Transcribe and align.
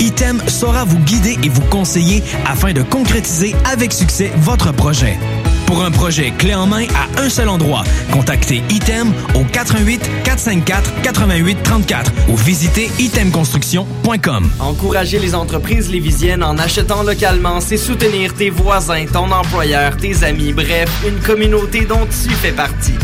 Item 0.00 0.42
saura 0.48 0.84
vous 0.84 0.98
guider 0.98 1.38
et 1.44 1.48
vous 1.48 1.62
conseiller 1.62 2.24
afin 2.44 2.72
de 2.72 2.82
concrétiser 2.82 3.54
avec 3.70 3.92
succès 3.92 4.32
votre 4.36 4.72
projet. 4.72 5.16
Pour 5.64 5.84
un 5.84 5.92
projet 5.92 6.32
clé 6.36 6.54
en 6.54 6.66
main 6.66 6.86
à 6.94 7.20
un 7.22 7.28
seul 7.28 7.48
endroit, 7.48 7.84
contactez 8.10 8.64
Item 8.68 9.12
au 9.34 9.44
88 9.44 10.00
454 10.24 11.02
88 11.02 11.62
34 11.62 12.12
ou 12.30 12.36
visitez 12.36 12.90
itemconstruction.com. 12.98 14.50
Encourager 14.58 15.20
les 15.20 15.36
entreprises 15.36 15.88
lévisiennes 15.88 16.42
en 16.42 16.58
achetant 16.58 17.04
localement, 17.04 17.60
c'est 17.60 17.76
soutenir 17.76 18.34
tes 18.34 18.50
voisins, 18.50 19.04
ton 19.06 19.30
employeur, 19.30 19.96
tes 19.98 20.24
amis, 20.24 20.52
bref, 20.52 20.90
une 21.06 21.20
communauté 21.20 21.84
dont 21.84 22.06
tu 22.06 22.30
fais 22.30 22.52
partie. 22.52 22.94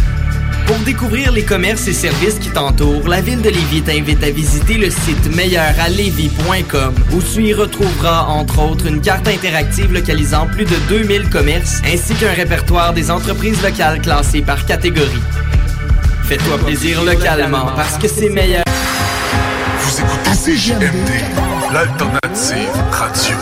Pour 0.67 0.79
découvrir 0.79 1.33
les 1.33 1.45
commerces 1.45 1.87
et 1.89 1.93
services 1.93 2.39
qui 2.39 2.49
t'entourent, 2.49 3.07
la 3.07 3.21
ville 3.21 3.43
de 3.43 3.51
Lévis 3.51 3.83
t'invite 3.83 4.23
à 4.25 4.31
visiter 4.31 4.75
le 4.75 4.89
site 4.91 5.35
meilleuralevis.com 5.35 6.95
où 7.13 7.23
tu 7.23 7.43
y 7.43 7.53
retrouveras 7.53 8.23
entre 8.23 8.63
autres 8.63 8.87
une 8.87 9.01
carte 9.01 9.29
interactive 9.29 9.93
localisant 9.93 10.47
plus 10.47 10.65
de 10.65 10.77
2000 10.89 11.29
commerces 11.29 11.83
ainsi 11.85 12.15
qu'un 12.15 12.33
répertoire 12.33 12.95
des 12.95 13.11
entreprises 13.11 13.63
locales 13.63 14.01
classées 14.01 14.43
par 14.43 14.65
catégorie. 14.65 15.23
Fais-toi 16.25 16.57
plaisir 16.59 17.03
localement 17.05 17.67
parce 17.77 17.99
que 17.99 18.09
c'est 18.09 18.31
meilleur. 18.31 18.65
Vous 19.81 20.01
écoutez 20.01 20.57
CJMD, 20.57 21.73
l'alternative 21.73 22.73
radio. 22.91 23.37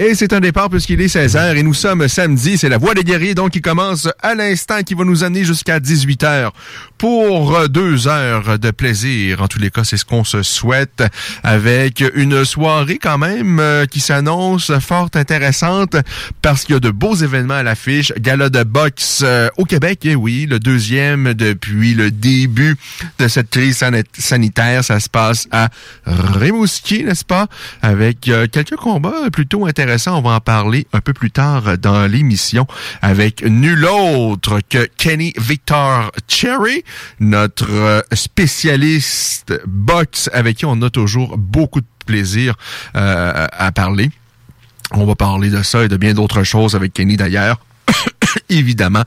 Et 0.00 0.14
c'est 0.14 0.32
un 0.32 0.38
départ 0.38 0.70
puisqu'il 0.70 1.00
est 1.00 1.12
16h 1.12 1.56
et 1.56 1.62
nous 1.64 1.74
sommes 1.74 2.06
samedi. 2.06 2.56
C'est 2.56 2.68
la 2.68 2.78
Voix 2.78 2.94
des 2.94 3.02
guerriers 3.02 3.34
donc 3.34 3.50
qui 3.50 3.60
commence 3.60 4.08
à 4.22 4.36
l'instant 4.36 4.82
qui 4.84 4.94
va 4.94 5.02
nous 5.04 5.24
amener 5.24 5.42
jusqu'à 5.42 5.80
18h 5.80 6.50
pour 6.98 7.68
deux 7.68 8.06
heures 8.06 8.60
de 8.60 8.70
plaisir. 8.70 9.42
En 9.42 9.48
tous 9.48 9.58
les 9.58 9.70
cas, 9.70 9.82
c'est 9.82 9.96
ce 9.96 10.04
qu'on 10.04 10.22
se 10.22 10.44
souhaite 10.44 11.02
avec 11.42 12.04
une 12.14 12.44
soirée 12.44 12.98
quand 13.02 13.18
même 13.18 13.58
euh, 13.58 13.86
qui 13.86 13.98
s'annonce 13.98 14.70
fort 14.78 15.08
intéressante 15.14 15.96
parce 16.42 16.62
qu'il 16.64 16.74
y 16.74 16.76
a 16.76 16.80
de 16.80 16.90
beaux 16.90 17.16
événements 17.16 17.54
à 17.54 17.62
l'affiche. 17.64 18.12
Gala 18.20 18.50
de 18.50 18.62
boxe 18.62 19.22
euh, 19.24 19.48
au 19.56 19.64
Québec, 19.64 20.06
et 20.06 20.14
oui, 20.14 20.46
le 20.48 20.60
deuxième 20.60 21.34
depuis 21.34 21.94
le 21.94 22.12
début 22.12 22.76
de 23.18 23.26
cette 23.26 23.50
crise 23.50 23.78
sanit- 23.78 24.04
sanitaire. 24.16 24.84
Ça 24.84 25.00
se 25.00 25.08
passe 25.08 25.48
à 25.50 25.70
Rimouski, 26.06 27.02
n'est-ce 27.02 27.24
pas? 27.24 27.48
Avec 27.82 28.28
euh, 28.28 28.46
quelques 28.46 28.76
combats 28.76 29.28
plutôt 29.32 29.66
intéressants. 29.66 29.87
On 30.06 30.20
va 30.20 30.30
en 30.32 30.40
parler 30.40 30.86
un 30.92 31.00
peu 31.00 31.14
plus 31.14 31.30
tard 31.30 31.78
dans 31.78 32.06
l'émission 32.06 32.66
avec 33.00 33.42
nul 33.42 33.86
autre 33.86 34.60
que 34.68 34.86
Kenny 34.98 35.32
Victor 35.38 36.12
Cherry, 36.28 36.84
notre 37.20 37.70
euh, 37.70 38.02
spécialiste 38.12 39.58
boxe 39.66 40.28
avec 40.34 40.58
qui 40.58 40.66
on 40.66 40.82
a 40.82 40.90
toujours 40.90 41.38
beaucoup 41.38 41.80
de 41.80 41.86
plaisir 42.04 42.54
euh, 42.96 43.46
à 43.50 43.72
parler. 43.72 44.10
On 44.92 45.06
va 45.06 45.14
parler 45.14 45.48
de 45.48 45.62
ça 45.62 45.84
et 45.84 45.88
de 45.88 45.96
bien 45.96 46.12
d'autres 46.12 46.42
choses 46.42 46.74
avec 46.74 46.92
Kenny 46.92 47.16
d'ailleurs. 47.16 47.58
Évidemment, 48.48 49.04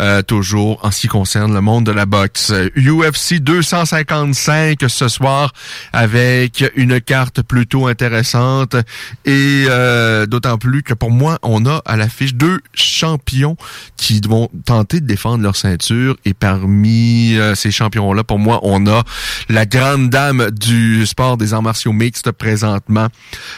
euh, 0.00 0.22
toujours 0.22 0.84
en 0.84 0.90
ce 0.90 1.00
qui 1.00 1.08
concerne 1.08 1.54
le 1.54 1.60
monde 1.60 1.84
de 1.84 1.92
la 1.92 2.06
boxe. 2.06 2.52
UFC 2.76 3.34
255 3.40 4.78
ce 4.88 5.08
soir 5.08 5.52
avec 5.92 6.64
une 6.76 7.00
carte 7.00 7.42
plutôt 7.42 7.86
intéressante 7.86 8.76
et 9.24 9.64
euh, 9.68 10.26
d'autant 10.26 10.58
plus 10.58 10.82
que 10.82 10.94
pour 10.94 11.10
moi, 11.10 11.38
on 11.42 11.66
a 11.66 11.82
à 11.84 11.96
l'affiche 11.96 12.34
deux 12.34 12.60
champions 12.74 13.56
qui 13.96 14.20
vont 14.20 14.48
tenter 14.64 15.00
de 15.00 15.06
défendre 15.06 15.42
leur 15.42 15.56
ceinture 15.56 16.16
et 16.24 16.34
parmi 16.34 17.36
euh, 17.36 17.54
ces 17.54 17.70
champions-là, 17.70 18.24
pour 18.24 18.38
moi, 18.38 18.60
on 18.62 18.86
a 18.86 19.02
la 19.48 19.66
grande 19.66 20.10
dame 20.10 20.50
du 20.50 21.06
sport 21.06 21.36
des 21.36 21.54
arts 21.54 21.62
martiaux 21.62 21.92
mixtes 21.92 22.30
présentement, 22.32 23.08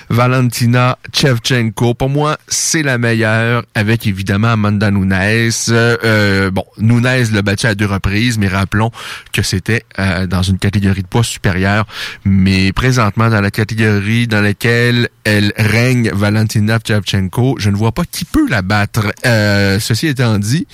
Valentina 0.09 0.99
Shevchenko. 1.13 1.95
Pour 1.95 2.09
moi, 2.09 2.39
c'est 2.49 2.83
la 2.83 2.99
meilleure 2.99 3.65
avec 3.75 4.07
évidemment 4.07 4.49
Amanda 4.49 4.91
Nunes. 4.91 5.02
Euh, 5.11 5.97
euh, 6.05 6.51
bon, 6.51 6.65
Nunes 6.79 7.03
l'a 7.03 7.43
battu 7.43 7.67
à 7.67 7.75
deux 7.75 7.87
reprises, 7.87 8.39
mais 8.39 8.49
rappelons 8.49 8.91
que 9.33 9.43
c'était 9.43 9.85
euh, 9.99 10.27
dans 10.27 10.43
une 10.43 10.59
catégorie 10.59 11.03
de 11.03 11.07
poids 11.07 11.25
supérieure. 11.25 11.87
Mais 12.25 12.73
présentement, 12.73 13.29
dans 13.29 13.41
la 13.41 13.51
catégorie 13.51 14.27
dans 14.27 14.41
laquelle 14.41 15.09
elle 15.25 15.53
règne, 15.57 16.11
Valentina 16.13 16.79
Shevchenko, 16.85 17.57
je 17.59 17.71
ne 17.71 17.77
vois 17.77 17.93
pas 17.93 18.05
qui 18.05 18.25
peut 18.25 18.49
la 18.49 18.63
battre. 18.63 19.13
Euh, 19.27 19.79
ceci 19.81 20.09
étant 20.09 20.39
dit, 20.39 20.67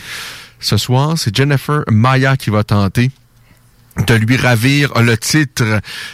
ce 0.61 0.77
soir, 0.77 1.17
c'est 1.17 1.35
Jennifer 1.35 1.83
Maya 1.91 2.37
qui 2.37 2.51
va 2.51 2.65
tenter 2.65 3.11
de 4.07 4.15
lui 4.15 4.37
ravir 4.37 4.93
le 5.01 5.17
titre. 5.17 5.65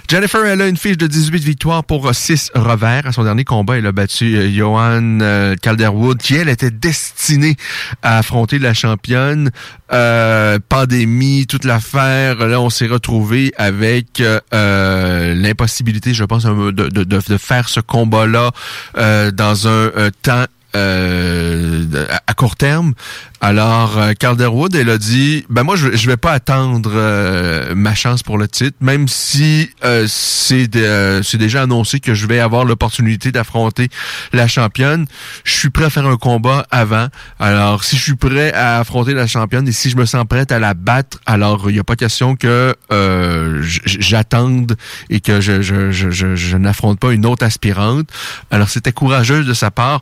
Jennifer, 0.09 0.45
elle 0.45 0.62
a 0.62 0.69
une 0.69 0.77
fiche 0.77 0.97
de 0.97 1.06
18 1.06 1.45
victoires 1.45 1.84
pour 1.84 2.15
6 2.15 2.53
revers. 2.55 3.06
À 3.06 3.12
son 3.12 3.25
dernier 3.25 3.45
combat, 3.45 3.77
elle 3.78 3.87
a 3.87 3.93
battu 3.93 4.37
euh, 4.37 4.50
Johan 4.50 5.21
euh, 5.21 5.55
Calderwood, 5.61 6.19
qui, 6.19 6.37
elle, 6.37 6.49
était 6.49 6.71
destinée 6.71 7.56
à 8.03 8.19
affronter 8.19 8.59
la 8.59 8.75
championne. 8.75 9.50
Euh, 9.93 10.59
pandémie, 10.69 11.47
toute 11.47 11.65
l'affaire. 11.65 12.47
Là, 12.47 12.61
on 12.61 12.71
s'est 12.71 12.87
retrouvé 12.87 13.53
avec 13.56 14.21
euh, 14.21 14.41
euh, 14.53 15.34
l'impossibilité, 15.34 16.15
je 16.15 16.25
pense, 16.25 16.45
de, 16.45 16.71
de, 16.71 17.05
de, 17.05 17.39
faire 17.39 17.69
ce 17.69 17.81
combat-là 17.81 18.51
euh, 18.97 19.31
dans 19.31 19.69
un 19.69 19.71
euh, 19.71 20.11
temps 20.22 20.47
euh, 20.76 22.06
à 22.26 22.34
court 22.34 22.56
terme. 22.56 22.94
Alors, 23.40 23.98
euh, 23.98 24.12
Calderwood, 24.14 24.74
elle 24.74 24.88
a 24.88 24.96
dit, 24.96 25.44
ben 25.50 25.64
moi, 25.64 25.76
je, 25.76 25.94
je 25.94 26.06
vais 26.06 26.16
pas 26.16 26.32
attendre 26.32 26.90
euh, 26.94 27.74
ma 27.74 27.94
chance 27.94 28.22
pour 28.22 28.38
le 28.38 28.48
titre, 28.48 28.76
même 28.80 29.06
si 29.06 29.68
euh, 29.84 30.06
c'est 30.08 30.74
euh, 30.76 31.22
c'est 31.22 31.36
déjà 31.36 31.62
annoncé 31.62 32.00
que 32.00 32.14
je 32.14 32.26
vais 32.26 32.40
avoir 32.40 32.64
l'opportunité 32.64 33.32
d'affronter 33.32 33.88
la 34.32 34.48
championne. 34.48 35.04
Je 35.44 35.52
suis 35.52 35.70
prêt 35.70 35.84
à 35.84 35.90
faire 35.90 36.06
un 36.06 36.16
combat 36.16 36.66
avant. 36.70 37.08
Alors, 37.38 37.84
si 37.84 37.96
je 37.96 38.02
suis 38.02 38.16
prêt 38.16 38.52
à 38.54 38.80
affronter 38.80 39.12
la 39.12 39.26
championne 39.26 39.68
et 39.68 39.72
si 39.72 39.91
je 39.91 39.96
me 39.96 40.06
sens 40.06 40.24
prête 40.26 40.50
à 40.50 40.58
la 40.58 40.72
battre, 40.72 41.18
alors 41.26 41.68
il 41.68 41.74
n'y 41.74 41.80
a 41.80 41.84
pas 41.84 41.96
question 41.96 42.36
que 42.36 42.74
euh, 42.92 43.62
j'attende 43.84 44.76
et 45.10 45.20
que 45.20 45.42
je, 45.42 45.60
je, 45.60 45.91
je, 45.91 46.10
je, 46.10 46.34
je 46.34 46.56
n'affronte 46.56 46.98
pas 46.98 47.12
une 47.12 47.27
autre 47.27 47.44
aspirante. 47.44 48.09
Alors, 48.50 48.70
c'était 48.70 48.92
courageux 48.92 49.44
de 49.44 49.53
sa 49.53 49.70
part. 49.70 50.00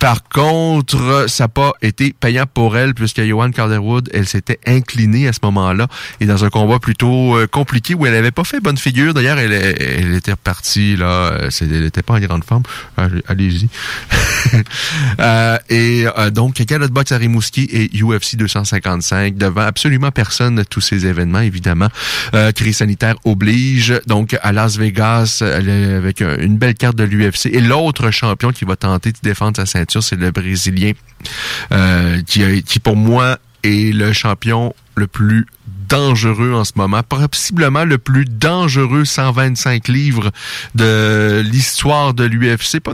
Par 0.00 0.24
contre, 0.28 1.26
ça 1.28 1.44
n'a 1.44 1.48
pas 1.48 1.72
été 1.82 2.12
payant 2.18 2.46
pour 2.52 2.76
elle 2.76 2.94
puisque 2.94 3.22
Johan 3.22 3.50
Calderwood, 3.50 4.08
elle 4.12 4.26
s'était 4.26 4.58
inclinée 4.66 5.28
à 5.28 5.32
ce 5.32 5.38
moment-là 5.44 5.86
et 6.20 6.26
dans 6.26 6.42
un 6.44 6.48
combat 6.50 6.78
plutôt 6.78 7.36
euh, 7.36 7.46
compliqué 7.46 7.94
où 7.94 8.06
elle 8.06 8.14
avait 8.14 8.30
pas 8.30 8.44
fait 8.44 8.60
bonne 8.60 8.78
figure. 8.78 9.12
D'ailleurs, 9.14 9.38
elle, 9.38 9.52
était 10.14 10.32
repartie 10.32 10.96
là, 10.96 11.06
euh, 11.32 11.50
elle 11.60 11.82
n'était 11.82 12.02
pas 12.02 12.14
en 12.14 12.20
grande 12.20 12.44
forme. 12.44 12.62
Allez- 12.96 13.22
Allez-y. 13.28 13.68
Euh, 15.20 15.58
et 15.68 16.06
euh, 16.18 16.30
donc, 16.30 16.54
de 16.88 16.92
boxe 16.92 17.12
à 17.12 17.18
et 17.74 17.90
UFC 18.02 18.36
255 18.36 19.36
devant 19.36 19.60
absolument 19.62 20.10
personne 20.10 20.64
tous 20.68 20.80
ces 20.80 21.04
événements, 21.06 21.40
évidemment. 21.40 21.88
Euh, 22.34 22.50
crise 22.52 22.78
sanitaire 22.78 23.16
oblige. 23.24 24.00
Donc, 24.06 24.36
à 24.42 24.52
Las 24.52 24.78
Vegas, 24.78 25.42
avec 25.42 26.22
un- 26.22 26.38
une 26.38 26.56
belle 26.56 26.74
carte 26.74 26.96
de 26.96 27.04
l'UFC. 27.04 27.46
Et 27.52 27.60
l'autre 27.60 28.10
champion 28.10 28.50
qui 28.50 28.64
va 28.64 28.76
tenter 28.76 29.12
de 29.12 29.18
défendre 29.22 29.56
sa 29.58 29.66
ceinture, 29.66 29.89
c'est 30.00 30.16
le 30.16 30.30
Brésilien, 30.30 30.92
euh, 31.72 32.22
qui, 32.22 32.62
qui 32.62 32.78
pour 32.78 32.96
moi 32.96 33.38
est 33.62 33.94
le 33.94 34.12
champion 34.12 34.74
le 34.94 35.06
plus 35.06 35.46
dangereux 35.88 36.54
en 36.54 36.64
ce 36.64 36.72
moment, 36.76 37.02
possiblement 37.02 37.84
le 37.84 37.98
plus 37.98 38.24
dangereux 38.24 39.04
125 39.04 39.88
livres 39.88 40.30
de 40.76 41.42
l'histoire 41.44 42.14
de 42.14 42.24
l'UFC, 42.24 42.78
pas, 42.80 42.92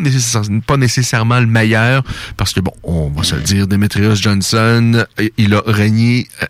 pas 0.66 0.76
nécessairement 0.78 1.40
le 1.40 1.46
meilleur, 1.46 2.02
parce 2.38 2.54
que 2.54 2.60
bon, 2.60 2.72
on 2.82 3.10
va 3.10 3.22
se 3.22 3.34
le 3.34 3.42
dire, 3.42 3.66
Demetrius 3.66 4.20
Johnson, 4.20 5.04
il 5.36 5.54
a 5.54 5.62
régné 5.66 6.26
euh, 6.42 6.46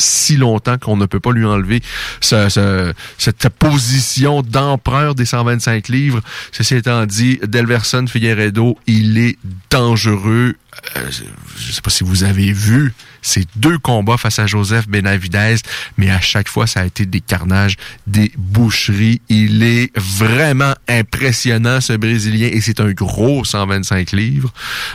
si 0.00 0.36
longtemps 0.36 0.78
qu'on 0.78 0.96
ne 0.96 1.06
peut 1.06 1.20
pas 1.20 1.32
lui 1.32 1.44
enlever 1.44 1.82
cette 2.20 3.48
position 3.58 4.42
d'empereur 4.42 5.14
des 5.14 5.26
125 5.26 5.88
livres. 5.88 6.20
Ceci 6.52 6.76
étant 6.76 7.06
dit, 7.06 7.38
Delverson 7.46 8.06
Figueredo, 8.06 8.78
il 8.86 9.18
est 9.18 9.38
dangereux. 9.70 10.54
Euh, 10.96 11.10
je 11.10 11.68
ne 11.68 11.72
sais 11.72 11.80
pas 11.80 11.90
si 11.90 12.04
vous 12.04 12.24
avez 12.24 12.52
vu 12.52 12.92
ces 13.22 13.44
deux 13.56 13.78
combats 13.78 14.16
face 14.16 14.38
à 14.38 14.46
Joseph 14.46 14.88
Benavidez, 14.88 15.56
mais 15.96 16.10
à 16.10 16.20
chaque 16.20 16.48
fois, 16.48 16.66
ça 16.66 16.80
a 16.80 16.86
été 16.86 17.06
des 17.06 17.20
carnages, 17.20 17.76
des 18.06 18.32
boucheries. 18.36 19.20
Il 19.28 19.62
est 19.62 19.90
vraiment 19.98 20.74
impressionnant, 20.88 21.80
ce 21.80 21.92
Brésilien, 21.92 22.48
et 22.52 22.60
c'est 22.60 22.80
un 22.80 22.92
gros 22.92 23.44
125 23.44 24.12
livres 24.12 24.52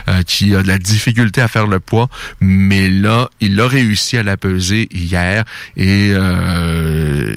euh, 0.08 0.22
qui 0.22 0.54
a 0.54 0.62
de 0.62 0.68
la 0.68 0.78
difficulté 0.78 1.40
à 1.40 1.48
faire 1.48 1.66
le 1.66 1.80
poids, 1.80 2.08
mais 2.40 2.90
là, 2.90 3.28
il 3.40 3.60
a 3.60 3.68
réussi 3.68 4.16
à 4.16 4.22
la 4.22 4.36
peser 4.36 4.88
hier 4.92 5.44
et, 5.76 6.10
euh, 6.12 7.34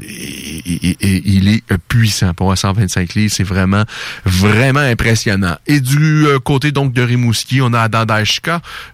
il 0.65 1.47
est 1.47 1.63
puissant 1.87 2.33
pour 2.33 2.51
un 2.51 2.55
125 2.55 3.13
livres. 3.15 3.33
C'est 3.33 3.43
vraiment, 3.43 3.83
vraiment 4.25 4.79
impressionnant. 4.79 5.55
Et 5.67 5.79
du 5.79 6.25
euh, 6.25 6.39
côté 6.39 6.71
donc 6.71 6.93
de 6.93 7.01
Rimouski, 7.01 7.61
on 7.61 7.73
a 7.73 7.81
Adam 7.81 8.23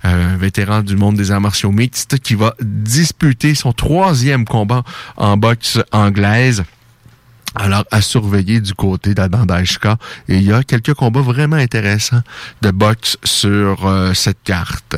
Un 0.03 0.37
vétéran 0.37 0.81
du 0.81 0.95
monde 0.95 1.15
des 1.15 1.31
arts 1.31 1.41
martiaux 1.41 1.71
qui 2.23 2.35
va 2.35 2.55
disputer 2.61 3.55
son 3.55 3.73
troisième 3.73 4.45
combat 4.45 4.83
en 5.17 5.37
boxe 5.37 5.79
anglaise. 5.91 6.63
Alors, 7.55 7.85
à 7.89 8.01
surveiller 8.01 8.59
du 8.59 8.73
côté 8.73 9.13
d'Adam 9.13 9.45
Et 10.27 10.35
il 10.35 10.43
y 10.43 10.51
a 10.51 10.63
quelques 10.63 10.93
combats 10.93 11.21
vraiment 11.21 11.55
intéressants 11.55 12.21
de 12.61 12.71
boxe 12.71 13.17
sur 13.23 13.87
euh, 13.87 14.13
cette 14.13 14.43
carte. 14.43 14.97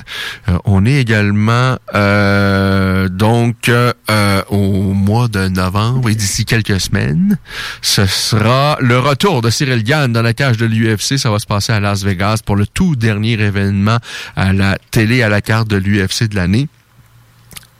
Euh, 0.49 0.57
on 0.65 0.85
est 0.85 0.95
également 0.95 1.77
euh, 1.93 3.09
donc 3.09 3.71
au 4.49 4.93
mois 4.93 5.27
de 5.27 5.47
novembre 5.47 6.09
et 6.09 6.15
d'ici 6.15 6.45
quelques 6.45 6.79
semaines, 6.79 7.37
ce 7.81 8.05
sera 8.05 8.77
le 8.81 8.97
retour 8.97 9.41
de 9.41 9.49
Cyril 9.49 9.83
Gann 9.83 10.11
dans 10.11 10.21
la 10.21 10.33
cage 10.33 10.57
de 10.57 10.65
l'UFC. 10.65 11.17
Ça 11.17 11.29
va 11.29 11.39
se 11.39 11.45
passer 11.45 11.73
à 11.73 11.79
Las 11.79 12.03
Vegas 12.03 12.41
pour 12.43 12.55
le 12.55 12.65
tout 12.65 12.95
dernier 12.95 13.33
événement 13.33 13.97
à 14.35 14.53
la 14.53 14.77
télé 14.91 15.21
à 15.21 15.29
la 15.29 15.41
carte 15.41 15.67
de 15.67 15.77
l'UFC 15.77 16.27
de 16.27 16.35
l'année. 16.35 16.69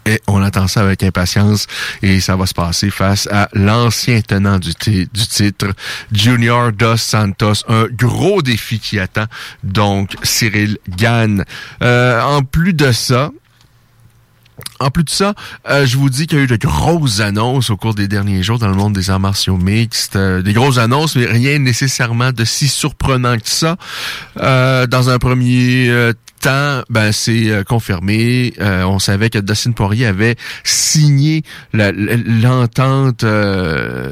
Et 0.08 0.22
on 0.28 0.42
attend 0.42 0.70
ça 0.70 0.80
avec 0.82 1.04
impatience 1.04 1.68
et 2.02 2.22
ça 2.22 2.38
va 2.38 2.46
se 2.46 2.54
passer 2.54 2.90
face 2.90 3.28
à 3.30 3.50
l'ancien 3.52 4.22
tenant 4.22 4.58
du, 4.58 4.74
titre, 4.74 5.74
Junior 6.14 6.72
Dos 6.72 6.96
Santos. 6.96 7.66
Un 7.68 7.88
gros 7.92 8.42
défi 8.42 8.80
qui 8.80 9.00
attend 9.00 9.26
donc 9.66 10.16
Cyril 10.24 10.78
Gann. 10.88 11.44
Euh, 11.84 12.22
en 12.22 12.42
plus 12.42 12.74
de 12.74 12.94
ça, 12.94 13.32
en 14.80 14.92
plus 14.92 15.04
de 15.04 15.10
ça, 15.10 15.34
euh, 15.70 15.86
je 15.86 15.98
vous 15.98 16.10
dis 16.10 16.26
qu'il 16.26 16.38
y 16.38 16.42
a 16.42 16.44
eu 16.46 16.48
de 16.48 16.56
grosses 16.56 17.20
annonces 17.20 17.70
au 17.70 17.76
cours 17.76 17.94
des 17.94 18.08
derniers 18.08 18.44
jours 18.44 18.60
dans 18.60 18.70
le 18.70 18.76
monde 18.76 18.94
des 18.94 19.10
arts 19.10 19.20
martiaux 19.20 19.58
mixtes. 19.58 20.16
Euh, 20.16 20.42
des 20.42 20.54
grosses 20.54 20.78
annonces, 20.78 21.18
mais 21.18 21.26
rien 21.26 21.60
nécessairement 21.60 22.32
de 22.32 22.46
si 22.46 22.70
surprenant 22.70 23.36
que 23.36 23.50
ça. 23.50 23.76
dans 24.38 25.10
un 25.10 25.20
premier 25.20 26.14
ben 26.90 27.12
c'est 27.12 27.50
euh, 27.50 27.64
confirmé. 27.64 28.54
Euh, 28.60 28.84
on 28.84 29.00
savait 29.00 29.30
que 29.30 29.40
Dustin 29.40 29.72
Poirier 29.72 30.06
avait 30.06 30.36
signé 30.64 31.44
l'entente 31.74 33.24
euh, 33.24 34.12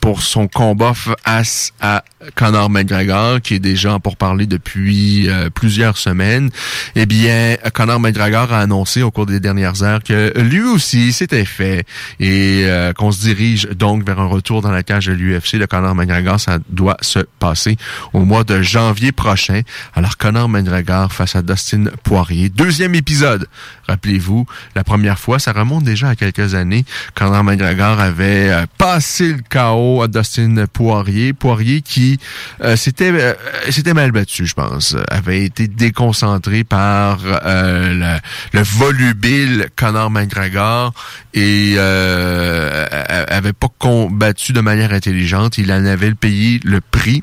pour 0.00 0.22
son 0.22 0.48
combat 0.48 0.94
face 0.94 1.72
à 1.80 2.04
Conor 2.34 2.70
McGregor, 2.70 3.40
qui 3.40 3.54
est 3.54 3.60
déjà 3.60 3.98
pour 3.98 4.16
parler 4.16 4.46
depuis 4.46 5.28
plusieurs 5.54 5.96
semaines. 5.96 6.50
Eh 6.94 7.06
bien, 7.06 7.56
Conor 7.72 8.00
McGregor 8.00 8.52
a 8.52 8.60
annoncé 8.60 9.02
au 9.02 9.10
cours 9.10 9.26
des 9.26 9.40
dernières 9.40 9.82
heures 9.82 10.02
que 10.02 10.32
lui 10.38 10.62
aussi 10.62 11.12
c'était 11.12 11.44
fait 11.44 11.84
et 12.20 12.64
qu'on 12.96 13.12
se 13.12 13.20
dirige 13.20 13.68
donc 13.70 14.04
vers 14.04 14.20
un 14.20 14.26
retour 14.26 14.62
dans 14.62 14.70
la 14.70 14.82
cage 14.82 15.06
de 15.06 15.12
l'UFC. 15.12 15.54
Le 15.54 15.66
Conor 15.66 15.94
McGregor, 15.94 16.40
ça 16.40 16.58
doit 16.68 16.96
se 17.00 17.20
passer 17.38 17.76
au 18.12 18.20
mois 18.20 18.44
de 18.44 18.60
janvier 18.62 19.12
prochain. 19.12 19.62
Alors 19.94 20.16
Conor 20.16 20.48
McGregor 20.48 21.12
face 21.12 21.36
à 21.36 21.41
Dustin 21.42 21.84
Poirier. 22.02 22.48
Deuxième 22.48 22.94
épisode, 22.94 23.48
rappelez-vous, 23.88 24.46
la 24.74 24.84
première 24.84 25.18
fois, 25.18 25.38
ça 25.38 25.52
remonte 25.52 25.84
déjà 25.84 26.10
à 26.10 26.16
quelques 26.16 26.54
années, 26.54 26.84
quand 27.14 27.42
McGregor 27.42 28.00
avait 28.00 28.50
euh, 28.50 28.66
passé 28.78 29.32
le 29.34 29.42
chaos 29.48 30.02
à 30.02 30.08
Dustin 30.08 30.64
Poirier. 30.72 31.32
Poirier 31.32 31.82
qui 31.82 32.18
euh, 32.62 32.76
s'était 32.76 33.12
euh, 33.12 33.94
mal 33.94 34.12
battu, 34.12 34.46
je 34.46 34.54
pense, 34.54 34.96
avait 35.08 35.44
été 35.44 35.68
déconcentré 35.68 36.64
par 36.64 37.18
le, 37.24 38.18
volubile 38.62 39.68
Conor 39.76 40.10
McGregor 40.10 40.94
et 41.34 41.78
avait 41.78 43.52
pas 43.52 43.68
combattu 43.78 44.52
de 44.52 44.60
manière 44.60 44.92
intelligente. 44.92 45.58
Il 45.58 45.72
en 45.72 45.84
avait 45.84 46.14
payé 46.14 46.60
le 46.64 46.80
prix. 46.80 47.22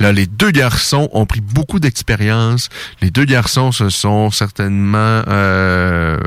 Là, 0.00 0.12
les 0.12 0.26
deux 0.26 0.50
garçons 0.50 1.08
ont 1.12 1.26
pris 1.26 1.40
beaucoup 1.40 1.80
d'expérience. 1.80 2.68
Les 3.00 3.10
deux 3.10 3.24
garçons 3.24 3.72
se 3.72 3.88
sont 3.88 4.30
certainement 4.30 5.22
euh, 5.28 6.18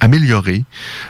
améliorés. 0.00 0.64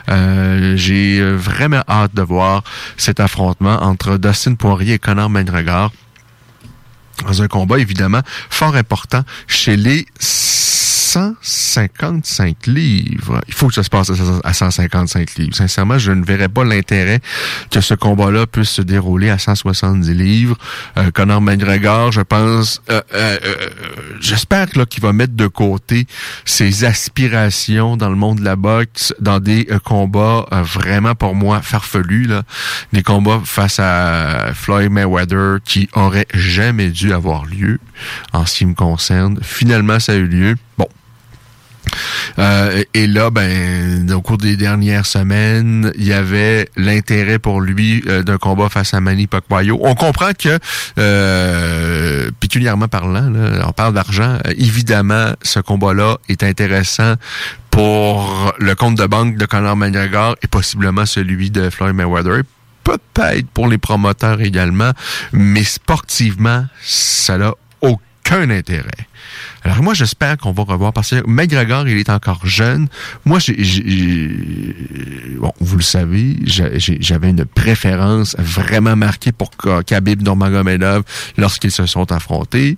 Euh, 0.09 0.75
j'ai 0.75 1.21
vraiment 1.21 1.83
hâte 1.87 2.13
de 2.15 2.21
voir 2.21 2.63
cet 2.97 3.19
affrontement 3.19 3.81
entre 3.83 4.17
Dustin 4.17 4.55
Poirier 4.55 4.95
et 4.95 4.99
Conor 4.99 5.29
McGregor 5.29 5.91
dans 7.25 7.41
un 7.41 7.47
combat 7.47 7.79
évidemment 7.79 8.21
fort 8.49 8.75
important 8.75 9.23
chez 9.47 9.77
les 9.77 10.05
155 11.13 12.65
livres. 12.65 13.39
Il 13.47 13.53
faut 13.53 13.67
que 13.67 13.75
ça 13.75 13.83
se 13.83 13.89
passe 13.91 14.11
à 14.43 14.53
155 14.53 15.35
livres. 15.35 15.55
Sincèrement, 15.55 15.99
je 15.99 16.11
ne 16.11 16.25
verrais 16.25 16.49
pas 16.49 16.63
l'intérêt 16.63 17.19
que 17.69 17.81
ce 17.81 17.93
combat-là 17.93 18.47
puisse 18.47 18.71
se 18.71 18.81
dérouler 18.81 19.29
à 19.29 19.37
170 19.37 20.11
livres. 20.11 20.57
Euh, 20.97 21.11
Conor 21.11 21.39
McGregor, 21.39 22.11
je 22.11 22.21
pense, 22.21 22.81
euh, 22.89 22.99
euh, 23.13 23.37
euh 23.45 23.55
j'espère 24.21 24.67
qu'il 24.89 25.03
va 25.03 25.13
mettre 25.13 25.35
de 25.35 25.45
côté 25.45 26.07
ses 26.45 26.83
aspirations 26.83 27.95
dans 27.95 28.09
le 28.09 28.15
monde 28.15 28.39
de 28.39 28.45
la 28.45 28.55
boxe, 28.55 29.13
dans 29.19 29.39
des 29.39 29.67
combats 29.83 30.47
vraiment 30.51 31.13
pour 31.13 31.35
moi 31.35 31.61
farfelus, 31.61 32.25
là. 32.25 32.41
des 32.91 33.03
combats 33.03 33.41
face 33.45 33.79
à 33.79 34.51
Floyd 34.55 34.89
Mayweather 34.89 35.57
qui 35.63 35.89
auraient 35.93 36.27
jamais 36.33 36.89
dû 36.89 37.13
avoir 37.13 37.45
lieu 37.45 37.79
en 38.31 38.47
ce 38.47 38.57
qui 38.57 38.65
me 38.65 38.73
concerne. 38.73 39.37
Finalement, 39.43 39.99
ça 39.99 40.13
a 40.13 40.15
eu 40.15 40.27
lieu. 40.27 40.55
Bon, 40.77 40.87
euh, 42.39 42.83
et 42.93 43.07
là, 43.07 43.29
ben, 43.29 44.11
au 44.11 44.21
cours 44.21 44.37
des 44.37 44.57
dernières 44.57 45.05
semaines, 45.05 45.91
il 45.97 46.05
y 46.05 46.13
avait 46.13 46.67
l'intérêt 46.75 47.39
pour 47.39 47.61
lui 47.61 48.03
euh, 48.07 48.23
d'un 48.23 48.37
combat 48.37 48.69
face 48.69 48.93
à 48.93 49.01
Manny 49.01 49.27
Pacquiao. 49.27 49.79
On 49.81 49.95
comprend 49.95 50.31
que, 50.37 50.59
euh, 50.97 52.29
parlant, 52.89 53.31
on 53.65 53.71
parle 53.71 53.93
d'argent. 53.93 54.37
évidemment, 54.57 55.33
ce 55.41 55.59
combat-là 55.59 56.17
est 56.29 56.43
intéressant 56.43 57.15
pour 57.71 58.53
le 58.59 58.75
compte 58.75 58.95
de 58.95 59.05
banque 59.05 59.37
de 59.37 59.45
Conor 59.45 59.75
McGregor 59.75 60.35
et 60.43 60.47
possiblement 60.47 61.05
celui 61.05 61.49
de 61.49 61.69
Floyd 61.69 61.95
Mayweather 61.95 62.43
peut-être 62.83 63.47
pour 63.47 63.67
les 63.67 63.77
promoteurs 63.77 64.41
également, 64.41 64.91
mais 65.31 65.63
sportivement, 65.63 66.65
ça 66.81 67.37
n'a 67.37 67.53
aucun 67.81 68.49
intérêt. 68.49 69.07
Alors 69.63 69.81
moi, 69.81 69.93
j'espère 69.93 70.37
qu'on 70.37 70.51
va 70.51 70.63
revoir 70.63 70.91
parce 70.91 71.11
que 71.11 71.23
McGregor, 71.25 71.87
il 71.87 71.97
est 71.97 72.09
encore 72.09 72.45
jeune. 72.45 72.87
Moi, 73.23 73.39
j'ai, 73.39 73.55
bon, 75.37 75.53
vous 75.59 75.77
le 75.77 75.83
savez, 75.83 76.35
j'avais 76.45 77.29
une 77.29 77.45
préférence 77.45 78.35
vraiment 78.37 78.95
marquée 78.97 79.31
pour 79.31 79.51
Khabib 79.85 80.21
Nurmagomedov 80.21 81.03
lorsqu'ils 81.37 81.71
se 81.71 81.85
sont 81.85 82.11
affrontés. 82.11 82.77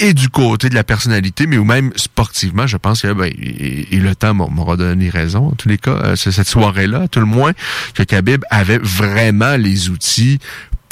Et 0.00 0.14
du 0.14 0.28
côté 0.28 0.68
de 0.68 0.74
la 0.74 0.84
personnalité, 0.84 1.48
mais 1.48 1.58
ou 1.58 1.64
même 1.64 1.92
sportivement, 1.96 2.66
je 2.66 2.76
pense 2.76 3.02
que 3.02 3.12
ben, 3.12 3.32
et, 3.36 3.98
le 3.98 4.14
temps 4.14 4.34
m'aura 4.34 4.76
donné 4.76 5.08
raison. 5.10 5.48
En 5.48 5.52
tous 5.52 5.68
les 5.68 5.78
cas, 5.78 5.90
euh, 6.04 6.16
cette 6.16 6.48
soirée-là, 6.48 7.08
tout 7.08 7.20
le 7.20 7.26
moins, 7.26 7.52
que 7.94 8.02
Khabib 8.02 8.44
avait 8.50 8.78
vraiment 8.78 9.56
les 9.56 9.88
outils 9.88 10.38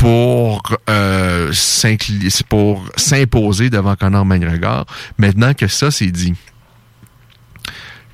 pour 0.02 0.62
euh, 0.90 1.52
s'imposer 1.52 3.70
devant 3.70 3.94
Conor 3.94 4.26
McGregor. 4.26 4.84
Maintenant 5.16 5.54
que 5.54 5.68
ça 5.68 5.92
c'est 5.92 6.10
dit, 6.10 6.34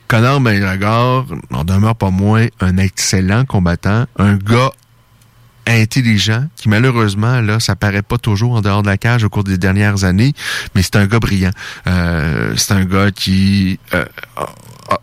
Conor 0.07 0.39
McGregor 0.39 1.25
n'en 1.51 1.65
demeure 1.65 1.97
pas 1.97 2.11
moins 2.11 2.47
un 2.61 2.77
excellent 2.77 3.47
combattant, 3.47 4.05
un 4.19 4.37
gars 4.37 4.73
intelligent, 5.67 6.49
qui 6.57 6.69
malheureusement, 6.69 7.41
là, 7.41 7.59
ça 7.59 7.75
paraît 7.75 8.03
pas 8.03 8.19
toujours 8.19 8.53
en 8.53 8.61
dehors 8.61 8.83
de 8.83 8.89
la 8.89 8.99
cage 8.99 9.25
au 9.25 9.31
cours 9.31 9.45
des 9.45 9.57
dernières 9.57 10.05
années, 10.05 10.35
mais 10.75 10.83
c'est 10.83 10.97
un 10.97 11.07
gars 11.07 11.21
brillant. 11.21 11.53
Euh, 11.87 12.53
c'est 12.57 12.73
un 12.73 12.85
gars 12.85 13.13
qui 13.13 13.81
euh, 13.95 14.05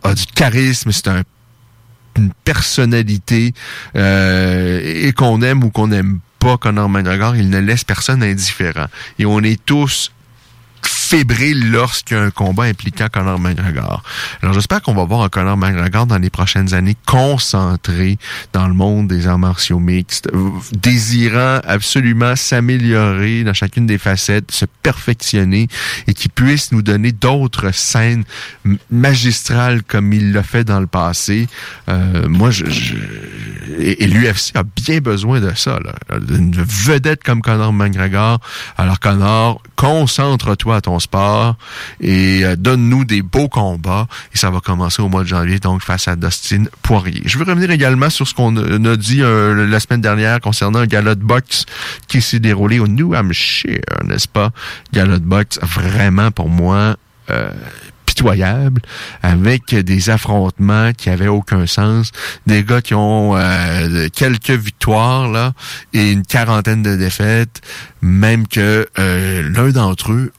a, 0.03 0.13
du 0.13 0.25
charisme, 0.27 0.91
c'est 0.91 1.07
un 1.07 1.23
une 2.17 2.31
personnalité 2.43 3.53
euh, 3.95 4.81
et 4.83 5.13
qu'on 5.13 5.41
aime 5.41 5.63
ou 5.63 5.69
qu'on 5.69 5.87
n'aime 5.87 6.19
pas 6.45 6.57
Conor 6.57 6.89
McGregor, 6.89 7.35
il 7.35 7.49
ne 7.49 7.57
laisse 7.57 7.83
personne 7.83 8.21
indifférent. 8.21 8.85
Et 9.17 9.25
on 9.25 9.39
est 9.41 9.59
tous 9.65 10.11
fébrile 11.05 11.71
lorsqu'il 11.71 12.17
y 12.17 12.19
a 12.19 12.23
un 12.23 12.31
combat 12.31 12.63
impliquant 12.63 13.07
Conor 13.11 13.39
McGregor. 13.39 14.01
Alors 14.41 14.53
j'espère 14.53 14.81
qu'on 14.81 14.95
va 14.95 15.03
voir 15.03 15.21
un 15.21 15.29
Conor 15.29 15.55
McGregor 15.55 16.07
dans 16.07 16.17
les 16.17 16.31
prochaines 16.31 16.73
années 16.73 16.97
concentré 17.05 18.17
dans 18.53 18.67
le 18.67 18.73
monde 18.73 19.07
des 19.07 19.27
arts 19.27 19.37
martiaux 19.37 19.79
mixtes, 19.79 20.29
désirant 20.73 21.59
absolument 21.63 22.35
s'améliorer 22.35 23.43
dans 23.43 23.53
chacune 23.53 23.85
des 23.85 23.99
facettes, 23.99 24.51
se 24.51 24.65
perfectionner 24.81 25.67
et 26.07 26.13
qui 26.13 26.27
puisse 26.27 26.71
nous 26.71 26.81
donner 26.81 27.11
d'autres 27.11 27.71
scènes 27.71 28.23
magistrales 28.89 29.83
comme 29.83 30.11
il 30.11 30.33
l'a 30.33 30.43
fait 30.43 30.63
dans 30.63 30.79
le 30.79 30.87
passé. 30.87 31.47
Euh, 31.87 32.27
moi, 32.27 32.49
je, 32.49 32.65
et, 33.77 34.07
l'UFC 34.07 34.55
a 34.55 34.63
bien 34.63 34.99
besoin 34.99 35.39
de 35.39 35.53
ça, 35.55 35.79
là. 35.79 35.93
Une 36.29 36.51
vedette 36.51 37.23
comme 37.23 37.41
Conor 37.41 37.73
McGregor. 37.73 38.39
Alors 38.77 38.99
Conor, 38.99 39.61
concentre-toi 39.75 40.77
à 40.77 40.81
ton 40.81 40.94
sport 40.99 41.55
et 41.99 42.43
euh, 42.43 42.55
donne-nous 42.55 43.05
des 43.05 43.21
beaux 43.21 43.49
combats. 43.49 44.07
Et 44.33 44.37
ça 44.37 44.49
va 44.49 44.59
commencer 44.59 45.01
au 45.01 45.09
mois 45.09 45.23
de 45.23 45.27
janvier, 45.27 45.59
donc 45.59 45.81
face 45.81 46.07
à 46.07 46.15
Dustin 46.15 46.65
Poirier. 46.81 47.21
Je 47.25 47.37
veux 47.37 47.45
revenir 47.45 47.71
également 47.71 48.09
sur 48.09 48.27
ce 48.27 48.33
qu'on 48.33 48.55
a 48.55 48.95
dit 48.95 49.21
euh, 49.21 49.67
la 49.67 49.79
semaine 49.79 50.01
dernière 50.01 50.39
concernant 50.39 50.79
un 50.79 50.85
gala 50.85 51.15
de 51.15 51.23
boxe 51.23 51.65
qui 52.07 52.21
s'est 52.21 52.39
déroulé 52.39 52.79
au 52.79 52.87
New 52.87 53.15
Hampshire, 53.15 53.79
n'est-ce 54.03 54.27
pas? 54.27 54.51
Gala 54.93 55.19
de 55.19 55.25
boxe, 55.25 55.59
vraiment 55.61 56.31
pour 56.31 56.49
moi, 56.49 56.95
euh, 57.29 57.51
pitoyable, 58.05 58.81
avec 59.23 59.75
des 59.75 60.09
affrontements 60.09 60.93
qui 60.93 61.09
avaient 61.09 61.27
aucun 61.27 61.65
sens, 61.65 62.11
des 62.45 62.63
gars 62.63 62.81
qui 62.81 62.93
ont 62.93 63.35
quelques 64.13 64.51
victoires 64.51 65.27
là 65.27 65.53
et 65.93 66.11
une 66.11 66.23
quarantaine 66.23 66.81
de 66.81 66.95
défaites, 66.95 67.61
même 68.01 68.47
que 68.47 68.87
l'un 68.97 69.69
d'entre 69.71 70.13
eux 70.13 70.31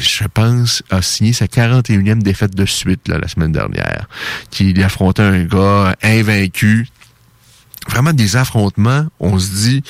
je 0.00 0.24
pense, 0.32 0.82
a 0.90 1.02
signé 1.02 1.32
sa 1.32 1.46
41e 1.46 2.22
défaite 2.22 2.54
de 2.54 2.66
suite 2.66 3.08
la 3.08 3.26
semaine 3.28 3.52
dernière. 3.52 4.08
Qui 4.50 4.82
affrontait 4.82 5.22
un 5.22 5.44
gars 5.44 5.96
invaincu. 6.02 6.88
Vraiment 7.88 8.12
des 8.12 8.36
affrontements, 8.36 9.06
on 9.20 9.38
se 9.38 9.50
dit, 9.50 9.82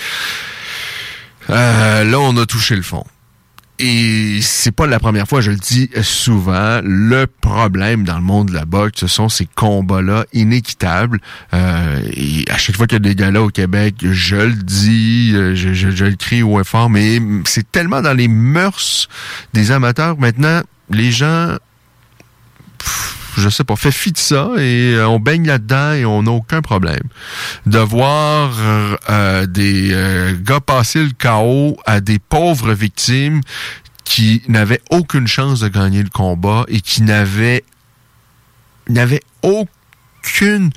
euh, 1.50 2.04
là, 2.04 2.18
on 2.18 2.36
a 2.36 2.46
touché 2.46 2.74
le 2.74 2.82
fond. 2.82 3.04
Et 3.80 4.38
c'est 4.40 4.70
pas 4.70 4.86
la 4.86 5.00
première 5.00 5.26
fois, 5.26 5.40
je 5.40 5.50
le 5.50 5.56
dis 5.56 5.90
souvent, 6.02 6.80
le 6.84 7.26
problème 7.26 8.04
dans 8.04 8.16
le 8.16 8.22
monde 8.22 8.48
de 8.50 8.54
la 8.54 8.64
boxe, 8.64 9.00
ce 9.00 9.06
sont 9.08 9.28
ces 9.28 9.46
combats-là 9.46 10.26
inéquitables. 10.32 11.20
Euh, 11.52 12.00
et 12.12 12.44
à 12.50 12.56
chaque 12.56 12.76
fois 12.76 12.86
qu'il 12.86 12.96
y 12.96 12.96
a 12.96 13.00
des 13.00 13.16
gars-là 13.16 13.42
au 13.42 13.48
Québec, 13.48 13.96
je 14.00 14.36
le 14.36 14.52
dis, 14.52 15.32
euh, 15.34 15.56
je, 15.56 15.74
je, 15.74 16.04
le 16.04 16.14
crie 16.14 16.44
haut 16.44 16.60
et 16.60 16.64
fort, 16.64 16.88
mais 16.88 17.20
c'est 17.46 17.70
tellement 17.72 18.00
dans 18.00 18.14
les 18.14 18.28
mœurs 18.28 19.08
des 19.54 19.72
amateurs. 19.72 20.16
Maintenant, 20.18 20.62
les 20.90 21.10
gens 21.10 21.56
je 23.36 23.48
sais 23.48 23.64
pas, 23.64 23.76
fait 23.76 23.90
fi 23.90 24.12
de 24.12 24.18
ça 24.18 24.50
et 24.58 24.94
euh, 24.94 25.08
on 25.08 25.18
baigne 25.18 25.46
là-dedans 25.46 25.92
et 25.92 26.04
on 26.04 26.22
n'a 26.22 26.30
aucun 26.30 26.62
problème. 26.62 27.02
De 27.66 27.78
voir 27.78 28.52
euh, 29.10 29.46
des 29.46 29.90
euh, 29.92 30.34
gars 30.40 30.60
passer 30.60 31.02
le 31.02 31.10
chaos 31.10 31.76
à 31.86 32.00
des 32.00 32.18
pauvres 32.18 32.72
victimes 32.72 33.40
qui 34.04 34.42
n'avaient 34.48 34.82
aucune 34.90 35.26
chance 35.26 35.60
de 35.60 35.68
gagner 35.68 36.02
le 36.02 36.10
combat 36.10 36.64
et 36.68 36.80
qui 36.80 37.02
n'avaient 37.02 37.64
n'avaient 38.88 39.22
aucun 39.42 39.70
aucune 40.24 40.70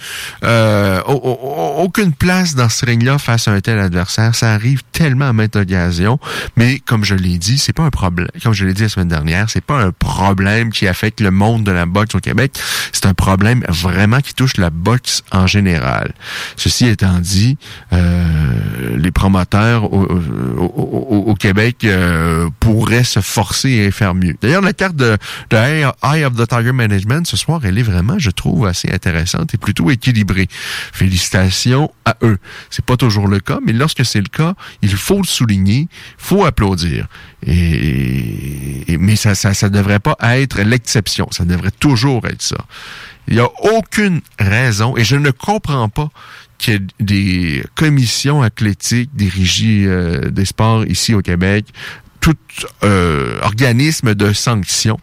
euh, 0.43 1.01
aucune 1.03 2.13
place 2.13 2.55
dans 2.55 2.69
ce 2.69 2.85
ring-là 2.85 3.17
face 3.17 3.47
à 3.47 3.51
un 3.51 3.61
tel 3.61 3.79
adversaire. 3.79 4.35
Ça 4.35 4.53
arrive 4.53 4.81
tellement 4.91 5.29
à 5.29 5.33
maintes 5.33 5.55
occasions, 5.55 6.19
mais 6.55 6.79
comme 6.79 7.03
je 7.03 7.15
l'ai 7.15 7.37
dit, 7.37 7.57
c'est 7.57 7.73
pas 7.73 7.83
un 7.83 7.89
problème. 7.89 8.27
Comme 8.43 8.53
je 8.53 8.65
l'ai 8.65 8.73
dit 8.73 8.83
la 8.83 8.89
semaine 8.89 9.07
dernière, 9.07 9.49
c'est 9.49 9.63
pas 9.63 9.81
un 9.81 9.91
problème 9.91 10.71
qui 10.71 10.87
affecte 10.87 11.21
le 11.21 11.31
monde 11.31 11.63
de 11.63 11.71
la 11.71 11.85
boxe 11.85 12.15
au 12.15 12.19
Québec. 12.19 12.53
C'est 12.91 13.05
un 13.05 13.13
problème 13.13 13.63
vraiment 13.69 14.19
qui 14.19 14.33
touche 14.33 14.57
la 14.57 14.69
boxe 14.69 15.23
en 15.31 15.47
général. 15.47 16.13
Ceci 16.55 16.87
étant 16.87 17.19
dit, 17.19 17.57
euh, 17.93 18.97
les 18.97 19.11
promoteurs 19.11 19.91
au, 19.91 21.35
Québec 21.39 21.83
euh, 21.83 22.49
pourraient 22.59 23.03
se 23.03 23.19
forcer 23.19 23.87
à 23.87 23.91
faire 23.91 24.15
mieux. 24.15 24.35
D'ailleurs, 24.41 24.61
la 24.61 24.73
carte 24.73 24.95
de, 24.95 25.17
de 25.51 25.55
Eye 25.55 26.25
of 26.25 26.35
the 26.35 26.47
Tiger 26.47 26.71
Management 26.71 27.27
ce 27.27 27.37
soir, 27.37 27.61
elle 27.63 27.77
est 27.77 27.83
vraiment, 27.83 28.17
je 28.17 28.31
trouve, 28.31 28.65
assez 28.65 28.89
intéressante 28.91 29.36
est 29.43 29.57
plutôt 29.57 29.89
équilibrée. 29.91 30.47
Félicitations 30.49 31.91
à 32.05 32.17
eux. 32.23 32.37
C'est 32.69 32.85
pas 32.85 32.97
toujours 32.97 33.27
le 33.27 33.39
cas, 33.39 33.59
mais 33.65 33.73
lorsque 33.73 34.05
c'est 34.05 34.21
le 34.21 34.29
cas, 34.29 34.53
il 34.81 34.95
faut 34.95 35.17
le 35.17 35.27
souligner, 35.27 35.87
faut 36.17 36.45
applaudir. 36.45 37.07
Et, 37.45 38.97
mais 38.99 39.15
ça, 39.15 39.35
ça, 39.35 39.53
ça 39.53 39.69
devrait 39.69 39.99
pas 39.99 40.17
être 40.21 40.61
l'exception. 40.61 41.27
Ça 41.31 41.45
devrait 41.45 41.71
toujours 41.71 42.25
être 42.27 42.41
ça. 42.41 42.57
Il 43.27 43.35
n'y 43.35 43.41
a 43.41 43.49
aucune 43.73 44.21
raison, 44.39 44.95
et 44.95 45.03
je 45.03 45.17
ne 45.17 45.31
comprends 45.31 45.89
pas 45.89 46.09
qu'il 46.57 46.73
y 46.73 46.77
ait 46.77 46.81
des 46.99 47.63
commissions 47.75 48.41
athlétiques, 48.41 49.09
des 49.13 49.27
régies 49.29 49.85
euh, 49.85 50.29
des 50.29 50.45
sports 50.45 50.85
ici 50.85 51.13
au 51.13 51.21
Québec, 51.21 51.65
tout 52.21 52.37
euh, 52.83 53.39
organisme 53.41 54.15
de 54.15 54.33
sanctions 54.33 54.99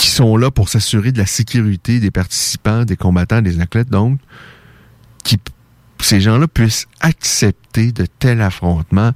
qui 0.00 0.08
sont 0.08 0.38
là 0.38 0.50
pour 0.50 0.70
s'assurer 0.70 1.12
de 1.12 1.18
la 1.18 1.26
sécurité 1.26 2.00
des 2.00 2.10
participants, 2.10 2.86
des 2.86 2.96
combattants, 2.96 3.42
des 3.42 3.60
athlètes, 3.60 3.90
donc, 3.90 4.18
qui 5.24 5.36
ces 6.00 6.22
gens-là 6.22 6.48
puissent 6.48 6.86
accepter 7.02 7.92
de 7.92 8.06
tels 8.18 8.40
affrontements. 8.40 9.12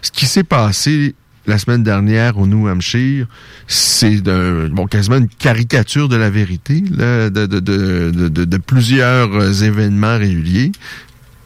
Ce 0.00 0.10
qui 0.10 0.24
s'est 0.24 0.44
passé 0.44 1.14
la 1.46 1.58
semaine 1.58 1.82
dernière 1.82 2.38
au 2.38 2.46
New 2.46 2.66
Hampshire, 2.66 3.26
c'est 3.66 4.22
bon, 4.22 4.86
quasiment 4.86 5.16
une 5.16 5.28
caricature 5.28 6.08
de 6.08 6.16
la 6.16 6.30
vérité 6.30 6.80
de, 6.80 8.56
plusieurs 8.56 9.62
événements 9.62 10.16
réguliers 10.16 10.72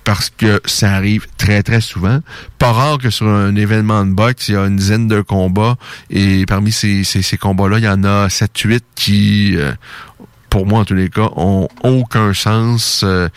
parce 0.07 0.31
que 0.31 0.61
ça 0.67 0.93
arrive 0.93 1.27
très, 1.37 1.65
très 1.65 1.81
souvent. 1.81 2.21
Pas 2.59 2.71
rare 2.71 2.99
que 2.99 3.11
sur 3.11 3.27
un 3.27 3.57
événement 3.57 4.07
de 4.07 4.13
boxe, 4.13 4.49
il 4.49 4.55
y 4.55 4.57
a 4.57 4.65
une 4.65 4.77
dizaine 4.77 5.09
de 5.09 5.21
combats 5.21 5.75
et 6.11 6.47
parmi 6.47 6.71
ces, 6.71 7.03
ces, 7.03 7.37
combats-là, 7.37 7.79
il 7.79 7.85
y 7.85 7.89
en 7.89 8.05
a 8.05 8.29
7-8 8.29 8.81
qui, 8.95 9.57
euh, 9.57 9.73
pour 10.49 10.65
moi 10.65 10.81
en 10.81 10.85
tous 10.85 10.95
les 10.95 11.11
cas, 11.11 11.29
ont 11.35 11.69
aucun 11.83 12.33
sens. 12.35 13.03
Euh, 13.05 13.29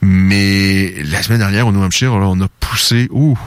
mais 0.00 0.94
la 1.04 1.22
semaine 1.22 1.40
dernière, 1.40 1.66
au 1.66 1.72
New 1.72 1.82
Hampshire, 1.82 2.14
on 2.14 2.40
a 2.40 2.48
poussé... 2.58 3.06
Ouh! 3.10 3.38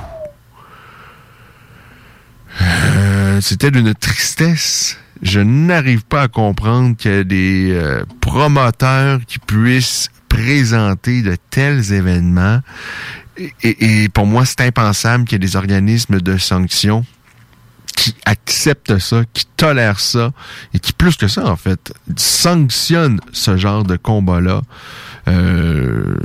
Euh, 2.62 3.42
c'était 3.42 3.72
d'une 3.72 3.96
tristesse. 3.96 5.00
Je 5.24 5.40
n'arrive 5.40 6.06
pas 6.06 6.22
à 6.22 6.28
comprendre 6.28 6.96
qu'il 6.96 7.12
y 7.12 7.16
a 7.16 7.24
des 7.24 7.82
promoteurs 8.22 9.22
qui 9.26 9.40
puissent 9.40 10.12
présenter 10.38 11.24
de 11.24 11.36
tels 11.50 11.94
événements. 11.94 12.62
Et, 13.64 14.08
pour 14.10 14.28
moi, 14.28 14.46
c'est 14.46 14.62
impensable 14.62 15.26
qu'il 15.26 15.34
y 15.34 15.36
ait 15.38 15.48
des 15.48 15.56
organismes 15.56 16.22
de 16.22 16.38
sanctions 16.38 17.06
qui 17.96 18.16
acceptent 18.26 19.00
ça, 19.00 19.24
qui 19.34 19.46
tolèrent 19.58 20.00
ça, 20.00 20.32
et 20.74 20.80
qui, 20.80 20.94
plus 20.94 21.18
que 21.18 21.28
ça, 21.28 21.46
en 21.46 21.56
fait, 21.56 21.92
sanctionnent 22.16 23.20
ce 23.32 23.58
genre 23.58 23.84
de 23.84 23.96
combat-là. 23.96 24.62
Euh, 25.28 26.16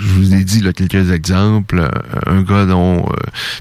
je 0.00 0.14
vous 0.14 0.34
ai 0.34 0.44
dit 0.44 0.60
là, 0.60 0.72
quelques 0.72 1.10
exemples. 1.10 1.80
Euh, 1.80 1.90
un 2.26 2.42
gars 2.42 2.64
dont 2.64 3.00
euh, 3.00 3.14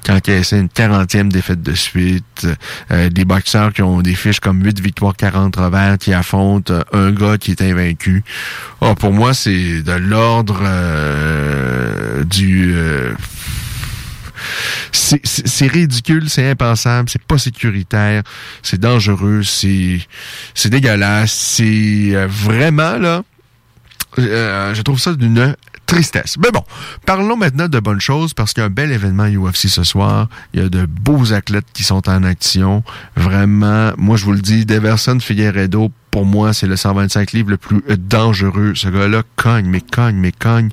qui 0.04 0.12
a 0.12 0.16
encaissé 0.16 0.58
une 0.58 0.70
quarantième 0.70 1.32
défaite 1.32 1.62
de 1.62 1.74
suite. 1.74 2.48
Euh, 2.92 3.10
des 3.10 3.26
boxeurs 3.26 3.74
qui 3.74 3.82
ont 3.82 4.02
des 4.02 4.16
fiches 4.16 4.40
comme 4.40 4.64
8 4.64 4.80
victoires, 4.80 5.16
40 5.16 5.56
revers, 5.58 5.98
qui 5.98 6.14
affrontent 6.14 6.74
un 6.94 7.12
gars 7.12 7.38
qui 7.38 7.52
est 7.52 7.62
invaincu. 7.62 8.24
Oh, 8.82 8.96
pour 8.96 9.12
moi, 9.12 9.34
c'est 9.34 9.82
de 9.82 9.94
l'ordre 9.94 10.64
du 12.26 12.74
c'est 14.94 15.68
ridicule, 15.68 16.30
c'est 16.30 16.50
impensable, 16.50 17.10
c'est 17.10 17.22
pas 17.22 17.38
sécuritaire, 17.38 18.24
c'est 18.64 18.80
dangereux, 18.80 19.44
c'est 19.44 20.00
dégueulasse, 20.66 21.34
c'est 21.34 22.14
vraiment 22.28 22.98
là 22.98 23.24
euh, 24.18 24.74
je 24.74 24.82
trouve 24.82 25.00
ça 25.00 25.14
d'une 25.14 25.56
tristesse. 25.86 26.38
Mais 26.38 26.52
bon, 26.52 26.64
parlons 27.06 27.36
maintenant 27.36 27.68
de 27.68 27.80
bonnes 27.80 28.02
choses 28.02 28.34
parce 28.34 28.54
qu'il 28.54 28.62
y 28.62 28.64
a 28.64 28.68
un 28.68 28.72
bel 28.72 28.92
événement 28.92 29.28
UFC 29.28 29.68
ce 29.68 29.84
soir. 29.84 30.30
Il 30.54 30.62
y 30.62 30.64
a 30.64 30.70
de 30.70 30.86
beaux 30.86 31.34
athlètes 31.34 31.66
qui 31.74 31.84
sont 31.84 32.08
en 32.10 32.24
action. 32.24 32.84
Vraiment, 33.16 33.92
moi 33.98 34.18
je 34.18 34.26
vous 34.26 34.34
le 34.34 34.42
dis, 34.42 34.66
Deverson 34.66 35.20
Figueredo 35.20 35.92
pour 36.12 36.26
moi, 36.26 36.54
c'est 36.54 36.68
le 36.68 36.76
125 36.76 37.32
livres 37.34 37.52
le 37.52 37.58
plus 37.58 37.82
dangereux. 37.98 38.74
Ce 38.76 38.88
gars-là 38.88 39.24
cogne, 39.36 39.68
mais 39.68 39.82
cogne, 39.82 40.16
mais 40.16 40.32
cogne. 40.32 40.70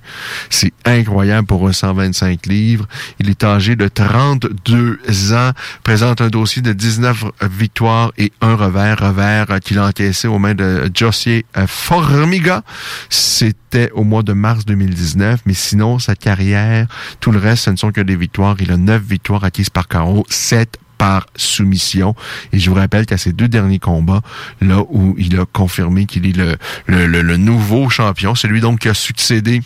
C'est 0.50 0.72
incroyable 0.84 1.46
pour 1.46 1.66
un 1.68 1.72
125 1.72 2.46
livres. 2.46 2.86
Il 3.18 3.28
est 3.28 3.44
âgé 3.44 3.76
de 3.76 3.88
32 3.88 5.32
ans, 5.32 5.50
présente 5.82 6.20
un 6.20 6.28
dossier 6.28 6.62
de 6.62 6.72
19 6.72 7.24
victoires 7.50 8.12
et 8.16 8.32
un 8.40 8.54
revers, 8.54 8.98
revers 8.98 9.46
qu'il 9.60 9.78
a 9.78 9.86
encaissé 9.86 10.28
aux 10.28 10.38
mains 10.38 10.54
de 10.54 10.90
Jossier 10.94 11.44
Formiga. 11.66 12.62
C'était 13.10 13.90
au 13.92 14.04
mois 14.04 14.22
de 14.22 14.32
mars 14.32 14.64
2019, 14.64 15.40
mais 15.46 15.54
sinon, 15.54 15.98
sa 15.98 16.14
carrière, 16.14 16.86
tout 17.20 17.30
le 17.30 17.38
reste, 17.38 17.64
ce 17.64 17.70
ne 17.70 17.76
sont 17.76 17.92
que 17.92 18.00
des 18.00 18.16
victoires. 18.16 18.56
Il 18.60 18.72
a 18.72 18.76
9 18.76 19.02
victoires 19.02 19.44
acquises 19.44 19.70
par 19.70 19.88
carreau, 19.88 20.24
7 20.28 20.78
par 20.98 21.26
soumission. 21.36 22.14
Et 22.52 22.58
je 22.58 22.70
vous 22.70 22.76
rappelle 22.76 23.06
qu'à 23.06 23.18
ces 23.18 23.32
deux 23.32 23.48
derniers 23.48 23.78
combats, 23.78 24.22
là 24.60 24.80
où 24.88 25.14
il 25.18 25.38
a 25.38 25.44
confirmé 25.46 26.06
qu'il 26.06 26.26
est 26.26 26.36
le, 26.36 26.56
le, 26.86 27.06
le, 27.06 27.36
nouveau 27.36 27.88
champion, 27.88 28.34
celui 28.34 28.60
donc 28.60 28.80
qui 28.80 28.88
a 28.88 28.94
succédé 28.94 29.62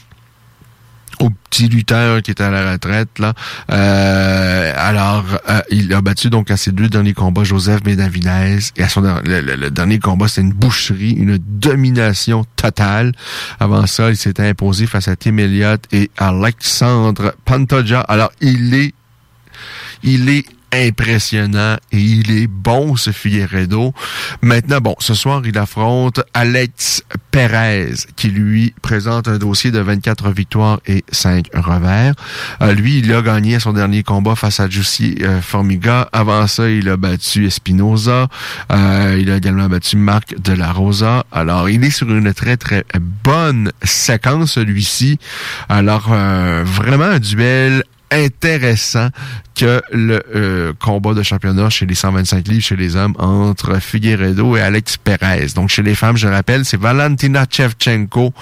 au 1.20 1.28
petit 1.28 1.68
lutteur 1.68 2.22
qui 2.22 2.30
était 2.30 2.44
à 2.44 2.50
la 2.50 2.72
retraite 2.72 3.18
là. 3.18 3.34
Euh, 3.70 4.72
alors 4.76 5.24
euh, 5.48 5.60
il 5.70 5.92
a 5.92 6.00
battu 6.00 6.30
donc 6.30 6.50
à 6.50 6.56
ses 6.56 6.72
deux 6.72 6.88
derniers 6.88 7.12
combats 7.12 7.44
Joseph 7.44 7.82
Benavinez 7.82 8.58
et 8.76 8.82
à 8.82 8.88
son 8.88 9.02
le, 9.02 9.68
dernier 9.68 9.98
combat 9.98 10.28
c'était 10.28 10.42
une 10.42 10.52
boucherie, 10.52 11.12
une 11.12 11.36
domination 11.38 12.44
totale. 12.56 13.12
Avant 13.58 13.86
ça, 13.86 14.08
il 14.10 14.16
s'était 14.16 14.48
imposé 14.48 14.86
face 14.86 15.08
à 15.08 15.16
Tim 15.16 15.36
Elliott 15.36 15.82
et 15.92 16.10
Alexandre 16.16 17.34
Pantoja. 17.44 18.00
Alors 18.00 18.32
il 18.40 18.74
est 18.74 18.94
il 20.02 20.30
est 20.30 20.46
impressionnant 20.72 21.76
et 21.92 21.98
il 21.98 22.30
est 22.30 22.46
bon 22.46 22.96
ce 22.96 23.10
Figueredo. 23.10 23.92
Maintenant, 24.42 24.78
bon, 24.80 24.94
ce 24.98 25.14
soir, 25.14 25.42
il 25.44 25.56
affronte 25.58 26.20
Alex 26.34 27.02
Perez 27.30 27.94
qui 28.16 28.28
lui 28.28 28.74
présente 28.82 29.28
un 29.28 29.38
dossier 29.38 29.70
de 29.70 29.80
24 29.80 30.30
victoires 30.30 30.80
et 30.86 31.04
5 31.10 31.46
revers. 31.54 32.14
Euh, 32.62 32.72
lui, 32.74 32.98
il 32.98 33.12
a 33.12 33.22
gagné 33.22 33.58
son 33.58 33.72
dernier 33.72 34.02
combat 34.02 34.36
face 34.36 34.60
à 34.60 34.68
Jussi 34.68 35.16
euh, 35.22 35.40
Formiga. 35.40 36.08
Avant 36.12 36.46
ça, 36.46 36.68
il 36.68 36.88
a 36.88 36.96
battu 36.96 37.46
Espinoza. 37.46 38.28
Euh, 38.72 39.18
il 39.20 39.30
a 39.30 39.36
également 39.36 39.68
battu 39.68 39.96
Marc 39.96 40.40
de 40.40 40.52
la 40.52 40.72
Rosa. 40.72 41.24
Alors, 41.32 41.68
il 41.68 41.84
est 41.84 41.90
sur 41.90 42.10
une 42.10 42.32
très 42.32 42.56
très 42.56 42.84
bonne 43.24 43.72
séquence 43.82 44.52
celui-ci. 44.52 45.18
Alors, 45.68 46.08
vraiment 46.64 47.04
un 47.04 47.18
duel 47.18 47.84
intéressant 48.10 49.08
que 49.60 49.82
le 49.92 50.22
euh, 50.34 50.72
combat 50.78 51.12
de 51.12 51.22
championnat 51.22 51.68
chez 51.68 51.84
les 51.84 51.94
125 51.94 52.48
livres 52.48 52.62
chez 52.62 52.76
les 52.76 52.96
hommes 52.96 53.14
entre 53.18 53.78
Figueredo 53.78 54.56
et 54.56 54.62
Alex 54.62 54.96
Perez. 54.96 55.48
Donc 55.54 55.68
chez 55.68 55.82
les 55.82 55.94
femmes, 55.94 56.16
je 56.16 56.28
rappelle, 56.28 56.64
c'est 56.64 56.80
Valentina 56.80 57.44
Chevchenko 57.48 58.32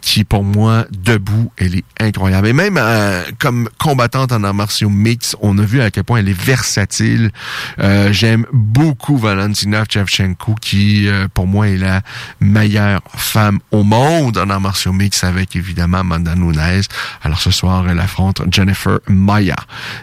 qui, 0.00 0.22
pour 0.22 0.44
moi, 0.44 0.86
debout, 0.92 1.50
elle 1.56 1.74
est 1.74 1.84
incroyable. 1.98 2.46
Et 2.46 2.52
même 2.52 2.78
euh, 2.80 3.24
comme 3.40 3.68
combattante 3.78 4.30
en 4.30 4.44
arts 4.44 4.54
martiaux 4.54 4.90
mix, 4.90 5.34
on 5.40 5.58
a 5.58 5.62
vu 5.62 5.80
à 5.80 5.90
quel 5.90 6.04
point 6.04 6.20
elle 6.20 6.28
est 6.28 6.40
versatile. 6.40 7.32
Euh, 7.80 8.12
j'aime 8.12 8.46
beaucoup 8.52 9.18
Valentina 9.18 9.82
Chevchenko 9.88 10.54
qui, 10.60 11.08
pour 11.34 11.48
moi, 11.48 11.66
est 11.66 11.78
la 11.78 12.02
meilleure 12.38 13.02
femme 13.16 13.58
au 13.72 13.82
monde 13.82 14.38
en 14.38 14.48
arts 14.50 14.60
martiaux 14.60 14.92
mix 14.92 15.24
avec 15.24 15.56
évidemment 15.56 15.98
Amanda 15.98 16.36
Nunes. 16.36 16.82
Alors 17.22 17.40
ce 17.40 17.50
soir, 17.50 17.88
elle 17.88 17.98
affronte 17.98 18.42
Jennifer 18.52 19.00
Maya. 19.08 19.56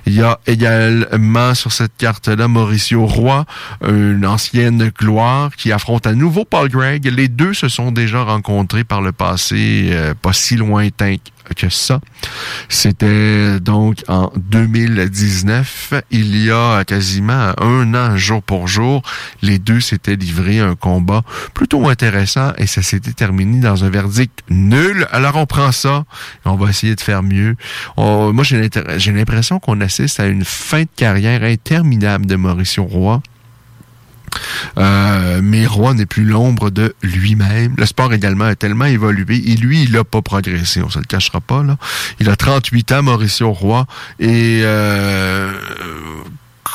Il 0.05 0.13
y 0.13 0.21
a 0.21 0.38
également 0.57 1.53
sur 1.53 1.71
cette 1.71 1.95
carte-là 1.97 2.47
Mauricio 2.47 3.05
Roy, 3.05 3.45
une 3.83 4.25
ancienne 4.25 4.91
gloire 4.97 5.55
qui 5.55 5.71
affronte 5.71 6.07
à 6.07 6.13
nouveau 6.13 6.45
Paul 6.45 6.69
Gregg. 6.69 7.05
Les 7.05 7.27
deux 7.27 7.53
se 7.53 7.67
sont 7.67 7.91
déjà 7.91 8.23
rencontrés 8.23 8.83
par 8.83 9.01
le 9.01 9.11
passé, 9.11 9.89
euh, 9.91 10.13
pas 10.19 10.33
si 10.33 10.55
lointain 10.55 11.17
que 11.56 11.70
ça. 11.70 12.00
C'était 12.70 13.60
donc 13.60 14.04
en 14.08 14.32
2019, 14.36 15.94
il 16.12 16.44
y 16.44 16.51
a 16.51 16.84
quasiment 16.84 17.54
un 17.60 17.94
an, 17.94 18.18
jour 18.18 18.42
pour 18.42 18.68
jour, 18.68 19.01
les 19.42 19.60
deux 19.60 19.80
s'étaient 19.80 20.16
livrés 20.16 20.60
un 20.60 20.75
combat 20.75 21.24
plutôt 21.54 21.88
intéressant 21.89 22.54
et 22.58 22.68
ça 22.68 22.82
s'était 22.82 23.13
terminé 23.13 23.60
dans 23.60 23.84
un 23.84 23.89
verdict 23.89 24.44
nul. 24.50 25.08
Alors 25.12 25.36
on 25.36 25.46
prend 25.46 25.72
ça 25.72 26.06
et 26.46 26.50
on 26.50 26.56
va 26.56 26.70
essayer 26.70 26.96
de 26.96 27.01
faire 27.01 27.24
mieux. 27.24 27.56
moi, 27.98 28.44
j'ai 28.44 29.12
l'impression 29.12 29.60
qu'on 29.60 29.82
assiste 29.82 30.20
à 30.20 30.27
une 30.27 30.46
fin 30.46 30.82
de 30.82 30.89
carrière 30.96 31.44
interminable 31.44 32.25
de 32.25 32.36
Mauricio 32.36 32.83
Roy. 32.83 33.22
Euh, 34.77 35.40
mais 35.44 35.66
Roy 35.66 35.94
n'est 35.94 36.05
plus 36.05 36.24
l'ombre 36.24 36.70
de 36.70 36.96
lui-même. 37.01 37.74
Le 37.77 37.85
sport 37.85 38.13
également 38.13 38.46
a 38.46 38.55
tellement 38.55 38.85
évolué 38.85 39.42
et 39.51 39.55
lui, 39.55 39.83
il 39.83 39.92
n'a 39.92 40.03
pas 40.03 40.22
progressé, 40.22 40.81
on 40.81 40.90
se 40.90 41.00
le 41.00 41.05
cachera 41.05 41.42
pas. 41.42 41.63
Il 42.20 42.29
a 42.29 42.35
38 42.35 42.92
ans, 42.92 43.03
Mauricio 43.03 43.51
Roy, 43.51 43.85
et 44.20 44.61
euh, 44.63 45.51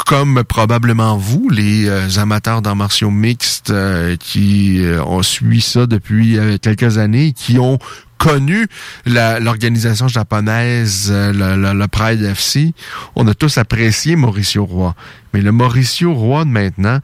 comme 0.06 0.42
probablement 0.44 1.16
vous, 1.16 1.48
les 1.50 1.88
euh, 1.88 2.08
amateurs 2.18 2.62
d'arts 2.62 2.76
martiaux 2.76 3.10
mixtes 3.10 3.72
qui 4.18 4.82
ont 5.06 5.22
suivi 5.22 5.60
ça 5.60 5.86
depuis 5.86 6.38
quelques 6.60 6.98
années, 6.98 7.32
qui 7.32 7.58
ont 7.58 7.78
connu 8.22 8.68
l'organisation 9.04 10.06
japonaise, 10.06 11.10
le, 11.10 11.72
le, 11.72 11.88
Pride 11.88 12.22
FC, 12.22 12.72
on 13.16 13.26
a 13.26 13.34
tous 13.34 13.58
apprécié 13.58 14.14
Mauricio 14.14 14.64
Roy. 14.64 14.94
Mais 15.34 15.40
le 15.40 15.50
Mauricio 15.50 16.14
Roy 16.14 16.44
de 16.44 16.50
maintenant, 16.50 17.00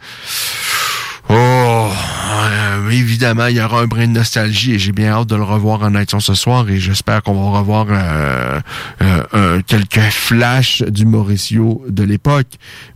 oh, 1.28 1.90
euh, 2.38 2.90
évidemment, 2.90 3.46
il 3.46 3.56
y 3.56 3.60
aura 3.60 3.80
un 3.80 3.86
brin 3.86 4.06
de 4.06 4.12
nostalgie 4.12 4.74
et 4.74 4.78
j'ai 4.78 4.92
bien 4.92 5.12
hâte 5.12 5.28
de 5.28 5.36
le 5.36 5.42
revoir 5.42 5.82
en 5.82 5.94
action 5.94 6.20
ce 6.20 6.34
soir 6.34 6.68
et 6.68 6.78
j'espère 6.78 7.22
qu'on 7.22 7.34
va 7.34 7.58
revoir 7.58 7.86
euh, 7.90 8.60
euh, 9.02 9.60
quelques 9.66 10.00
flashs 10.10 10.82
du 10.82 11.06
Mauricio 11.06 11.84
de 11.88 12.02
l'époque. 12.02 12.48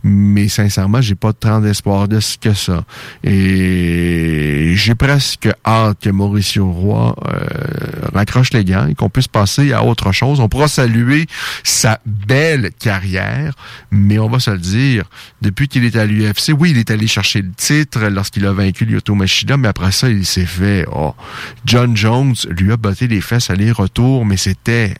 Mais 0.03 0.47
sincèrement, 0.47 1.01
j'ai 1.01 1.15
pas 1.15 1.33
tant 1.33 1.61
d'espoir 1.61 2.07
de 2.07 2.19
ce 2.19 2.37
que 2.37 2.53
ça. 2.53 2.83
Et 3.23 4.73
j'ai 4.75 4.95
presque 4.95 5.49
hâte 5.65 5.99
que 6.01 6.09
Mauricio 6.09 6.69
Roy 6.69 7.15
raccroche 8.13 8.53
les 8.53 8.65
gants 8.65 8.87
et 8.87 8.95
qu'on 8.95 9.09
puisse 9.09 9.27
passer 9.27 9.73
à 9.73 9.83
autre 9.83 10.11
chose. 10.11 10.39
On 10.39 10.49
pourra 10.49 10.67
saluer 10.67 11.27
sa 11.63 11.99
belle 12.05 12.71
carrière, 12.79 13.53
mais 13.91 14.19
on 14.19 14.29
va 14.29 14.39
se 14.39 14.51
le 14.51 14.57
dire, 14.57 15.05
depuis 15.41 15.67
qu'il 15.67 15.85
est 15.85 15.95
à 15.95 16.05
l'UFC, 16.05 16.51
oui, 16.57 16.71
il 16.71 16.77
est 16.77 16.91
allé 16.91 17.07
chercher 17.07 17.41
le 17.41 17.51
titre 17.51 17.99
lorsqu'il 18.07 18.45
a 18.45 18.53
vaincu 18.53 18.85
Lyoto 18.85 19.15
Mais 19.57 19.67
après 19.67 19.91
ça, 19.91 20.09
il 20.09 20.25
s'est 20.25 20.45
fait... 20.45 20.85
Oh, 20.91 21.15
John 21.65 21.95
Jones 21.95 22.35
lui 22.49 22.71
a 22.71 22.77
botté 22.77 23.07
les 23.07 23.21
fesses 23.21 23.49
aller-retour, 23.49 24.25
mais 24.25 24.37
c'était 24.37 24.95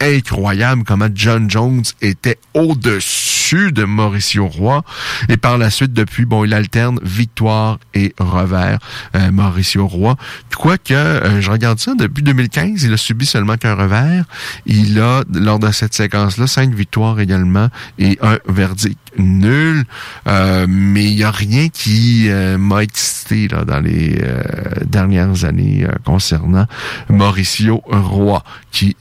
incroyable 0.00 0.84
comment 0.84 1.08
John 1.14 1.50
Jones 1.50 1.84
était 2.00 2.38
au-dessus 2.54 3.39
de 3.50 3.84
Mauricio 3.84 4.46
Roy. 4.46 4.82
Et 5.28 5.36
par 5.36 5.58
la 5.58 5.70
suite, 5.70 5.92
depuis, 5.92 6.24
bon, 6.24 6.44
il 6.44 6.54
alterne 6.54 7.00
victoire 7.02 7.78
et 7.94 8.14
revers, 8.18 8.78
euh, 9.16 9.32
Mauricio 9.32 9.86
Roy. 9.86 10.16
Quoique, 10.56 10.94
euh, 10.94 11.40
je 11.40 11.50
regarde 11.50 11.78
ça, 11.78 11.94
depuis 11.94 12.22
2015, 12.22 12.84
il 12.84 12.92
a 12.92 12.96
subi 12.96 13.26
seulement 13.26 13.56
qu'un 13.56 13.74
revers. 13.74 14.24
Il 14.66 15.00
a, 15.00 15.24
lors 15.34 15.58
de 15.58 15.70
cette 15.72 15.94
séquence-là, 15.94 16.46
cinq 16.46 16.72
victoires 16.72 17.18
également 17.18 17.68
et 17.98 18.18
un 18.22 18.38
verdict 18.46 18.98
nul. 19.18 19.84
Euh, 20.28 20.66
mais 20.68 21.06
il 21.06 21.16
n'y 21.16 21.24
a 21.24 21.30
rien 21.32 21.68
qui 21.68 22.28
m'a 22.58 22.82
excité 22.82 23.48
là, 23.48 23.64
dans 23.64 23.80
les 23.80 24.20
dernières 24.84 25.44
années 25.44 25.86
concernant 26.04 26.66
Mauricio 27.08 27.82
Roy, 27.86 28.42
qui 28.70 28.96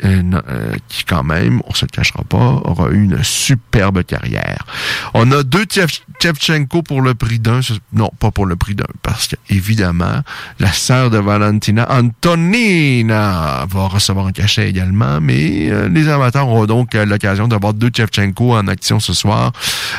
qui 0.88 1.04
quand 1.06 1.24
même, 1.24 1.62
on 1.66 1.74
se 1.74 1.86
le 1.86 1.90
cachera 1.90 2.24
pas, 2.24 2.62
aura 2.64 2.90
eu 2.90 3.04
une 3.04 3.24
superbe 3.24 4.04
carrière. 4.04 4.39
On 5.14 5.32
a 5.32 5.44
deux 5.44 5.66
Tchevchenko 5.66 6.84
pour 6.84 7.02
le 7.02 7.14
prix 7.14 7.40
d'un, 7.40 7.62
non, 7.94 8.12
pas 8.20 8.32
pour 8.32 8.46
le 8.46 8.56
prix 8.56 8.76
d'un, 8.76 8.86
parce 9.02 9.28
que 9.28 9.36
évidemment, 9.50 10.22
la 10.60 10.72
sœur 10.72 11.10
de 11.10 11.18
Valentina, 11.18 11.88
Antonina, 11.90 13.66
va 13.70 13.88
recevoir 13.88 14.28
un 14.28 14.32
cachet 14.32 14.70
également, 14.70 15.20
mais 15.22 15.70
euh, 15.70 15.90
les 15.90 16.08
amateurs 16.10 16.48
auront 16.48 16.66
donc 16.66 16.96
euh, 16.96 17.06
l'occasion 17.06 17.48
d'avoir 17.48 17.74
deux 17.74 17.90
Tchevchenko 17.90 18.56
en 18.56 18.68
action 18.68 19.00
ce 19.00 19.14
soir. 19.14 19.52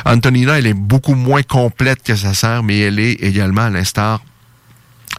Antonina, 0.05 0.57
elle 0.57 0.67
est 0.67 0.73
beaucoup 0.73 1.15
moins 1.15 1.43
complète 1.43 2.03
que 2.03 2.15
sa 2.15 2.33
sœur, 2.33 2.63
mais 2.63 2.79
elle 2.79 2.99
est 2.99 3.13
également 3.13 3.63
à 3.63 3.69
l'instar 3.69 4.21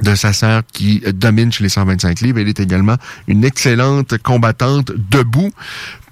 de 0.00 0.14
sa 0.14 0.32
sœur 0.32 0.62
qui 0.72 1.02
domine 1.14 1.52
chez 1.52 1.62
les 1.62 1.68
125 1.68 2.20
livres. 2.20 2.38
Elle 2.38 2.48
est 2.48 2.60
également 2.60 2.96
une 3.28 3.44
excellente 3.44 4.16
combattante 4.18 4.90
debout. 5.10 5.52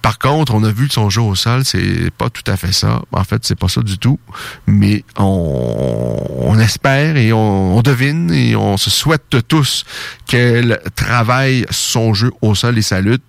Par 0.03 0.19
contre, 0.19 0.55
on 0.55 0.65
a 0.65 0.73
vu 0.73 0.89
que 0.89 0.95
son 0.95 1.11
jeu 1.11 1.21
au 1.21 1.35
sol, 1.35 1.65
c'est 1.65 2.11
pas 2.17 2.31
tout 2.31 2.49
à 2.51 2.57
fait 2.57 2.73
ça. 2.73 3.03
En 3.13 3.25
fait, 3.25 3.45
c'est 3.45 3.59
pas 3.59 3.69
ça 3.69 3.83
du 3.83 3.99
tout. 3.99 4.19
Mais 4.67 5.05
on, 5.17 6.59
espère 6.59 7.17
et 7.17 7.33
on, 7.33 7.81
devine 7.83 8.31
et 8.31 8.57
on 8.57 8.77
se 8.77 8.91
souhaite 8.91 9.37
tous 9.49 9.85
qu'elle 10.27 10.81
travaille 10.95 11.67
son 11.71 12.15
jeu 12.15 12.31
au 12.41 12.55
sol 12.55 12.79
et 12.79 12.83
sa 12.83 13.01
lutte 13.01 13.25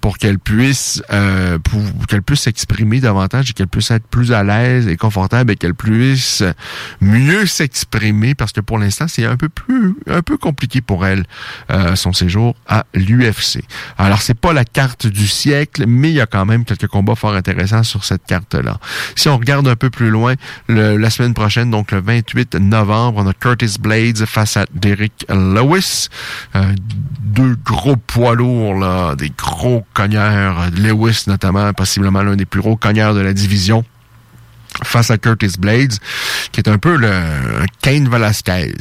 pour 0.00 0.18
qu'elle 0.18 0.38
puisse 0.38 1.02
euh, 1.12 1.58
qu'elle 2.08 2.22
puisse 2.22 2.42
s'exprimer 2.42 3.00
davantage 3.00 3.50
et 3.50 3.52
qu'elle 3.52 3.68
puisse 3.68 3.90
être 3.90 4.06
plus 4.06 4.32
à 4.32 4.44
l'aise 4.44 4.86
et 4.86 4.96
confortable 4.96 5.52
et 5.52 5.56
qu'elle 5.56 5.74
puisse 5.74 6.42
mieux 7.00 7.46
s'exprimer 7.46 8.34
parce 8.34 8.52
que 8.52 8.60
pour 8.60 8.78
l'instant, 8.78 9.06
c'est 9.08 9.24
un 9.24 9.36
peu 9.36 9.48
plus 9.48 9.96
un 10.08 10.22
peu 10.22 10.36
compliqué 10.36 10.80
pour 10.80 11.06
elle 11.06 11.24
euh, 11.70 11.96
son 11.96 12.12
séjour 12.12 12.54
à 12.66 12.84
l'UFC. 12.94 13.62
Alors, 13.98 14.22
c'est 14.22 14.38
pas 14.38 14.52
la 14.52 14.64
carte 14.64 15.06
du 15.06 15.26
siècle, 15.26 15.84
mais 15.86 16.15
y 16.16 16.20
a 16.20 16.26
quand 16.26 16.44
même 16.44 16.64
quelques 16.64 16.86
combats 16.86 17.14
fort 17.14 17.34
intéressants 17.34 17.82
sur 17.82 18.04
cette 18.04 18.24
carte-là. 18.26 18.78
Si 19.14 19.28
on 19.28 19.36
regarde 19.36 19.68
un 19.68 19.76
peu 19.76 19.90
plus 19.90 20.10
loin, 20.10 20.34
la 20.68 21.10
semaine 21.10 21.34
prochaine, 21.34 21.70
donc 21.70 21.92
le 21.92 22.00
28 22.00 22.56
novembre, 22.56 23.22
on 23.24 23.26
a 23.26 23.32
Curtis 23.32 23.76
Blades 23.80 24.24
face 24.26 24.56
à 24.56 24.64
Derek 24.74 25.26
Lewis. 25.28 26.08
Euh, 26.54 26.72
deux 27.20 27.56
gros 27.64 27.96
poids 27.96 28.34
lourds, 28.34 28.74
là, 28.74 29.14
des 29.14 29.30
gros 29.36 29.84
cogneurs. 29.94 30.70
Lewis, 30.70 31.24
notamment, 31.26 31.72
possiblement 31.72 32.22
l'un 32.22 32.36
des 32.36 32.46
plus 32.46 32.60
gros 32.60 32.76
cogneurs 32.76 33.14
de 33.14 33.20
la 33.20 33.32
division 33.32 33.84
face 34.84 35.10
à 35.10 35.18
Curtis 35.18 35.54
Blades, 35.58 35.94
qui 36.52 36.60
est 36.60 36.68
un 36.68 36.78
peu 36.78 36.96
le 36.96 37.10
Kane 37.82 38.08
Velasquez. 38.08 38.74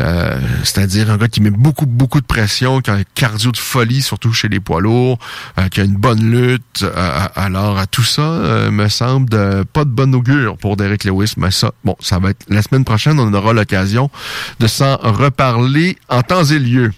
Euh, 0.00 0.40
c'est-à-dire 0.62 1.10
un 1.10 1.16
gars 1.16 1.28
qui 1.28 1.40
met 1.40 1.50
beaucoup, 1.50 1.86
beaucoup 1.86 2.20
de 2.20 2.26
pression, 2.26 2.80
qui 2.80 2.90
a 2.90 2.94
un 2.94 3.02
cardio 3.14 3.52
de 3.52 3.56
folie, 3.56 4.02
surtout 4.02 4.32
chez 4.32 4.48
les 4.48 4.60
poids 4.60 4.80
lourds, 4.80 5.18
euh, 5.58 5.68
qui 5.68 5.80
a 5.80 5.84
une 5.84 5.96
bonne 5.96 6.30
lutte. 6.30 6.82
Euh, 6.82 7.26
alors, 7.34 7.86
tout 7.88 8.02
ça 8.02 8.22
me 8.70 8.88
semble 8.88 9.64
pas 9.66 9.84
de 9.84 9.90
bonne 9.90 10.14
augure 10.14 10.56
pour 10.58 10.76
Derek 10.76 11.04
Lewis, 11.04 11.34
mais 11.36 11.50
ça, 11.50 11.72
bon, 11.84 11.96
ça 12.00 12.18
va 12.18 12.30
être 12.30 12.44
la 12.48 12.62
semaine 12.62 12.84
prochaine, 12.84 13.18
on 13.20 13.32
aura 13.32 13.52
l'occasion 13.52 14.10
de 14.60 14.66
s'en 14.66 14.96
reparler 14.96 15.96
en 16.08 16.22
temps 16.22 16.44
et 16.44 16.58
lieu. 16.58 16.92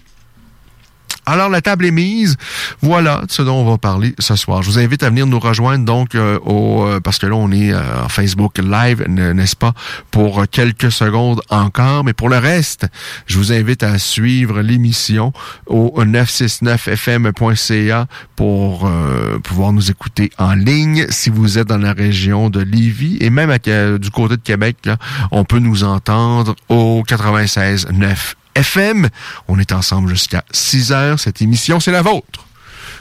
Alors, 1.29 1.49
la 1.49 1.61
table 1.61 1.85
est 1.85 1.91
mise. 1.91 2.37
Voilà 2.81 3.23
ce 3.27 3.41
dont 3.41 3.55
on 3.55 3.69
va 3.69 3.77
parler 3.77 4.15
ce 4.17 4.37
soir. 4.37 4.63
Je 4.63 4.69
vous 4.69 4.79
invite 4.79 5.03
à 5.03 5.09
venir 5.09 5.27
nous 5.27 5.41
rejoindre 5.41 5.83
donc 5.83 6.15
euh, 6.15 6.39
au 6.39 6.85
euh, 6.85 7.01
parce 7.01 7.19
que 7.19 7.25
là, 7.25 7.35
on 7.35 7.51
est 7.51 7.73
euh, 7.73 8.05
en 8.05 8.07
Facebook 8.07 8.59
Live, 8.59 9.03
n'est-ce 9.09 9.57
pas, 9.57 9.73
pour 10.09 10.45
quelques 10.49 10.89
secondes 10.89 11.41
encore. 11.49 12.05
Mais 12.05 12.13
pour 12.13 12.29
le 12.29 12.37
reste, 12.37 12.87
je 13.25 13.37
vous 13.37 13.51
invite 13.51 13.83
à 13.83 13.99
suivre 13.99 14.61
l'émission 14.61 15.33
au 15.65 16.01
969fm.ca 16.01 18.07
pour 18.37 18.89
pouvoir 19.43 19.73
nous 19.73 19.91
écouter 19.91 20.29
en 20.37 20.53
ligne. 20.53 21.07
Si 21.09 21.29
vous 21.29 21.57
êtes 21.57 21.67
dans 21.67 21.77
la 21.77 21.91
région 21.91 22.49
de 22.49 22.61
Lévis 22.61 23.17
et 23.19 23.29
même 23.29 23.53
du 23.99 24.11
côté 24.11 24.37
de 24.37 24.41
Québec, 24.41 24.77
là, 24.85 24.95
on 25.31 25.43
peut 25.43 25.59
nous 25.59 25.83
entendre 25.83 26.55
au 26.69 27.03
96.9 27.05 28.35
FM. 28.57 29.09
On 29.47 29.59
est 29.59 29.71
ensemble 29.71 30.09
jusqu'à 30.09 30.43
6 30.51 30.91
heures. 30.91 31.19
Cette 31.19 31.41
émission, 31.41 31.79
c'est 31.79 31.91
la 31.91 32.01
vôtre. 32.01 32.46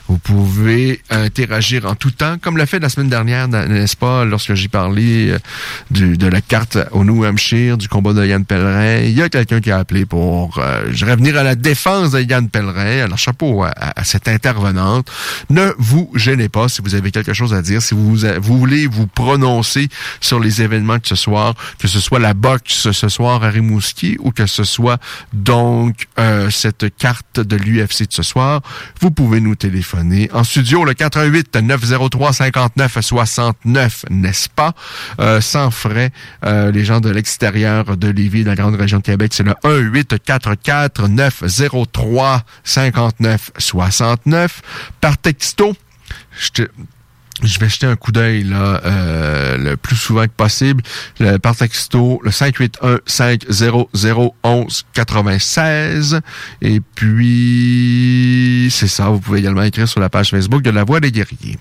Vous 0.08 0.18
pouvez 0.18 1.00
interagir 1.10 1.84
en 1.86 1.96
tout 1.96 2.12
temps, 2.12 2.36
comme 2.40 2.56
l'a 2.56 2.66
fait 2.66 2.78
la 2.78 2.88
semaine 2.88 3.08
dernière, 3.08 3.48
n'est-ce 3.48 3.96
pas, 3.96 4.24
lorsque 4.24 4.54
j'ai 4.54 4.68
parlé 4.68 5.30
euh, 5.30 5.38
du, 5.90 6.16
de 6.16 6.28
la 6.28 6.40
carte 6.40 6.78
au 6.92 7.02
New 7.02 7.24
Hampshire, 7.24 7.76
du 7.76 7.88
combat 7.88 8.12
de 8.12 8.24
Yann 8.24 8.44
Pellerin. 8.44 8.98
Il 8.98 9.10
y 9.10 9.22
a 9.22 9.28
quelqu'un 9.28 9.60
qui 9.60 9.72
a 9.72 9.78
appelé 9.78 10.06
pour 10.06 10.58
euh, 10.58 10.84
à 11.02 11.42
la 11.42 11.54
défense 11.56 12.12
de 12.12 12.20
Yann 12.20 12.48
Pellerin. 12.48 13.04
Alors, 13.04 13.18
chapeau 13.18 13.64
à, 13.64 14.04
cette 14.04 14.28
intervenante. 14.28 15.10
Ne 15.50 15.72
vous 15.78 16.08
gênez 16.14 16.48
pas 16.48 16.68
si 16.68 16.82
vous 16.82 16.94
avez 16.94 17.10
quelque 17.10 17.32
chose 17.32 17.52
à 17.52 17.62
dire, 17.62 17.82
si 17.82 17.94
vous, 17.94 18.16
vous 18.40 18.58
voulez 18.58 18.86
vous 18.86 19.08
prononcer 19.08 19.88
sur 20.20 20.38
les 20.38 20.62
événements 20.62 20.98
de 20.98 21.06
ce 21.06 21.16
soir, 21.16 21.54
que 21.80 21.88
ce 21.88 21.98
soit 21.98 22.20
la 22.20 22.34
boxe 22.34 22.92
ce 22.92 23.08
soir 23.08 23.42
à 23.42 23.50
Rimouski 23.50 24.18
ou 24.20 24.30
que 24.30 24.46
ce 24.46 24.62
soit 24.62 24.98
donc 25.32 26.06
euh, 26.20 26.48
cette 26.50 26.96
carte 26.96 27.40
de 27.40 27.56
l'UFC 27.56 28.02
de 28.02 28.12
ce 28.12 28.22
soir, 28.22 28.62
vous 29.00 29.10
pouvez 29.10 29.40
nous 29.40 29.56
téléphoner 29.56 29.95
en 30.32 30.44
studio, 30.44 30.84
le 30.84 30.94
88 30.94 31.56
903 31.56 32.32
59 32.32 33.00
69, 33.00 34.04
n'est-ce 34.10 34.48
pas? 34.48 34.72
Euh, 35.20 35.40
sans 35.40 35.70
frais. 35.70 36.10
Euh, 36.44 36.70
les 36.70 36.84
gens 36.84 37.00
de 37.00 37.10
l'extérieur 37.10 37.96
de 37.96 38.08
Lévis, 38.08 38.44
de 38.44 38.48
la 38.48 38.54
grande 38.54 38.76
région 38.76 38.98
de 38.98 39.02
Québec, 39.02 39.32
c'est 39.34 39.42
le 39.42 39.54
1 39.64 39.76
844 39.78 41.08
903 41.08 42.42
59 42.64 43.50
69. 43.58 44.62
Par 45.00 45.18
texto, 45.18 45.74
je 46.38 46.48
te 46.50 46.68
je 47.42 47.58
vais 47.58 47.68
jeter 47.68 47.86
un 47.86 47.96
coup 47.96 48.12
d'œil 48.12 48.44
là 48.44 48.80
euh, 48.84 49.58
le 49.58 49.76
plus 49.76 49.96
souvent 49.96 50.24
que 50.24 50.32
possible. 50.36 50.82
Le, 51.20 51.38
par 51.38 51.56
texto 51.56 52.20
le 52.22 52.30
581 52.30 53.00
500 53.06 54.34
11 54.42 54.86
96 54.92 56.20
et 56.62 56.80
puis 56.80 58.68
c'est 58.70 58.88
ça. 58.88 59.08
Vous 59.08 59.20
pouvez 59.20 59.40
également 59.40 59.62
écrire 59.62 59.88
sur 59.88 60.00
la 60.00 60.08
page 60.08 60.30
Facebook 60.30 60.62
de 60.62 60.70
la 60.70 60.84
Voix 60.84 61.00
des 61.00 61.12
guerriers. 61.12 61.58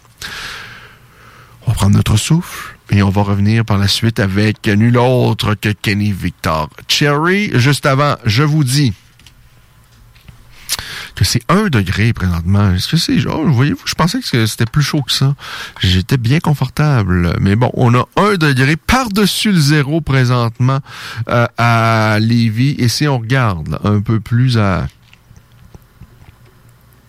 On 1.65 1.71
va 1.71 1.75
prendre 1.75 1.95
notre 1.95 2.17
souffle 2.17 2.77
et 2.91 3.01
on 3.01 3.09
va 3.09 3.23
revenir 3.23 3.65
par 3.65 3.77
la 3.77 3.87
suite 3.87 4.19
avec 4.19 4.67
nul 4.67 4.97
autre 4.97 5.55
que 5.55 5.69
Kenny 5.69 6.11
Victor 6.11 6.69
Cherry. 6.87 7.51
Juste 7.53 7.85
avant 7.85 8.15
je 8.25 8.43
vous 8.43 8.63
dis 8.63 8.93
que 11.15 11.23
c'est 11.23 11.41
un 11.49 11.67
degré 11.67 12.13
présentement. 12.13 12.71
Est-ce 12.73 12.87
que 12.87 12.97
c'est 12.97 13.19
genre, 13.19 13.43
voyez-vous, 13.45 13.81
je 13.85 13.95
pensais 13.95 14.19
que 14.19 14.45
c'était 14.45 14.65
plus 14.65 14.83
chaud 14.83 15.01
que 15.01 15.11
ça. 15.11 15.35
J'étais 15.79 16.17
bien 16.17 16.39
confortable. 16.39 17.35
Mais 17.39 17.55
bon, 17.55 17.71
on 17.73 17.93
a 17.95 18.07
un 18.17 18.35
degré 18.35 18.75
par-dessus 18.75 19.51
le 19.51 19.59
zéro 19.59 20.01
présentement 20.01 20.79
euh, 21.29 21.47
à 21.57 22.17
Lévis. 22.19 22.75
Et 22.77 22.87
si 22.87 23.07
on 23.07 23.19
regarde 23.19 23.79
un 23.83 24.01
peu 24.01 24.19
plus 24.19 24.57
à 24.57 24.87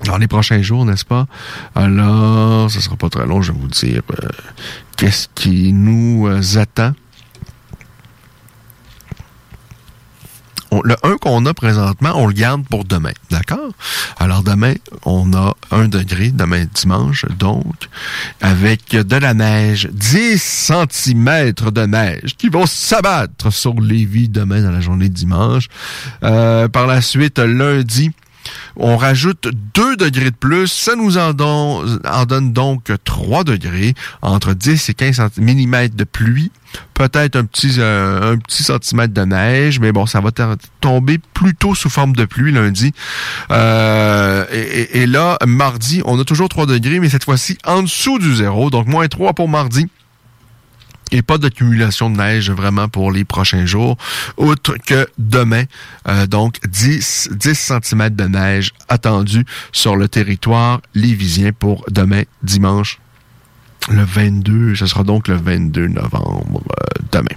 dans 0.05 0.19
les 0.19 0.29
prochains 0.29 0.63
jours, 0.63 0.85
n'est-ce 0.85 1.05
pas? 1.05 1.27
Alors, 1.75 2.71
ce 2.71 2.81
sera 2.81 2.97
pas 2.97 3.09
très 3.09 3.27
long, 3.27 3.43
je 3.43 3.53
vais 3.53 3.59
vous 3.59 3.69
dire 3.69 4.03
euh, 4.13 4.29
qu'est-ce 4.97 5.29
qui 5.35 5.73
nous 5.73 6.27
euh, 6.29 6.59
attend. 6.59 6.93
Le 10.85 10.97
1 11.03 11.17
qu'on 11.19 11.47
a 11.47 11.55
présentement, 11.55 12.13
on 12.15 12.27
le 12.27 12.33
garde 12.33 12.67
pour 12.69 12.85
demain. 12.85 13.13
D'accord? 13.31 13.71
Alors 14.19 14.43
demain, 14.43 14.75
on 15.05 15.33
a 15.33 15.55
un 15.71 15.89
degré, 15.89 16.31
demain 16.31 16.67
dimanche, 16.75 17.25
donc, 17.39 17.89
avec 18.41 18.91
de 18.91 19.17
la 19.17 19.35
neige, 19.35 19.89
10 19.93 20.43
cm 20.43 21.53
de 21.53 21.87
neige 21.87 22.37
qui 22.37 22.49
vont 22.49 22.67
s'abattre 22.67 23.53
sur 23.53 23.75
Lévis 23.81 24.29
demain 24.29 24.63
dans 24.63 24.71
la 24.71 24.81
journée 24.81 25.09
de 25.09 25.15
dimanche. 25.15 25.69
Euh, 26.23 26.69
par 26.69 26.87
la 26.87 27.01
suite, 27.01 27.39
lundi, 27.39 28.13
on 28.77 28.97
rajoute 28.97 29.49
2 29.75 29.97
degrés 29.97 30.31
de 30.31 30.37
plus. 30.37 30.69
Ça 30.69 30.95
nous 30.97 31.19
en, 31.19 31.33
donne 31.33 32.53
donc 32.53 32.93
3 33.05 33.45
degrés, 33.45 33.95
entre 34.23 34.55
10 34.55 34.89
et 34.89 34.95
15 34.95 35.21
mm 35.39 35.89
de 35.89 36.05
pluie. 36.05 36.51
Peut-être 36.95 37.37
un 37.37 37.45
petit 37.45 37.77
euh, 37.79 38.33
un 38.33 38.39
petit 38.39 38.63
centimètre 38.63 39.15
de 39.15 39.23
neige, 39.23 39.81
mais 39.81 39.93
bon, 39.93 40.07
ça 40.07 40.21
va 40.21 40.31
tomber 40.81 41.19
plutôt 41.33 41.75
sous 41.75 41.89
forme 41.89 42.15
de 42.15 42.25
pluie 42.25 42.53
lundi. 42.53 42.93
Euh, 43.51 44.45
et, 44.51 45.03
et, 45.03 45.07
là, 45.07 45.39
mardi, 45.47 46.03
on 46.05 46.19
a 46.19 46.25
toujours 46.25 46.49
3 46.49 46.67
degrés, 46.67 47.01
mais 47.01 47.09
cette 47.09 47.25
fois-ci 47.25 47.57
en 47.65 47.83
dessous 47.83 48.19
du 48.19 48.35
zéro, 48.35 48.71
donc 48.71 48.87
moins 48.87 49.09
3 49.09 49.33
pour 49.33 49.49
mardi. 49.49 49.87
Et 51.13 51.23
pas 51.23 51.39
d'accumulation 51.39 52.11
de 52.11 52.17
neige 52.17 52.51
vraiment 52.51 52.89
pour 52.89 53.13
les 53.13 53.25
prochains 53.25 53.65
jours, 53.65 53.97
outre 54.37 54.77
que 54.85 55.07
demain, 55.19 55.65
euh, 56.09 56.27
donc 56.27 56.59
10, 56.69 57.31
10 57.33 57.73
cm 57.83 58.11
de 58.11 58.25
neige 58.25 58.73
attendu 58.89 59.45
sur 59.71 59.97
le 59.97 60.09
territoire 60.09 60.81
lévisien 60.95 61.53
pour 61.53 61.85
demain, 61.91 62.23
dimanche, 62.43 62.99
le 63.89 64.03
22. 64.03 64.75
Ce 64.75 64.87
sera 64.87 65.05
donc 65.05 65.29
le 65.29 65.37
22 65.37 65.87
novembre, 65.87 66.63
euh, 66.71 67.03
demain. 67.13 67.37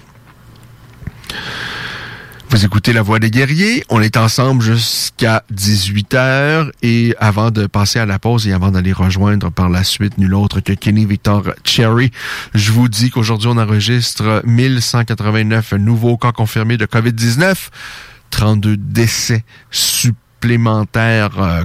Vous 2.52 2.66
écoutez 2.66 2.94
La 2.94 3.04
Voix 3.04 3.20
des 3.20 3.30
guerriers. 3.30 3.84
On 3.90 4.02
est 4.02 4.18
ensemble 4.18 4.64
jusqu'à 4.64 5.44
18h. 5.54 6.72
Et 6.82 7.16
avant 7.20 7.52
de 7.52 7.68
passer 7.68 8.00
à 8.00 8.08
la 8.08 8.18
pause 8.18 8.48
et 8.48 8.54
avant 8.54 8.72
d'aller 8.72 8.92
rejoindre 8.92 9.52
par 9.52 9.70
la 9.70 9.84
suite 9.84 10.18
nul 10.18 10.34
autre 10.34 10.60
que 10.60 10.74
Kenny 10.74 11.06
Victor 11.06 11.44
Cherry, 11.64 12.10
je 12.56 12.72
vous 12.72 12.90
dis 12.90 13.12
qu'aujourd'hui, 13.12 13.50
on 13.52 13.58
enregistre 13.58 14.42
1189 14.46 15.74
nouveaux 15.74 16.18
cas 16.18 16.32
confirmés 16.32 16.78
de 16.78 16.88
COVID-19, 16.88 17.56
32 18.32 18.78
décès 18.78 19.44
supplémentaires 19.70 20.29
supplémentaires 20.40 21.42
euh. 21.42 21.64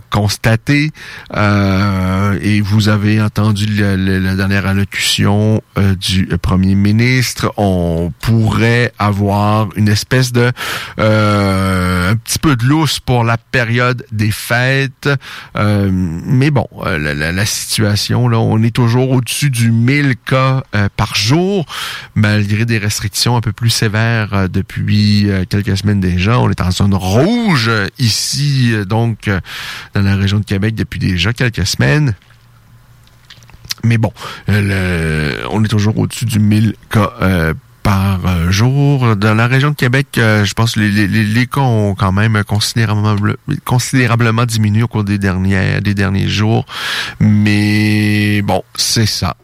Euh, 1.35 2.39
et 2.41 2.61
vous 2.61 2.89
avez 2.89 3.21
entendu 3.21 3.67
la 3.67 4.35
dernière 4.35 4.67
allocution 4.67 5.63
du 6.01 6.27
premier 6.41 6.75
ministre. 6.75 7.53
On 7.57 8.13
pourrait 8.21 8.93
avoir 8.99 9.69
une 9.77 9.89
espèce 9.89 10.33
de 10.33 10.53
un 10.99 12.17
petit 12.17 12.39
peu 12.39 12.57
de 12.57 12.65
lousse 12.65 13.01
pour 13.01 13.25
la 13.25 13.37
période 13.37 14.07
des 14.13 14.31
fêtes. 14.31 15.09
mais 15.57 16.51
bon, 16.51 16.67
la, 16.85 17.33
la, 17.33 17.47
situation, 17.47 18.29
là, 18.29 18.39
on 18.39 18.63
est 18.63 18.75
toujours 18.75 19.11
au-dessus 19.11 19.51
du 19.51 19.71
1000 19.71 20.15
cas 20.25 20.63
par 20.97 21.15
jour, 21.17 21.67
malgré 22.15 22.65
des 22.65 22.79
restrictions 22.79 23.37
un 23.37 23.41
peu 23.41 23.53
plus 23.53 23.71
sévères 23.71 24.49
depuis 24.49 25.29
quelques 25.51 25.77
semaines 25.77 26.01
déjà. 26.01 26.39
On 26.39 26.51
est 26.51 26.61
en 26.61 26.71
zone 26.71 26.95
rouge 26.95 27.71
ici, 27.99 28.64
donc, 28.85 29.31
dans 29.95 30.03
la 30.03 30.17
région 30.17 30.39
de 30.39 30.45
Québec 30.45 30.75
depuis 30.75 30.99
déjà 30.99 31.33
quelques 31.33 31.67
semaines. 31.67 32.15
Mais 33.85 33.99
bon, 33.99 34.13
on 34.49 35.65
est 35.65 35.69
toujours 35.69 35.99
au-dessus 35.99 36.25
du 36.25 36.39
1000 36.39 36.75
cas 36.91 37.13
euh, 37.21 37.55
par 37.83 38.21
euh, 38.27 38.51
jour. 38.51 39.15
Dans 39.15 39.35
la 39.35 39.47
région 39.47 39.71
de 39.71 39.75
Québec, 39.75 40.07
euh, 40.17 40.45
je 40.45 40.55
pense 40.55 40.73
que 40.75 40.81
les, 40.81 41.47
cas 41.47 41.61
ont 41.61 41.95
quand 41.95 42.13
même 42.13 42.43
considérablement, 43.65 44.47
diminué 44.47 44.83
au 44.83 44.89
cours 44.89 45.05
des 45.05 45.19
derniers, 45.19 45.81
des 45.83 45.95
derniers 45.95 46.29
jours. 46.29 46.65
Mais 47.21 48.41
bon, 48.43 48.63
c'est 48.75 49.07
ça 49.07 49.37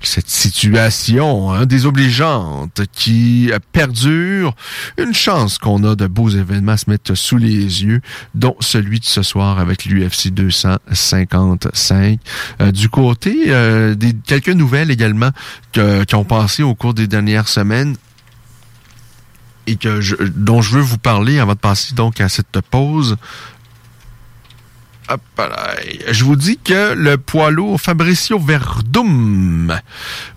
cette 0.00 0.28
situation 0.28 1.52
hein, 1.52 1.66
désobligeante 1.66 2.82
qui 2.92 3.50
perdure, 3.72 4.54
une 4.98 5.14
chance 5.14 5.58
qu'on 5.58 5.84
a 5.84 5.94
de 5.94 6.06
beaux 6.06 6.28
événements 6.28 6.76
se 6.76 6.88
mettre 6.88 7.14
sous 7.14 7.36
les 7.36 7.84
yeux, 7.84 8.00
dont 8.34 8.56
celui 8.60 9.00
de 9.00 9.04
ce 9.04 9.22
soir 9.22 9.58
avec 9.58 9.84
l'UFC 9.84 10.28
255. 10.28 12.20
Euh, 12.60 12.72
du 12.72 12.88
côté 12.88 13.44
euh, 13.48 13.94
des 13.94 14.14
quelques 14.14 14.48
nouvelles 14.48 14.90
également 14.90 15.30
qui 15.72 16.14
ont 16.14 16.24
passé 16.24 16.62
au 16.62 16.74
cours 16.74 16.94
des 16.94 17.06
dernières 17.06 17.48
semaines 17.48 17.96
et 19.66 19.76
que 19.76 20.00
dont 20.28 20.60
je 20.60 20.76
veux 20.76 20.82
vous 20.82 20.98
parler 20.98 21.38
avant 21.38 21.54
de 21.54 21.58
passer 21.58 21.94
donc 21.94 22.20
à 22.20 22.28
cette 22.28 22.60
pause. 22.70 23.16
Je 26.10 26.24
vous 26.24 26.36
dis 26.36 26.58
que 26.62 26.94
le 26.94 27.16
poids 27.16 27.50
Fabricio 27.78 28.38
Verdum, 28.38 29.78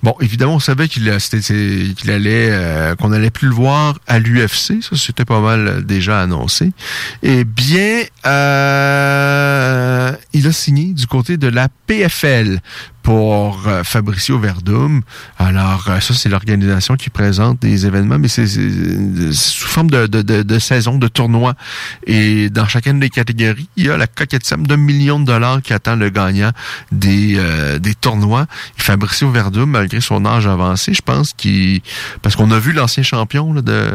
bon, 0.04 0.16
évidemment, 0.22 0.56
on 0.56 0.60
savait 0.60 0.88
qu'il 0.88 1.16
qu'il 1.18 2.12
allait, 2.12 2.50
euh, 2.52 2.96
qu'on 2.96 3.12
allait 3.12 3.30
plus 3.30 3.48
le 3.48 3.54
voir 3.54 3.98
à 4.08 4.20
l'UFC. 4.20 4.82
Ça, 4.82 4.96
c'était 4.96 5.26
pas 5.26 5.40
mal 5.40 5.86
déjà 5.86 6.22
annoncé. 6.22 6.72
Eh 7.24 7.44
bien, 7.44 8.04
euh, 8.26 10.12
il 10.34 10.48
a 10.48 10.52
signé 10.52 10.94
du 10.94 11.08
côté 11.08 11.38
de 11.38 11.48
la 11.48 11.68
PFL 11.88 12.60
pour 13.06 13.68
euh, 13.68 13.84
Fabricio 13.84 14.40
Verdum. 14.40 15.04
Alors, 15.38 15.86
euh, 15.90 16.00
ça, 16.00 16.16
c'est 16.16 16.28
l'organisation 16.28 16.96
qui 16.96 17.12
présente 17.12 17.62
des 17.62 17.86
événements, 17.86 18.18
mais 18.18 18.28
c'est 18.28 18.48
sous 18.48 19.68
forme 19.68 19.92
de, 19.92 20.08
de, 20.08 20.42
de, 20.42 20.60
saison, 20.60 20.98
de 20.98 21.08
tournoi. 21.08 21.54
Et 22.08 22.50
dans 22.50 22.68
chacune 22.68 23.00
des 23.00 23.12
catégories, 23.12 23.70
il 23.76 23.86
y 23.86 23.90
a 23.92 23.98
la 23.98 24.08
coquette 24.08 24.44
somme 24.44 24.66
d'un 24.66 24.78
million 24.78 25.20
de 25.20 25.26
dollars 25.26 25.62
qui 25.62 25.72
attend 25.72 25.96
le 25.96 26.10
gagnant 26.10 26.50
des, 26.92 27.36
euh, 27.38 27.78
des 27.78 27.94
tournois. 27.94 28.48
Fabricio 28.76 29.30
Verdum, 29.30 29.70
malgré 29.70 30.02
son 30.02 30.26
âge 30.26 30.48
avancé, 30.48 30.96
je 30.96 31.04
pense 31.04 31.34
qu'il... 31.34 31.82
Parce 32.24 32.36
qu'on 32.36 32.50
a 32.50 32.58
vu 32.58 32.72
l'ancien 32.72 33.04
champion 33.04 33.54
de, 33.54 33.94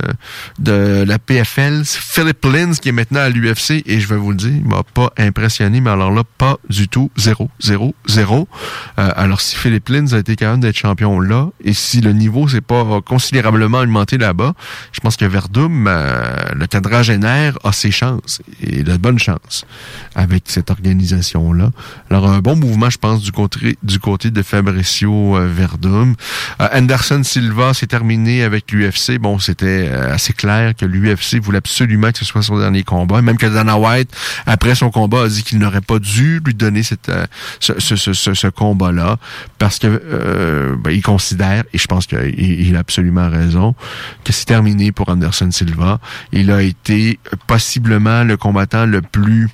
de 0.60 1.04
la 1.04 1.18
PFL, 1.18 1.82
Philip 1.84 2.44
Lins, 2.44 2.74
qui 2.80 2.90
est 2.90 2.92
maintenant 2.92 3.20
à 3.20 3.28
l'UFC, 3.28 3.82
et 3.86 3.98
je 3.98 4.06
vais 4.06 4.16
vous 4.16 4.30
le 4.30 4.36
dire, 4.36 4.52
il 4.54 4.68
m'a 4.68 4.84
pas 4.84 5.12
impressionné, 5.18 5.80
mais 5.80 5.90
alors 5.90 6.12
là, 6.12 6.22
pas 6.38 6.58
du 6.68 6.86
tout. 6.86 7.10
Zéro, 7.16 7.50
zéro, 7.60 7.96
zéro. 8.06 8.46
Euh, 8.99 8.99
alors, 9.08 9.40
si 9.40 9.56
Philippe 9.56 9.88
Lins 9.88 10.12
a 10.12 10.18
été 10.18 10.36
capable 10.36 10.60
d'être 10.60 10.76
champion 10.76 11.20
là, 11.20 11.48
et 11.64 11.72
si 11.72 12.00
le 12.00 12.12
niveau 12.12 12.48
s'est 12.48 12.60
pas 12.60 13.00
considérablement 13.00 13.78
augmenté 13.78 14.18
là-bas, 14.18 14.54
je 14.92 15.00
pense 15.00 15.16
que 15.16 15.24
Verdum, 15.24 15.86
euh, 15.88 16.34
le 16.54 16.66
quadragénaire, 16.66 17.58
a 17.64 17.72
ses 17.72 17.90
chances, 17.90 18.42
et 18.60 18.82
de 18.82 18.96
bonnes 18.96 19.18
chances, 19.18 19.64
avec 20.14 20.44
cette 20.46 20.70
organisation-là. 20.70 21.70
Alors, 22.10 22.28
un 22.28 22.40
bon 22.40 22.56
mouvement, 22.56 22.90
je 22.90 22.98
pense, 22.98 23.22
du 23.22 23.32
côté, 23.32 23.78
du 23.82 23.98
côté 23.98 24.30
de 24.30 24.42
Fabricio 24.42 25.36
euh, 25.36 25.46
Verdum. 25.46 26.14
Anderson 26.58 27.22
Silva 27.22 27.74
s'est 27.74 27.86
terminé 27.86 28.42
avec 28.42 28.70
l'UFC. 28.72 29.18
Bon, 29.18 29.38
c'était 29.38 29.88
assez 29.88 30.32
clair 30.32 30.74
que 30.76 30.84
l'UFC 30.84 31.40
voulait 31.40 31.58
absolument 31.58 32.12
que 32.12 32.18
ce 32.18 32.24
soit 32.24 32.42
son 32.42 32.58
dernier 32.58 32.82
combat. 32.82 33.22
Même 33.22 33.38
que 33.38 33.46
Dana 33.46 33.78
White, 33.78 34.14
après 34.46 34.74
son 34.74 34.90
combat, 34.90 35.22
a 35.22 35.28
dit 35.28 35.42
qu'il 35.42 35.58
n'aurait 35.58 35.80
pas 35.80 35.98
dû 35.98 36.40
lui 36.44 36.54
donner 36.54 36.82
ce, 36.82 36.94
ce, 37.60 37.96
ce, 37.96 38.34
ce 38.34 38.46
combat 38.48 38.89
là 38.90 39.16
parce 39.58 39.78
que 39.78 39.86
euh, 39.86 40.76
ben, 40.76 40.90
il 40.90 41.02
considère, 41.02 41.64
et 41.72 41.78
je 41.78 41.86
pense 41.86 42.06
qu'il 42.06 42.76
a 42.76 42.78
absolument 42.78 43.28
raison, 43.28 43.74
que 44.24 44.32
c'est 44.32 44.46
terminé 44.46 44.92
pour 44.92 45.08
Anderson 45.08 45.50
Silva. 45.50 46.00
Il 46.32 46.50
a 46.50 46.62
été 46.62 47.18
possiblement 47.46 48.24
le 48.24 48.36
combattant 48.36 48.86
le 48.86 49.02
plus 49.02 49.48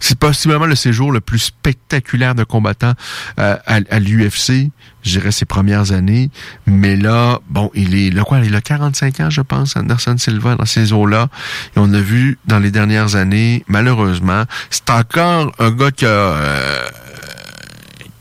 c'est 0.00 0.18
possiblement 0.18 0.66
le 0.66 0.74
séjour 0.74 1.12
le 1.12 1.20
plus 1.20 1.38
spectaculaire 1.38 2.34
de 2.34 2.44
combattant 2.44 2.94
euh, 3.38 3.56
à, 3.66 3.98
l'UFC, 3.98 4.70
je 5.02 5.10
dirais 5.10 5.32
ses 5.32 5.44
premières 5.44 5.92
années. 5.92 6.30
Mais 6.66 6.96
là, 6.96 7.40
bon, 7.48 7.70
il 7.74 7.94
est 7.94 8.10
le 8.10 8.24
quoi, 8.24 8.38
il 8.40 8.54
a 8.54 8.60
45 8.60 9.20
ans, 9.20 9.30
je 9.30 9.40
pense, 9.40 9.76
Anderson 9.76 10.16
Silva 10.18 10.56
dans 10.56 10.64
ces 10.64 10.92
eaux-là. 10.92 11.28
Et 11.76 11.78
on 11.78 11.92
a 11.92 12.00
vu 12.00 12.38
dans 12.46 12.58
les 12.58 12.70
dernières 12.70 13.16
années, 13.16 13.64
malheureusement, 13.68 14.44
c'est 14.70 14.90
encore 14.90 15.52
un 15.58 15.70
gars 15.70 15.90
qui 15.90 16.06
a 16.06 16.08
euh, 16.08 16.88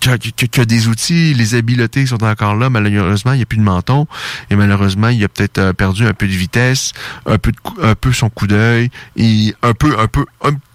que, 0.01 0.61
des 0.61 0.87
outils, 0.87 1.33
les 1.33 1.55
habiletés 1.55 2.05
sont 2.05 2.23
encore 2.23 2.55
là. 2.55 2.69
Malheureusement, 2.69 3.33
il 3.33 3.37
n'y 3.37 3.43
a 3.43 3.45
plus 3.45 3.57
de 3.57 3.63
menton. 3.63 4.07
Et 4.49 4.55
malheureusement, 4.55 5.09
il 5.09 5.23
a 5.23 5.29
peut-être 5.29 5.59
euh, 5.59 5.73
perdu 5.73 6.05
un 6.05 6.13
peu 6.13 6.27
de 6.27 6.33
vitesse, 6.33 6.93
un 7.25 7.37
peu, 7.37 7.51
de, 7.51 7.57
un 7.83 7.95
peu 7.95 8.11
son 8.11 8.29
coup 8.29 8.47
d'œil, 8.47 8.89
et 9.15 9.53
un 9.61 9.73
peu, 9.73 9.97
un 9.99 10.07
peu, 10.07 10.25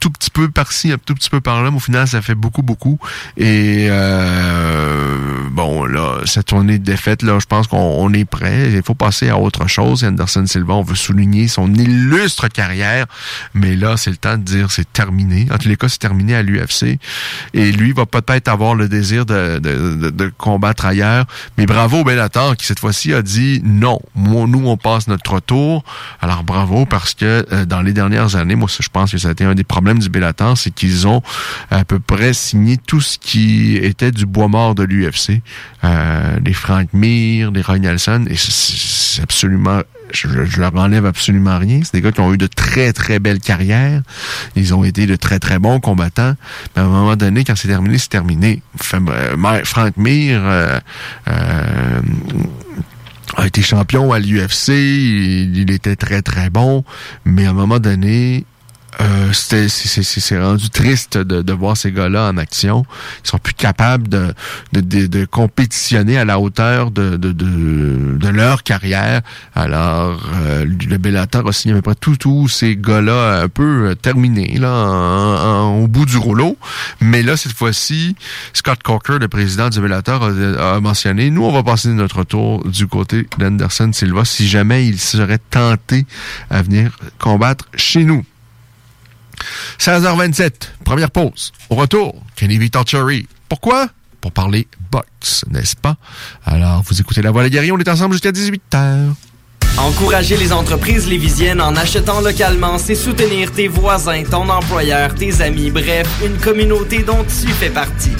tout 0.06 0.12
petit 0.12 0.30
peu 0.30 0.48
par-ci, 0.48 0.92
un 0.92 0.98
tout 0.98 1.14
petit 1.14 1.30
peu 1.30 1.40
par-là. 1.40 1.70
Mais 1.70 1.76
au 1.76 1.80
final, 1.80 2.06
ça 2.06 2.22
fait 2.22 2.36
beaucoup, 2.36 2.62
beaucoup. 2.62 2.98
Et 3.36 3.88
euh, 3.90 5.48
bon, 5.50 5.84
là, 5.84 6.20
cette 6.24 6.46
tournée 6.46 6.78
de 6.78 6.84
défaite, 6.84 7.22
là, 7.22 7.38
je 7.40 7.46
pense 7.46 7.66
qu'on 7.66 8.12
est 8.12 8.24
prêt. 8.24 8.70
Il 8.72 8.82
faut 8.82 8.94
passer 8.94 9.28
à 9.28 9.38
autre 9.38 9.66
chose. 9.66 10.04
Anderson 10.04 10.46
Silva, 10.46 10.74
on 10.74 10.82
veut 10.82 10.94
souligner 10.94 11.48
son 11.48 11.74
illustre 11.74 12.46
carrière. 12.46 13.06
Mais 13.52 13.74
là, 13.74 13.96
c'est 13.96 14.10
le 14.10 14.16
temps 14.16 14.36
de 14.36 14.42
dire 14.42 14.70
c'est 14.70 14.92
terminé. 14.92 15.48
En 15.52 15.58
tous 15.58 15.68
les 15.68 15.76
cas, 15.76 15.88
c'est 15.88 15.98
terminé 15.98 16.36
à 16.36 16.42
l'UFC. 16.42 17.00
Et 17.52 17.72
lui 17.72 17.92
va 17.92 18.06
peut-être 18.06 18.46
avoir 18.46 18.76
le 18.76 18.88
désir 18.88 19.26
de, 19.26 20.32
combattre 20.38 20.86
ailleurs. 20.86 21.26
Mais 21.58 21.66
bravo 21.66 22.04
Bellator 22.04 22.56
qui 22.56 22.66
cette 22.66 22.78
fois-ci 22.78 23.12
a 23.12 23.22
dit 23.22 23.60
non, 23.64 24.00
nous 24.14 24.68
on 24.68 24.76
passe 24.76 25.08
notre 25.08 25.40
tour. 25.40 25.84
Alors 26.20 26.44
bravo 26.44 26.86
parce 26.86 27.14
que 27.14 27.46
euh, 27.52 27.64
dans 27.64 27.82
les 27.82 27.92
dernières 27.92 28.36
années, 28.36 28.54
moi 28.54 28.68
je 28.68 28.88
pense 28.88 29.10
que 29.10 29.18
ça 29.18 29.28
a 29.28 29.32
été 29.32 29.44
un 29.44 29.54
des 29.54 29.64
problèmes 29.64 29.95
du 29.98 30.10
c'est 30.56 30.70
qu'ils 30.70 31.06
ont 31.06 31.22
à 31.70 31.84
peu 31.84 31.98
près 31.98 32.32
signé 32.32 32.76
tout 32.76 33.00
ce 33.00 33.18
qui 33.18 33.76
était 33.76 34.12
du 34.12 34.26
bois 34.26 34.48
mort 34.48 34.74
de 34.74 34.82
l'UFC. 34.82 35.42
Euh, 35.84 36.38
les 36.44 36.52
Frank 36.52 36.88
Mir, 36.92 37.50
les 37.50 37.62
Roy 37.62 37.78
Nelson, 37.78 38.24
et 38.28 38.36
c'est 38.36 39.22
absolument 39.22 39.82
je, 40.12 40.60
leur 40.60 40.74
enlève 40.76 41.06
absolument 41.06 41.58
rien. 41.58 41.80
C'est 41.82 41.94
des 41.94 42.00
gars 42.00 42.12
qui 42.12 42.20
ont 42.20 42.32
eu 42.32 42.38
de 42.38 42.46
très, 42.46 42.92
très 42.92 43.18
belles 43.18 43.40
carrières. 43.40 44.02
Ils 44.54 44.74
ont 44.74 44.84
été 44.84 45.06
de 45.06 45.16
très, 45.16 45.38
très 45.38 45.58
bons 45.58 45.80
combattants. 45.80 46.34
Mais 46.74 46.82
à 46.82 46.84
un 46.84 46.88
moment 46.88 47.16
donné, 47.16 47.44
quand 47.44 47.56
c'est 47.56 47.68
terminé, 47.68 47.98
c'est 47.98 48.08
terminé. 48.08 48.62
Euh, 48.94 49.64
Frank 49.64 49.96
Mir 49.96 50.40
euh, 50.44 50.78
a 53.36 53.46
été 53.46 53.62
champion 53.62 54.12
à 54.12 54.18
l'UFC. 54.18 54.68
il, 54.68 55.70
était 55.70 55.96
très, 55.96 56.22
très 56.22 56.50
bon. 56.50 56.84
Mais 57.24 57.46
à 57.46 57.50
un 57.50 57.54
moment 57.54 57.78
donné, 57.78 58.44
euh, 59.00 59.32
c'est 59.32 60.40
rendu 60.40 60.70
triste 60.70 61.18
de, 61.18 61.42
de 61.42 61.52
voir 61.52 61.76
ces 61.76 61.92
gars-là 61.92 62.30
en 62.30 62.36
action. 62.38 62.86
Ils 63.24 63.28
sont 63.28 63.38
plus 63.38 63.54
capables 63.54 64.08
de, 64.08 64.32
de, 64.72 65.06
de, 65.06 65.24
compétitionner 65.24 66.16
à 66.16 66.24
la 66.24 66.38
hauteur 66.38 66.90
de, 66.90 67.16
de, 67.16 67.32
de, 67.32 68.28
leur 68.28 68.62
carrière. 68.62 69.20
Alors, 69.54 70.20
euh, 70.34 70.64
le 70.64 70.96
Bellator 70.98 71.46
a 71.46 71.52
signé 71.52 71.74
à 71.74 71.76
peu 71.76 71.82
près 71.82 71.94
tout, 71.94 72.16
tous 72.16 72.48
ces 72.48 72.76
gars-là 72.76 73.42
un 73.42 73.48
peu 73.48 73.90
euh, 73.90 73.94
terminés, 73.94 74.58
là, 74.58 75.64
au 75.64 75.88
bout 75.88 76.06
du 76.06 76.16
rouleau. 76.16 76.56
Mais 77.00 77.22
là, 77.22 77.36
cette 77.36 77.52
fois-ci, 77.52 78.16
Scott 78.52 78.82
Coker, 78.82 79.18
le 79.18 79.28
président 79.28 79.68
du 79.68 79.80
Bellator, 79.80 80.24
a, 80.24 80.76
a, 80.76 80.80
mentionné, 80.80 81.30
nous, 81.30 81.44
on 81.44 81.52
va 81.52 81.62
passer 81.62 81.88
notre 81.88 82.24
tour 82.24 82.66
du 82.66 82.86
côté 82.86 83.26
d'Anderson 83.38 83.90
Silva 83.92 84.24
si 84.24 84.48
jamais 84.48 84.86
il 84.86 84.98
serait 84.98 85.40
tenté 85.50 86.06
à 86.50 86.62
venir 86.62 86.96
combattre 87.18 87.66
chez 87.74 88.04
nous. 88.04 88.24
16h27, 89.78 90.50
première 90.84 91.10
pause. 91.10 91.52
Au 91.70 91.74
retour, 91.74 92.14
Kenny 92.36 92.58
Cherry. 92.86 93.26
Pourquoi? 93.48 93.88
Pour 94.20 94.32
parler 94.32 94.66
box, 94.90 95.44
n'est-ce 95.50 95.76
pas? 95.76 95.96
Alors, 96.44 96.82
vous 96.82 97.00
écoutez 97.00 97.22
La 97.22 97.30
Voix 97.30 97.42
des 97.42 97.50
Guerriers, 97.50 97.72
on 97.72 97.78
est 97.78 97.88
ensemble 97.88 98.14
jusqu'à 98.14 98.32
18h. 98.32 99.14
Encourager 99.78 100.36
les 100.38 100.52
entreprises 100.52 101.06
lévisiennes 101.06 101.60
en 101.60 101.76
achetant 101.76 102.22
localement, 102.22 102.78
c'est 102.78 102.94
soutenir 102.94 103.52
tes 103.52 103.68
voisins, 103.68 104.22
ton 104.24 104.48
employeur, 104.48 105.14
tes 105.14 105.42
amis, 105.42 105.70
bref, 105.70 106.08
une 106.24 106.38
communauté 106.38 107.02
dont 107.02 107.24
tu 107.24 107.48
fais 107.48 107.68
partie. 107.68 108.12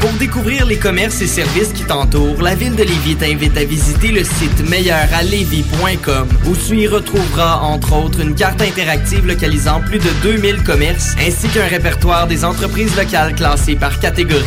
Pour 0.00 0.12
découvrir 0.12 0.64
les 0.66 0.78
commerces 0.78 1.20
et 1.22 1.26
services 1.26 1.72
qui 1.72 1.82
t'entourent, 1.82 2.40
la 2.40 2.54
ville 2.54 2.76
de 2.76 2.84
Lévis 2.84 3.16
t'invite 3.16 3.56
à 3.56 3.64
visiter 3.64 4.08
le 4.08 4.22
site 4.22 4.68
meilleuralevis.com 4.68 6.28
où 6.46 6.56
tu 6.56 6.76
y 6.76 6.86
retrouveras 6.86 7.56
entre 7.62 7.96
autres 7.96 8.20
une 8.20 8.34
carte 8.34 8.62
interactive 8.62 9.26
localisant 9.26 9.80
plus 9.80 9.98
de 9.98 10.10
2000 10.22 10.62
commerces 10.62 11.16
ainsi 11.18 11.48
qu'un 11.48 11.66
répertoire 11.66 12.28
des 12.28 12.44
entreprises 12.44 12.96
locales 12.96 13.34
classées 13.34 13.74
par 13.76 13.98
catégorie. 13.98 14.44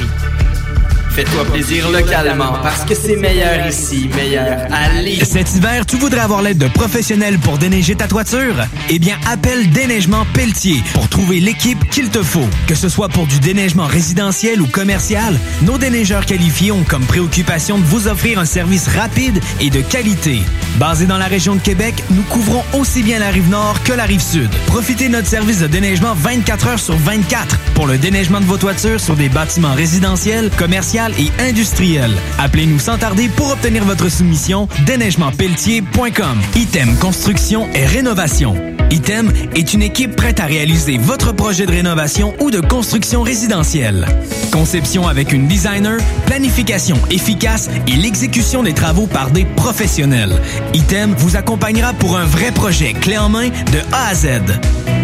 Fais-toi 1.13 1.43
plaisir 1.43 1.89
localement 1.89 2.53
parce 2.63 2.85
que 2.85 2.95
c'est 2.95 3.17
meilleur 3.17 3.67
ici, 3.67 4.09
meilleur 4.15 4.59
à 4.71 5.25
Cet 5.25 5.55
hiver, 5.55 5.85
tu 5.85 5.97
voudrais 5.97 6.21
avoir 6.21 6.41
l'aide 6.41 6.57
de 6.57 6.69
professionnels 6.69 7.37
pour 7.37 7.57
déneiger 7.57 7.95
ta 7.95 8.07
toiture? 8.07 8.55
Eh 8.89 8.97
bien, 8.97 9.17
appelle 9.29 9.69
Déneigement 9.71 10.25
Pelletier 10.33 10.81
pour 10.93 11.09
trouver 11.09 11.41
l'équipe 11.41 11.89
qu'il 11.89 12.09
te 12.09 12.23
faut. 12.23 12.47
Que 12.65 12.75
ce 12.75 12.87
soit 12.87 13.09
pour 13.09 13.27
du 13.27 13.41
déneigement 13.41 13.87
résidentiel 13.87 14.61
ou 14.61 14.67
commercial, 14.67 15.37
nos 15.63 15.77
déneigeurs 15.77 16.25
qualifiés 16.25 16.71
ont 16.71 16.83
comme 16.83 17.03
préoccupation 17.03 17.77
de 17.77 17.83
vous 17.83 18.07
offrir 18.07 18.39
un 18.39 18.45
service 18.45 18.87
rapide 18.87 19.41
et 19.59 19.69
de 19.69 19.81
qualité. 19.81 20.39
Basé 20.79 21.07
dans 21.07 21.17
la 21.17 21.27
région 21.27 21.55
de 21.55 21.61
Québec, 21.61 22.05
nous 22.11 22.23
couvrons 22.23 22.63
aussi 22.71 23.03
bien 23.03 23.19
la 23.19 23.31
rive 23.31 23.49
nord 23.49 23.83
que 23.83 23.91
la 23.91 24.05
rive 24.05 24.21
sud. 24.21 24.49
Profitez 24.67 25.09
de 25.09 25.13
notre 25.13 25.27
service 25.27 25.59
de 25.59 25.67
déneigement 25.67 26.13
24 26.13 26.67
heures 26.67 26.79
sur 26.79 26.95
24 26.95 27.57
pour 27.73 27.85
le 27.85 27.97
déneigement 27.97 28.39
de 28.39 28.45
vos 28.45 28.57
toitures 28.57 29.01
sur 29.01 29.15
des 29.15 29.27
bâtiments 29.27 29.73
résidentiels, 29.73 30.49
commerciaux 30.57 31.00
et 31.17 31.31
industriel. 31.41 32.11
Appelez-nous 32.37 32.79
sans 32.79 32.97
tarder 32.97 33.29
pour 33.29 33.51
obtenir 33.51 33.83
votre 33.85 34.09
soumission 34.09 34.67
déneigementpelletier.com. 34.85 36.39
Item 36.55 36.95
Construction 36.97 37.67
et 37.73 37.85
Rénovation. 37.85 38.55
Item 38.91 39.31
est 39.55 39.73
une 39.73 39.81
équipe 39.81 40.17
prête 40.17 40.41
à 40.41 40.45
réaliser 40.45 40.97
votre 40.97 41.31
projet 41.31 41.65
de 41.65 41.71
rénovation 41.71 42.33
ou 42.41 42.51
de 42.51 42.59
construction 42.59 43.21
résidentielle. 43.21 44.05
Conception 44.51 45.07
avec 45.07 45.31
une 45.31 45.47
designer, 45.47 45.97
planification 46.25 46.97
efficace 47.09 47.69
et 47.87 47.95
l'exécution 47.95 48.63
des 48.63 48.73
travaux 48.73 49.07
par 49.07 49.31
des 49.31 49.45
professionnels. 49.45 50.41
Item 50.73 51.15
vous 51.17 51.37
accompagnera 51.37 51.93
pour 51.93 52.17
un 52.17 52.25
vrai 52.25 52.51
projet 52.51 52.91
clé 52.91 53.17
en 53.17 53.29
main 53.29 53.47
de 53.47 53.79
A 53.93 54.09
à 54.09 54.13
Z. 54.13 54.27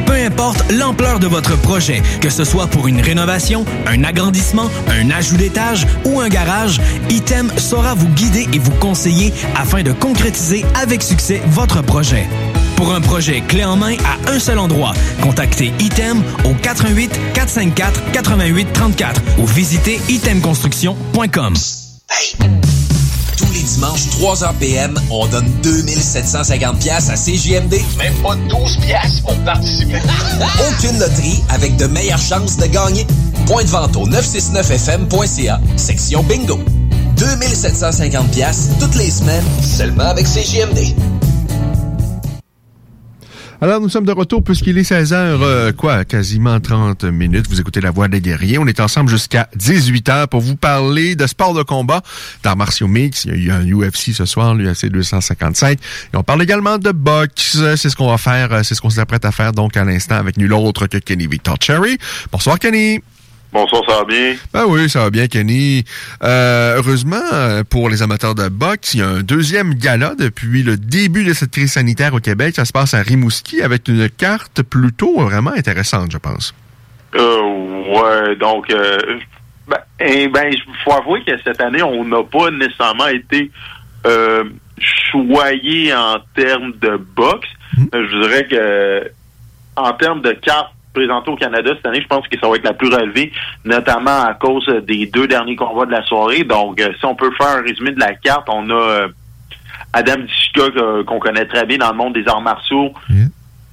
Peu 0.06 0.14
importe 0.14 0.72
l'ampleur 0.72 1.20
de 1.20 1.28
votre 1.28 1.58
projet, 1.58 2.02
que 2.22 2.30
ce 2.30 2.44
soit 2.44 2.68
pour 2.68 2.88
une 2.88 3.02
rénovation, 3.02 3.66
un 3.86 4.04
agrandissement, 4.04 4.70
un 4.90 5.12
ajout 5.12 5.38
d'étage 5.38 5.87
ou 6.06 6.20
un 6.20 6.30
garage, 6.30 6.80
Item 7.10 7.52
saura 7.58 7.94
vous 7.94 8.10
guider 8.10 8.48
et 8.54 8.60
vous 8.60 8.72
conseiller 8.80 9.34
afin 9.56 9.84
de 9.84 9.92
concrétiser 9.92 10.66
avec 10.82 11.04
succès 11.04 11.42
votre 11.48 11.82
projet. 11.82 12.28
Pour 12.76 12.94
un 12.94 13.02
projet 13.02 13.42
clé 13.42 13.66
en 13.66 13.76
main 13.76 13.96
à 14.06 14.32
un 14.32 14.40
seul 14.40 14.60
endroit, 14.60 14.94
contactez 15.22 15.74
Item 15.80 16.22
au 16.46 16.54
88 16.54 17.12
454 17.34 18.12
88 18.12 18.68
34 18.74 19.22
ou 19.40 19.46
visitez 19.48 20.00
itemconstruction.com. 20.10 21.54
Tous 23.38 23.54
les 23.54 23.62
dimanches, 23.62 24.08
3h 24.20 24.54
PM, 24.60 25.00
on 25.10 25.28
donne 25.28 25.48
2750 25.62 26.80
pièces 26.80 27.10
à 27.10 27.16
CJMD. 27.16 27.76
Même 27.98 28.14
pas 28.24 28.36
12 28.36 28.78
pièces 28.78 29.20
pour 29.22 29.36
participer. 29.40 30.00
Aucune 30.70 31.00
loterie 31.00 31.44
avec 31.50 31.76
de 31.78 31.86
meilleures 31.88 32.18
chances 32.20 32.58
de 32.58 32.66
gagner. 32.66 33.06
Point 33.48 33.64
de 33.64 33.70
vente 33.70 33.96
au 33.96 34.06
969fm.ca, 34.10 35.62
section 35.78 36.22
bingo. 36.24 36.60
2750 37.16 38.30
pièces 38.32 38.72
toutes 38.78 38.96
les 38.96 39.10
semaines, 39.10 39.46
seulement 39.62 40.04
avec 40.04 40.26
CJMD. 40.26 40.94
Alors, 43.62 43.80
nous 43.80 43.88
sommes 43.88 44.06
de 44.06 44.12
retour 44.12 44.44
puisqu'il 44.44 44.78
est 44.78 44.92
16h, 44.92 45.14
euh, 45.14 45.72
quoi, 45.72 46.04
quasiment 46.04 46.60
30 46.60 47.06
minutes. 47.06 47.48
Vous 47.50 47.62
écoutez 47.62 47.80
La 47.80 47.90
Voix 47.90 48.10
des 48.10 48.20
guerriers. 48.20 48.58
On 48.58 48.68
est 48.68 48.82
ensemble 48.82 49.10
jusqu'à 49.10 49.48
18h 49.58 50.28
pour 50.28 50.42
vous 50.42 50.58
parler 50.58 51.16
de 51.16 51.26
sport 51.26 51.54
de 51.54 51.64
combat, 51.64 52.02
d'arts 52.44 52.58
martiaux 52.58 52.90
mix. 52.90 53.24
Il 53.24 53.32
y 53.32 53.34
a 53.34 53.38
eu 53.38 53.52
un 53.52 53.66
UFC 53.66 54.12
ce 54.14 54.26
soir, 54.26 54.56
l'UFC 54.56 54.88
255. 54.88 55.80
Et 56.14 56.18
on 56.18 56.24
parle 56.24 56.44
également 56.44 56.78
de 56.80 56.92
boxe. 56.92 57.58
C'est 57.78 57.90
ce 57.90 57.96
qu'on 57.96 58.10
va 58.10 58.18
faire, 58.18 58.52
euh, 58.52 58.64
c'est 58.64 58.76
ce 58.76 58.82
qu'on 58.82 58.90
s'apprête 58.90 59.24
à 59.24 59.32
faire 59.32 59.54
donc 59.54 59.78
à 59.78 59.86
l'instant 59.86 60.16
avec 60.16 60.36
nul 60.36 60.52
autre 60.52 60.86
que 60.88 60.98
Kenny 60.98 61.28
Victor 61.28 61.56
Cherry. 61.62 61.98
Bonsoir, 62.30 62.60
Kenny. 62.60 63.02
Bonsoir, 63.52 63.82
ça 63.88 64.00
va 64.00 64.04
bien? 64.04 64.36
Ben 64.54 64.66
oui, 64.68 64.90
ça 64.90 65.00
va 65.00 65.10
bien, 65.10 65.28
Kenny. 65.28 65.84
Euh, 66.22 66.78
heureusement, 66.78 67.64
pour 67.70 67.90
les 67.90 68.02
amateurs 68.02 68.36
de 68.36 68.50
boxe, 68.50 68.94
il 68.94 69.00
y 69.00 69.04
a 69.04 69.08
un 69.08 69.22
deuxième 69.22 69.74
gala 69.74 70.16
depuis 70.16 70.64
le 70.64 70.78
début 70.78 71.24
de 71.24 71.34
cette 71.34 71.52
crise 71.52 71.72
sanitaire 71.72 72.14
au 72.14 72.20
Québec. 72.20 72.56
Ça 72.56 72.66
se 72.66 72.74
passe 72.74 72.94
à 72.94 73.02
Rimouski 73.02 73.62
avec 73.62 73.88
une 73.88 74.10
carte 74.10 74.64
plutôt 74.64 75.22
vraiment 75.22 75.52
intéressante, 75.52 76.12
je 76.12 76.18
pense. 76.18 76.54
Euh, 77.16 77.84
ouais, 77.88 78.36
donc, 78.36 78.70
euh, 78.70 78.98
ben, 79.68 79.80
eh 80.00 80.28
ben, 80.28 80.54
faut 80.84 80.94
avouer 80.94 81.24
que 81.24 81.32
cette 81.44 81.62
année, 81.62 81.84
on 81.84 82.06
n'a 82.06 82.24
pas 82.24 82.52
nécessairement 82.52 83.08
été 83.08 83.52
euh, 84.06 84.44
choyé 84.80 85.94
en 85.94 86.18
termes 86.36 86.74
de 86.82 86.98
boxe. 87.16 87.48
Je 87.94 88.22
dirais 88.22 88.48
que 88.48 89.12
en 89.76 89.94
termes 89.94 90.22
de 90.22 90.32
carte 90.32 90.74
présenté 90.98 91.30
au 91.30 91.36
Canada 91.36 91.72
cette 91.76 91.86
année, 91.86 92.02
je 92.02 92.08
pense 92.08 92.28
que 92.28 92.40
ça 92.40 92.50
va 92.50 92.56
être 92.56 92.64
la 92.64 92.74
plus 92.74 92.90
relevée, 92.90 93.32
notamment 93.66 94.24
à 94.24 94.34
cause 94.34 94.66
des 94.88 95.06
deux 95.06 95.28
derniers 95.28 95.56
combats 95.56 95.86
de 95.86 95.92
la 95.92 96.04
soirée. 96.04 96.44
Donc, 96.44 96.82
euh, 96.82 96.92
si 97.00 97.06
on 97.06 97.14
peut 97.14 97.30
faire 97.38 97.50
un 97.50 97.62
résumé 97.62 97.92
de 97.92 98.00
la 98.00 98.16
carte, 98.16 98.48
on 98.52 98.68
a 98.72 98.74
euh, 98.74 99.08
Adam 99.94 100.18
Dishka 100.18 101.04
qu'on 101.06 101.20
connaît 101.20 101.46
très 101.46 101.66
bien 101.68 101.78
dans 101.78 101.92
le 101.92 101.98
monde 101.98 102.14
des 102.14 102.28
arts 102.28 102.42
martiaux. 102.42 102.94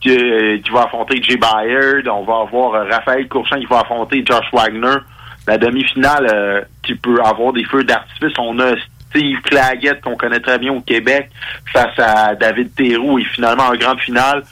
Qui, 0.01 0.11
euh, 0.11 0.59
qui, 0.59 0.71
va 0.71 0.83
affronter 0.83 1.23
Jay 1.23 1.39
Byard. 1.39 2.07
On 2.15 2.25
va 2.25 2.43
avoir 2.43 2.87
Raphaël 2.87 3.27
Courchamp 3.27 3.59
qui 3.59 3.65
va 3.65 3.81
affronter 3.81 4.23
Josh 4.27 4.45
Wagner. 4.53 4.99
La 5.47 5.57
demi-finale 5.57 6.67
qui 6.83 6.95
peut 6.95 7.23
avoir 7.25 7.55
des 7.55 7.65
feux 7.65 7.85
d'artifice. 7.85 8.35
On 8.39 8.59
a 8.59 8.75
Steve 9.09 9.41
Claggett 9.45 10.03
qu'on 10.03 10.17
connaît 10.17 10.41
très 10.41 10.59
bien 10.59 10.75
au 10.75 10.83
Québec 10.83 11.31
face 11.73 11.99
à 11.99 12.35
David 12.35 12.75
Théroux 12.75 13.19
et 13.19 13.25
finalement 13.25 13.65
en 13.65 13.77
grande 13.77 14.01
finale 14.01 14.43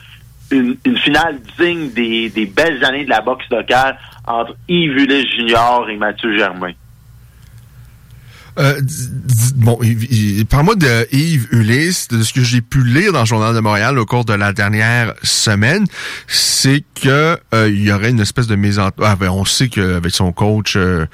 une, 0.51 0.77
finale 0.97 1.39
digne 1.57 1.89
des, 1.91 2.29
des, 2.29 2.45
belles 2.45 2.83
années 2.83 3.05
de 3.05 3.09
la 3.09 3.21
boxe 3.21 3.45
locale 3.49 3.97
entre 4.25 4.55
Yves 4.67 4.97
Ulysse 4.97 5.31
Junior 5.35 5.89
et 5.89 5.97
Mathieu 5.97 6.37
Germain. 6.37 6.73
Euh, 8.59 8.79
bon, 9.55 9.79
parle-moi 10.49 10.75
de 10.75 11.07
Yves 11.11 11.47
Ulysse, 11.51 12.07
de 12.09 12.21
ce 12.21 12.33
que 12.33 12.43
j'ai 12.43 12.61
pu 12.61 12.83
lire 12.83 13.11
dans 13.11 13.21
le 13.21 13.25
Journal 13.25 13.55
de 13.55 13.59
Montréal 13.59 13.97
au 13.97 14.05
cours 14.05 14.25
de 14.25 14.33
la 14.33 14.53
dernière 14.53 15.13
semaine, 15.23 15.85
c'est 16.27 16.83
que 16.95 17.37
euh, 17.53 17.69
il 17.69 17.83
y 17.83 17.91
aurait 17.91 18.11
une 18.11 18.19
espèce 18.19 18.47
de 18.47 18.55
mésentente. 18.55 18.93
Ah, 19.01 19.15
ben, 19.15 19.29
on 19.29 19.45
sait 19.45 19.69
qu'avec 19.69 20.13
son 20.13 20.31
coach, 20.31 20.75
euh, 20.75 21.05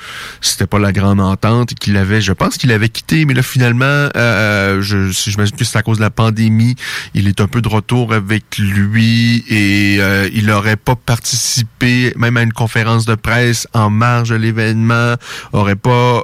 c'était 0.42 0.68
pas 0.68 0.80
la 0.80 0.92
grande 0.92 1.22
entente, 1.22 1.74
qu'il 1.76 1.98
avait, 1.98 2.22
je 2.22 2.34
pense 2.34 2.58
qu'il 2.58 2.72
avait 2.72 2.90
quitté, 2.90 3.26
mais 3.26 3.34
là 3.34 3.42
finalement, 3.42 3.86
euh, 3.86 4.82
je 4.82 5.10
j'imagine 5.10 5.56
que 5.56 5.64
c'est 5.64 5.78
à 5.78 5.82
cause 5.82 5.98
de 5.98 6.04
la 6.04 6.10
pandémie, 6.10 6.76
il 7.14 7.28
est 7.28 7.40
un 7.42 7.48
peu 7.48 7.62
de 7.62 7.70
retour 7.70 8.14
avec 8.14 8.58
lui 8.58 9.44
et 9.50 9.96
il 10.34 10.46
n'aurait 10.48 10.76
pas 10.76 10.96
participé 10.96 12.14
même 12.18 12.38
à 12.38 12.42
une 12.42 12.54
conférence 12.54 13.06
de 13.06 13.16
presse 13.16 13.68
en 13.74 13.90
marge 13.90 14.30
de 14.30 14.36
l'événement, 14.36 15.16
aurait 15.54 15.76
pas 15.76 16.24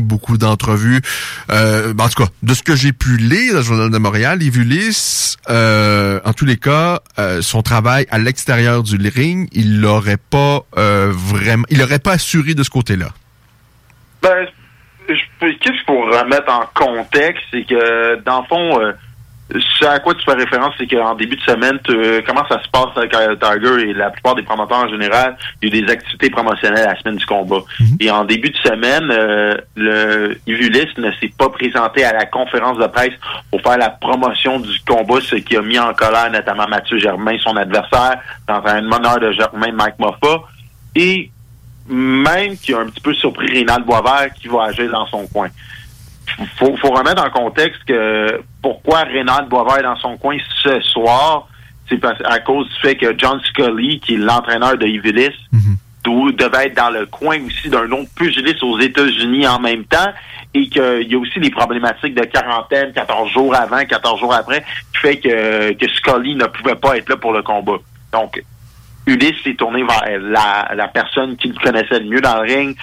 beaucoup 0.00 0.38
d'entrevues. 0.38 1.00
Euh, 1.50 1.92
en 1.98 2.08
tout 2.08 2.24
cas, 2.24 2.30
de 2.42 2.54
ce 2.54 2.62
que 2.62 2.74
j'ai 2.74 2.92
pu 2.92 3.16
lire 3.16 3.52
dans 3.52 3.58
le 3.58 3.64
Journal 3.64 3.90
de 3.90 3.98
Montréal, 3.98 4.42
Yves 4.42 4.58
Ulysse, 4.58 5.36
euh, 5.48 6.20
en 6.24 6.32
tous 6.32 6.44
les 6.44 6.56
cas, 6.56 7.00
euh, 7.18 7.42
son 7.42 7.62
travail 7.62 8.06
à 8.10 8.18
l'extérieur 8.18 8.82
du 8.82 8.96
ring, 9.08 9.48
il 9.52 9.80
l'aurait 9.80 10.16
pas 10.16 10.64
vraiment, 10.74 11.64
il 11.70 11.78
l'aurait 11.78 11.98
pas 11.98 12.12
assuré 12.12 12.54
de 12.54 12.62
ce 12.62 12.70
côté-là. 12.70 13.08
Ben, 14.22 14.46
qu'est-ce 15.06 15.58
qu'il 15.60 15.80
faut 15.86 16.02
remettre 16.02 16.52
en 16.52 16.66
contexte, 16.74 17.44
c'est 17.52 17.64
que 17.64 18.20
dans 18.22 18.40
le 18.40 18.46
fond, 18.46 18.92
ce 19.48 19.84
à 19.84 20.00
quoi 20.00 20.14
tu 20.14 20.24
fais 20.24 20.32
référence, 20.32 20.74
c'est 20.76 20.88
qu'en 20.88 21.14
début 21.14 21.36
de 21.36 21.42
semaine, 21.42 21.78
comment 22.26 22.46
ça 22.48 22.60
se 22.62 22.68
passe 22.68 22.96
avec 22.96 23.12
Tiger 23.12 23.88
et 23.88 23.92
la 23.92 24.10
plupart 24.10 24.34
des 24.34 24.42
promoteurs 24.42 24.78
en 24.78 24.88
général, 24.88 25.36
il 25.62 25.68
y 25.68 25.72
a 25.72 25.78
eu 25.78 25.82
des 25.82 25.92
activités 25.92 26.30
promotionnelles 26.30 26.84
à 26.84 26.94
la 26.94 27.00
semaine 27.00 27.16
du 27.16 27.26
combat. 27.26 27.60
Mhm. 27.78 27.96
Et 28.00 28.10
en 28.10 28.24
début 28.24 28.50
de 28.50 28.56
semaine, 28.56 29.08
euh, 29.10 29.54
le 29.76 30.36
Ulysse 30.46 30.96
ne 30.98 31.12
s'est 31.20 31.32
pas 31.38 31.48
présenté 31.48 32.04
à 32.04 32.12
la 32.12 32.26
conférence 32.26 32.78
de 32.78 32.86
presse 32.86 33.14
pour 33.50 33.60
faire 33.62 33.78
la 33.78 33.90
promotion 33.90 34.58
du 34.58 34.80
combat, 34.86 35.20
ce 35.20 35.36
qui 35.36 35.56
a 35.56 35.62
mis 35.62 35.78
en 35.78 35.94
colère 35.94 36.30
notamment 36.30 36.66
Mathieu 36.66 36.98
Germain, 36.98 37.36
son 37.38 37.56
adversaire, 37.56 38.18
dans 38.48 38.62
un 38.66 38.80
meneur 38.80 39.20
de 39.20 39.30
Germain, 39.30 39.70
Mike 39.72 39.98
Moffa. 40.00 40.42
Et 40.96 41.30
même 41.88 42.56
qui 42.56 42.74
a 42.74 42.80
un 42.80 42.86
petit 42.86 43.00
peu 43.00 43.14
surpris 43.14 43.46
Rénal 43.46 43.84
Boisvert 43.84 44.32
qui 44.40 44.48
va 44.48 44.64
agir 44.64 44.90
dans 44.90 45.06
son 45.06 45.24
coin 45.28 45.48
faut, 46.56 46.76
faut 46.76 46.90
remettre 46.90 47.24
en 47.24 47.30
contexte 47.30 47.82
que 47.84 48.42
pourquoi 48.62 49.02
Reynald 49.02 49.48
Boisvert 49.48 49.78
est 49.78 49.82
dans 49.82 49.96
son 49.96 50.16
coin 50.16 50.36
ce 50.62 50.80
soir, 50.80 51.48
c'est 51.88 52.04
à 52.04 52.38
cause 52.40 52.68
du 52.68 52.74
fait 52.80 52.96
que 52.96 53.16
John 53.16 53.40
Scully, 53.40 54.00
qui 54.00 54.14
est 54.14 54.18
l'entraîneur 54.18 54.76
de 54.76 54.86
Yves 54.86 55.32
mhm. 55.52 56.32
devait 56.32 56.66
être 56.66 56.76
dans 56.76 56.90
le 56.90 57.06
coin 57.06 57.38
aussi 57.46 57.68
d'un 57.68 57.90
autre 57.92 58.10
pugiliste 58.14 58.62
aux 58.62 58.78
États-Unis 58.78 59.46
en 59.46 59.60
même 59.60 59.84
temps. 59.84 60.12
et 60.54 60.68
qu'il 60.68 61.06
y 61.10 61.14
a 61.14 61.18
aussi 61.18 61.38
les 61.38 61.50
problématiques 61.50 62.14
de 62.14 62.24
quarantaine, 62.24 62.92
14 62.92 63.30
jours 63.30 63.54
avant, 63.54 63.84
14 63.84 64.20
jours 64.20 64.34
après, 64.34 64.64
qui 64.92 65.00
fait 65.00 65.16
que, 65.18 65.72
que 65.72 65.88
Scully 65.88 66.34
ne 66.34 66.46
pouvait 66.46 66.76
pas 66.76 66.96
être 66.96 67.08
là 67.08 67.16
pour 67.16 67.32
le 67.32 67.42
combat. 67.42 67.76
Donc, 68.12 68.42
Ulysse 69.06 69.36
s'est 69.44 69.54
tourné 69.54 69.84
vers 69.84 70.18
la, 70.20 70.74
la 70.74 70.88
personne 70.88 71.36
qui 71.36 71.48
le 71.48 71.54
connaissait 71.54 72.00
le 72.00 72.06
mieux 72.06 72.20
dans 72.20 72.42
le 72.42 72.52
ring, 72.52 72.76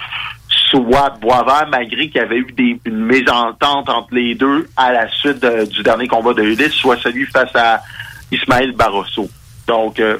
soit 0.70 1.16
Boisvert, 1.20 1.68
malgré 1.70 2.08
qu'il 2.08 2.20
y 2.20 2.24
avait 2.24 2.38
eu 2.38 2.52
des, 2.56 2.78
une 2.84 3.04
mésentente 3.04 3.88
entre 3.88 4.14
les 4.14 4.34
deux 4.34 4.68
à 4.76 4.92
la 4.92 5.08
suite 5.10 5.40
de- 5.40 5.64
du 5.66 5.82
dernier 5.82 6.06
combat 6.08 6.34
de 6.34 6.42
Ulysse, 6.42 6.72
soit 6.72 6.96
celui 7.00 7.26
face 7.26 7.54
à 7.54 7.82
Ismaël 8.32 8.72
Barroso. 8.72 9.28
Donc, 9.66 9.98
euh, 10.00 10.18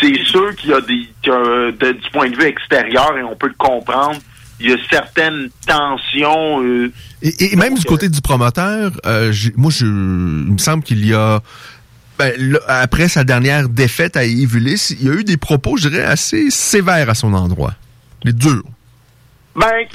c'est 0.00 0.24
sûr 0.24 0.54
qu'il 0.56 0.70
y 0.70 0.72
a 0.72 0.80
des 0.80 1.08
qu'il 1.22 1.32
y 1.32 1.36
a, 1.36 1.72
de- 1.72 1.92
du 1.92 2.10
point 2.12 2.28
de 2.30 2.36
vue 2.36 2.44
extérieur, 2.44 3.16
et 3.18 3.22
on 3.22 3.36
peut 3.36 3.48
le 3.48 3.54
comprendre, 3.58 4.16
il 4.60 4.70
y 4.70 4.72
a 4.72 4.76
certaines 4.90 5.48
tensions. 5.66 6.62
euh, 6.62 6.92
Et, 7.22 7.52
et 7.52 7.56
même 7.56 7.74
du 7.74 7.84
côté 7.84 8.08
du 8.08 8.20
promoteur, 8.20 8.92
euh, 9.06 9.32
moi, 9.56 9.70
je, 9.70 9.84
il 9.86 10.52
me 10.52 10.58
semble 10.58 10.82
qu'il 10.82 11.04
y 11.06 11.12
a... 11.14 11.40
ben, 12.18 12.32
là, 12.38 12.58
après 12.68 13.08
sa 13.08 13.24
dernière 13.24 13.68
défaite 13.68 14.16
à 14.16 14.24
Yves 14.24 14.56
Ulysse, 14.56 14.90
il 14.98 15.06
y 15.06 15.10
a 15.10 15.14
eu 15.14 15.24
des 15.24 15.36
propos, 15.36 15.76
je 15.76 15.88
dirais, 15.88 16.04
assez 16.04 16.50
sévères 16.50 17.10
à 17.10 17.14
son 17.14 17.34
endroit. 17.34 17.74
Les 18.24 18.32
durs. 18.32 18.62
Ben, 19.54 19.86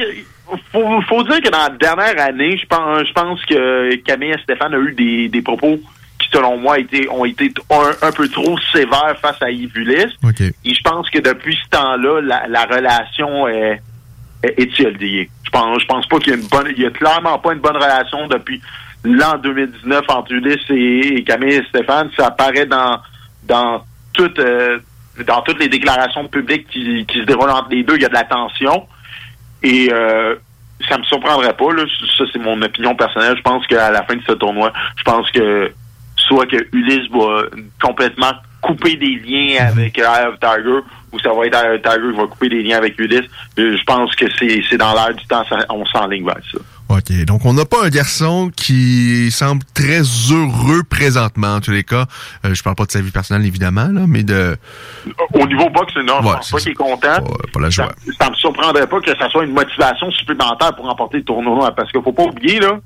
faut, 0.72 1.02
faut 1.02 1.24
dire 1.24 1.42
que 1.42 1.50
dans 1.50 1.64
la 1.64 1.70
dernière 1.70 2.20
année, 2.26 2.58
je 2.58 2.66
pense, 2.66 3.08
je 3.08 3.14
pense 3.14 3.44
que 3.46 3.96
Camille 3.98 4.32
et 4.32 4.42
Stéphane 4.44 4.74
a 4.74 4.78
eu 4.78 4.94
des, 4.94 5.28
des 5.28 5.42
propos 5.42 5.80
qui, 6.20 6.30
selon 6.32 6.58
moi, 6.58 6.80
étaient, 6.80 7.08
ont 7.10 7.26
été 7.26 7.52
un, 7.70 8.08
un 8.08 8.12
peu 8.12 8.28
trop 8.30 8.58
sévères 8.72 9.18
face 9.22 9.42
à 9.42 9.52
Yves 9.52 9.76
Ulysse. 9.76 10.14
OK. 10.24 10.42
Et 10.42 10.74
je 10.74 10.82
pense 10.82 11.10
que 11.10 11.20
depuis 11.20 11.58
ce 11.64 11.70
temps-là, 11.78 12.22
la, 12.22 12.48
la 12.48 12.64
relation 12.66 13.48
est, 13.48 13.82
est. 14.44 14.78
Je 14.80 15.50
pense, 15.52 15.82
je 15.82 15.88
pense 15.88 16.08
pas 16.08 16.20
qu'il 16.20 16.34
y 16.34 16.36
a 16.36 16.40
une 16.40 16.48
bonne, 16.48 16.72
il 16.76 16.84
y 16.84 16.86
a 16.86 16.92
clairement 16.92 17.40
pas 17.40 17.54
une 17.54 17.60
bonne 17.60 17.78
relation 17.78 18.28
depuis 18.28 18.62
l'an 19.04 19.38
2019 19.38 20.04
entre 20.10 20.32
Ulysse 20.34 20.70
et, 20.70 21.18
et 21.18 21.24
Camille 21.24 21.56
et 21.56 21.64
Stéphane. 21.70 22.10
Ça 22.16 22.28
apparaît 22.28 22.66
dans, 22.66 23.00
dans 23.44 23.84
toutes, 24.14 24.40
euh, 24.40 24.80
dans 25.26 25.42
toutes 25.42 25.60
les 25.60 25.68
déclarations 25.68 26.28
publiques 26.28 26.68
qui, 26.70 27.06
qui 27.06 27.20
se 27.20 27.26
déroulent 27.26 27.50
entre 27.52 27.70
les 27.70 27.84
deux. 27.84 27.96
Il 27.96 28.02
y 28.02 28.06
a 28.06 28.10
de 28.10 28.14
la 28.14 28.24
tension. 28.24 28.88
Et 29.64 29.90
euh, 29.92 30.36
ça 30.88 30.98
me 30.98 31.04
surprendrait 31.04 31.54
pas, 31.54 31.74
là. 31.74 31.84
Ça, 32.18 32.24
c'est 32.32 32.40
mon 32.40 32.62
opinion 32.62 32.96
personnelle. 32.96 33.36
Je 33.38 33.42
pense 33.42 33.66
qu'à 33.68 33.92
la 33.92 34.04
fin 34.04 34.16
de 34.16 34.22
ce 34.26 34.34
tournoi, 34.34 34.72
je 34.98 35.04
pense 35.04 35.30
que 35.32 35.72
soit 36.16 36.46
que 36.46 36.58
Ulysse 36.74 37.10
va 37.12 37.44
complètement 37.82 38.32
couper 38.62 38.96
des 38.96 39.16
liens 39.26 39.68
avec 39.68 39.98
Eye 39.98 40.28
of 40.28 40.40
Tiger, 40.40 40.80
ou 41.12 41.20
ça 41.20 41.32
va 41.34 41.46
être 41.46 41.56
Eye 41.56 41.76
of 41.76 41.82
Tiger 41.82 42.12
qui 42.12 42.18
va 42.18 42.28
couper 42.28 42.50
des 42.50 42.64
liens 42.64 42.78
avec 42.78 43.00
Ulysse. 43.00 43.30
Euh, 43.58 43.78
Je 43.78 43.84
pense 43.84 44.16
que 44.16 44.26
c'est 44.38 44.78
dans 44.78 44.94
l'air 44.94 45.14
du 45.14 45.26
temps, 45.26 45.44
on 45.70 45.86
s'enligne 45.86 46.26
vers 46.26 46.36
ça. 46.52 46.60
OK. 46.90 47.26
Donc, 47.26 47.46
on 47.46 47.54
n'a 47.54 47.66
pas 47.66 47.86
un 47.86 47.90
garçon 47.90 48.52
qui 48.56 49.30
semble 49.32 49.64
très 49.76 50.02
heureux 50.32 50.82
présentement, 50.90 51.56
en 51.56 51.62
tous 51.62 51.72
les 51.72 51.84
cas. 51.84 52.06
Euh, 52.46 52.56
je 52.56 52.64
parle 52.64 52.76
pas 52.76 52.86
de 52.86 52.92
sa 52.92 53.00
vie 53.02 53.12
personnelle, 53.12 53.46
évidemment, 53.46 53.88
là, 53.88 54.02
mais 54.08 54.24
de... 54.24 54.58
Au 55.34 55.46
niveau 55.46 55.70
boxe, 55.70 55.94
non, 55.98 56.16
je 56.22 56.28
Ouais, 56.28 56.34
pense 56.36 56.52
pas 56.52 56.58
qu'il 56.58 56.72
est 56.72 56.76
content. 56.76 57.24
Pas 57.54 57.60
la 57.62 57.70
joie. 57.70 57.90
Ça, 58.06 58.12
ça 58.26 58.30
me 58.32 58.36
surprendrait 58.36 58.88
pas 58.88 59.00
que 59.02 59.16
ça 59.18 59.30
soit 59.30 59.46
une 59.46 59.54
motivation 59.54 60.10
supplémentaire 60.12 60.76
pour 60.76 60.86
remporter 60.86 61.18
le 61.18 61.24
tournoi. 61.24 61.72
Parce 61.76 61.92
qu'il 61.92 62.02
faut 62.02 62.12
pas 62.12 62.24
oublier, 62.24 62.60
là, 62.60 62.80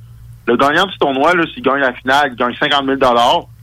le 0.48 0.58
gagnant 0.58 0.86
du 0.86 0.98
tournoi, 0.98 1.32
s'il 1.54 1.64
gagne 1.64 1.80
la 1.80 1.94
finale, 1.94 2.32
il 2.34 2.36
gagne 2.36 2.56
50 2.60 2.86
000 2.86 2.98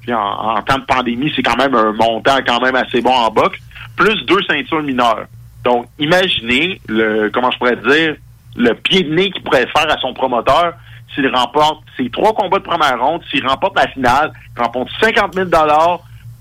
Puis 0.01 0.15
en, 0.15 0.19
en 0.19 0.63
temps 0.63 0.79
de 0.79 0.85
pandémie, 0.85 1.31
c'est 1.37 1.43
quand 1.43 1.57
même 1.57 1.75
un 1.75 1.93
montant 1.93 2.39
quand 2.47 2.61
même 2.63 2.77
assez 2.77 3.03
bon 3.03 3.13
en 3.13 3.31
boxe. 3.31 3.59
Plus 3.97 4.25
deux 4.25 4.41
ceintures 4.49 4.83
mineures. 4.83 5.27
Donc, 5.65 5.87
imaginez 5.99 6.81
le, 6.89 7.29
comment 7.29 7.51
je 7.51 7.59
pourrais 7.59 7.77
dire, 7.77 8.17
le 8.57 8.75
pied 8.75 9.03
de 9.03 9.15
nez 9.15 9.31
qu'il 9.31 9.43
pourrait 9.43 9.67
faire 9.77 9.91
à 9.91 9.97
son 10.01 10.13
promoteur 10.15 10.75
s'il 11.15 11.27
remporte 11.35 11.83
ses 11.97 12.09
trois 12.11 12.33
combats 12.35 12.59
de 12.59 12.65
première 12.65 13.01
ronde, 13.01 13.21
s'il 13.31 13.45
remporte 13.47 13.77
la 13.77 13.89
finale, 13.89 14.33
il 14.57 14.63
remporte 14.63 14.89
50 15.01 15.35
000 15.35 15.49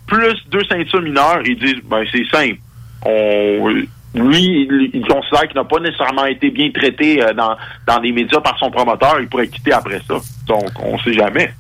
plus 0.05 0.37
deux 0.51 0.63
ceintures 0.69 1.01
mineures, 1.01 1.41
ils 1.45 1.57
disent, 1.57 1.81
ben, 1.85 2.03
c'est 2.11 2.25
simple. 2.31 2.57
On, 3.03 3.67
lui, 4.15 4.43
il, 4.43 4.89
il 4.93 5.01
considère 5.07 5.47
qu'il 5.47 5.55
n'a 5.55 5.63
pas 5.63 5.79
nécessairement 5.79 6.25
été 6.25 6.49
bien 6.49 6.69
traité 6.71 7.23
euh, 7.23 7.33
dans, 7.33 7.55
dans 7.87 7.99
les 7.99 8.11
médias 8.11 8.41
par 8.41 8.57
son 8.59 8.69
promoteur. 8.71 9.19
Il 9.19 9.27
pourrait 9.27 9.47
quitter 9.47 9.71
après 9.71 10.01
ça. 10.07 10.15
Donc, 10.47 10.69
on 10.83 10.97
sait 10.99 11.13
jamais. 11.13 11.53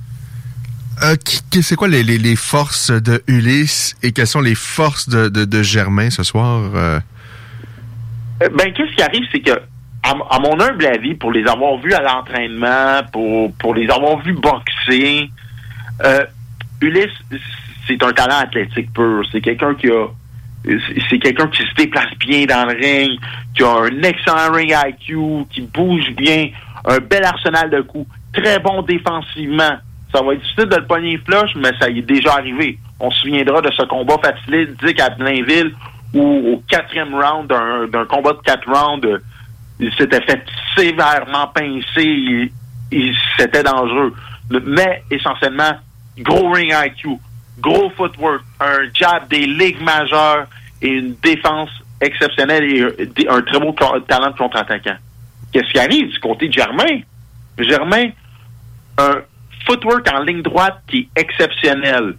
Euh, 1.03 1.15
c'est 1.61 1.75
quoi 1.75 1.87
les, 1.87 2.03
les- 2.03 2.17
les 2.17 2.35
forces 2.35 2.91
de 2.91 3.23
Ulysse 3.27 3.95
et 4.03 4.11
quelles 4.11 4.27
sont 4.27 4.41
les 4.41 4.55
forces 4.55 5.07
de, 5.07 5.29
de, 5.29 5.45
de 5.45 5.63
Germain 5.63 6.09
ce 6.09 6.23
soir? 6.23 6.59
euh? 6.75 6.99
Euh, 8.43 8.49
Ben, 8.57 8.73
qu'est-ce 8.73 8.95
qui 8.95 9.01
arrive, 9.01 9.23
c'est 9.31 9.39
que, 9.41 9.51
à, 10.03 10.39
mon 10.39 10.59
humble 10.59 10.85
avis, 10.85 11.15
pour 11.15 11.31
les 11.31 11.45
avoir 11.45 11.77
vus 11.77 11.93
à 11.93 12.01
l'entraînement, 12.01 13.01
pour, 13.11 13.53
pour 13.55 13.75
les 13.75 13.89
avoir 13.89 14.19
vus 14.19 14.33
boxer, 14.33 15.29
euh, 16.03 16.25
Ulysse, 16.81 17.19
c'est 17.87 18.01
un 18.03 18.11
talent 18.11 18.39
athlétique 18.39 18.93
pur. 18.93 19.23
C'est 19.31 19.41
quelqu'un 19.41 19.75
qui 19.75 19.89
a, 19.89 20.07
c'est 21.09 21.19
quelqu'un 21.19 21.47
qui 21.47 21.63
se 21.63 21.73
déplace 21.75 22.13
bien 22.19 22.45
dans 22.45 22.65
le 22.65 22.77
ring, 22.77 23.19
qui 23.55 23.63
a 23.63 23.69
un 23.69 24.01
excellent 24.03 24.51
ring 24.51 24.73
IQ, 24.73 25.45
qui 25.49 25.61
bouge 25.61 26.09
bien, 26.15 26.49
un 26.85 26.99
bel 26.99 27.23
arsenal 27.23 27.69
de 27.69 27.81
coups, 27.81 28.09
très 28.33 28.59
bon 28.59 28.81
défensivement. 28.83 29.77
Ça 30.13 30.23
va 30.23 30.33
être 30.33 30.41
difficile 30.41 30.65
de 30.65 30.75
le 30.75 30.87
pogner 30.87 31.17
flush, 31.17 31.51
mais 31.55 31.71
ça 31.79 31.89
y 31.89 31.99
est 31.99 32.03
déjà 32.03 32.33
arrivé. 32.33 32.79
On 32.99 33.11
se 33.11 33.21
souviendra 33.21 33.61
de 33.61 33.71
ce 33.71 33.83
combat 33.83 34.17
fatidique 34.23 34.99
à 34.99 35.09
Blainville 35.09 35.73
où 36.13 36.53
au 36.53 36.63
quatrième 36.67 37.13
round 37.13 37.47
d'un 37.47 38.05
combat 38.05 38.33
de 38.33 38.39
quatre 38.43 38.67
rounds, 38.67 39.19
il 39.79 39.93
s'était 39.93 40.21
fait 40.21 40.43
sévèrement 40.77 41.47
pincer 41.47 41.81
et, 41.97 42.51
et 42.91 43.11
c'était 43.37 43.63
dangereux. 43.63 44.13
Mais 44.65 45.03
essentiellement, 45.09 45.77
gros 46.19 46.51
ring 46.51 46.73
IQ, 46.73 47.17
gros 47.59 47.89
footwork, 47.91 48.41
un 48.59 48.79
jab 48.93 49.27
des 49.29 49.45
ligues 49.45 49.81
majeures 49.81 50.47
et 50.81 50.89
une 50.89 51.15
défense 51.23 51.69
exceptionnelle 52.01 52.63
et 52.63 52.81
euh, 52.81 53.29
un 53.29 53.41
très 53.41 53.59
beau 53.59 53.73
talent 54.07 54.31
de 54.31 54.37
contre-attaquant. 54.37 54.97
Qu'est-ce 55.51 55.71
qui 55.71 55.79
arrive 55.79 56.09
du 56.09 56.19
côté 56.19 56.47
de 56.47 56.53
Germain? 56.53 57.01
Germain, 57.57 58.09
un 58.97 59.21
footwork 59.65 60.07
en 60.13 60.21
ligne 60.21 60.41
droite 60.41 60.81
qui 60.87 61.09
est 61.15 61.21
exceptionnel. 61.21 62.15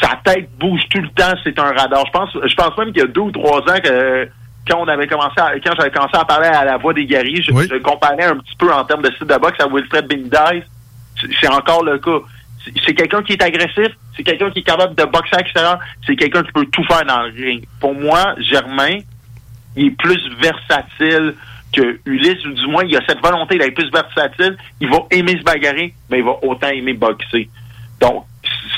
Sa 0.00 0.20
tête 0.24 0.50
bouge 0.58 0.82
tout 0.90 1.00
le 1.00 1.08
temps, 1.10 1.34
c'est 1.42 1.58
un 1.58 1.72
radar. 1.72 2.04
Je 2.06 2.10
pense, 2.10 2.30
je 2.32 2.54
pense 2.54 2.76
même 2.76 2.92
qu'il 2.92 3.02
y 3.02 3.04
a 3.04 3.08
deux 3.08 3.22
ou 3.22 3.30
trois 3.30 3.60
ans 3.60 3.80
que 3.82 4.28
quand 4.68 4.80
on 4.80 4.88
avait 4.88 5.06
commencé 5.06 5.38
à, 5.38 5.52
quand 5.60 5.72
j'avais 5.78 5.90
commencé 5.90 6.16
à 6.16 6.24
parler 6.24 6.48
à 6.48 6.64
la 6.64 6.76
voix 6.76 6.92
des 6.92 7.06
guerriers, 7.06 7.42
je, 7.42 7.52
je 7.68 7.76
comparais 7.78 8.24
un 8.24 8.36
petit 8.36 8.56
peu 8.58 8.72
en 8.72 8.84
termes 8.84 9.02
de 9.02 9.10
style 9.12 9.26
de 9.26 9.36
boxe 9.38 9.58
à 9.60 9.66
Wilfred 9.68 10.06
Benitez. 10.08 10.64
C'est- 11.40 11.48
encore 11.48 11.82
le 11.84 11.98
cas. 11.98 12.18
C'est- 12.64 12.72
C'est 12.84 12.94
quelqu'un 12.94 13.22
qui 13.22 13.32
est 13.34 13.42
agressif, 13.42 13.88
c'est 14.16 14.22
quelqu'un 14.24 14.50
qui 14.50 14.58
est 14.58 14.62
capable 14.62 14.94
de 14.96 15.04
boxer 15.04 15.34
à 15.34 15.38
l'extérieur, 15.38 15.78
c'est 16.06 16.16
quelqu'un 16.16 16.42
qui 16.42 16.52
peut 16.52 16.66
tout 16.66 16.84
faire 16.84 17.04
dans 17.04 17.22
le 17.22 17.32
ring. 17.32 17.64
Pour 17.80 17.94
moi, 17.94 18.34
Germain, 18.38 18.98
il 19.76 19.86
est 19.86 19.90
plus 19.90 20.20
versatile 20.40 21.34
que 21.72 21.98
Ulysse, 22.06 22.44
ou 22.46 22.52
du 22.52 22.66
moins, 22.66 22.82
il 22.84 22.96
a 22.96 23.00
cette 23.06 23.20
volonté 23.22 23.58
d'être 23.58 23.74
plus 23.74 23.90
versatile. 23.90 24.56
Il 24.80 24.88
va 24.90 24.98
aimer 25.10 25.36
se 25.38 25.42
bagarrer, 25.42 25.94
mais 26.10 26.18
il 26.18 26.24
va 26.24 26.32
autant 26.42 26.68
aimer 26.68 26.94
boxer. 26.94 27.48
Donc, 28.00 28.24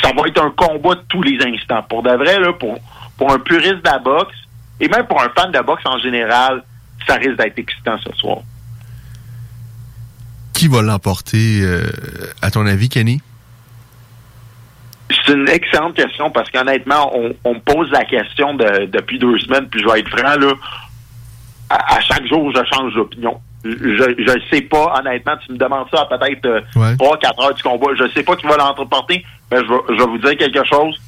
ça 0.02 0.10
va 0.16 0.26
être 0.26 0.42
un 0.42 0.50
combat 0.50 0.94
de 0.96 1.02
tous 1.08 1.22
les 1.22 1.38
instants. 1.46 1.82
Pour 1.88 2.02
de 2.02 2.10
vrai, 2.10 2.38
là, 2.40 2.52
pour, 2.52 2.78
pour 3.16 3.32
un 3.32 3.38
puriste 3.38 3.76
de 3.76 3.90
la 3.90 3.98
boxe, 3.98 4.34
et 4.80 4.88
même 4.88 5.06
pour 5.06 5.20
un 5.22 5.28
fan 5.30 5.50
de 5.52 5.60
boxe 5.60 5.82
en 5.86 5.98
général, 5.98 6.62
ça 7.06 7.14
risque 7.14 7.36
d'être 7.36 7.58
excitant 7.58 7.96
ce 7.98 8.12
soir. 8.16 8.38
Qui 10.52 10.68
va 10.68 10.82
l'emporter, 10.82 11.60
euh, 11.62 11.86
à 12.42 12.50
ton 12.50 12.66
avis, 12.66 12.88
Kenny? 12.88 13.20
C'est 15.24 15.32
une 15.34 15.48
excellente 15.48 15.94
question 15.94 16.30
parce 16.30 16.50
qu'honnêtement, 16.50 17.12
on, 17.16 17.34
on 17.44 17.54
me 17.54 17.60
pose 17.60 17.90
la 17.90 18.04
question 18.04 18.54
de- 18.54 18.86
depuis 18.86 19.18
deux 19.18 19.38
semaines, 19.38 19.68
puis 19.68 19.80
je 19.80 19.88
vais 19.88 20.00
être 20.00 20.08
franc, 20.10 20.36
là, 20.38 20.52
à, 21.70 21.96
à 21.96 22.00
chaque 22.00 22.26
jour, 22.26 22.52
je 22.54 22.60
change 22.74 22.94
d'opinion. 22.94 23.40
Je 23.64 23.70
ne 24.34 24.40
sais 24.50 24.62
pas, 24.62 24.94
honnêtement, 24.98 25.34
tu 25.44 25.52
me 25.52 25.58
demandes 25.58 25.86
ça 25.92 26.02
à 26.02 26.06
peut-être 26.18 26.44
euh, 26.46 26.60
Ouais. 26.76 26.94
3-4 26.94 27.42
heures 27.44 27.54
du 27.54 27.62
combat. 27.62 27.88
Je 27.98 28.08
sais 28.12 28.22
pas 28.22 28.36
qui 28.36 28.46
va 28.46 28.56
l'entreporter, 28.56 29.24
mais 29.50 29.58
je 29.58 29.62
vais, 29.68 29.80
je 29.90 29.94
vais 29.94 30.06
vous 30.10 30.18
dire 30.18 30.36
quelque 30.36 30.64
chose. 30.64 31.00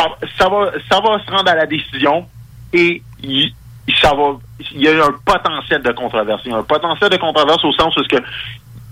Ça, 0.00 0.06
ça, 0.38 0.48
va, 0.48 0.72
ça 0.90 1.00
va 1.00 1.18
se 1.24 1.30
rendre 1.30 1.50
à 1.50 1.54
la 1.54 1.66
décision 1.66 2.26
et 2.72 3.02
il, 3.22 3.52
ça 4.00 4.14
va, 4.14 4.38
il 4.72 4.80
y 4.80 4.88
a 4.88 5.04
un 5.04 5.14
potentiel 5.24 5.82
de 5.82 5.92
controverse. 5.92 6.42
Il 6.44 6.52
y 6.52 6.54
a 6.54 6.58
un 6.58 6.62
potentiel 6.62 7.10
de 7.10 7.16
controverse 7.16 7.64
au 7.64 7.72
sens 7.72 7.94
où 7.96 8.02
que 8.04 8.16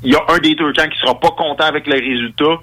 il 0.03 0.13
y 0.13 0.15
a 0.15 0.23
un 0.29 0.39
des 0.39 0.55
deux 0.55 0.73
camps 0.73 0.89
qui 0.89 0.99
sera 0.99 1.19
pas 1.19 1.31
content 1.31 1.65
avec 1.65 1.87
les 1.87 1.99
résultats. 1.99 2.61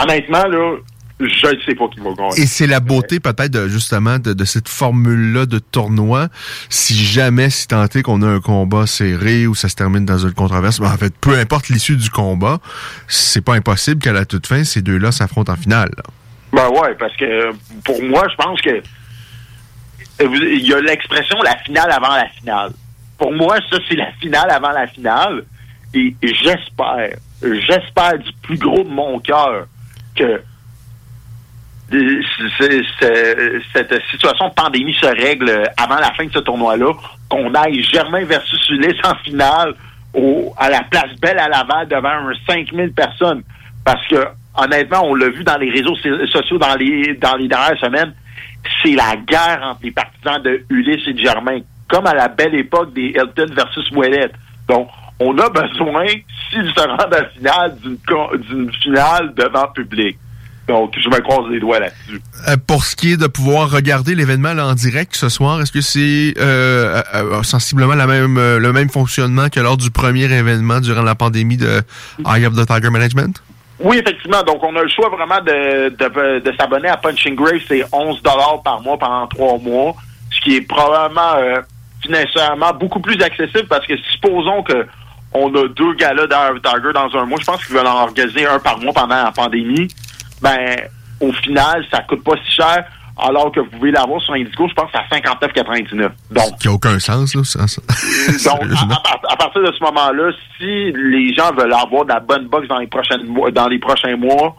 Honnêtement, 0.00 0.44
là, 0.48 0.76
je 1.20 1.46
ne 1.46 1.60
sais 1.64 1.74
pas 1.74 1.88
qui 1.88 2.00
va 2.00 2.12
gagner. 2.14 2.40
Et 2.40 2.46
c'est 2.46 2.66
la 2.66 2.80
beauté 2.80 3.20
peut-être 3.20 3.68
justement 3.68 4.18
de, 4.18 4.32
de 4.32 4.44
cette 4.44 4.68
formule-là 4.68 5.46
de 5.46 5.58
tournoi. 5.58 6.28
Si 6.68 6.94
jamais, 6.94 7.50
si 7.50 7.68
tant 7.68 7.84
est 7.84 8.02
qu'on 8.02 8.22
a 8.22 8.26
un 8.26 8.40
combat 8.40 8.86
serré 8.86 9.46
ou 9.46 9.54
ça 9.54 9.68
se 9.68 9.76
termine 9.76 10.04
dans 10.04 10.18
une 10.18 10.32
controverse, 10.32 10.80
ben, 10.80 10.92
en 10.92 10.96
fait, 10.96 11.14
peu 11.20 11.38
importe 11.38 11.68
l'issue 11.68 11.96
du 11.96 12.10
combat, 12.10 12.58
c'est 13.08 13.44
pas 13.44 13.54
impossible 13.54 14.00
qu'à 14.02 14.12
la 14.12 14.24
toute 14.24 14.46
fin, 14.46 14.64
ces 14.64 14.82
deux-là 14.82 15.12
s'affrontent 15.12 15.52
en 15.52 15.56
finale. 15.56 15.90
là. 15.96 16.02
Ben 16.52 16.68
ouais, 16.68 16.94
parce 16.98 17.16
que 17.16 17.50
pour 17.84 18.02
moi, 18.02 18.26
je 18.30 18.36
pense 18.36 18.60
que 18.60 18.82
il 20.20 20.66
y 20.66 20.74
a 20.74 20.80
l'expression 20.80 21.40
la 21.42 21.56
finale 21.58 21.90
avant 21.90 22.14
la 22.14 22.28
finale. 22.28 22.72
pour 23.18 23.32
moi, 23.32 23.56
ça, 23.70 23.78
c'est 23.88 23.96
la 23.96 24.12
finale 24.20 24.50
avant 24.50 24.70
la 24.70 24.86
finale. 24.86 25.44
Et 25.94 26.14
j'espère, 26.22 27.16
j'espère 27.42 28.18
du 28.18 28.32
plus 28.42 28.58
gros 28.58 28.82
de 28.82 28.88
mon 28.88 29.18
cœur 29.20 29.66
que 30.16 30.42
cette 33.74 34.02
situation 34.10 34.48
de 34.48 34.54
pandémie 34.54 34.94
se 34.94 35.06
règle 35.06 35.70
avant 35.76 35.96
la 35.96 36.12
fin 36.14 36.24
de 36.24 36.32
ce 36.32 36.38
tournoi-là, 36.38 36.92
qu'on 37.28 37.52
aille 37.54 37.82
Germain 37.82 38.24
versus 38.24 38.68
Ulysse 38.70 39.00
en 39.04 39.14
finale 39.16 39.74
au, 40.14 40.54
à 40.56 40.70
la 40.70 40.82
place 40.84 41.14
Belle 41.20 41.38
à 41.38 41.48
Laval 41.48 41.88
devant 41.88 42.08
un 42.08 42.32
5000 42.48 42.92
personnes. 42.92 43.42
Parce 43.84 44.06
que, 44.08 44.26
honnêtement, 44.56 45.04
on 45.04 45.14
l'a 45.14 45.28
vu 45.28 45.44
dans 45.44 45.56
les 45.58 45.70
réseaux 45.70 45.96
sociaux 46.26 46.58
dans 46.58 46.74
les, 46.76 47.14
dans 47.14 47.36
les 47.36 47.48
dernières 47.48 47.78
semaines, 47.78 48.14
c'est 48.82 48.94
la 48.94 49.16
guerre 49.16 49.60
entre 49.62 49.80
les 49.82 49.90
partisans 49.90 50.42
de 50.42 50.64
Ulysse 50.70 51.06
et 51.08 51.14
de 51.14 51.18
Germain, 51.18 51.60
comme 51.88 52.06
à 52.06 52.14
la 52.14 52.28
belle 52.28 52.54
époque 52.54 52.92
des 52.92 53.12
Elton 53.16 53.52
versus 53.54 53.90
Ouellette. 53.92 54.34
Donc, 54.68 54.88
on 55.18 55.36
a 55.38 55.48
besoin, 55.48 56.06
s'ils 56.50 56.72
se 56.74 56.80
rendent 56.80 57.14
à 57.14 57.22
la 57.22 57.28
finale, 57.30 57.76
d'une 57.80 58.72
finale 58.72 59.34
devant 59.34 59.68
public. 59.68 60.18
Donc, 60.68 60.94
je 60.96 61.08
me 61.08 61.20
croise 61.20 61.50
les 61.50 61.58
doigts 61.58 61.80
là-dessus. 61.80 62.20
Euh, 62.48 62.56
pour 62.66 62.84
ce 62.84 62.94
qui 62.94 63.12
est 63.12 63.16
de 63.16 63.26
pouvoir 63.26 63.70
regarder 63.70 64.14
l'événement 64.14 64.50
en 64.50 64.74
direct 64.74 65.14
ce 65.16 65.28
soir, 65.28 65.60
est-ce 65.60 65.72
que 65.72 65.80
c'est 65.80 66.34
euh, 66.38 67.02
euh, 67.14 67.42
sensiblement 67.42 67.94
le 67.94 68.72
même 68.72 68.88
fonctionnement 68.88 69.48
que 69.48 69.58
lors 69.58 69.76
du 69.76 69.90
premier 69.90 70.32
événement 70.32 70.80
durant 70.80 71.02
la 71.02 71.16
pandémie 71.16 71.56
de 71.56 71.82
Eye 72.26 72.46
of 72.46 72.54
the 72.54 72.66
Tiger 72.66 72.90
Management? 72.90 73.42
Oui, 73.82 73.98
effectivement. 73.98 74.42
Donc, 74.42 74.62
on 74.62 74.74
a 74.76 74.82
le 74.82 74.88
choix 74.88 75.08
vraiment 75.08 75.40
de, 75.40 75.88
de, 75.90 76.38
de 76.38 76.56
s'abonner 76.56 76.88
à 76.88 76.96
Punching 76.96 77.34
Grave. 77.34 77.60
C'est 77.66 77.84
11 77.92 78.20
par 78.64 78.80
mois 78.80 78.98
pendant 78.98 79.26
trois 79.26 79.58
mois, 79.58 79.94
ce 80.30 80.40
qui 80.40 80.56
est 80.56 80.68
probablement 80.68 81.36
financièrement 82.00 82.72
beaucoup 82.72 83.00
plus 83.00 83.20
accessible 83.22 83.66
parce 83.68 83.86
que 83.86 83.96
supposons 84.12 84.62
que 84.62 84.86
on 85.34 85.54
a 85.54 85.68
deux 85.68 85.94
galas 85.94 86.26
Tiger 86.26 86.92
dans 86.92 87.16
un 87.16 87.24
mois. 87.24 87.38
Je 87.40 87.46
pense 87.46 87.64
qu'ils 87.64 87.76
veulent 87.76 87.86
en 87.86 88.02
organiser 88.02 88.46
un 88.46 88.58
par 88.58 88.78
mois 88.78 88.92
pendant 88.92 89.22
la 89.22 89.32
pandémie 89.32 89.88
ben 90.42 90.76
au 91.20 91.32
final, 91.32 91.86
ça 91.90 92.00
coûte 92.00 92.24
pas 92.24 92.34
si 92.44 92.56
cher. 92.56 92.84
Alors 93.22 93.52
que 93.52 93.60
vous 93.60 93.70
pouvez 93.70 93.90
l'avoir 93.90 94.20
sur 94.20 94.34
Indigo, 94.34 94.68
je 94.68 94.74
pense 94.74 94.90
à 94.94 95.04
59,99. 95.14 96.10
Donc, 96.30 96.58
qui 96.60 96.68
n'a 96.68 96.74
aucun 96.74 96.98
sens, 96.98 97.34
là. 97.34 97.44
Ça, 97.44 98.50
donc, 98.50 98.62
à, 99.28 99.36
partir 99.36 99.62
de 99.62 99.72
ce 99.72 99.84
moment-là, 99.84 100.32
si 100.58 100.92
les 100.92 101.32
gens 101.34 101.52
veulent 101.52 101.72
avoir 101.72 102.04
de 102.04 102.12
la 102.12 102.20
bonne 102.20 102.48
box 102.48 102.66
dans 102.68 102.78
les 102.78 102.86
prochaines 102.86 103.22
dans 103.52 103.68
les 103.68 103.78
prochains 103.78 104.16
mois, 104.16 104.56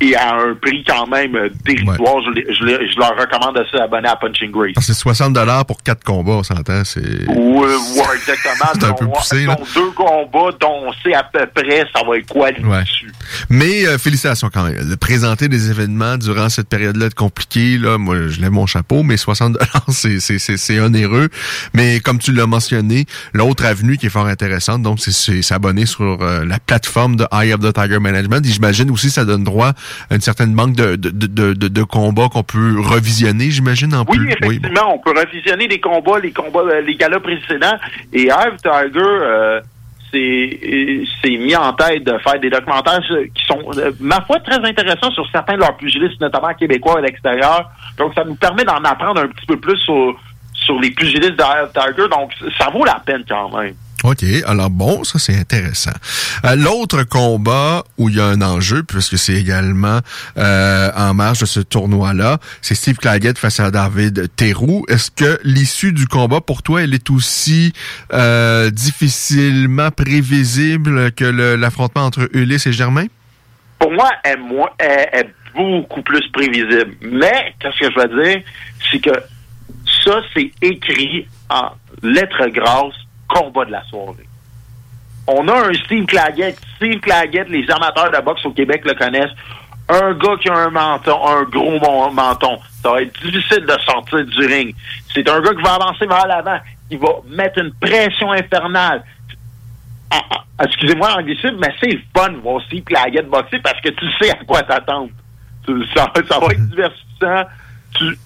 et 0.00 0.14
à 0.14 0.36
un 0.36 0.54
prix 0.54 0.84
quand 0.86 1.06
même 1.08 1.36
dérisoire. 1.64 2.22
Je, 2.24 2.98
leur 2.98 3.16
recommande 3.16 3.56
de 3.56 3.64
s'abonner 3.70 4.08
à 4.08 4.16
Punching 4.16 4.50
Grace. 4.50 4.72
C'est 4.80 4.94
60 4.94 5.36
pour 5.66 5.82
quatre 5.82 6.04
combats, 6.04 6.32
on 6.32 6.42
s'entend. 6.42 6.82
C'est... 6.84 7.28
Oui, 7.28 7.66
ouais, 7.66 8.16
exactement. 8.16 8.70
c'est 8.74 8.84
un 8.84 8.92
peu 8.92 9.06
poussé. 9.06 9.46
Là. 9.46 9.56
deux 9.74 9.90
combats 9.90 10.56
dont 10.60 10.86
on 10.86 10.92
sait 11.02 11.14
à 11.14 11.22
peu 11.22 11.46
près 11.54 11.84
ça 11.94 12.02
va 12.06 12.16
être 12.16 12.28
quoi 12.28 12.52
dessus. 12.52 13.12
Mais 13.50 13.86
euh, 13.86 13.98
félicitations 13.98 14.50
quand 14.52 14.64
même. 14.64 14.88
De 14.88 14.94
présenter 14.94 15.48
des 15.48 15.70
événements 15.70 16.16
durant 16.16 16.48
cette 16.48 16.68
période-là 16.68 17.10
compliquée, 17.10 17.78
là, 17.78 17.98
moi 17.98 18.28
je 18.28 18.40
lève 18.40 18.50
mon 18.50 18.66
chapeau, 18.66 19.02
mais 19.02 19.16
60 19.16 19.56
c'est, 19.88 20.20
c'est, 20.20 20.38
c'est, 20.38 20.56
c'est 20.56 20.80
onéreux. 20.80 21.28
Mais 21.74 22.00
comme 22.00 22.18
tu 22.18 22.32
l'as 22.32 22.46
mentionné, 22.46 23.06
l'autre 23.32 23.64
avenue 23.64 23.96
qui 23.96 24.06
est 24.06 24.10
fort 24.10 24.26
intéressante, 24.26 24.82
donc 24.82 24.98
c'est, 25.00 25.42
s'abonner 25.42 25.86
sur 25.86 26.18
euh, 26.22 26.44
la 26.44 26.58
plateforme 26.58 27.16
de 27.16 27.26
Eye 27.32 27.52
of 27.52 27.60
the 27.60 27.72
Tiger 27.72 27.98
Management. 27.98 28.44
Et 28.44 28.50
j'imagine 28.50 28.90
aussi 28.90 29.10
ça 29.10 29.24
donne 29.24 29.44
droit 29.44 29.72
une 30.10 30.20
certaine 30.20 30.54
banque 30.54 30.74
de, 30.74 30.96
de, 30.96 31.10
de, 31.10 31.52
de, 31.54 31.82
combats 31.82 32.28
qu'on 32.28 32.42
peut 32.42 32.80
revisionner, 32.80 33.50
j'imagine, 33.50 33.94
en 33.94 34.04
oui, 34.08 34.18
Effectivement, 34.28 34.94
on 34.94 34.98
peut 34.98 35.18
revisionner 35.18 35.68
les 35.68 35.80
combats, 35.80 36.18
les 36.18 36.32
combats, 36.32 36.60
euh, 36.60 36.80
les 36.80 36.96
galas 36.96 37.20
précédents. 37.20 37.76
Et 38.12 38.24
Hive 38.24 38.56
Tiger, 38.62 39.00
euh, 39.00 39.60
c'est 40.12 41.36
mis 41.36 41.54
en 41.56 41.72
tête 41.72 42.04
de 42.04 42.18
faire 42.18 42.40
des 42.40 42.50
documentaires 42.50 43.00
qui 43.34 43.44
sont, 43.46 43.60
euh, 43.76 43.92
ma 44.00 44.20
foi, 44.22 44.40
très 44.40 44.56
intéressants 44.56 45.10
sur 45.12 45.28
certains 45.30 45.54
de 45.54 45.60
leurs 45.60 45.76
pugilistes, 45.76 46.20
notamment 46.20 46.54
québécois 46.54 46.98
à 46.98 47.00
l'extérieur. 47.00 47.70
Donc, 47.98 48.14
ça 48.14 48.24
nous 48.24 48.36
permet 48.36 48.64
d'en 48.64 48.82
apprendre 48.84 49.20
un 49.20 49.28
petit 49.28 49.46
peu 49.46 49.58
plus 49.58 49.78
sur, 49.78 50.18
sur 50.52 50.80
les 50.80 50.90
pugilistes 50.90 51.36
de 51.36 51.42
Hive 51.42 51.70
Tiger. 51.74 52.08
Donc, 52.08 52.32
ça 52.58 52.70
vaut 52.70 52.84
la 52.84 53.00
peine 53.04 53.24
quand 53.28 53.56
même. 53.56 53.74
OK. 54.04 54.24
Alors 54.46 54.70
bon, 54.70 55.02
ça 55.02 55.18
c'est 55.18 55.36
intéressant. 55.36 55.92
Euh, 56.44 56.54
l'autre 56.54 57.02
combat 57.02 57.84
où 57.96 58.08
il 58.08 58.16
y 58.16 58.20
a 58.20 58.26
un 58.26 58.40
enjeu, 58.42 58.82
puisque 58.82 59.18
c'est 59.18 59.34
également 59.34 60.00
euh, 60.36 60.90
en 60.96 61.14
marge 61.14 61.40
de 61.40 61.46
ce 61.46 61.60
tournoi-là, 61.60 62.38
c'est 62.62 62.74
Steve 62.74 62.96
Claggett 62.96 63.38
face 63.38 63.58
à 63.58 63.70
David 63.70 64.28
Théroux. 64.36 64.84
Est-ce 64.88 65.10
que 65.10 65.40
l'issue 65.42 65.92
du 65.92 66.06
combat 66.06 66.40
pour 66.40 66.62
toi, 66.62 66.82
elle 66.82 66.94
est 66.94 67.10
aussi 67.10 67.72
euh, 68.12 68.70
difficilement 68.70 69.90
prévisible 69.90 71.12
que 71.12 71.24
l'affrontement 71.56 72.04
entre 72.04 72.28
Ulysse 72.32 72.66
et 72.66 72.72
Germain? 72.72 73.06
Pour 73.80 73.92
moi, 73.92 74.10
elle, 74.24 74.38
elle 74.78 75.26
est 75.26 75.34
beaucoup 75.54 76.02
plus 76.02 76.26
prévisible. 76.32 76.94
Mais, 77.02 77.54
qu'est-ce 77.60 77.78
que 77.80 77.92
je 77.92 78.00
veux 78.00 78.24
dire, 78.24 78.42
c'est 78.90 79.00
que 79.00 79.10
ça, 80.04 80.20
c'est 80.34 80.50
écrit 80.62 81.26
en 81.50 81.70
lettres 82.02 82.46
grasses 82.48 83.07
combat 83.28 83.64
de 83.64 83.72
la 83.72 83.84
soirée. 83.84 84.28
On 85.26 85.46
a 85.48 85.68
un 85.68 85.74
Steve 85.74 86.06
Claggett. 86.06 86.58
Steve 86.76 87.00
Claggett, 87.00 87.48
les 87.48 87.70
amateurs 87.70 88.10
de 88.10 88.24
boxe 88.24 88.44
au 88.46 88.52
Québec 88.52 88.82
le 88.86 88.94
connaissent. 88.94 89.34
Un 89.90 90.14
gars 90.14 90.36
qui 90.40 90.48
a 90.48 90.54
un 90.54 90.70
menton, 90.70 91.26
un 91.26 91.42
gros 91.44 92.10
menton. 92.10 92.58
Ça 92.82 92.92
va 92.92 93.02
être 93.02 93.20
difficile 93.20 93.64
de 93.64 93.78
sortir 93.84 94.24
du 94.24 94.46
ring. 94.46 94.74
C'est 95.14 95.28
un 95.28 95.40
gars 95.40 95.54
qui 95.54 95.62
va 95.62 95.74
avancer 95.74 96.06
vers 96.06 96.26
l'avant. 96.26 96.58
Il 96.90 96.98
va 96.98 97.08
mettre 97.28 97.58
une 97.58 97.72
pression 97.74 98.32
infernale. 98.32 99.04
Ah, 100.10 100.22
ah, 100.30 100.64
excusez-moi 100.64 101.10
l'anglicisme, 101.10 101.58
mais 101.60 101.74
c'est 101.80 101.98
fun 102.16 102.30
de 102.30 102.38
voir 102.38 102.62
Steve 102.62 102.84
Claggett 102.84 103.28
boxer 103.28 103.60
parce 103.62 103.80
que 103.82 103.90
tu 103.90 104.06
sais 104.18 104.30
à 104.30 104.44
quoi 104.44 104.62
t'attendre. 104.62 105.10
Ça, 105.94 106.10
ça, 106.26 106.38
va 106.38 106.46
être 106.46 106.68
divertissant. 106.70 107.44
Tu, 107.94 108.18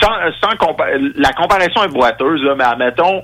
sans, 0.00 0.14
sans 0.40 0.76
la 1.16 1.32
comparaison 1.32 1.84
est 1.84 1.92
boiteuse, 1.92 2.42
là, 2.42 2.54
mais 2.56 2.64
admettons, 2.64 3.22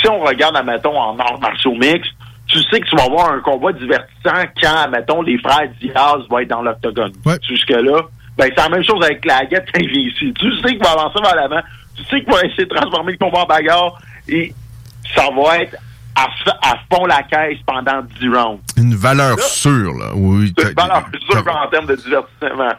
si 0.00 0.08
on 0.08 0.20
regarde, 0.20 0.56
admettons, 0.56 0.96
en 0.98 1.18
arts 1.18 1.40
martiaux 1.40 1.74
mix, 1.74 2.08
tu 2.46 2.58
sais 2.70 2.80
que 2.80 2.88
tu 2.88 2.96
vas 2.96 3.04
avoir 3.04 3.32
un 3.32 3.40
combat 3.40 3.72
divertissant 3.72 4.44
quand, 4.62 4.76
admettons, 4.84 5.22
les 5.22 5.38
frères 5.38 5.68
Diaz 5.80 6.26
vont 6.28 6.38
être 6.38 6.48
dans 6.48 6.62
l'octogone. 6.62 7.12
Jusque-là, 7.48 8.02
ben, 8.36 8.48
c'est 8.48 8.62
la 8.62 8.68
même 8.68 8.84
chose 8.84 9.02
avec 9.04 9.24
la 9.24 9.44
guette 9.44 9.66
quand 9.72 9.80
il 9.80 10.08
ici. 10.08 10.32
Tu 10.34 10.56
sais 10.58 10.68
qu'il 10.68 10.78
va 10.78 10.92
avancer 10.92 11.20
vers 11.22 11.36
l'avant. 11.36 11.60
Tu 11.96 12.04
sais 12.04 12.20
qu'il 12.22 12.32
va 12.32 12.40
essayer 12.42 12.64
de 12.64 12.74
transformer 12.74 13.12
le 13.12 13.18
combat 13.18 13.40
en 13.40 13.46
bagarre 13.46 13.98
et 14.28 14.52
ça 15.14 15.28
va 15.34 15.58
être 15.58 15.76
à, 16.16 16.28
à 16.62 16.74
fond 16.92 17.06
la 17.06 17.22
caisse 17.22 17.58
pendant 17.66 18.02
10 18.20 18.28
rounds. 18.28 18.60
Une 18.76 18.94
valeur 18.94 19.38
sûre, 19.40 19.92
là. 19.94 20.10
Oui. 20.14 20.52
Une 20.58 20.74
valeur 20.74 21.04
sûre 21.28 21.44
en 21.46 21.68
termes 21.68 21.86
de 21.86 21.96
divertissement. 21.96 22.72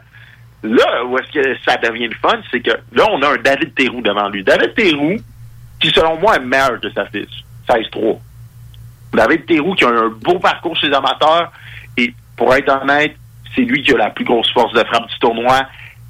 Là, 0.65 1.05
où 1.05 1.17
est-ce 1.17 1.31
que 1.31 1.55
ça 1.65 1.77
devient 1.77 2.07
le 2.07 2.15
fun, 2.15 2.39
c'est 2.51 2.61
que 2.61 2.71
là, 2.91 3.05
on 3.11 3.21
a 3.21 3.33
un 3.33 3.37
David 3.37 3.73
Théroux 3.75 4.01
devant 4.01 4.29
lui. 4.29 4.43
David 4.43 4.73
Théroux, 4.73 5.17
qui 5.79 5.89
selon 5.89 6.19
moi 6.19 6.35
est 6.35 6.39
meilleur 6.39 6.79
que 6.79 6.89
sa 6.91 7.05
fils, 7.05 7.29
16-3. 7.69 8.19
David 9.13 9.45
Théroux 9.45 9.75
qui 9.75 9.85
a 9.85 9.89
un 9.89 10.09
beau 10.09 10.39
parcours 10.39 10.75
chez 10.77 10.87
les 10.87 10.95
amateurs 10.95 11.51
et 11.97 12.13
pour 12.35 12.53
être 12.53 12.69
honnête, 12.81 13.15
c'est 13.55 13.61
lui 13.61 13.81
qui 13.81 13.93
a 13.93 13.97
la 13.97 14.09
plus 14.09 14.25
grosse 14.25 14.51
force 14.51 14.73
de 14.73 14.83
frappe 14.83 15.07
du 15.07 15.19
tournoi 15.19 15.61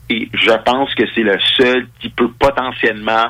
et 0.10 0.30
je 0.34 0.52
pense 0.64 0.94
que 0.96 1.04
c'est 1.14 1.24
le 1.24 1.38
seul 1.58 1.88
qui 2.00 2.10
peut 2.10 2.32
potentiellement 2.32 3.26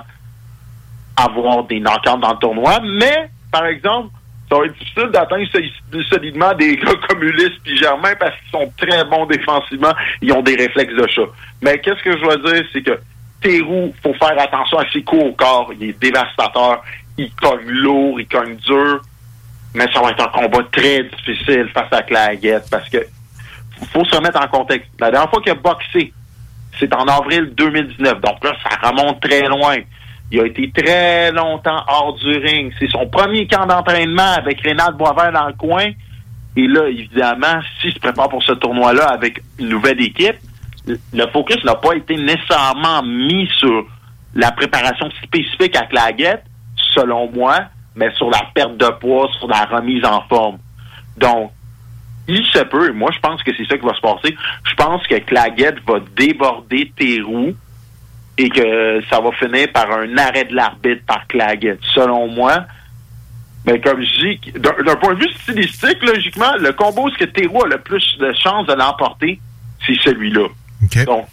avoir 1.15 1.63
des 1.65 1.79
knockouts 1.79 2.19
dans 2.19 2.31
le 2.31 2.39
tournoi. 2.39 2.79
Mais, 2.83 3.29
par 3.51 3.65
exemple, 3.65 4.09
ça 4.49 4.57
va 4.57 4.65
être 4.65 4.77
difficile 4.77 5.09
d'atteindre 5.11 5.45
solidement 6.09 6.53
des 6.53 6.75
gars 6.77 6.93
comme 7.07 7.23
Ulysse 7.23 7.59
et 7.65 7.75
Germain 7.77 8.13
parce 8.19 8.33
qu'ils 8.39 8.51
sont 8.51 8.71
très 8.77 9.03
bons 9.05 9.25
défensivement. 9.25 9.93
Ils 10.21 10.31
ont 10.33 10.41
des 10.41 10.55
réflexes 10.55 10.93
de 10.93 11.07
chat. 11.07 11.27
Mais 11.61 11.79
qu'est-ce 11.79 12.03
que 12.03 12.17
je 12.17 12.25
veux 12.25 12.53
dire, 12.53 12.65
c'est 12.71 12.81
que 12.81 12.99
Théroux, 13.41 13.93
faut 14.01 14.13
faire 14.13 14.39
attention 14.39 14.79
à 14.79 14.89
ses 14.91 15.03
coups 15.03 15.23
au 15.23 15.31
corps. 15.33 15.71
Il 15.79 15.89
est 15.89 15.99
dévastateur. 15.99 16.83
Il 17.17 17.31
cogne 17.35 17.67
lourd, 17.67 18.19
il 18.19 18.27
cogne 18.27 18.55
dur. 18.55 19.01
Mais 19.73 19.85
ça 19.93 20.01
va 20.01 20.11
être 20.11 20.23
un 20.23 20.41
combat 20.41 20.63
très 20.71 21.03
difficile 21.03 21.69
face 21.73 21.91
à 21.91 22.01
Claguette 22.01 22.65
parce 22.71 22.89
que 22.89 23.05
faut 23.91 24.05
se 24.05 24.15
remettre 24.15 24.41
en 24.41 24.47
contexte. 24.47 24.89
La 24.99 25.11
dernière 25.11 25.29
fois 25.29 25.41
qu'il 25.41 25.51
a 25.51 25.55
boxé, 25.55 26.13
c'est 26.79 26.93
en 26.93 27.07
avril 27.07 27.53
2019. 27.55 28.21
Donc 28.21 28.43
là, 28.43 28.53
ça 28.63 28.89
remonte 28.89 29.21
très 29.21 29.43
loin. 29.47 29.75
Il 30.31 30.39
a 30.39 30.45
été 30.45 30.71
très 30.71 31.31
longtemps 31.31 31.83
hors 31.87 32.13
du 32.15 32.37
ring. 32.37 32.73
C'est 32.79 32.89
son 32.89 33.07
premier 33.07 33.47
camp 33.47 33.65
d'entraînement 33.65 34.33
avec 34.37 34.59
Rénal 34.61 34.93
Boisvert 34.93 35.31
dans 35.31 35.47
le 35.47 35.53
coin. 35.53 35.85
Et 36.57 36.67
là, 36.67 36.87
évidemment, 36.87 37.61
s'il 37.79 37.93
se 37.93 37.99
prépare 37.99 38.29
pour 38.29 38.43
ce 38.43 38.53
tournoi-là 38.53 39.09
avec 39.09 39.41
une 39.59 39.69
nouvelle 39.69 40.01
équipe, 40.01 40.37
le 40.87 41.27
focus 41.31 41.63
n'a 41.63 41.75
pas 41.75 41.95
été 41.95 42.15
nécessairement 42.15 43.03
mis 43.03 43.47
sur 43.57 43.85
la 44.33 44.51
préparation 44.51 45.09
spécifique 45.23 45.75
à 45.75 45.85
Claguette, 45.85 46.43
selon 46.93 47.31
moi, 47.31 47.59
mais 47.95 48.11
sur 48.15 48.29
la 48.29 48.41
perte 48.53 48.77
de 48.77 48.87
poids, 48.99 49.29
sur 49.37 49.47
la 49.47 49.65
remise 49.65 50.03
en 50.05 50.21
forme. 50.27 50.57
Donc, 51.17 51.51
il 52.27 52.43
se 52.45 52.59
peut, 52.59 52.91
moi 52.91 53.11
je 53.13 53.19
pense 53.19 53.41
que 53.43 53.51
c'est 53.55 53.65
ça 53.65 53.77
qui 53.77 53.85
va 53.85 53.93
se 53.93 54.01
passer. 54.01 54.35
Je 54.63 54.73
pense 54.75 55.05
que 55.07 55.15
Claguette 55.19 55.77
va 55.87 55.99
déborder 56.15 56.91
Théroux 56.97 57.55
et 58.37 58.49
que 58.49 59.01
ça 59.09 59.21
va 59.21 59.31
finir 59.33 59.71
par 59.73 59.91
un 59.91 60.17
arrêt 60.17 60.45
de 60.45 60.55
l'arbitre 60.55 61.03
par 61.05 61.25
Claggett. 61.27 61.79
Selon 61.93 62.27
moi, 62.27 62.65
mais 63.65 63.79
comme 63.79 64.01
je 64.01 64.19
dis, 64.19 64.51
d'un 64.59 64.95
point 64.95 65.15
de 65.15 65.19
vue 65.19 65.33
stylistique, 65.33 66.03
logiquement, 66.03 66.53
le 66.59 66.71
combo 66.73 67.09
ce 67.09 67.17
que 67.17 67.25
Théroux 67.25 67.63
a 67.63 67.67
le 67.67 67.79
plus 67.79 68.17
de 68.19 68.31
chances 68.33 68.67
de 68.67 68.73
l'emporter, 68.73 69.39
c'est 69.85 69.99
celui-là. 70.01 70.47
Donc, 71.05 71.25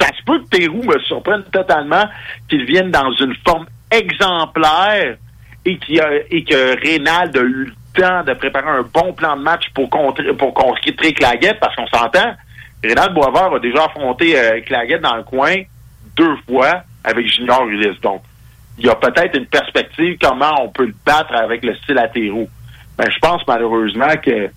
ça 0.00 0.08
se 0.08 0.22
peut 0.24 0.38
que 0.40 0.48
Théroux 0.48 0.82
me 0.82 0.98
surprenne 1.00 1.42
totalement 1.52 2.04
qu'il 2.48 2.64
vienne 2.64 2.90
dans 2.90 3.10
une 3.12 3.34
forme 3.44 3.66
exemplaire 3.90 5.16
et, 5.64 5.78
qui 5.78 5.98
a, 5.98 6.08
et 6.30 6.44
que 6.44 6.80
Reynald 6.80 7.36
a 7.36 7.40
eu 7.40 7.64
le 7.64 7.72
temps 7.94 8.22
de 8.22 8.34
préparer 8.34 8.68
un 8.68 8.82
bon 8.82 9.12
plan 9.12 9.36
de 9.36 9.42
match 9.42 9.64
pour 9.74 9.90
contrer, 9.90 10.32
pour 10.34 10.54
contrer 10.54 10.92
Claguette, 10.92 11.58
parce 11.58 11.74
qu'on 11.74 11.86
s'entend, 11.88 12.34
Reynald 12.84 13.12
Boisvert 13.12 13.54
a 13.54 13.58
déjà 13.58 13.86
affronté 13.86 14.38
euh, 14.38 14.60
Claguette 14.60 15.00
dans 15.00 15.16
le 15.16 15.24
coin 15.24 15.54
deux 16.16 16.36
fois 16.48 16.82
avec 17.04 17.26
Junior 17.26 17.66
Ulysse. 17.66 18.00
Donc, 18.00 18.22
il 18.78 18.86
y 18.86 18.90
a 18.90 18.94
peut-être 18.94 19.36
une 19.36 19.46
perspective 19.46 20.18
comment 20.20 20.62
on 20.62 20.68
peut 20.68 20.86
le 20.86 20.94
battre 21.04 21.34
avec 21.34 21.64
le 21.64 21.74
style 21.76 21.98
à. 21.98 22.08
Mais 22.14 23.10
je 23.10 23.18
pense 23.20 23.42
malheureusement 23.46 24.14
que 24.22 24.50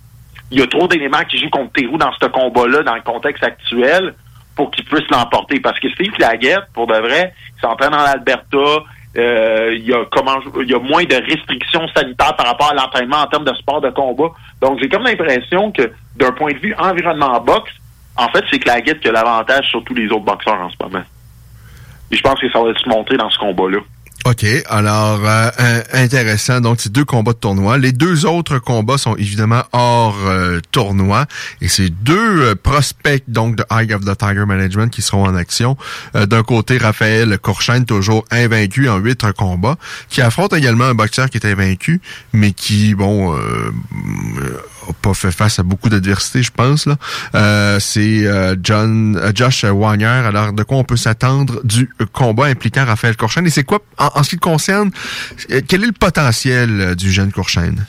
il 0.50 0.58
y 0.58 0.62
a 0.62 0.66
trop 0.66 0.88
d'éléments 0.88 1.24
qui 1.28 1.38
jouent 1.38 1.50
contre 1.50 1.72
Théroux 1.72 1.98
dans 1.98 2.12
ce 2.20 2.26
combat-là, 2.26 2.82
dans 2.82 2.96
le 2.96 3.02
contexte 3.02 3.44
actuel, 3.44 4.14
pour 4.56 4.70
qu'il 4.72 4.84
puisse 4.84 5.08
l'emporter. 5.10 5.60
Parce 5.60 5.78
que 5.78 5.88
Steve 5.90 6.10
Claguette, 6.12 6.64
pour 6.74 6.86
de 6.86 6.96
vrai, 6.96 7.32
il 7.56 7.60
s'entraîne 7.60 7.94
en 7.94 8.04
Alberta. 8.04 8.82
Euh, 9.16 9.74
il, 9.74 9.88
y 9.88 9.92
a 9.92 10.04
comment, 10.10 10.38
il 10.60 10.70
y 10.70 10.74
a 10.74 10.78
moins 10.78 11.04
de 11.04 11.14
restrictions 11.14 11.86
sanitaires 11.88 12.36
par 12.36 12.46
rapport 12.46 12.70
à 12.70 12.74
l'entraînement 12.74 13.18
en 13.18 13.26
termes 13.26 13.44
de 13.44 13.54
sport 13.54 13.80
de 13.80 13.90
combat. 13.90 14.30
Donc, 14.60 14.78
j'ai 14.80 14.88
comme 14.88 15.02
l'impression 15.02 15.72
que, 15.72 15.92
d'un 16.16 16.32
point 16.32 16.52
de 16.52 16.58
vue 16.58 16.74
environnement 16.78 17.40
boxe, 17.40 17.72
en 18.16 18.28
fait, 18.28 18.44
c'est 18.50 18.58
Claguette 18.58 19.00
qui 19.00 19.08
a 19.08 19.12
l'avantage 19.12 19.68
sur 19.68 19.82
tous 19.84 19.94
les 19.94 20.06
autres 20.06 20.24
boxeurs 20.24 20.60
en 20.60 20.70
ce 20.70 20.76
moment. 20.80 21.02
Et 22.10 22.16
je 22.16 22.22
pense 22.22 22.40
que 22.40 22.50
ça 22.50 22.60
va 22.60 22.74
se 22.74 22.88
montrer 22.88 23.16
dans 23.16 23.30
ce 23.30 23.38
combat-là. 23.38 23.78
OK, 24.26 24.44
alors 24.68 25.20
euh, 25.24 25.80
intéressant. 25.94 26.60
Donc, 26.60 26.76
c'est 26.80 26.92
deux 26.92 27.06
combats 27.06 27.32
de 27.32 27.38
tournoi. 27.38 27.78
Les 27.78 27.92
deux 27.92 28.26
autres 28.26 28.58
combats 28.58 28.98
sont 28.98 29.16
évidemment 29.16 29.62
hors 29.72 30.18
euh, 30.26 30.60
tournoi. 30.72 31.24
Et 31.62 31.68
c'est 31.68 31.88
deux 31.88 32.42
euh, 32.42 32.54
prospects 32.54 33.24
donc 33.28 33.56
de 33.56 33.64
Eye 33.70 33.94
of 33.94 34.04
the 34.04 34.16
Tiger 34.16 34.44
Management 34.44 34.90
qui 34.90 35.00
seront 35.00 35.24
en 35.24 35.34
action. 35.34 35.76
D'un 36.14 36.42
côté, 36.42 36.76
Raphaël 36.76 37.38
Courchaine, 37.38 37.86
toujours 37.86 38.24
invaincu 38.30 38.90
en 38.90 38.98
huit 38.98 39.24
combats, 39.32 39.76
qui 40.10 40.20
affronte 40.20 40.52
également 40.52 40.84
un 40.84 40.94
boxeur 40.94 41.30
qui 41.30 41.38
est 41.38 41.46
invaincu, 41.46 42.00
mais 42.32 42.52
qui, 42.52 42.94
bon, 42.94 43.34
pas 44.92 45.14
fait 45.14 45.30
face 45.30 45.58
à 45.58 45.62
beaucoup 45.62 45.88
d'adversité, 45.88 46.42
je 46.42 46.50
pense. 46.50 46.88
Euh, 47.34 47.78
c'est 47.80 48.26
euh, 48.26 48.56
John, 48.62 49.16
euh, 49.16 49.32
Josh 49.34 49.64
Wagner. 49.64 50.06
Alors, 50.06 50.52
de 50.52 50.62
quoi 50.62 50.78
on 50.78 50.84
peut 50.84 50.96
s'attendre 50.96 51.60
du 51.64 51.88
combat 52.12 52.46
impliquant 52.46 52.84
Raphaël 52.84 53.16
Courchaine? 53.16 53.46
Et 53.46 53.50
c'est 53.50 53.64
quoi, 53.64 53.80
en, 53.98 54.22
ce 54.22 54.30
qui 54.30 54.36
le 54.36 54.40
concerne, 54.40 54.90
quel 55.68 55.82
est 55.82 55.86
le 55.86 55.92
potentiel 55.92 56.94
du 56.96 57.10
jeune 57.10 57.32
Courchaine? 57.32 57.86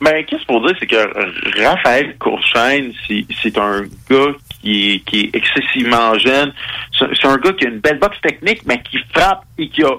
Ben, 0.00 0.24
qu'est-ce 0.26 0.44
pour 0.44 0.60
dire, 0.66 0.76
c'est 0.78 0.86
que 0.86 1.64
Raphaël 1.64 2.16
Courchaine, 2.18 2.92
c'est 3.08 3.58
un 3.58 3.82
gars 4.10 4.32
qui 4.60 4.92
est, 4.92 4.98
qui 5.00 5.20
est 5.20 5.30
excessivement 5.34 6.18
jeune. 6.18 6.52
C'est 6.98 7.26
un 7.26 7.36
gars 7.38 7.52
qui 7.52 7.66
a 7.66 7.70
une 7.70 7.80
belle 7.80 7.98
boxe 7.98 8.20
technique, 8.20 8.62
mais 8.66 8.82
qui 8.82 8.98
frappe 9.14 9.44
et 9.58 9.68
qui 9.68 9.82
a... 9.82 9.90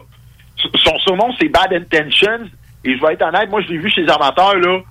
Son 0.83 0.97
surnom, 0.99 1.33
c'est 1.39 1.49
Bad 1.49 1.73
Intentions. 1.73 2.49
Et 2.83 2.95
je 2.95 3.01
vais 3.01 3.13
être 3.13 3.23
honnête, 3.23 3.49
moi, 3.49 3.61
je 3.61 3.69
l'ai 3.69 3.77
vu 3.79 3.89
chez 3.89 4.01
les 4.01 4.09
amateurs, 4.09 4.55
là 4.55 4.81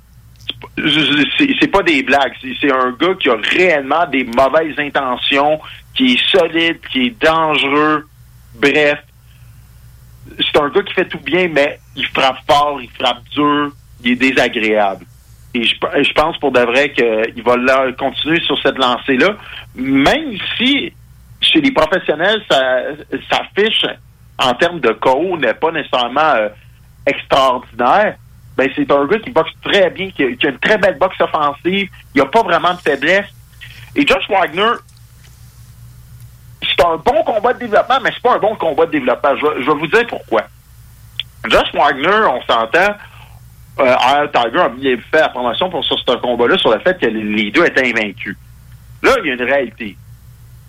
c'est 1.38 1.70
pas 1.70 1.82
des 1.82 2.02
blagues. 2.02 2.34
C'est 2.60 2.72
un 2.72 2.92
gars 2.92 3.14
qui 3.18 3.28
a 3.28 3.36
réellement 3.36 4.06
des 4.06 4.24
mauvaises 4.24 4.78
intentions, 4.78 5.60
qui 5.94 6.14
est 6.14 6.30
solide, 6.30 6.78
qui 6.90 7.06
est 7.06 7.22
dangereux. 7.22 8.06
Bref, 8.54 8.98
c'est 10.38 10.60
un 10.60 10.68
gars 10.68 10.82
qui 10.82 10.94
fait 10.94 11.08
tout 11.08 11.20
bien, 11.20 11.48
mais 11.48 11.78
il 11.94 12.06
frappe 12.06 12.38
fort, 12.48 12.80
il 12.80 12.90
frappe 12.90 13.22
dur, 13.30 13.72
il 14.02 14.12
est 14.12 14.16
désagréable. 14.16 15.04
Et 15.54 15.64
je, 15.64 16.12
pense 16.12 16.36
pour 16.38 16.52
de 16.52 16.60
vrai 16.60 16.92
qu'il 16.92 17.42
va 17.42 17.92
continuer 17.92 18.40
sur 18.42 18.60
cette 18.60 18.76
lancée-là, 18.76 19.36
même 19.74 20.36
si 20.56 20.92
chez 21.40 21.60
les 21.60 21.70
professionnels, 21.70 22.42
sa, 22.50 23.42
fiche 23.56 23.86
en 24.38 24.52
termes 24.54 24.80
de 24.80 24.92
KO 24.92 25.38
n'est 25.38 25.54
pas 25.54 25.70
nécessairement 25.70 26.34
euh, 26.34 26.48
extraordinaire 27.06 28.16
ben 28.56 28.70
c'est 28.74 28.90
un 28.90 29.04
gars 29.04 29.18
qui 29.18 29.30
boxe 29.30 29.50
très 29.62 29.90
bien, 29.90 30.10
qui 30.10 30.22
a, 30.22 30.28
une 30.28 30.58
très 30.58 30.78
belle 30.78 30.98
boxe 30.98 31.20
offensive. 31.20 31.88
Il 32.14 32.16
n'y 32.16 32.20
a 32.20 32.26
pas 32.26 32.42
vraiment 32.42 32.72
de 32.72 32.80
faiblesse. 32.80 33.26
Et 33.94 34.06
Josh 34.06 34.28
Wagner, 34.30 34.72
c'est 36.62 36.84
un 36.84 36.96
bon 36.96 37.22
combat 37.24 37.52
de 37.52 37.60
développement, 37.60 37.98
mais 38.02 38.10
c'est 38.12 38.22
pas 38.22 38.34
un 38.34 38.38
bon 38.38 38.54
combat 38.56 38.86
de 38.86 38.92
développement. 38.92 39.36
Je, 39.36 39.66
vais 39.66 39.78
vous 39.78 39.86
dire 39.86 40.06
pourquoi. 40.08 40.42
Josh 41.48 41.72
Wagner, 41.74 42.26
on 42.28 42.40
s'entend, 42.42 42.94
euh, 43.78 44.26
Tiger 44.28 44.60
a 44.60 44.68
bien 44.70 44.96
fait 45.10 45.20
la 45.20 45.28
promotion 45.28 45.68
pour 45.68 45.84
sur 45.84 45.98
ce 45.98 46.16
combat-là 46.16 46.56
sur 46.56 46.72
le 46.72 46.80
fait 46.80 46.98
que 46.98 47.06
les 47.06 47.50
deux 47.50 47.64
étaient 47.64 47.88
invaincus. 47.88 48.36
Là, 49.02 49.12
il 49.22 49.28
y 49.28 49.30
a 49.30 49.34
une 49.34 49.42
réalité. 49.42 49.96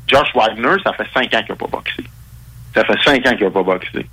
Josh 0.07 0.33
Wagner, 0.35 0.75
ça 0.83 0.93
fait 0.93 1.07
cinq 1.13 1.33
ans 1.33 1.41
qu'il 1.41 1.51
n'a 1.51 1.55
pas 1.55 1.67
boxé. 1.67 2.03
Ça 2.73 2.83
fait 2.83 3.01
cinq 3.03 3.25
ans 3.25 3.35
qu'il 3.35 3.45
n'a 3.45 3.51
pas 3.51 3.63
boxé. 3.63 4.05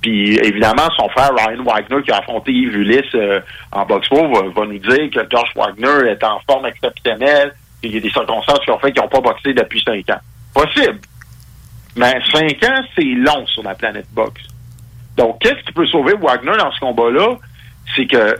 Puis 0.00 0.38
évidemment, 0.38 0.88
son 0.96 1.08
frère 1.10 1.30
Ryan 1.34 1.62
Wagner, 1.62 2.02
qui 2.02 2.10
a 2.10 2.18
affronté 2.18 2.52
Yves 2.52 2.76
Ulysse 2.76 3.14
euh, 3.14 3.40
en 3.72 3.84
boxe 3.84 4.08
pro, 4.08 4.26
va, 4.28 4.66
nous 4.66 4.78
dire 4.78 5.10
que 5.10 5.20
Josh 5.30 5.54
Wagner 5.54 6.10
est 6.10 6.24
en 6.24 6.40
forme 6.48 6.66
exceptionnelle. 6.66 7.54
Il 7.82 7.94
y 7.94 7.98
a 7.98 8.00
des 8.00 8.10
circonstances 8.10 8.60
qui 8.64 8.70
ont 8.70 8.78
fait 8.78 8.92
qu'ils 8.92 9.02
n'ont 9.02 9.08
pas 9.08 9.20
boxé 9.20 9.52
depuis 9.52 9.82
cinq 9.82 10.08
ans. 10.10 10.20
Possible. 10.54 11.00
Mais 11.96 12.14
cinq 12.32 12.62
ans, 12.64 12.82
c'est 12.94 13.04
long 13.04 13.46
sur 13.46 13.62
la 13.62 13.74
planète 13.74 14.06
boxe. 14.12 14.42
Donc, 15.16 15.38
qu'est-ce 15.40 15.62
qui 15.64 15.72
peut 15.72 15.86
sauver 15.86 16.14
Wagner 16.14 16.56
dans 16.58 16.72
ce 16.72 16.80
combat-là? 16.80 17.36
C'est 17.94 18.06
que 18.06 18.38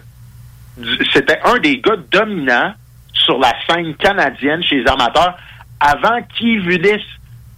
c'était 1.13 1.41
un 1.45 1.59
des 1.59 1.79
gars 1.79 1.97
dominants 2.11 2.73
sur 3.13 3.39
la 3.39 3.53
scène 3.69 3.95
canadienne 3.97 4.63
chez 4.63 4.77
les 4.77 4.91
amateurs 4.91 5.37
avant 5.81 6.23
qu'Yves 6.23 6.69
Ulysse 6.69 7.07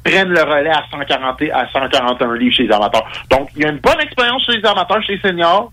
prennent 0.04 0.30
le 0.30 0.42
relais 0.42 0.70
à 0.70 0.84
140 0.90 1.42
à 1.52 1.68
141 1.70 2.34
livres 2.36 2.54
chez 2.54 2.64
les 2.64 2.72
amateurs. 2.72 3.06
Donc, 3.30 3.50
il 3.56 3.62
y 3.62 3.64
a 3.64 3.70
une 3.70 3.78
bonne 3.78 4.00
expérience 4.00 4.44
chez 4.44 4.58
les 4.58 4.64
amateurs, 4.64 5.02
chez 5.02 5.14
les 5.14 5.20
seniors. 5.20 5.72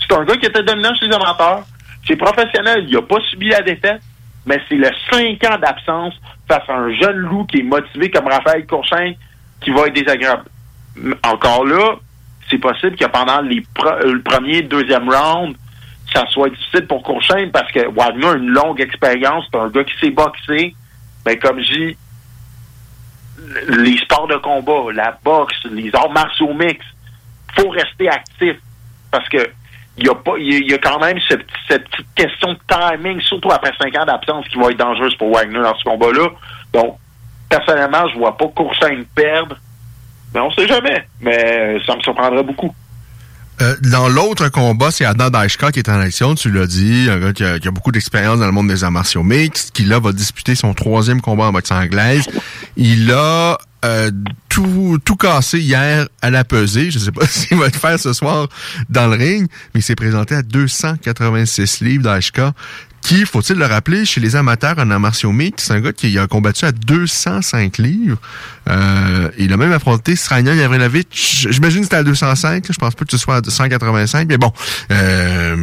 C'est 0.00 0.14
un 0.14 0.24
gars 0.24 0.36
qui 0.36 0.46
était 0.46 0.62
dominant 0.62 0.94
chez 0.94 1.06
les 1.06 1.14
amateurs. 1.14 1.62
C'est 2.06 2.16
professionnel, 2.16 2.84
il 2.88 2.94
n'a 2.94 3.02
pas 3.02 3.20
subi 3.30 3.48
la 3.48 3.60
défaite, 3.60 4.00
mais 4.46 4.60
c'est 4.68 4.76
le 4.76 4.90
5 5.10 5.44
ans 5.44 5.58
d'absence 5.58 6.14
face 6.48 6.68
à 6.68 6.74
un 6.74 6.92
jeune 6.94 7.16
loup 7.16 7.44
qui 7.44 7.60
est 7.60 7.62
motivé 7.62 8.10
comme 8.10 8.26
Raphaël 8.26 8.66
Courchain 8.66 9.12
qui 9.60 9.70
va 9.70 9.86
être 9.86 9.94
désagréable. 9.94 10.44
Encore 11.22 11.64
là, 11.66 11.96
c'est 12.50 12.58
possible 12.58 12.96
que 12.96 13.04
pendant 13.06 13.40
les 13.42 13.62
le 14.04 14.22
premier, 14.22 14.62
deuxième 14.62 15.08
round, 15.08 15.54
ça 16.12 16.26
soit 16.28 16.48
difficile 16.48 16.86
pour 16.86 17.02
Courchain 17.02 17.48
parce 17.52 17.70
que 17.70 17.86
Wagner 17.88 18.26
a 18.26 18.34
une 18.34 18.48
longue 18.48 18.80
expérience, 18.80 19.44
c'est 19.52 19.58
un 19.58 19.68
gars 19.68 19.84
qui 19.84 19.96
sait 20.00 20.10
boxer. 20.10 20.74
Mais 21.26 21.36
comme 21.36 21.60
je 21.62 21.72
dis, 21.72 21.96
les 23.68 23.96
sports 23.98 24.28
de 24.28 24.36
combat, 24.36 24.92
la 24.92 25.18
boxe, 25.24 25.56
les 25.70 25.94
arts 25.94 26.10
martiaux 26.10 26.52
mix, 26.54 26.84
faut 27.56 27.68
rester 27.68 28.08
actif 28.08 28.56
parce 29.10 29.28
que 29.28 29.50
il 29.96 30.70
y 30.70 30.72
a 30.74 30.78
quand 30.78 30.98
même 30.98 31.18
cette, 31.28 31.46
petite 31.66 32.14
question 32.14 32.54
de 32.54 32.58
timing, 32.68 33.20
surtout 33.20 33.50
après 33.50 33.72
cinq 33.78 33.94
ans 33.98 34.06
d'absence, 34.06 34.48
qui 34.48 34.58
va 34.58 34.70
être 34.70 34.78
dangereuse 34.78 35.14
pour 35.16 35.30
Wagner 35.34 35.60
dans 35.60 35.76
ce 35.76 35.84
combat-là. 35.84 36.28
Donc, 36.72 36.96
personnellement, 37.48 38.08
je 38.08 38.18
vois 38.18 38.36
pas 38.36 38.46
Coursain 38.48 39.02
perdre. 39.14 39.56
Mais 40.32 40.40
on 40.40 40.50
sait 40.52 40.66
jamais. 40.66 41.06
Mais 41.20 41.78
ça 41.84 41.96
me 41.96 42.00
surprendrait 42.00 42.42
beaucoup. 42.42 42.74
Euh, 43.60 43.76
dans 43.82 44.08
l'autre 44.08 44.48
combat, 44.48 44.90
c'est 44.90 45.04
Adnan 45.04 45.30
Daishka 45.30 45.70
qui 45.70 45.80
est 45.80 45.88
en 45.88 46.00
action, 46.00 46.34
tu 46.34 46.50
l'as 46.50 46.66
dit, 46.66 47.08
un 47.10 47.18
gars 47.18 47.32
qui 47.32 47.44
a, 47.44 47.70
beaucoup 47.70 47.92
d'expérience 47.92 48.38
dans 48.38 48.46
le 48.46 48.52
monde 48.52 48.68
des 48.68 48.84
arts 48.84 48.90
martiaux 48.90 49.22
mixtes, 49.22 49.70
qui 49.72 49.84
là 49.84 49.98
va 49.98 50.12
disputer 50.12 50.54
son 50.54 50.72
troisième 50.72 51.20
combat 51.20 51.44
en 51.44 51.52
boxe 51.52 51.70
anglaise. 51.70 52.24
Il 52.76 53.12
a 53.12 53.58
euh, 53.84 54.10
tout, 54.48 54.98
tout 55.04 55.16
cassé 55.16 55.58
hier 55.58 56.08
à 56.22 56.30
la 56.30 56.44
pesée. 56.44 56.90
Je 56.90 56.98
sais 56.98 57.12
pas 57.12 57.26
s'il 57.28 57.58
va 57.58 57.66
le 57.66 57.72
faire 57.72 57.98
ce 57.98 58.12
soir 58.12 58.48
dans 58.88 59.06
le 59.08 59.16
ring, 59.16 59.48
mais 59.74 59.80
il 59.80 59.82
s'est 59.82 59.94
présenté 59.94 60.34
à 60.34 60.42
286 60.42 61.80
livres 61.80 62.04
d'Aishka 62.04 62.54
qui, 63.02 63.24
faut-il 63.24 63.56
le 63.56 63.66
rappeler, 63.66 64.04
chez 64.04 64.20
les 64.20 64.36
amateurs 64.36 64.78
en 64.78 64.90
arts 64.90 65.00
martiaux 65.00 65.34
c'est 65.56 65.72
un 65.72 65.80
gars 65.80 65.92
qui 65.92 66.18
a 66.18 66.26
combattu 66.26 66.64
à 66.64 66.72
205 66.72 67.78
livres. 67.78 68.18
Euh, 68.70 69.28
il 69.38 69.52
a 69.52 69.56
même 69.56 69.72
affronté 69.72 70.14
Srania 70.16 70.54
Yavrinovic. 70.54 71.08
J'imagine 71.50 71.80
que 71.80 71.84
c'était 71.86 71.96
à 71.96 72.02
205. 72.04 72.64
Je 72.70 72.78
pense 72.78 72.94
pas 72.94 73.04
que 73.04 73.10
ce 73.10 73.18
soit 73.18 73.36
à 73.36 73.42
185. 73.50 74.28
Mais 74.28 74.38
bon, 74.38 74.52
euh, 74.92 75.56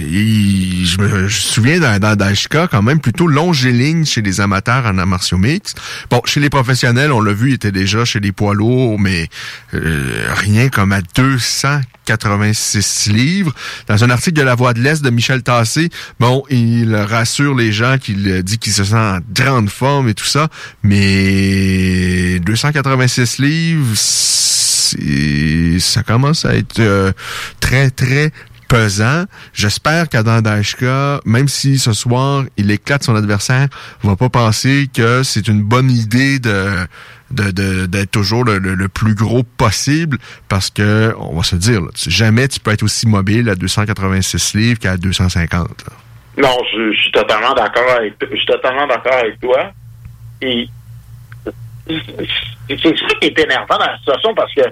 il- 0.00 0.86
je 0.86 0.98
me 1.00 1.26
je 1.28 1.40
souviens 1.40 1.80
dans, 1.80 1.98
dans 1.98 2.14
Dashka, 2.16 2.68
quand 2.70 2.82
même 2.82 3.00
plutôt 3.00 3.26
longiligne 3.26 4.04
chez 4.04 4.22
les 4.22 4.40
amateurs 4.40 4.86
en 4.86 4.96
arts 4.98 5.06
martiaux 5.06 5.38
mixtes. 5.38 5.78
Bon, 6.10 6.20
chez 6.24 6.38
les 6.40 6.48
professionnels, 6.50 7.10
on 7.12 7.20
l'a 7.20 7.32
vu, 7.32 7.48
il 7.50 7.54
était 7.54 7.72
déjà 7.72 8.04
chez 8.04 8.20
les 8.20 8.30
poids 8.32 8.54
lourds, 8.54 8.98
mais 9.00 9.28
euh, 9.74 10.26
rien 10.36 10.68
comme 10.68 10.92
à 10.92 11.00
286 11.16 13.10
livres. 13.12 13.52
Dans 13.88 14.04
un 14.04 14.10
article 14.10 14.36
de 14.36 14.42
La 14.42 14.54
Voix 14.54 14.72
de 14.74 14.80
l'Est 14.80 15.02
de 15.02 15.10
Michel 15.10 15.42
Tassé, 15.42 15.88
bon, 16.20 16.44
il 16.50 16.94
rassure 16.94 17.54
les 17.56 17.72
gens 17.72 17.98
qu'il 17.98 18.42
dit 18.42 18.58
qu'il 18.58 18.72
se 18.72 18.84
sent 18.84 18.94
en 18.94 19.18
grande 19.34 19.70
forme 19.70 20.08
et 20.08 20.14
tout 20.14 20.24
ça, 20.24 20.48
mais 20.82 22.35
286 22.40 23.38
livres, 23.38 23.94
ça 25.80 26.02
commence 26.02 26.44
à 26.44 26.54
être 26.54 26.80
euh, 26.80 27.12
très, 27.60 27.90
très 27.90 28.32
pesant. 28.68 29.24
J'espère 29.52 30.08
qu'Adam 30.08 30.40
Dashka, 30.40 31.20
même 31.24 31.48
si 31.48 31.78
ce 31.78 31.92
soir 31.92 32.44
il 32.56 32.70
éclate 32.70 33.04
son 33.04 33.14
adversaire, 33.14 33.68
va 34.02 34.16
pas 34.16 34.28
penser 34.28 34.88
que 34.92 35.22
c'est 35.22 35.48
une 35.48 35.62
bonne 35.62 35.90
idée 35.90 36.38
de 36.38 36.86
d'être 37.28 38.12
toujours 38.12 38.44
le, 38.44 38.88
plus 38.88 39.14
gros 39.14 39.42
possible 39.42 40.16
parce 40.48 40.70
que 40.70 41.12
on 41.18 41.36
va 41.36 41.42
se 41.42 41.56
dire 41.56 41.80
là, 41.80 41.88
jamais 42.06 42.46
tu 42.46 42.60
peux 42.60 42.70
être 42.70 42.84
aussi 42.84 43.08
mobile 43.08 43.48
à 43.50 43.56
286 43.56 44.54
livres 44.54 44.78
qu'à 44.78 44.96
250. 44.96 45.52
là. 45.58 45.96
Non, 46.38 46.56
je, 46.72 46.96
suis 46.96 47.10
totalement 47.10 47.52
d'accord 47.54 47.90
avec 47.98 48.14
je 48.20 48.36
suis 48.36 48.46
totalement 48.46 48.86
d'accord 48.86 49.14
avec 49.14 49.40
toi. 49.40 49.72
C'est 51.88 52.78
ça 52.98 53.14
qui 53.20 53.26
est 53.28 53.38
énervant 53.38 53.78
dans 53.78 53.86
la 53.86 53.98
situation 53.98 54.34
parce 54.34 54.52
que 54.54 54.62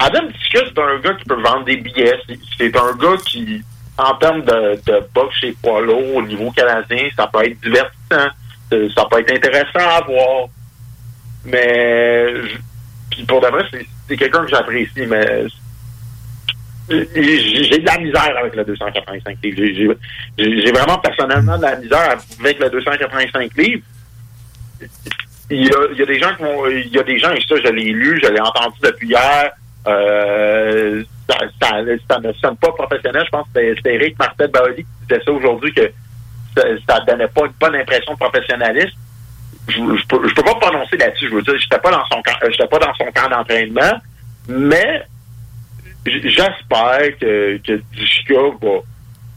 Adam 0.00 0.26
Discus, 0.28 0.62
c'est 0.74 0.80
un 0.80 0.98
gars 1.00 1.14
qui 1.14 1.24
peut 1.24 1.40
vendre 1.42 1.64
des 1.64 1.76
billets. 1.76 2.14
C'est- 2.56 2.76
un 2.76 2.94
gars 2.96 3.16
qui, 3.26 3.62
en 3.96 4.14
termes 4.14 4.42
de, 4.42 4.80
boxe 5.14 5.34
chez 5.40 5.52
poids 5.62 5.80
lourd 5.80 6.16
au 6.16 6.22
niveau 6.22 6.50
canadien, 6.52 7.08
ça 7.16 7.26
peut 7.26 7.44
être 7.44 7.60
divertissant. 7.60 8.28
Euh, 8.72 8.88
Ça 8.94 9.04
peut 9.10 9.18
être 9.20 9.32
intéressant 9.32 9.88
à 9.88 10.00
voir. 10.06 10.46
Mais 11.44 12.32
puis 13.10 13.24
pour 13.24 13.40
de 13.40 13.46
vrai, 13.48 13.64
c'est- 13.70 14.16
quelqu'un 14.16 14.44
que 14.44 14.50
j'apprécie, 14.50 15.06
mais 15.06 15.46
j'ai 16.88 17.78
de 17.78 17.86
la 17.86 17.98
misère 17.98 18.36
avec 18.38 18.54
le 18.54 18.64
285 18.64 19.38
livres. 19.42 19.94
J'ai 20.38 20.72
vraiment 20.72 20.98
personnellement 20.98 21.56
de 21.58 21.62
la 21.62 21.76
misère 21.76 22.16
avec 22.40 22.58
le 22.58 22.70
285 22.70 23.56
livres. 23.56 23.82
Il 25.50 25.64
y, 25.66 25.70
a, 25.70 25.78
il 25.92 25.98
y 25.98 26.02
a 26.02 26.06
des 26.06 26.18
gens 26.18 26.34
qui 26.36 26.42
vont, 26.42 26.66
il 26.68 26.88
y 26.94 26.98
a 26.98 27.02
des 27.02 27.18
gens, 27.18 27.30
et 27.32 27.40
ça, 27.40 27.54
je 27.64 27.70
l'ai 27.72 27.90
lu, 27.92 28.20
je 28.22 28.28
l'ai 28.30 28.40
entendu 28.40 28.76
depuis 28.82 29.08
hier, 29.08 29.50
euh, 29.86 31.02
ça, 31.28 31.38
ça, 31.60 31.68
ça 32.10 32.20
ne 32.20 32.32
sonne 32.34 32.56
pas 32.58 32.72
professionnel. 32.72 33.22
Je 33.24 33.30
pense 33.30 33.46
que 33.54 33.74
c'était- 33.76 33.94
Eric 33.94 34.18
Martel 34.18 34.50
Baoli 34.50 34.76
qui 34.84 34.86
disait 35.08 35.22
ça 35.24 35.32
aujourd'hui 35.32 35.72
que 35.72 35.90
ça, 36.56 36.62
ça 36.86 37.00
donnait 37.06 37.28
pas 37.28 37.46
une 37.46 37.52
bonne 37.58 37.76
impression 37.76 38.12
de 38.12 38.18
professionnalisme. 38.18 38.96
Je, 39.68 39.74
je, 39.74 40.06
peux, 40.06 40.28
je 40.28 40.34
pas 40.34 40.54
me 40.54 40.60
prononcer 40.60 40.96
là-dessus. 40.98 41.28
Je 41.30 41.34
veux 41.34 41.42
dire, 41.42 41.58
j'étais 41.58 41.78
pas 41.78 41.90
dans 41.90 42.04
son 42.12 42.20
camp, 42.22 42.32
euh, 42.42 42.48
j'étais 42.50 42.66
pas 42.68 42.78
dans 42.78 42.94
son 42.94 43.04
camp 43.12 43.28
d'entraînement, 43.30 44.00
mais 44.48 45.02
j'espère 46.06 47.18
que, 47.20 47.56
que 47.58 47.80
Dushka 47.92 48.34
va. 48.62 48.78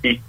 et 0.03 0.20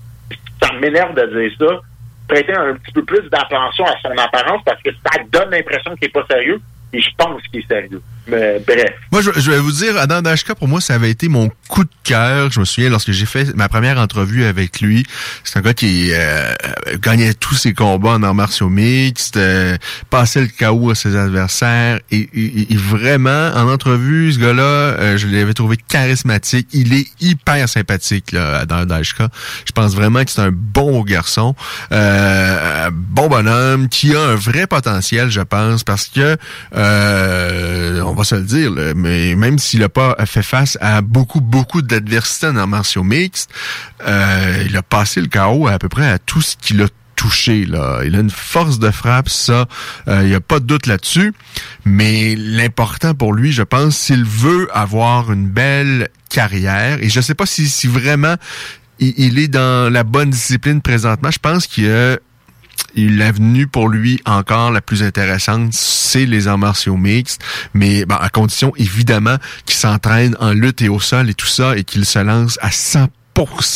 ça 0.63 0.73
m'énerve 0.75 1.15
de 1.15 1.49
dire 1.49 1.57
ça. 1.59 1.81
Prêter 2.29 2.55
un 2.55 2.75
petit 2.75 2.93
peu 2.93 3.05
plus 3.05 3.29
d'attention 3.29 3.85
à 3.85 3.99
son 4.01 4.17
apparence 4.17 4.63
parce 4.65 4.81
que 4.83 4.91
ça 4.93 5.23
donne 5.31 5.51
l'impression 5.51 5.95
qu'il 5.97 6.07
est 6.07 6.13
pas 6.13 6.25
sérieux 6.31 6.61
et 6.93 7.01
je 7.01 7.11
pense 7.17 7.43
qu'il 7.49 7.61
est 7.61 7.69
sérieux. 7.69 8.03
Mais 8.29 8.61
bref. 8.65 8.93
Moi, 9.11 9.21
je, 9.21 9.31
je 9.37 9.51
vais 9.51 9.59
vous 9.59 9.73
dire, 9.73 9.97
Adam 9.99 10.23
Dashka, 10.23 10.55
pour 10.55 10.69
moi, 10.69 10.81
ça 10.81 10.95
avait 10.95 11.11
été 11.11 11.29
mon 11.29 11.51
coup 11.69 11.83
de 11.85 11.91
cœur. 12.05 12.51
Je 12.53 12.61
me 12.61 12.65
souviens, 12.65 12.89
lorsque 12.89 13.11
j'ai 13.11 13.27
fait 13.27 13.53
ma 13.57 13.69
première 13.69 13.99
entrevue 13.99 14.45
avec 14.45 14.81
lui, 14.81 15.05
c'est 15.43 15.59
un 15.59 15.63
gars 15.63 15.75
qui 15.75 16.11
euh, 16.13 16.53
gagnait 17.03 17.35
tous 17.35 17.55
ses 17.57 17.75
combats 17.75 18.11
en 18.11 18.23
arts 18.23 18.35
martiaux 18.35 18.69
mixtes, 18.69 19.37
euh, 19.37 19.77
passait 20.09 20.41
le 20.43 20.47
chaos 20.47 20.91
à 20.91 20.95
ses 20.95 21.17
adversaires. 21.17 21.99
Et, 22.13 22.29
et- 22.33 22.73
et 22.73 22.77
vraiment, 22.77 23.51
en 23.57 23.69
entrevue, 23.69 24.33
ce 24.33 24.39
gars-là, 24.39 24.63
euh, 24.63 25.17
je 25.19 25.27
l'avais 25.27 25.53
trouvé 25.55 25.77
charismatique. 25.77 26.69
Il 26.73 26.95
est 26.95 27.09
hyper 27.21 27.69
sympathique, 27.69 28.33
là, 28.33 28.59
Adam 28.61 28.85
Dashka. 28.87 29.29
Je 29.67 29.73
pense 29.73 29.95
vraiment 29.97 30.25
que 30.25 30.31
c'est 30.31 30.41
un 30.43 30.53
bon 30.53 31.03
garçon, 31.03 31.57
euh, 31.91 32.87
un 32.87 32.91
bon 32.93 33.29
bonhomme, 33.29 33.89
qui 33.89 34.15
a 34.15 34.21
un 34.21 34.35
vrai 34.37 34.67
potentiel, 34.69 35.31
je 35.31 35.41
pense, 35.41 35.83
parce 35.83 36.07
que 36.07 36.37
euh, 36.77 38.01
on 38.13 38.15
va 38.15 38.25
se 38.25 38.35
le 38.35 38.43
dire, 38.43 38.71
là, 38.71 38.93
mais 38.95 39.35
même 39.35 39.59
s'il 39.59 39.81
n'a 39.81 39.89
pas 39.89 40.15
fait 40.27 40.43
face 40.43 40.77
à 40.83 41.01
beaucoup, 41.01 41.41
beaucoup 41.41 41.81
d'adversité 41.81 42.47
arts 42.47 42.69
martiaux 42.69 43.03
mixtes, 43.03 43.51
euh, 44.07 44.65
il 44.67 44.77
a 44.77 44.83
passé 44.83 45.23
le 45.23 45.29
chaos 45.29 45.67
à, 45.67 45.79
peu 45.79 45.89
près 45.89 46.11
à 46.11 46.19
tout 46.19 46.43
ce 46.43 46.55
qu'il 46.61 46.83
a 46.83 46.89
touché. 47.17 47.65
Là. 47.65 48.03
Il 48.05 48.15
a 48.15 48.21
une 48.21 48.29
force 48.29 48.79
de 48.79 48.91
frappe, 48.91 49.31
ça, 49.31 49.67
euh, 50.09 50.21
il 50.25 50.29
n'y 50.29 50.35
a 50.35 50.41
pas 50.41 50.61
de 50.61 50.67
doute 50.67 50.87
là-dessus. 50.87 51.33
Mais 51.87 52.35
l'important 52.37 53.15
pour 53.15 53.33
lui, 53.33 53.51
je 53.51 53.63
pense, 53.63 53.97
s'il 53.97 54.25
veut 54.25 54.69
avoir 54.77 55.33
une 55.33 55.49
belle 55.49 56.11
carrière, 56.29 57.03
et 57.03 57.09
je 57.09 57.21
sais 57.23 57.35
pas 57.35 57.47
si, 57.47 57.67
si 57.67 57.87
vraiment 57.87 58.35
il, 58.99 59.15
il 59.17 59.39
est 59.39 59.49
dans 59.49 59.91
la 59.91 60.05
bonne 60.05 60.29
discipline 60.29 60.83
présentement, 60.83 61.31
je 61.31 61.39
pense 61.39 61.67
qu'il 61.67 61.91
a 61.91 62.19
l'avenue 62.97 63.67
pour 63.67 63.89
lui 63.89 64.21
encore 64.25 64.71
la 64.71 64.81
plus 64.81 65.03
intéressante, 65.03 65.73
c'est 65.73 66.27
les 66.27 66.49
arts 66.49 66.59
martiaux 66.59 66.97
mixtes, 66.97 67.43
mais 67.75 68.05
bon, 68.05 68.17
à 68.17 68.29
condition 68.29 68.73
évidemment 68.77 69.37
qu'il 69.65 69.77
s'entraîne 69.77 70.37
en 70.41 70.53
lutte 70.53 70.83
et 70.83 70.89
au 70.89 71.01
sol 71.01 71.31
et 71.31 71.35
tout 71.35 71.47
ça 71.47 71.77
et 71.77 71.85
qu'il 71.85 72.05
se 72.05 72.19
lance 72.19 72.59
à 72.61 72.71
100 72.71 73.09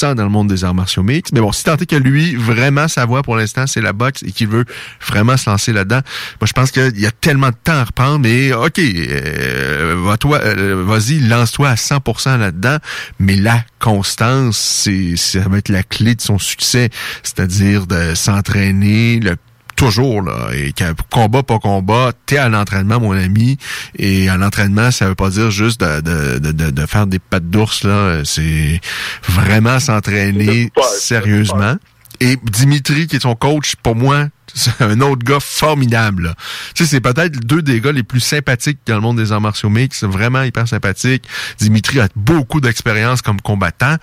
dans 0.03 0.25
le 0.25 0.29
monde 0.29 0.49
des 0.49 0.65
arts 0.65 0.75
martiaux 0.75 1.03
mixtes. 1.03 1.33
Mais 1.33 1.41
bon, 1.41 1.53
si 1.53 1.65
tant 1.65 1.77
est 1.77 1.87
que 1.87 1.97
lui, 1.97 2.35
vraiment, 2.35 2.89
sa 2.89 3.05
voie 3.05 3.23
pour 3.23 3.37
l'instant, 3.37 3.67
c'est 3.67 3.81
la 3.81 3.93
boxe 3.93 4.23
et 4.23 4.33
qu'il 4.33 4.49
veut 4.49 4.65
vraiment 5.07 5.37
se 5.37 5.49
lancer 5.49 5.73
là-dedans, 5.73 6.01
moi, 6.41 6.47
je 6.47 6.53
pense 6.53 6.71
qu'il 6.71 6.99
y 6.99 7.07
a 7.07 7.11
tellement 7.11 7.51
de 7.51 7.57
temps 7.63 7.73
à 7.73 7.85
reprendre, 7.85 8.21
mais 8.21 8.53
OK, 8.53 8.79
euh, 8.79 9.95
va-toi, 9.99 10.41
euh, 10.43 10.83
vas-y, 10.85 11.21
lance-toi 11.21 11.71
à 11.71 11.75
100% 11.75 12.39
là-dedans, 12.39 12.79
mais 13.19 13.37
la 13.37 13.65
constance, 13.79 14.59
c'est, 14.59 15.17
ça 15.17 15.41
va 15.49 15.59
être 15.59 15.69
la 15.69 15.83
clé 15.83 16.15
de 16.15 16.21
son 16.21 16.39
succès, 16.39 16.91
c'est-à-dire 17.23 17.87
de 17.87 18.15
s'entraîner 18.15 19.21
le 19.21 19.37
toujours 19.77 20.23
là. 20.23 20.49
Et 20.55 20.73
qu'un 20.73 20.95
combat 21.11 21.43
pas 21.43 21.59
combat 21.59 22.13
t'es 22.27 22.39
à 22.39 22.49
l'entraînement 22.49 22.99
mon 22.99 23.13
ami. 23.13 23.59
Et 23.99 24.29
à 24.29 24.37
l'entraînement 24.37 24.91
ça 24.91 25.07
veut 25.09 25.15
pas 25.15 25.31
dire 25.31 25.51
juste 25.51 25.81
de, 25.81 26.01
de, 26.01 26.39
de, 26.39 26.53
de- 26.53 26.71
de 26.71 26.87
faire 26.87 27.07
des 27.07 27.19
pattes 27.19 27.49
d'ours 27.51 27.85
là. 27.85 28.23
C'est 28.25 28.81
vraiment 29.29 29.79
s'entraîner 29.79 30.71
sérieusement. 30.99 31.77
et 32.21 32.37
Dimitri 32.51 33.07
qui 33.07 33.17
est 33.17 33.21
son 33.21 33.35
coach 33.35 33.75
pour 33.83 33.95
moi 33.95 34.29
c'est 34.55 34.81
un 34.81 35.01
autre 35.03 35.23
gars 35.23 35.41
formidable 35.41 36.23
là. 36.29 36.35
tu 36.75 36.85
sais 36.85 36.91
c'est 36.91 37.01
peut-être 37.01 37.39
deux 37.41 37.61
des 37.61 37.81
gars 37.81 37.93
les 37.93 38.05
plus 38.05 38.21
sympathiques 38.21 38.79
dans 38.87 38.95
le 38.95 39.01
monde 39.03 39.19
des 39.19 39.33
arts 39.33 39.41
martiaux 39.41 39.69
mixtes. 39.69 40.05
Vraiment 40.05 40.43
hyper 40.45 40.67
sympathique. 40.67 41.25
Dimitri 41.59 42.01
a 42.01 42.09
beaucoup 42.17 42.61
d'expérience 42.63 43.21
comme 43.21 43.41
combattant 43.43 43.97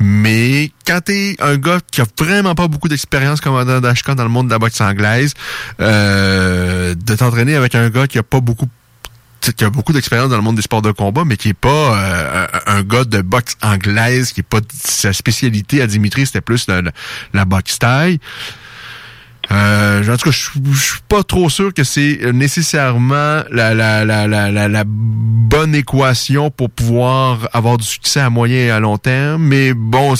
mais 0.00 0.70
quand 0.86 1.00
t'es 1.04 1.36
un 1.40 1.56
gars 1.56 1.78
qui 1.90 2.00
a 2.00 2.04
vraiment 2.18 2.54
pas 2.54 2.68
beaucoup 2.68 2.88
d'expérience 2.88 3.40
comme 3.40 3.56
Adam 3.56 3.80
Dashka 3.80 4.14
dans 4.14 4.24
le 4.24 4.28
monde 4.28 4.46
de 4.46 4.52
la 4.52 4.58
boxe 4.58 4.80
anglaise, 4.80 5.34
euh, 5.80 6.94
de 6.94 7.14
t'entraîner 7.14 7.54
avec 7.54 7.74
un 7.74 7.88
gars 7.90 8.06
qui 8.06 8.18
a 8.18 8.22
pas 8.22 8.40
beaucoup 8.40 8.68
qui 9.56 9.62
a 9.62 9.68
beaucoup 9.68 9.92
d'expérience 9.92 10.30
dans 10.30 10.36
le 10.36 10.42
monde 10.42 10.56
des 10.56 10.62
sports 10.62 10.80
de 10.80 10.90
combat, 10.90 11.24
mais 11.26 11.36
qui 11.36 11.50
est 11.50 11.54
pas 11.54 11.68
euh, 11.68 12.46
un 12.66 12.78
un 12.78 12.82
gars 12.82 13.04
de 13.04 13.20
boxe 13.20 13.56
anglaise, 13.62 14.32
qui 14.32 14.40
est 14.40 14.42
pas 14.42 14.60
sa 14.82 15.12
spécialité 15.12 15.82
à 15.82 15.86
Dimitri, 15.86 16.24
c'était 16.24 16.40
plus 16.40 16.66
la, 16.66 16.80
la, 16.80 16.92
la 17.34 17.44
boxe 17.44 17.78
taille. 17.78 18.20
Euh, 19.50 20.02
en 20.08 20.16
tout 20.16 20.30
cas, 20.30 20.36
je 20.36 20.80
suis 20.80 21.00
pas 21.08 21.22
trop 21.22 21.48
sûr 21.50 21.72
que 21.74 21.84
c'est 21.84 22.20
nécessairement 22.32 23.42
la, 23.50 23.74
la, 23.74 24.04
la, 24.04 24.26
la, 24.26 24.68
la 24.68 24.84
bonne 24.86 25.74
équation 25.74 26.50
pour 26.50 26.70
pouvoir 26.70 27.48
avoir 27.52 27.76
du 27.76 27.84
succès 27.84 28.20
à 28.20 28.30
moyen 28.30 28.56
et 28.56 28.70
à 28.70 28.80
long 28.80 28.98
terme. 28.98 29.42
Mais 29.42 29.74
bon, 29.74 30.14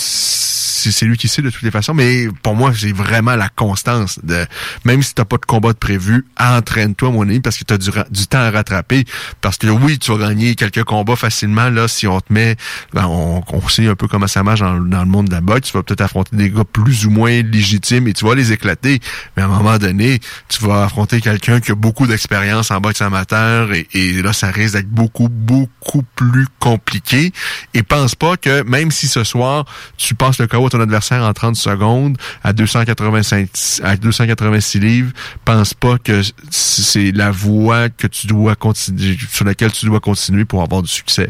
c'est 0.91 1.05
lui 1.05 1.17
qui 1.17 1.27
sait 1.27 1.41
de 1.41 1.49
toutes 1.49 1.61
les 1.61 1.71
façons. 1.71 1.93
Mais 1.93 2.27
pour 2.43 2.55
moi, 2.55 2.71
c'est 2.75 2.91
vraiment 2.91 3.35
la 3.35 3.49
constance. 3.49 4.19
de 4.23 4.45
Même 4.83 5.01
si 5.03 5.13
t'as 5.13 5.25
pas 5.25 5.37
de 5.37 5.45
combat 5.45 5.73
de 5.73 5.77
prévu, 5.77 6.25
entraîne-toi, 6.39 7.11
mon 7.11 7.23
ami, 7.23 7.39
parce 7.39 7.57
que 7.57 7.63
t'as 7.63 7.77
du, 7.77 7.89
du 8.09 8.27
temps 8.27 8.39
à 8.39 8.51
rattraper. 8.51 9.05
Parce 9.41 9.57
que 9.57 9.67
oui, 9.67 9.99
tu 9.99 10.11
vas 10.11 10.27
gagner 10.29 10.55
quelques 10.55 10.83
combats 10.83 11.15
facilement 11.15 11.69
là 11.69 11.87
si 11.87 12.07
on 12.07 12.19
te 12.19 12.31
met... 12.31 12.55
ben, 12.93 13.05
on, 13.07 13.43
on 13.51 13.67
sait 13.69 13.87
un 13.87 13.95
peu 13.95 14.07
comment 14.07 14.27
ça 14.27 14.43
marche 14.43 14.59
dans, 14.59 14.79
dans 14.79 15.01
le 15.01 15.09
monde 15.09 15.27
de 15.27 15.33
la 15.33 15.41
boxe. 15.41 15.71
Tu 15.71 15.77
vas 15.77 15.83
peut-être 15.83 16.01
affronter 16.01 16.35
des 16.35 16.49
gars 16.49 16.63
plus 16.63 17.05
ou 17.05 17.09
moins 17.09 17.41
légitimes 17.41 18.07
et 18.07 18.13
tu 18.13 18.25
vas 18.25 18.35
les 18.35 18.51
éclater. 18.51 18.99
Mais 19.35 19.43
à 19.43 19.45
un 19.45 19.49
moment 19.49 19.77
donné, 19.77 20.19
tu 20.49 20.63
vas 20.63 20.83
affronter 20.85 21.21
quelqu'un 21.21 21.59
qui 21.59 21.71
a 21.71 21.75
beaucoup 21.75 22.07
d'expérience 22.07 22.71
en 22.71 22.79
boxe 22.79 23.01
amateur 23.01 23.73
et, 23.73 23.87
et 23.93 24.21
là, 24.21 24.33
ça 24.33 24.47
risque 24.47 24.73
d'être 24.75 24.89
beaucoup, 24.89 25.29
beaucoup 25.29 26.03
plus 26.15 26.47
compliqué. 26.59 27.31
Et 27.73 27.83
pense 27.83 28.15
pas 28.15 28.37
que 28.37 28.63
même 28.63 28.91
si 28.91 29.07
ce 29.07 29.23
soir, 29.23 29.65
tu 29.97 30.15
passes 30.15 30.39
le 30.39 30.47
à 30.53 30.74
adversaire 30.81 31.23
en 31.23 31.33
30 31.33 31.55
secondes 31.55 32.17
à 32.43 32.53
285, 32.53 33.49
à 33.83 33.95
286 33.95 34.79
livres, 34.79 35.11
pense 35.45 35.73
pas 35.73 35.97
que 36.03 36.21
c'est 36.49 37.11
la 37.11 37.31
voie 37.31 37.89
que 37.89 38.07
tu 38.07 38.27
dois 38.27 38.55
continuer, 38.55 39.15
sur 39.29 39.45
laquelle 39.45 39.71
tu 39.71 39.85
dois 39.85 39.99
continuer 39.99 40.45
pour 40.45 40.61
avoir 40.61 40.81
du 40.81 40.89
succès. 40.89 41.29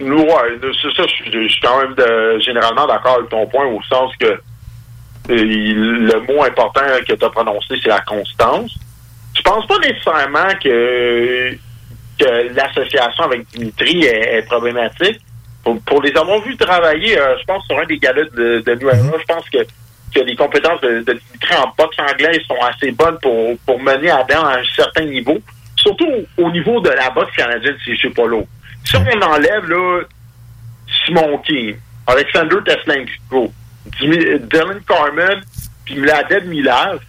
Ouais, 0.00 0.58
c'est 0.62 0.96
ça, 0.96 1.02
je 1.06 1.30
suis- 1.30 1.60
quand 1.62 1.78
même 1.82 2.40
généralement 2.40 2.86
d'accord 2.86 3.16
avec 3.18 3.28
ton 3.28 3.46
point 3.46 3.66
au 3.66 3.82
sens 3.82 4.12
que 4.18 4.26
euh, 4.26 4.38
le 5.28 6.20
mot 6.26 6.42
important 6.42 6.80
que 7.06 7.12
tu 7.12 7.24
as 7.24 7.28
prononcé, 7.30 7.74
c'est 7.82 7.90
la 7.90 8.00
constance. 8.00 8.74
Je 9.36 9.42
pense 9.42 9.66
pas 9.66 9.78
nécessairement 9.78 10.48
que, 10.62 11.52
que 12.18 12.54
l'association 12.54 13.24
avec 13.24 13.46
Dimitri 13.52 14.04
est 14.04 14.46
problématique. 14.48 15.20
Pour, 15.62 15.80
pour 15.82 16.02
les 16.02 16.16
avoir 16.16 16.40
vus 16.40 16.56
travailler, 16.56 17.18
euh, 17.18 17.36
je 17.38 17.44
pense 17.44 17.64
sur 17.66 17.78
un 17.78 17.84
des 17.84 17.98
galas 17.98 18.24
de, 18.34 18.60
de 18.60 18.74
New 18.74 18.88
Era, 18.88 19.18
je 19.18 19.24
pense 19.24 19.48
que, 19.50 19.58
que 20.14 20.20
les 20.20 20.34
compétences 20.34 20.80
de, 20.80 21.00
de 21.00 21.12
Dimitri 21.12 21.54
en 21.56 21.72
boxe 21.76 21.96
anglais 21.98 22.40
sont 22.46 22.60
assez 22.62 22.90
bonnes 22.92 23.18
pour, 23.20 23.58
pour 23.66 23.80
mener 23.80 24.10
Adam 24.10 24.44
à 24.44 24.58
un 24.58 24.64
certain 24.74 25.04
niveau. 25.04 25.38
Surtout 25.76 26.06
au, 26.38 26.44
au 26.44 26.50
niveau 26.50 26.80
de 26.80 26.90
la 26.90 27.10
boxe 27.10 27.34
canadienne, 27.36 27.76
c'est 27.84 27.96
chez 27.96 28.10
Polo. 28.10 28.46
Si 28.84 28.96
on 28.96 29.22
enlève 29.22 29.68
là, 29.68 30.02
Simon 31.04 31.38
King, 31.38 31.76
Alexander 32.06 32.56
Teslenko, 32.64 33.52
Dylan 34.00 34.80
Carmen, 34.86 35.42
puis 35.84 35.96
Mladed 35.96 36.46
Milav, 36.46 37.00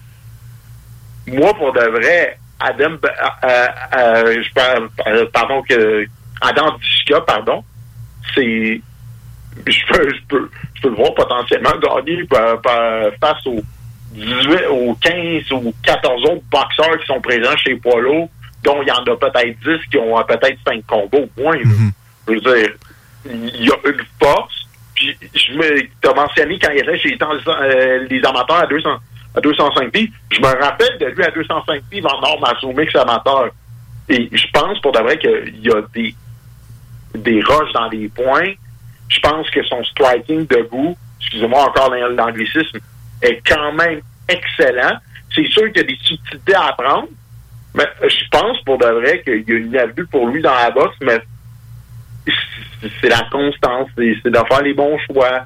moi, 1.28 1.54
pour 1.54 1.72
de 1.74 1.82
vrai, 1.82 2.38
Adam, 2.60 2.98
euh, 3.44 4.44
je 4.44 4.54
parle, 4.54 4.90
euh, 5.08 5.26
pardon, 5.32 5.62
que, 5.64 6.06
Adam 6.42 6.78
Dishka, 6.80 7.22
pardon, 7.22 7.64
c'est, 8.36 8.82
je 9.68 9.86
peux, 9.88 10.10
je 10.10 10.22
peux, 10.28 10.50
je 10.76 10.82
peux 10.82 10.90
le 10.90 10.96
voir 10.96 11.14
potentiellement 11.14 11.72
gagner 11.82 12.24
par- 12.26 12.62
face 13.20 13.46
aux 13.48 13.62
18, 14.14 14.66
aux 14.70 14.94
15 14.96 15.52
ou 15.54 15.74
14 15.84 16.24
autres 16.26 16.44
boxeurs 16.52 16.98
qui 17.00 17.06
sont 17.06 17.22
présents 17.22 17.56
chez 17.58 17.76
Polo, 17.76 18.30
dont 18.64 18.82
il 18.82 18.88
y 18.88 18.92
en 18.92 19.04
a 19.04 19.16
peut-être 19.16 19.60
10 19.64 19.90
qui 19.90 19.98
ont 19.98 20.20
euh, 20.20 20.24
peut-être 20.24 20.58
5 20.68 20.86
combats 20.86 21.18
au 21.20 21.42
moins. 21.42 21.56
là. 21.56 21.64
Je 22.28 22.34
veux 22.34 22.40
dire, 22.42 22.72
il 23.26 23.66
y 23.66 23.70
a 23.72 23.76
une 23.90 24.04
force. 24.22 24.68
Puis, 24.96 25.18
je 25.34 25.54
me, 25.54 25.82
t'as 26.02 26.14
mentionné 26.14 26.60
quand 26.60 26.72
il 26.72 26.80
était 26.82 26.98
chez 27.00 27.18
euh, 27.22 28.08
les 28.10 28.20
amateurs 28.24 28.58
à 28.64 28.68
200, 28.68 28.90
à 29.36 29.42
205 29.42 29.96
livres. 29.96 30.14
Je 30.32 30.40
me 30.42 30.46
rappelle 30.62 30.98
de 31.00 31.06
lui 31.08 31.24
à 31.24 31.32
205 31.32 31.82
livres 31.92 32.14
en 32.14 32.22
or 32.24 32.74
Mix 32.76 32.96
amateur. 32.96 33.50
Et 34.10 34.30
je 34.32 34.46
pense 34.54 34.80
pour 34.82 34.92
de 34.92 35.00
vrai 35.00 35.18
qu'il 35.18 35.60
y 35.64 35.70
a 35.72 35.82
des, 35.94 36.14
des 37.16 37.42
roches 37.42 37.72
dans 37.74 37.90
les 37.90 38.08
points. 38.10 38.54
Je 39.10 39.20
pense 39.20 39.50
que 39.50 39.64
son 39.64 39.84
striking 39.84 40.48
debout, 40.48 40.96
excusez-moi 41.20 41.64
encore 41.68 41.94
l'ang- 41.94 42.16
l'anglicisme, 42.16 42.78
est 43.22 43.42
quand 43.48 43.74
même 43.74 44.00
excellent. 44.28 44.98
C'est 45.36 45.48
sûr 45.48 45.68
qu'il 45.72 45.78
y 45.78 45.86
a 45.86 45.88
des 45.88 45.98
subtilités 46.04 46.56
à 46.56 46.68
apprendre. 46.68 47.08
Mais 47.74 47.86
je 48.04 48.24
pense 48.32 48.62
pour 48.66 48.78
de 48.78 48.86
vrai 48.86 49.22
qu'il 49.24 49.44
y 49.48 49.52
a 49.54 49.56
une 49.58 49.78
avenue 49.78 50.06
pour 50.08 50.28
lui 50.28 50.42
dans 50.42 50.54
la 50.54 50.72
boxe, 50.72 50.96
mais 51.02 51.22
c'est 53.02 53.10
la 53.10 53.28
constance, 53.32 53.90
c'est 53.96 54.30
de 54.30 54.38
faire 54.50 54.62
les 54.62 54.74
bons 54.74 54.98
choix. 55.08 55.46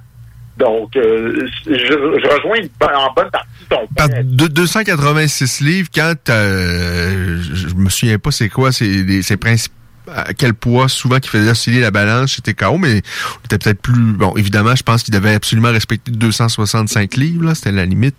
Donc, 0.57 0.95
euh, 0.95 1.47
je, 1.65 1.93
rejoins 2.33 2.65
en 2.97 3.13
bonne 3.13 3.29
partie 3.29 3.49
ton 3.69 3.85
Par 3.95 4.07
de- 4.07 4.47
286 4.47 5.59
livres, 5.61 5.89
quand 5.93 6.15
euh, 6.29 7.37
je 7.41 7.75
me 7.75 7.89
souviens 7.89 8.17
pas 8.17 8.31
c'est 8.31 8.47
quoi, 8.49 8.71
c'est 8.71 9.21
c'est 9.21 9.35
principes 9.37 9.73
à 10.13 10.33
quel 10.33 10.53
poids 10.53 10.87
souvent 10.87 11.19
qui 11.19 11.29
faisait 11.29 11.49
osciller 11.49 11.81
la 11.81 11.91
balance, 11.91 12.35
c'était 12.35 12.53
KO, 12.53 12.77
mais 12.77 13.01
on 13.41 13.45
était 13.45 13.57
peut-être 13.57 13.81
plus... 13.81 14.13
Bon, 14.13 14.33
évidemment, 14.35 14.75
je 14.75 14.83
pense 14.83 15.03
qu'il 15.03 15.13
devait 15.13 15.33
absolument 15.33 15.71
respecter 15.71 16.11
265 16.11 17.15
livres, 17.15 17.45
là, 17.45 17.55
c'était 17.55 17.71
la 17.71 17.85
limite 17.85 18.15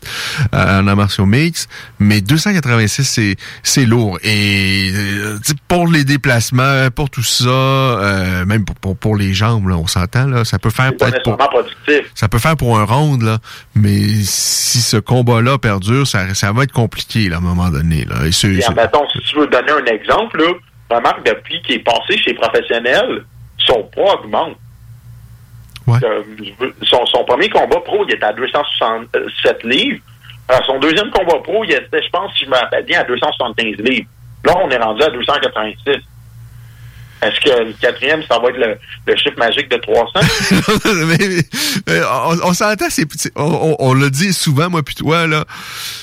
euh, 0.54 0.80
en 0.80 0.96
martiaux 0.96 1.26
mix, 1.26 1.68
mais 1.98 2.20
286, 2.20 3.04
c'est 3.04 3.36
c'est 3.62 3.84
lourd. 3.84 4.18
Et 4.22 4.90
euh, 4.94 5.38
pour 5.68 5.88
les 5.88 6.04
déplacements, 6.04 6.88
pour 6.94 7.10
tout 7.10 7.22
ça, 7.22 7.48
euh, 7.48 8.44
même 8.46 8.64
pour, 8.64 8.76
pour, 8.76 8.96
pour 8.96 9.16
les 9.16 9.34
jambes, 9.34 9.68
là, 9.68 9.76
on 9.76 9.86
s'entend, 9.86 10.26
là, 10.26 10.44
ça 10.44 10.58
peut 10.58 10.70
faire 10.70 10.92
peut-être 10.96 11.22
pour... 11.22 11.36
productif. 11.36 12.10
Ça 12.14 12.28
peut 12.28 12.38
faire 12.38 12.56
pour 12.56 12.78
un 12.78 12.84
round, 12.84 13.22
là, 13.22 13.38
mais 13.74 14.00
si 14.22 14.80
ce 14.80 14.96
combat-là 14.96 15.58
perdure, 15.58 16.06
ça, 16.06 16.34
ça 16.34 16.52
va 16.52 16.64
être 16.64 16.72
compliqué 16.72 17.28
là, 17.28 17.36
à 17.36 17.38
un 17.38 17.42
moment 17.42 17.70
donné. 17.70 18.04
Là. 18.04 18.26
Et 18.26 18.32
c'est- 18.32 18.64
admettons, 18.64 19.06
si 19.12 19.18
tu 19.20 19.38
veux 19.38 19.46
donner 19.46 19.72
un 19.72 19.84
exemple, 19.92 20.38
là, 20.38 20.52
remarque 20.90 21.24
depuis 21.26 21.60
qu'il 21.62 21.76
est 21.76 21.78
passé 21.84 22.16
chez 22.18 22.30
les 22.30 22.36
professionnels, 22.36 23.24
son 23.58 23.82
poids 23.84 24.20
augmente. 24.20 24.56
Euh, 26.04 26.22
veux- 26.58 26.74
son, 26.82 27.04
son 27.06 27.24
premier 27.24 27.48
combat 27.48 27.80
pro, 27.80 28.04
il 28.08 28.14
était 28.14 28.24
à 28.24 28.32
267 28.32 29.62
livres. 29.64 30.00
Euh, 30.50 30.56
son 30.66 30.78
deuxième 30.78 31.10
combat 31.10 31.38
pro, 31.42 31.64
il 31.64 31.72
était, 31.72 32.02
je 32.02 32.10
pense, 32.10 32.32
si 32.36 32.44
je 32.44 32.50
me 32.50 32.56
rappelle 32.56 32.84
bien, 32.84 33.00
à 33.00 33.04
275 33.04 33.76
livres. 33.78 34.08
Là, 34.44 34.54
on 34.62 34.70
est 34.70 34.76
rendu 34.76 35.02
à 35.02 35.10
286. 35.10 35.96
Est-ce 37.28 37.40
que 37.40 37.64
le 37.64 37.72
quatrième, 37.80 38.22
ça 38.28 38.38
va 38.38 38.48
être 38.50 38.56
le, 38.58 38.76
le 39.06 39.16
chiffre 39.16 39.38
magique 39.38 39.70
de 39.70 39.76
300? 39.76 40.12
Mais- 41.06 41.42
mais, 41.86 42.00
on 42.04 42.48
on 42.48 42.52
s'entend, 42.54 42.86
on, 43.36 43.42
on- 43.44 43.76
on 43.78 43.94
l'a 43.94 44.10
dit 44.10 44.32
souvent, 44.32 44.70
moi 44.70 44.82
puis 44.82 44.94
toi, 44.94 45.26
là, 45.26 45.44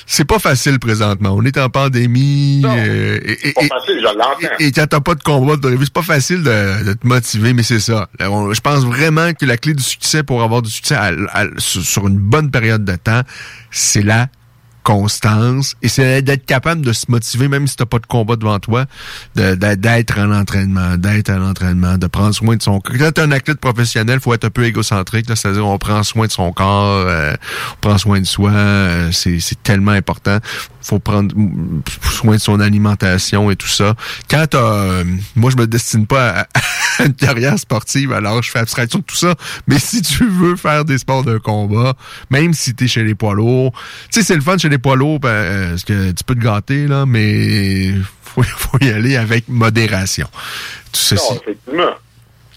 c'est 0.06 0.24
pas 0.24 0.38
facile 0.38 0.78
présentement. 0.78 1.30
On 1.36 1.44
est 1.44 1.58
en 1.58 1.68
pandémie. 1.68 2.62
euh, 2.64 3.18
et, 3.24 3.32
et- 3.48 3.54
C'est 3.56 3.68
pas 3.68 3.78
facile, 3.80 3.98
je 4.00 4.04
l'entends. 4.04 4.54
et 4.58 4.72
quand 4.72 4.86
t'as 4.86 5.00
pas 5.00 5.14
de 5.14 5.22
combat 5.22 5.56
de 5.56 5.60
prévu, 5.60 5.84
c'est 5.84 5.92
pas 5.92 6.02
facile 6.02 6.42
de, 6.42 6.84
de 6.84 6.92
te 6.94 7.06
motiver, 7.06 7.52
mais 7.52 7.62
c'est 7.62 7.80
ça. 7.80 8.08
Je 8.20 8.60
pense 8.60 8.84
vraiment 8.84 9.32
que 9.32 9.44
la 9.46 9.56
clé 9.56 9.74
du 9.74 9.82
succès 9.82 10.22
pour 10.22 10.42
avoir 10.42 10.62
du 10.62 10.70
succès 10.70 10.94
à- 10.94 11.12
à- 11.32 11.44
sur, 11.58 11.82
sur 11.82 12.06
une 12.08 12.18
bonne 12.18 12.50
période 12.50 12.84
de 12.84 12.96
temps, 12.96 13.22
c'est 13.70 14.02
la 14.02 14.28
constance 14.84 15.74
et 15.82 15.88
c'est 15.88 16.22
d'être 16.22 16.46
capable 16.46 16.82
de 16.82 16.92
se 16.92 17.06
motiver 17.08 17.48
même 17.48 17.66
si 17.66 17.76
t'as 17.76 17.86
pas 17.86 17.98
de 17.98 18.06
combat 18.06 18.36
devant 18.36 18.60
toi 18.60 18.84
d'être 19.34 20.18
en 20.18 20.30
entraînement 20.30 20.96
d'être 20.96 21.30
à 21.30 21.38
l'entraînement 21.38 21.98
de 21.98 22.06
prendre 22.06 22.34
soin 22.34 22.56
de 22.56 22.62
son 22.62 22.80
corps. 22.80 22.94
Quand 22.98 23.12
t'es 23.12 23.22
un 23.22 23.32
athlète 23.32 23.58
professionnel 23.58 24.20
faut 24.20 24.34
être 24.34 24.44
un 24.44 24.50
peu 24.50 24.64
égocentrique 24.64 25.26
c'est-à-dire 25.28 25.66
on 25.66 25.78
prend 25.78 26.02
soin 26.02 26.26
de 26.26 26.32
son 26.32 26.52
corps 26.52 26.98
euh, 27.06 27.32
on 27.72 27.88
prend 27.88 27.98
soin 27.98 28.20
de 28.20 28.26
soi 28.26 28.50
euh, 28.52 29.10
c'est 29.12 29.62
tellement 29.62 29.92
important 29.92 30.38
faut 30.84 30.98
prendre 30.98 31.34
soin 32.12 32.36
de 32.36 32.40
son 32.40 32.60
alimentation 32.60 33.50
et 33.50 33.56
tout 33.56 33.68
ça. 33.68 33.94
Quand 34.30 34.46
t'as 34.50 34.58
euh, 34.58 35.04
moi 35.34 35.50
je 35.50 35.56
me 35.56 35.66
destine 35.66 36.06
pas 36.06 36.30
à, 36.30 36.46
à 36.98 37.06
une 37.06 37.14
carrière 37.14 37.58
sportive 37.58 38.12
alors 38.12 38.42
je 38.42 38.50
fais 38.50 38.58
abstraction 38.60 39.00
de 39.00 39.04
tout 39.04 39.16
ça. 39.16 39.34
Mais 39.66 39.78
si 39.78 40.02
tu 40.02 40.24
veux 40.24 40.56
faire 40.56 40.84
des 40.84 40.98
sports 40.98 41.24
de 41.24 41.38
combat 41.38 41.94
même 42.30 42.52
si 42.54 42.74
t'es 42.74 42.86
chez 42.86 43.02
les 43.02 43.14
poids 43.14 43.34
lourds 43.34 43.72
tu 44.10 44.20
sais 44.20 44.22
c'est 44.22 44.36
le 44.36 44.42
fun 44.42 44.58
chez 44.58 44.68
les 44.68 44.78
poids 44.78 44.96
lourds 44.96 45.20
ben, 45.20 45.28
euh, 45.28 45.70
parce 45.70 45.84
que 45.84 46.12
tu 46.12 46.24
peux 46.24 46.34
te 46.34 46.40
gâter 46.40 46.86
là 46.86 47.06
mais 47.06 47.94
faut, 48.22 48.42
faut 48.56 48.78
y 48.80 48.90
aller 48.90 49.16
avec 49.16 49.48
modération. 49.48 50.28
Tout 50.92 51.00
ceci 51.00 51.32
Non, 51.32 51.40
effectivement. 51.40 51.90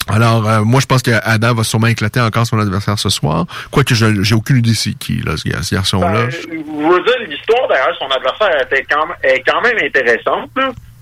Alors, 0.10 0.50
euh, 0.50 0.62
moi, 0.64 0.80
je 0.80 0.86
pense 0.86 1.02
que 1.02 1.12
Adam 1.24 1.54
va 1.54 1.64
sûrement 1.64 1.88
éclater 1.88 2.20
encore 2.22 2.46
son 2.46 2.60
adversaire 2.60 2.98
ce 2.98 3.10
soir. 3.10 3.46
Quoique, 3.72 3.94
j'ai 3.94 4.36
aucune 4.36 4.58
idée 4.58 4.74
c'est 4.74 4.94
qui, 4.94 5.18
là, 5.18 5.36
ce, 5.38 5.48
gar- 5.48 5.64
ce 5.64 5.76
garçon-là. 5.76 6.26
Ben, 6.26 6.30
je 6.30 6.48
veux 6.48 7.04
dire, 7.04 7.28
l'histoire 7.28 7.68
derrière 7.68 7.96
son 8.00 8.08
adversaire 8.08 8.68
quand 8.90 9.06
est 9.24 9.44
quand 9.46 9.62
même 9.62 9.78
intéressante. 9.84 10.50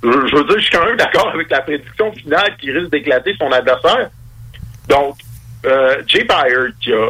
Je, 0.04 0.08
veux 0.10 0.44
dire, 0.44 0.58
je 0.58 0.62
suis 0.62 0.72
quand 0.72 0.86
même 0.86 0.98
d'accord 0.98 1.32
avec 1.34 1.50
la 1.50 1.62
prédiction 1.62 2.12
finale 2.14 2.56
qui 2.60 2.72
risque 2.72 2.92
d'éclater 2.92 3.36
son 3.40 3.52
adversaire. 3.52 4.10
Donc, 4.88 5.18
euh, 5.66 5.96
Jay 6.08 6.24
Byard, 6.24 6.70
qui 6.82 6.94
a, 6.94 7.10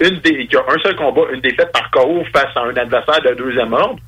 une 0.00 0.20
qui 0.20 0.56
a 0.56 0.60
un 0.68 0.78
seul 0.82 0.96
combat, 0.96 1.22
une 1.32 1.40
défaite 1.40 1.70
par 1.72 1.90
KO 1.90 2.22
face 2.32 2.54
à 2.56 2.60
un 2.60 2.76
adversaire 2.76 3.20
de 3.22 3.34
deuxième 3.34 3.72
ordre. 3.72 3.98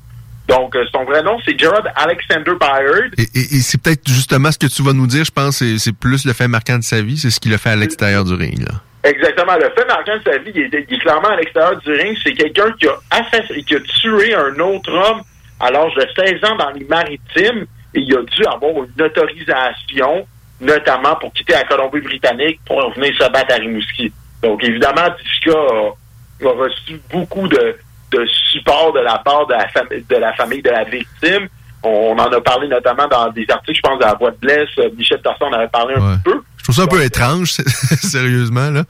Donc, 0.47 0.75
euh, 0.75 0.85
son 0.93 1.03
vrai 1.03 1.21
nom, 1.23 1.37
c'est 1.45 1.59
Gerard 1.59 1.83
Alexander 1.95 2.53
Byard. 2.59 3.11
Et, 3.17 3.23
et- 3.23 3.55
et 3.57 3.61
c'est 3.61 3.81
peut-être 3.81 4.07
justement 4.07 4.51
ce 4.51 4.57
que 4.57 4.67
tu 4.67 4.81
vas 4.81 4.93
nous 4.93 5.07
dire, 5.07 5.25
je 5.25 5.31
pense, 5.31 5.57
c'est, 5.57 5.77
c'est 5.77 5.91
plus 5.93 6.25
le 6.25 6.33
fait 6.33 6.47
marquant 6.47 6.77
de 6.77 6.83
sa 6.83 7.01
vie, 7.01 7.17
c'est 7.17 7.29
ce 7.29 7.39
qu'il 7.39 7.53
a 7.53 7.57
fait 7.57 7.71
à 7.71 7.75
l'extérieur 7.75 8.23
du 8.23 8.33
ring. 8.33 8.59
Là. 8.59 8.75
Exactement. 9.03 9.55
Le 9.55 9.69
fait 9.75 9.85
marquant 9.87 10.17
de 10.17 10.23
sa 10.23 10.37
vie, 10.37 10.51
il 10.55 10.61
est, 10.73 10.85
il 10.89 10.95
est 10.95 10.99
clairement 10.99 11.29
à 11.29 11.35
l'extérieur 11.35 11.77
du 11.79 11.91
ring. 11.91 12.17
C'est 12.23 12.33
quelqu'un 12.33 12.71
qui 12.79 12.87
a, 12.87 12.95
assass- 13.11 13.63
qui 13.65 13.75
a 13.75 13.79
tué 13.81 14.33
un 14.35 14.57
autre 14.59 14.91
homme 14.93 15.21
à 15.59 15.69
l'âge 15.69 15.93
de 15.95 16.05
16 16.17 16.43
ans 16.49 16.55
dans 16.55 16.69
les 16.71 16.85
maritimes 16.85 17.65
et 17.93 17.99
il 17.99 18.15
a 18.15 18.21
dû 18.21 18.45
avoir 18.45 18.71
une 18.85 19.01
autorisation, 19.05 20.25
notamment 20.61 21.15
pour 21.15 21.33
quitter 21.33 21.53
la 21.53 21.63
Colombie-Britannique 21.65 22.59
pour 22.65 22.93
venir 22.93 23.13
se 23.19 23.29
battre 23.31 23.53
à 23.53 23.57
Rimouski. 23.57 24.11
Donc, 24.43 24.63
évidemment, 24.63 25.07
Dishka 25.23 25.51
a, 25.51 26.47
a 26.47 26.51
reçu 26.53 26.99
beaucoup 27.11 27.47
de, 27.47 27.75
de 28.11 28.25
support 28.51 28.93
de 28.93 28.99
la 28.99 29.17
part 29.19 29.45
de 29.47 29.53
la, 29.53 29.67
de 29.89 30.15
la 30.15 30.33
famille 30.33 30.61
de 30.61 30.69
la 30.69 30.83
victime. 30.83 31.47
On, 31.83 31.89
on 31.89 32.17
en 32.17 32.31
a 32.31 32.41
parlé 32.41 32.67
notamment 32.67 33.07
dans 33.07 33.29
des 33.29 33.45
articles, 33.49 33.77
je 33.77 33.81
pense, 33.81 33.99
de 33.99 34.05
la 34.05 34.13
Voix 34.15 34.31
de 34.31 34.37
Blesse. 34.37 34.69
Euh, 34.79 34.89
Michel 34.97 35.21
Tasson 35.21 35.45
en 35.45 35.53
avait 35.53 35.67
parlé 35.67 35.95
un 35.95 36.15
petit 36.15 36.23
peu. 36.23 36.41
Je 36.57 36.63
trouve 36.63 36.75
ça 36.75 36.83
un 36.83 36.87
peu 36.87 37.03
étrange, 37.03 37.49
sérieusement, 38.01 38.69
là. 38.69 38.83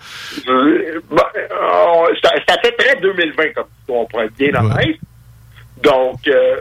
Euh, 0.48 1.00
ben, 1.12 1.24
euh, 1.36 2.16
ça, 2.24 2.32
ça 2.48 2.56
fait 2.62 2.72
très 2.72 2.96
2020 3.02 3.54
comme 3.54 3.66
histoire, 3.82 4.08
pour 4.08 4.22
être 4.22 4.34
bien 4.36 4.54
honnête. 4.56 4.98
Donc, 5.84 6.28
euh, 6.28 6.58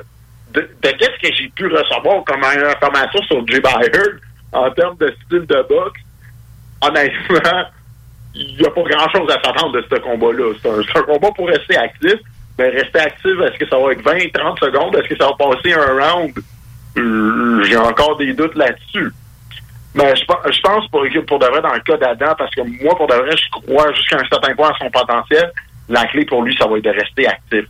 de, 0.53 0.61
de 0.61 0.89
qu'est-ce 0.91 1.29
que 1.29 1.35
j'ai 1.35 1.49
pu 1.49 1.67
recevoir 1.69 2.23
comme 2.25 2.43
information 2.45 3.23
sur 3.23 3.47
Jay 3.47 3.61
Byard 3.61 4.19
en 4.53 4.71
termes 4.73 4.97
de 4.99 5.15
style 5.25 5.47
de 5.47 5.67
boxe, 5.69 6.01
honnêtement, 6.83 7.65
il 8.35 8.57
n'y 8.59 8.67
a 8.67 8.71
pas 8.71 8.83
grand-chose 8.83 9.31
à 9.31 9.43
s'attendre 9.43 9.73
de 9.73 9.85
ce 9.91 9.97
combat-là. 9.99 10.53
C'est 10.63 10.69
un, 10.69 10.83
c'est 10.83 10.99
un 10.99 11.03
combat 11.03 11.31
pour 11.35 11.49
rester 11.49 11.77
actif. 11.77 12.17
Mais 12.59 12.69
rester 12.71 12.99
actif, 13.01 13.33
est-ce 13.45 13.59
que 13.59 13.69
ça 13.69 13.79
va 13.79 13.93
être 13.93 14.03
20, 14.03 14.33
30 14.33 14.59
secondes? 14.61 14.97
Est-ce 14.97 15.09
que 15.09 15.17
ça 15.17 15.27
va 15.27 15.35
passer 15.35 15.73
un 15.75 15.99
round? 16.01 16.33
Euh, 16.97 17.63
J'ai 17.65 17.77
encore 17.77 18.17
des 18.17 18.33
doutes 18.33 18.55
là-dessus. 18.55 19.11
Mais 19.95 20.15
je, 20.17 20.25
pense- 20.27 20.53
je 20.53 20.61
pense 20.61 20.89
pour, 20.89 21.05
pour 21.27 21.39
de 21.39 21.47
vrai 21.47 21.61
dans 21.63 21.73
le 21.73 21.81
cas 21.81 21.97
d'Adam, 21.97 22.35
parce 22.37 22.55
que 22.55 22.61
moi, 22.83 22.95
pour 22.97 23.07
de 23.07 23.15
vrai, 23.15 23.31
je 23.37 23.51
crois 23.51 23.93
jusqu'à 23.95 24.17
un 24.17 24.27
certain 24.31 24.55
point 24.55 24.71
à 24.71 24.75
son 24.79 24.91
potentiel. 24.91 25.51
La 25.89 26.05
clé 26.07 26.25
pour 26.25 26.43
lui, 26.43 26.57
ça 26.57 26.67
va 26.67 26.77
être 26.79 26.85
de 26.85 26.91
rester 26.91 27.27
actif. 27.29 27.65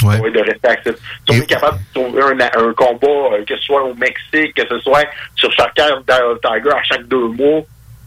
Ça 0.00 0.06
va 0.22 0.28
être 0.28 0.34
de 0.34 0.40
rester 0.40 0.68
actif. 0.68 0.92
Si 1.28 1.30
on 1.30 1.34
est 1.42 1.46
capable 1.46 1.78
de 1.78 2.00
trouver 2.00 2.22
un, 2.22 2.40
un 2.68 2.72
combat, 2.72 3.06
euh, 3.36 3.44
que 3.46 3.54
ce 3.56 3.62
soit 3.62 3.82
au 3.84 3.94
Mexique, 3.94 4.54
que 4.54 4.66
ce 4.68 4.78
soit 4.80 5.04
sur 5.36 5.52
chaque 5.52 5.74
Tiger 5.74 6.70
à 6.74 6.82
chaque 6.84 7.06
deux 7.06 7.28
mois, 7.28 7.60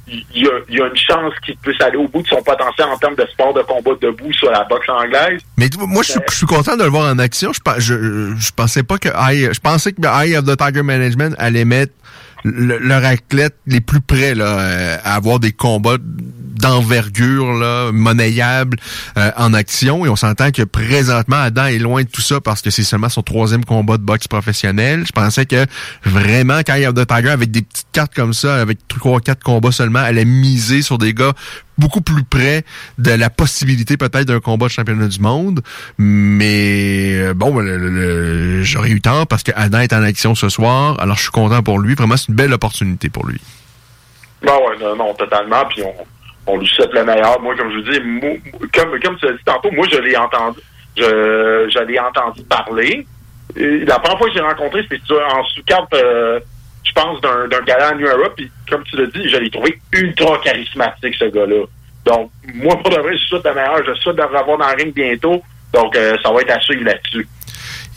il 0.07 0.25
y, 0.33 0.47
a, 0.47 0.51
il 0.69 0.75
y 0.77 0.81
a 0.81 0.87
une 0.87 0.97
chance 0.97 1.33
qu'il 1.45 1.55
puisse 1.57 1.79
aller 1.81 1.95
au 1.97 2.07
bout 2.07 2.21
de 2.21 2.27
son 2.27 2.41
potentiel 2.43 2.87
en 2.87 2.97
termes 2.97 3.15
de 3.15 3.25
sport 3.31 3.53
de 3.53 3.61
combat 3.61 3.91
debout 4.01 4.33
sur 4.33 4.51
la 4.51 4.63
boxe 4.65 4.89
anglaise. 4.89 5.39
Mais 5.57 5.69
moi, 5.79 6.03
je 6.03 6.11
suis- 6.11 6.19
je 6.29 6.35
suis 6.35 6.45
content 6.45 6.75
de 6.75 6.83
le 6.83 6.89
voir 6.89 7.09
en 7.13 7.19
action. 7.19 7.51
Je, 7.53 7.59
je, 7.79 8.33
je 8.37 8.51
pensais 8.55 8.83
pas 8.83 8.97
que 8.97 9.07
Eye- 9.09 9.53
je 9.53 9.59
pensais 9.61 9.93
que 9.93 10.01
Eye 10.05 10.35
of 10.37 10.45
the 10.45 10.57
Tiger 10.57 10.83
Management 10.83 11.35
allait 11.37 11.63
mettre 11.65 11.93
le- 12.43 12.77
leurs 12.79 13.05
athlètes 13.05 13.55
les 13.67 13.81
plus 13.81 14.01
près 14.01 14.33
euh, 14.37 14.97
à 15.03 15.15
avoir 15.15 15.39
des 15.39 15.51
combats 15.51 15.97
d'envergure 16.63 17.53
là, 17.53 17.91
euh, 19.17 19.31
en 19.37 19.53
action 19.53 20.05
et 20.05 20.09
on 20.09 20.15
s'entend 20.15 20.51
que 20.51 20.61
présentement 20.63 21.37
Adam 21.41 21.65
est 21.65 21.77
loin 21.79 22.03
de 22.03 22.07
tout 22.07 22.21
ça 22.21 22.39
parce 22.39 22.61
que 22.61 22.69
c'est 22.69 22.83
seulement 22.83 23.09
son 23.09 23.21
troisième 23.21 23.65
combat 23.65 23.97
de 23.97 24.03
boxe 24.03 24.27
professionnel. 24.27 25.03
Je 25.05 25.11
pensais 25.11 25.45
que 25.45 25.65
vraiment 26.05 26.59
quand 26.65 26.75
Eye 26.75 26.85
of 26.87 26.93
the 26.95 27.05
Tiger 27.05 27.29
avec 27.29 27.51
des 27.51 27.63
petites 27.63 27.87
cartes 27.91 28.13
comme 28.15 28.33
ça 28.33 28.55
avec 28.61 28.79
trois 28.87 29.19
quatre 29.19 29.43
combats 29.43 29.71
seulement 29.71 29.99
allait 29.99 30.25
miser 30.25 30.81
sur 30.81 30.97
des 30.97 31.13
gars 31.13 31.33
beaucoup 31.77 32.01
plus 32.01 32.23
près 32.23 32.63
de 32.97 33.11
la 33.11 33.29
possibilité 33.29 33.97
peut-être 33.97 34.25
d'un 34.25 34.39
combat 34.39 34.67
de 34.67 34.71
championnat 34.71 35.07
du 35.07 35.19
monde. 35.19 35.61
Mais 35.97 37.13
euh, 37.13 37.33
bon, 37.33 37.53
j'aurais 38.63 38.89
eu 38.89 39.01
tort 39.01 39.27
parce 39.27 39.43
que 39.43 39.51
Adam 39.55 39.79
est 39.79 39.93
en 39.93 40.03
action 40.03 40.35
ce 40.35 40.49
soir. 40.49 40.99
Alors 40.99 41.17
je 41.17 41.23
suis 41.23 41.31
content 41.31 41.63
pour 41.63 41.79
lui. 41.79 41.95
Vraiment, 41.95 42.17
c'est 42.17 42.29
une 42.29 42.35
belle 42.35 42.53
opportunité 42.53 43.09
pour 43.09 43.25
lui. 43.25 43.39
Ben 44.41 44.53
ouais, 44.53 44.77
non, 44.79 44.95
non, 44.95 45.13
totalement. 45.13 45.63
Puis 45.69 45.83
on, 45.83 45.93
on 46.47 46.57
lui 46.57 46.67
souhaite 46.67 46.93
le 46.93 47.05
meilleur. 47.05 47.39
Moi, 47.41 47.55
comme 47.55 47.71
je 47.71 47.77
vous 47.77 47.91
dis, 47.91 48.39
comme, 48.73 48.99
comme 48.99 49.17
tu 49.17 49.25
l'as 49.25 49.33
dit 49.33 49.43
tantôt, 49.45 49.71
moi, 49.71 49.87
je 49.91 49.97
l'ai 49.97 50.17
entendu. 50.17 50.59
Je, 50.95 51.83
l'ai 51.85 51.99
entendu 51.99 52.43
parler. 52.43 53.05
La 53.55 53.99
première 53.99 54.17
fois 54.17 54.27
que 54.27 54.33
j'ai 54.33 54.41
rencontré, 54.41 54.81
c'était 54.83 55.13
en 55.13 55.43
sous-carte, 55.45 55.93
euh, 55.95 56.39
je 56.83 56.91
pense, 56.93 57.21
d'un, 57.21 57.47
d'un 57.47 57.61
gala 57.61 57.93
en 57.93 57.95
New 57.95 58.07
Era. 58.07 58.29
Puis, 58.35 58.49
comme 58.69 58.83
tu 58.83 58.97
l'as 58.97 59.07
dit, 59.07 59.29
je 59.29 59.37
l'ai 59.37 59.49
trouvé 59.49 59.79
ultra 59.91 60.37
charismatique, 60.39 61.15
ce 61.15 61.25
gars-là. 61.25 61.65
Donc, 62.05 62.31
moi, 62.53 62.77
pour 62.77 62.89
de 62.89 62.97
vrai, 62.97 63.17
je 63.17 63.23
souhaite 63.25 63.45
le 63.45 63.53
meilleur. 63.53 63.83
Je 63.85 63.93
souhaite 63.95 64.17
de 64.17 64.21
le 64.21 64.27
revoir 64.27 64.57
dans 64.57 64.67
le 64.67 64.75
ring 64.75 64.93
bientôt. 64.93 65.41
Donc, 65.73 65.95
euh, 65.95 66.15
ça 66.21 66.31
va 66.31 66.41
être 66.41 66.51
à 66.51 66.59
suivre 66.59 66.83
là-dessus. 66.83 67.27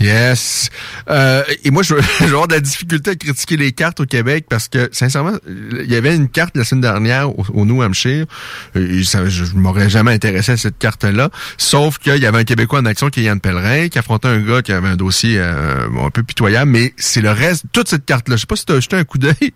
Yes. 0.01 0.71
Euh, 1.09 1.43
et 1.65 1.71
moi, 1.71 1.83
je 1.83 1.95
vais 1.95 2.03
avoir 2.21 2.49
de 2.49 2.55
la 2.55 2.61
difficulté 2.61 3.13
à 3.13 3.15
critiquer 3.15 3.57
les 3.57 3.73
cartes 3.73 4.01
au 4.01 4.07
Québec 4.07 4.47
parce 4.49 4.69
que, 4.69 4.89
sincèrement, 4.93 5.33
il 5.47 5.91
y 5.91 5.97
avait 5.97 6.15
une 6.15 6.29
carte 6.29 6.57
la 6.57 6.65
semaine 6.65 6.83
dernière 6.83 7.31
au, 7.31 7.45
au 7.55 7.65
New 7.65 7.83
Hampshire. 7.83 8.27
Et 8.75 9.05
ça, 9.05 9.27
je, 9.29 9.45
m'aurais 9.55 9.89
jamais 9.89 10.13
intéressé 10.13 10.53
à 10.53 10.57
cette 10.57 10.79
carte-là. 10.79 11.31
Sauf 11.57 11.99
qu'il 11.99 12.17
y 12.17 12.27
avait 12.27 12.39
un 12.39 12.45
Québécois 12.45 12.81
en 12.81 12.87
action 12.87 13.09
qui 13.09 13.21
est 13.21 13.25
Yann 13.25 13.41
Pellerin, 13.41 13.89
qui 13.89 13.99
affrontait 13.99 14.29
un 14.29 14.41
gars 14.41 14.63
qui 14.63 14.73
avait 14.73 14.89
un 14.89 14.97
dossier 14.97 15.39
euh, 15.39 15.87
un 15.99 16.11
peu 16.11 16.23
pitoyable. 16.23 16.71
Mais 16.71 16.93
c'est 16.97 17.23
le 17.23 17.31
reste, 17.31 17.65
toute 17.73 17.89
cette 17.89 18.05
carte-là. 18.05 18.37
Je 18.37 18.43
sais 18.43 18.47
pas 18.47 18.57
si 18.57 18.67
tu 18.67 18.73
as 18.73 18.81
jeté 18.81 18.97
un 18.97 19.05
coup 19.05 19.19
d'œil 19.19 19.35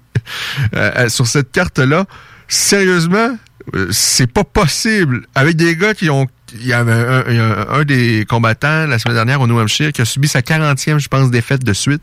euh, 0.74 0.90
euh, 0.96 1.08
sur 1.08 1.26
cette 1.26 1.52
carte-là. 1.52 2.06
Sérieusement, 2.48 3.36
euh, 3.74 3.88
c'est 3.90 4.26
pas 4.26 4.44
possible. 4.44 5.26
Avec 5.34 5.56
des 5.56 5.76
gars 5.76 5.94
qui 5.94 6.10
ont 6.10 6.26
il 6.54 6.66
y 6.66 6.72
avait 6.72 6.92
un, 6.92 7.24
un- 7.26 7.66
un 7.80 7.84
des 7.84 8.24
combattants 8.28 8.86
la 8.86 8.98
semaine 8.98 9.16
dernière 9.16 9.40
au 9.40 9.46
New 9.46 9.58
Hampshire 9.58 9.92
qui 9.92 10.00
a 10.00 10.04
subi 10.04 10.28
sa 10.28 10.40
40e, 10.40 10.98
je 10.98 11.08
pense, 11.08 11.30
défaite 11.30 11.64
de 11.64 11.72
suite. 11.72 12.02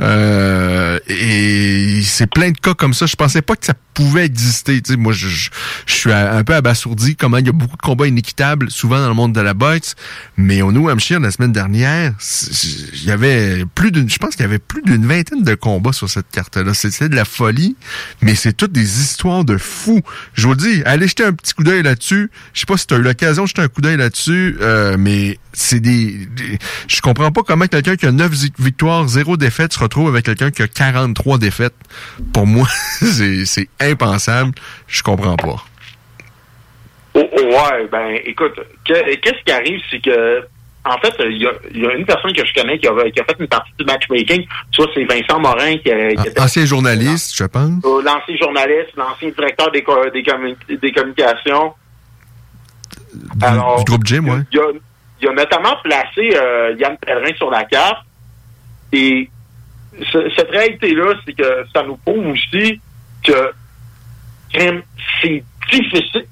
Euh, 0.00 0.98
et 1.06 2.00
c'est 2.02 2.26
plein 2.26 2.50
de 2.50 2.56
cas 2.58 2.74
comme 2.74 2.94
ça. 2.94 3.06
Je 3.06 3.14
pensais 3.14 3.42
pas 3.42 3.54
que 3.56 3.66
ça 3.66 3.74
pouvait 3.94 4.24
exister. 4.26 4.80
Moi, 4.96 5.12
je, 5.12 5.28
suis 5.86 6.12
un 6.12 6.42
peu 6.44 6.54
abasourdi 6.54 7.16
comment 7.16 7.36
il 7.38 7.46
y 7.46 7.48
a 7.48 7.52
beaucoup 7.52 7.76
de 7.76 7.82
combats 7.82 8.06
inéquitables 8.06 8.70
souvent 8.70 8.98
dans 9.00 9.08
le 9.08 9.14
monde 9.14 9.32
de 9.32 9.40
la 9.40 9.54
boxe. 9.54 9.94
Mais 10.36 10.62
au 10.62 10.72
New 10.72 10.88
Hampshire, 10.90 11.20
la 11.20 11.30
semaine 11.30 11.52
dernière, 11.52 12.12
il 12.94 13.04
y 13.04 13.10
avait 13.10 13.64
plus 13.74 13.92
d'une, 13.92 14.08
je 14.08 14.16
pense 14.18 14.30
qu'il 14.36 14.42
y 14.42 14.48
avait 14.48 14.58
plus 14.58 14.82
d'une 14.82 15.06
vingtaine 15.06 15.42
de 15.42 15.54
combats 15.54 15.92
sur 15.92 16.08
cette 16.10 16.30
carte-là. 16.30 16.74
C'était 16.74 17.08
de 17.08 17.14
la 17.16 17.24
folie, 17.24 17.76
mais 18.20 18.34
c'est 18.34 18.52
toutes 18.52 18.72
des 18.72 19.00
histoires 19.00 19.44
de 19.44 19.56
fous. 19.58 20.02
Je 20.34 20.46
vous 20.46 20.54
le 20.54 20.58
dis, 20.58 20.82
allez 20.84 21.08
jeter 21.08 21.24
un 21.24 21.32
petit 21.32 21.54
coup 21.54 21.62
d'œil 21.64 21.82
là-dessus. 21.82 22.30
Je 22.54 22.60
sais 22.60 22.66
pas 22.66 22.76
si 22.76 22.86
tu 22.86 22.94
as 22.94 22.98
eu 22.98 23.02
l'occasion 23.02 23.42
de 23.44 23.48
jeter 23.48 23.62
un 23.62 23.68
coup 23.68 23.80
d'œil 23.80 23.96
là-dessus, 23.96 24.56
euh, 24.60 24.96
mais 24.98 25.38
c'est 25.52 25.80
des, 25.80 26.26
des- 26.34 26.58
je 26.88 27.00
comprends 27.02 27.30
pas 27.30 27.42
comment 27.42 27.66
quelqu'un 27.66 27.96
qui 27.96 28.06
a 28.06 28.12
9 28.12 28.32
zi- 28.32 28.52
victoires, 28.58 29.06
0 29.06 29.36
défaites 29.36 29.72
se 29.74 29.78
retrouve 29.78 30.08
avec 30.08 30.24
quelqu'un 30.24 30.50
qui 30.50 30.62
a 30.62 30.68
43 30.68 31.38
défaites. 31.38 31.74
Pour 32.32 32.46
moi, 32.46 32.66
c'est 33.02 33.68
impensable. 33.90 34.52
Je 34.86 35.02
comprends 35.02 35.36
pas. 35.36 35.56
Oh, 37.14 37.28
oh, 37.30 37.40
ouais, 37.42 37.86
ben, 37.90 38.18
écoute, 38.24 38.54
que- 38.86 39.14
qu'est-ce 39.16 39.42
qui 39.44 39.52
arrive, 39.52 39.80
c'est 39.90 40.00
que, 40.00 40.40
en 40.84 40.96
fait, 40.98 41.12
il 41.28 41.36
y 41.42 41.46
a, 41.46 41.52
il 41.74 41.82
y 41.82 41.86
a 41.86 41.92
une 41.94 42.06
personne 42.06 42.32
que 42.32 42.44
je 42.44 42.54
connais 42.54 42.78
qui 42.78 42.88
a, 42.88 43.10
qui 43.10 43.20
a 43.20 43.24
fait 43.24 43.36
une 43.38 43.46
partie 43.48 43.70
du 43.78 43.84
matchmaking. 43.84 44.46
Soit 44.72 44.88
c'est 44.94 45.04
Vincent 45.04 45.38
Morin 45.38 45.76
qui, 45.78 45.90
a- 45.92 46.14
qui 46.14 46.28
était 46.28 46.40
Ancien 46.40 46.64
journaliste, 46.64 47.36
je 47.36 47.44
pense. 47.44 47.84
euh, 47.84 48.02
l'ancien 48.02 48.36
journaliste, 48.40 48.96
l'ancien 48.96 49.28
directeur 49.30 49.70
des, 49.70 49.82
co- 49.82 50.08
des, 50.10 50.22
commu- 50.22 50.56
des 50.80 50.92
communications. 50.92 51.74
Du, 53.14 53.46
du 53.46 53.84
groupe 53.84 54.06
Jim, 54.06 54.24
ouais. 54.24 54.40
Il 54.52 54.58
a, 54.58 54.62
il 55.20 55.28
a 55.28 55.32
notamment 55.34 55.76
placé 55.84 56.30
euh, 56.34 56.74
Yann 56.78 56.96
Pellerin 56.96 57.34
sur 57.36 57.50
la 57.50 57.64
carte. 57.64 58.04
Et 58.92 59.28
ce- 60.10 60.30
cette 60.34 60.50
réalité-là, 60.50 61.14
c'est 61.26 61.34
que 61.34 61.64
ça 61.74 61.82
nous 61.82 61.96
prouve 61.98 62.26
aussi 62.28 62.80
que 63.22 63.52
c'est 65.20 65.44
difficile. 65.70 66.24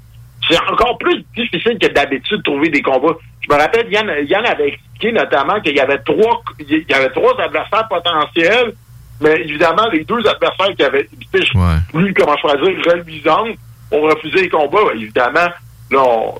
C'est 0.48 0.58
encore 0.70 0.98
plus 0.98 1.24
difficile 1.36 1.78
que 1.78 1.86
d'habitude 1.88 2.38
de 2.38 2.42
trouver 2.42 2.68
des 2.70 2.82
combats. 2.82 3.16
Je 3.48 3.54
me 3.54 3.58
rappelle, 3.60 3.90
Yann, 3.92 4.10
Yann 4.26 4.44
avait 4.46 4.68
expliqué 4.68 5.12
notamment 5.12 5.60
qu'il 5.60 5.76
y 5.76 5.80
avait 5.80 5.98
trois 5.98 6.42
il 6.58 6.84
y 6.88 6.92
avait 6.92 7.10
trois 7.10 7.38
adversaires 7.40 7.86
potentiels, 7.88 8.72
mais 9.20 9.40
évidemment, 9.42 9.86
les 9.92 10.04
deux 10.04 10.26
adversaires 10.26 10.74
qui 10.76 10.82
avaient 10.82 11.08
des 11.12 11.38
fiches 11.40 11.52
plus, 11.92 12.14
comment 12.14 12.36
choisir, 12.38 12.76
reluisantes, 12.86 13.56
ont 13.92 14.02
refusé 14.02 14.42
les 14.42 14.48
combats. 14.48 14.92
Évidemment, 14.94 15.48
là, 15.90 15.98
on- 16.04 16.34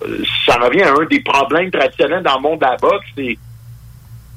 ça 0.46 0.56
revient 0.58 0.82
à 0.82 0.92
un 0.94 1.04
des 1.06 1.20
problèmes 1.20 1.70
traditionnels 1.70 2.22
dans 2.22 2.36
le 2.36 2.42
monde 2.42 2.58
de 2.60 2.64
la 2.64 2.76
boxe, 2.76 3.06
c'est 3.16 3.38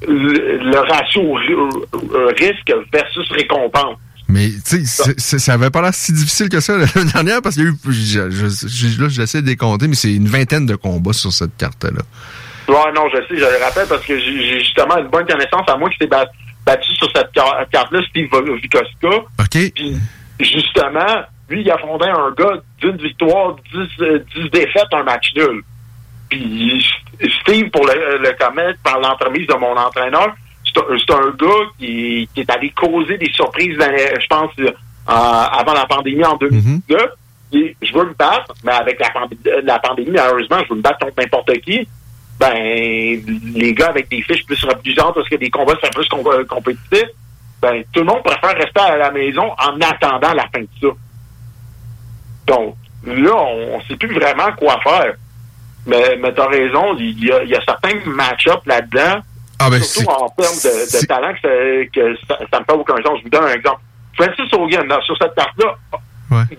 le, 0.07 0.57
le 0.57 0.79
ratio 0.79 1.37
euh, 1.37 2.33
risque 2.37 2.73
versus 2.91 3.31
récompense. 3.31 3.97
Mais 4.33 4.49
tu 4.67 4.83
sais, 4.85 5.39
ça 5.39 5.53
avait 5.53 5.69
pas 5.69 5.81
l'air 5.83 5.93
si 5.93 6.11
difficile 6.11 6.49
que 6.49 6.59
ça 6.59 6.75
la 6.77 6.87
semaine 6.87 7.09
dernière 7.11 7.41
parce 7.41 7.55
qu'il 7.55 7.65
y 7.65 7.67
a 7.67 7.69
eu, 7.69 7.75
je, 7.85 8.29
je- 8.31 8.67
je- 8.67 9.01
là, 9.01 9.07
j'essaie 9.09 9.41
de 9.43 9.47
les 9.47 9.55
compter, 9.55 9.87
mais 9.87 9.95
c'est 9.95 10.13
une 10.13 10.27
vingtaine 10.27 10.65
de 10.65 10.75
combats 10.75 11.13
sur 11.13 11.31
cette 11.31 11.55
carte-là. 11.57 12.01
Ouais, 12.67 12.91
non, 12.95 13.03
je 13.13 13.17
sais, 13.27 13.35
je 13.39 13.45
le 13.45 13.63
rappelle 13.63 13.87
parce 13.87 14.03
que 14.05 14.17
j'ai 14.17 14.59
justement 14.59 14.97
une 14.97 15.07
bonne 15.09 15.25
connaissance 15.27 15.67
à 15.69 15.77
moi 15.77 15.89
qui 15.91 15.97
s'est 15.99 16.07
bat- 16.07 16.31
battu 16.65 16.93
sur 16.95 17.07
cette 17.15 17.31
car- 17.33 17.63
carte-là, 17.71 17.99
Steve 18.09 18.29
Vikoska. 18.61 19.17
OK. 19.39 19.71
Puis, 19.75 19.97
justement, 20.39 21.23
lui, 21.49 21.61
il 21.61 21.69
affrontait 21.71 22.09
un 22.09 22.31
gars 22.37 22.61
d'une 22.81 22.97
victoire, 22.97 23.55
10, 23.73 24.03
euh, 24.03 24.19
10 24.35 24.49
défaites, 24.49 24.87
un 24.93 25.03
match 25.03 25.27
nul. 25.35 25.61
Puis, 26.29 26.83
Steve, 27.41 27.69
pour 27.69 27.85
le, 27.85 28.17
le 28.17 28.31
commettre 28.43 28.79
par 28.83 28.99
l'entremise 28.99 29.45
de 29.47 29.53
mon 29.55 29.75
entraîneur, 29.77 30.33
c'est 30.73 31.13
un, 31.13 31.29
gars 31.31 31.69
qui, 31.79 32.27
qui 32.33 32.41
est 32.41 32.49
allé 32.49 32.69
causer 32.71 33.17
des 33.17 33.31
surprises, 33.33 33.77
dans 33.77 33.91
les- 33.91 34.19
je 34.19 34.27
pense, 34.27 34.51
euh, 34.59 34.71
avant 35.07 35.73
la 35.73 35.85
pandémie 35.85 36.23
en 36.25 36.35
2019. 36.37 37.07
Et 37.55 37.75
je 37.81 37.93
veux 37.93 38.05
me 38.05 38.13
battre, 38.13 38.53
mais 38.63 38.71
avec 38.71 38.99
la, 38.99 39.09
pandé- 39.11 39.61
la 39.63 39.77
pandémie, 39.79 40.11
malheureusement, 40.11 40.57
je 40.63 40.69
veux 40.69 40.75
me 40.77 40.81
battre 40.81 40.99
contre 40.99 41.13
n'importe 41.19 41.53
qui. 41.61 41.87
Ben, 42.39 42.51
les 42.55 43.73
gars 43.75 43.89
avec 43.89 44.09
des 44.09 44.21
fiches 44.23 44.43
plus 44.45 44.63
rebusantes 44.65 45.13
parce 45.13 45.29
que 45.29 45.35
des 45.35 45.51
combats 45.51 45.75
sont 45.83 45.89
plus 45.93 46.07
com- 46.09 46.21
euh, 46.33 46.43
compétitifs, 46.45 47.09
ben, 47.61 47.83
tout 47.93 47.99
le 47.99 48.05
monde 48.07 48.23
préfère 48.23 48.55
rester 48.57 48.79
à 48.81 48.97
la 48.97 49.11
maison 49.11 49.51
en 49.51 49.79
attendant 49.81 50.33
la 50.33 50.47
fin 50.53 50.61
de 50.61 50.67
ça. 50.81 50.87
Donc, 52.47 52.75
là, 53.05 53.35
on 53.35 53.77
ne 53.77 53.83
sait 53.83 53.95
plus 53.97 54.13
vraiment 54.13 54.51
quoi 54.57 54.79
faire. 54.81 55.13
Mais, 55.85 56.17
mais 56.21 56.33
t'as 56.33 56.47
raison, 56.47 56.95
il 56.97 57.19
y 57.23 57.27
y 57.27 57.55
a 57.55 57.61
certains 57.65 57.99
match-ups 58.05 58.65
là-dedans, 58.65 59.19
Ah 59.59 59.69
ben, 59.69 59.81
surtout 59.81 60.09
en 60.09 60.29
termes 60.29 60.55
de, 60.55 61.01
de 61.01 61.05
talent, 61.05 61.33
que, 61.33 61.39
ça- 61.41 61.89
que 61.93 62.15
ça, 62.27 62.39
ça 62.51 62.59
me 62.59 62.65
fait 62.65 62.73
aucun 62.73 62.95
sens. 63.03 63.17
Je 63.19 63.23
vous 63.23 63.29
donne 63.29 63.43
un 63.45 63.53
exemple. 63.53 63.81
Francis 64.15 64.53
Hogan, 64.53 64.87
là, 64.87 64.99
sur 65.01 65.17
cette 65.17 65.33
carte-là, 65.35 65.75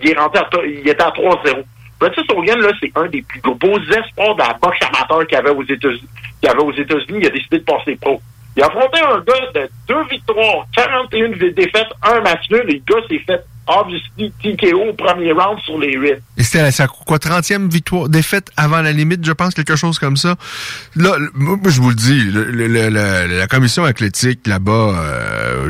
il 0.01 0.09
est 0.09 0.17
rentré 0.17 0.39
à, 0.39 0.43
to- 0.45 0.63
il 0.65 0.87
était 0.87 1.03
à 1.03 1.09
3-0. 1.11 1.63
Francis 1.99 2.23
Hogan, 2.35 2.59
là, 2.59 2.69
c'est 2.81 2.91
un 2.95 3.07
des 3.07 3.21
plus 3.21 3.41
beaux 3.41 3.79
espoirs 3.79 4.35
de 4.35 4.41
la 4.41 4.53
boxe 4.61 4.77
amateur 4.87 5.25
qu'il 5.27 5.35
y 5.37 5.39
avait 5.39 5.49
aux 5.51 5.63
États-Unis. 5.63 6.09
avait 6.47 6.59
aux 6.61 6.73
États-Unis. 6.73 7.19
Il 7.21 7.27
a 7.27 7.29
décidé 7.29 7.59
de 7.59 7.63
passer 7.63 7.95
pro. 7.95 8.21
Il 8.57 8.63
a 8.63 8.67
affronté 8.67 8.99
un 9.01 9.19
gars 9.19 9.51
de 9.61 9.69
deux 9.87 10.03
victoires, 10.09 10.65
41 10.75 11.29
défaites, 11.51 11.87
un 12.03 12.21
match 12.21 12.49
nul, 12.49 12.63
et 12.69 12.73
le 12.73 12.93
gars 12.93 13.01
s'est 13.09 13.19
fait 13.19 13.41
obviously 13.67 14.31
TKO 14.43 14.89
au 14.89 14.93
premier 14.93 15.31
round 15.31 15.59
sur 15.65 15.77
les 15.79 15.93
8. 15.93 16.13
Et 16.37 16.43
c'était 16.43 16.71
sa 16.71 16.87
quoi, 16.87 17.17
30e 17.17 17.69
victoire, 17.69 18.09
défaite 18.09 18.49
avant 18.57 18.81
la 18.81 18.91
limite, 18.91 19.25
je 19.25 19.31
pense, 19.31 19.53
quelque 19.53 19.75
chose 19.75 19.97
comme 19.99 20.17
ça. 20.17 20.35
Là, 20.95 21.15
je 21.65 21.81
vous 21.81 21.89
le 21.89 21.95
dis, 21.95 22.23
le- 22.25 22.51
le- 22.51 22.67
le- 22.67 23.37
la 23.39 23.47
commission 23.47 23.83
athlétique 23.85 24.45
là-bas, 24.47 24.71
euh, 24.95 25.69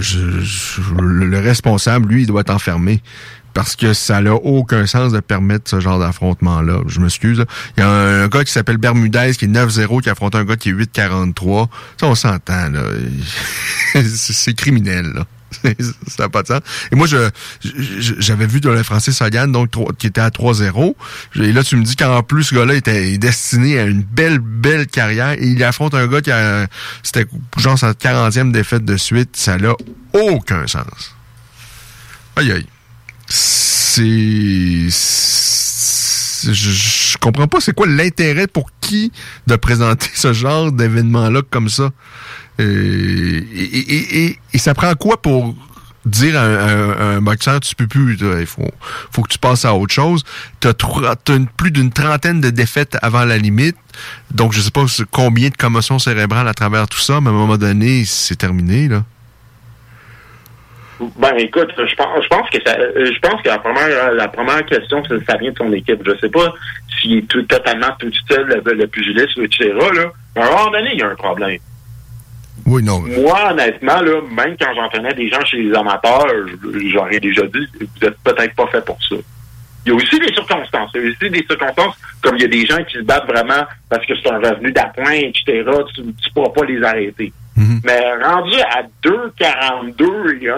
le, 1.00 1.26
le 1.26 1.39
responsable, 1.39 2.10
lui, 2.14 2.24
il 2.24 2.28
doit 2.28 2.41
être 2.41 2.50
enfermé. 2.54 3.02
Parce 3.54 3.78
que 3.78 3.93
ça 3.93 4.20
n'a 4.20 4.34
aucun 4.34 4.86
sens 4.86 5.14
de 5.14 5.22
permettre 5.22 5.70
ce 5.70 5.80
genre 5.80 5.98
d'affrontement-là. 5.98 6.82
Je 6.88 7.00
m'excuse. 7.00 7.46
Il 7.78 7.80
y 7.80 7.84
a 7.84 7.89
un, 7.89 8.24
un 8.24 8.28
gars 8.28 8.43
qui 8.43 8.52
s'appelle 8.52 8.76
Bermudez 8.76 9.32
qui 9.39 9.46
est 9.46 9.48
9-0 9.48 10.02
qui 10.02 10.10
affronte 10.10 10.36
un 10.36 10.43
gars 10.43 10.58
qui 10.58 10.72
est 10.72 10.74
8-43. 10.74 11.70
Ça, 11.98 12.08
on 12.08 12.16
s'entend, 12.16 12.70
là. 12.72 12.82
C'est 14.04 14.54
criminel, 14.56 15.06
là. 15.16 15.26
ça 16.08 16.24
n'a 16.24 16.30
pas 16.30 16.43
de 16.43 16.47
sens. 16.47 16.62
Et 16.91 16.95
moi, 16.95 17.08
je 17.08 17.30
j'avais 18.20 18.47
vu 18.47 18.62
de 18.62 18.70
le 18.70 18.84
Francis 18.84 19.22
Hogan, 19.22 19.51
donc 19.51 19.70
qui 19.97 20.08
était 20.08 20.22
à 20.22 20.30
3-0. 20.30 20.95
Et 21.36 21.51
là, 21.51 21.64
tu 21.64 21.76
me 21.76 21.84
dis 21.84 21.95
qu'en 21.95 22.24
plus, 22.24 22.45
ce 22.45 22.56
gars-là 22.56 22.76
était 22.76 23.14
est 23.14 23.18
destiné 23.18 23.80
à 23.80 23.84
une 23.84 24.01
belle, 24.01 24.39
belle 24.39 24.88
carrière. 24.88 25.34
Et 25.34 25.47
il 25.47 25.64
affronte 25.64 25.93
un 25.93 26.08
gars 26.08 26.22
qui 26.22 26.32
a 26.32 26.68
c'était 27.03 27.26
genre 27.58 27.78
sa 27.78 27.91
40e 27.91 28.51
défaite 28.51 28.86
de 28.86 28.97
suite. 28.97 29.36
Ça 29.36 29.58
n'a 29.58 29.74
aucun 30.14 30.68
sens. 30.68 31.16
Aïe 32.36 32.51
aïe. 32.51 32.68
C'est. 33.28 34.89
je 36.53 37.18
comprends 37.18 37.47
pas 37.47 37.60
c'est 37.60 37.74
quoi 37.74 37.88
l'intérêt 37.88 38.47
pour 38.47 38.70
qui 38.82 39.12
de 39.47 39.56
présenter 39.56 40.10
ce 40.14 40.34
genre 40.34 40.72
d'événement-là 40.72 41.41
comme 41.49 41.70
ça. 41.70 41.91
Euh, 42.60 43.41
et, 44.53 44.58
ça 44.58 44.74
prend 44.74 44.93
quoi 44.95 45.22
pour 45.22 45.53
dire 46.06 46.39
à 46.39 46.43
un, 46.43 47.22
boxeur 47.22 47.60
tu 47.60 47.76
peux 47.76 47.88
plus, 47.88 48.18
il 48.22 48.45
faut, 48.45 48.70
faut 49.12 49.24
que 49.24 49.30
tu 49.30 49.39
passes 49.39 49.66
à 49.66 49.74
autre 49.74 49.93
chose? 49.93 50.24
T'as 50.60 50.74
une- 51.30 51.47
plus 51.47 51.72
d'une 51.72 51.91
trentaine 51.91 52.41
de 52.41 52.49
défaites 52.51 52.97
avant 53.01 53.26
la 53.26 53.38
limite. 53.38 53.76
Donc 54.32 54.53
je 54.53 54.62
sais 54.62 54.72
pas 54.72 54.86
combien 55.12 55.49
de 55.49 55.56
commotions 55.56 55.99
cérébrales 55.99 56.47
à 56.47 56.53
travers 56.53 56.88
tout 56.88 56.99
ça, 56.99 57.20
mais 57.22 57.30
à 57.30 57.32
un 57.32 57.36
moment 57.36 57.58
donné, 57.58 58.06
c'est 58.06 58.36
terminé, 58.36 58.88
là. 58.88 59.03
Ben 61.18 61.34
écoute, 61.38 61.74
je 61.78 61.95
pense, 61.95 62.49
que 62.49 62.58
ça, 62.66 62.78
je 62.78 63.20
pense 63.20 63.41
que 63.41 63.49
la 63.49 63.58
première, 63.58 64.14
la 64.14 64.28
première 64.30 64.66
question, 64.66 65.03
c'est 65.08 65.26
ça 65.26 65.36
vient 65.38 65.51
de 65.51 65.58
son 65.58 65.74
équipe. 65.74 66.01
Je 66.06 66.18
sais 66.22 66.30
pas 66.30 66.53
s'il 67.01 67.18
est 67.18 67.28
tout, 67.28 67.41
totalement 67.43 67.89
tout 67.99 68.10
seul, 68.30 68.62
le, 68.66 68.74
le 68.74 68.88
pugiliste, 68.88 69.38
etc. 69.38 69.74
Là. 69.93 70.14
Mais 70.36 70.41
à 70.41 70.47
un 70.47 70.51
moment 70.51 70.72
donné, 70.72 70.91
il 70.93 70.99
y 70.99 71.03
a 71.03 71.10
un 71.10 71.16
problème. 71.16 71.60
Oui, 72.66 72.82
non. 72.84 73.01
Moi, 73.01 73.51
honnêtement, 73.51 74.01
là, 74.01 74.22
même 74.32 74.55
quand 74.59 74.74
j'entraînais 74.76 75.13
des 75.13 75.30
gens 75.30 75.43
chez 75.45 75.57
les 75.57 75.74
amateurs, 75.76 76.26
j'aurais 76.91 77.20
déjà 77.20 77.43
dit, 77.43 77.68
vous 77.80 78.07
êtes 78.07 78.18
peut-être 78.24 78.55
pas 78.55 78.68
fait 78.68 78.84
pour 78.84 78.97
ça. 79.07 79.16
Il 79.86 79.89
y 79.89 79.91
a 79.91 79.95
aussi 79.95 80.20
des 80.20 80.34
circonstances. 80.34 80.89
Il 80.95 81.01
y 81.01 81.05
a 81.05 81.09
aussi 81.11 81.30
des 81.30 81.45
circonstances, 81.47 81.95
comme 82.24 82.38
il 82.38 82.41
y 82.41 82.45
a 82.45 82.47
des 82.47 82.66
gens 82.66 82.84
qui 82.86 82.97
se 82.97 83.03
battent 83.03 83.28
vraiment 83.28 83.66
parce 83.88 84.03
que 84.07 84.13
c'est 84.16 84.32
un 84.32 84.39
revenu 84.39 84.72
d'appoint, 84.72 85.11
etc. 85.13 85.63
Tu 85.93 86.01
ne 86.01 86.11
pourras 86.34 86.49
pas 86.49 86.66
les 86.66 86.82
arrêter. 86.84 87.32
Mais 87.55 88.01
rendu 88.24 88.59
à 88.61 88.82
2,42 89.03 90.41
et 90.41 90.49
1, 90.49 90.55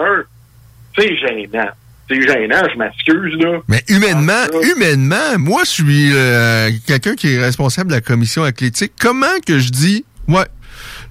c'est 0.96 1.16
gênant. 1.16 1.68
C'est 2.08 2.22
gênant, 2.22 2.62
je 2.72 2.78
m'excuse, 2.78 3.34
là. 3.38 3.58
Mais 3.68 3.84
humainement, 3.88 4.46
humainement, 4.62 5.38
moi, 5.38 5.60
je 5.64 5.70
suis 5.70 6.10
euh, 6.14 6.70
quelqu'un 6.86 7.14
qui 7.14 7.34
est 7.34 7.38
responsable 7.38 7.90
de 7.90 7.96
la 7.96 8.00
commission 8.00 8.44
athlétique. 8.44 8.92
Comment 8.98 9.26
que 9.46 9.58
je 9.58 9.70
dis, 9.70 10.06
ouais, 10.26 10.46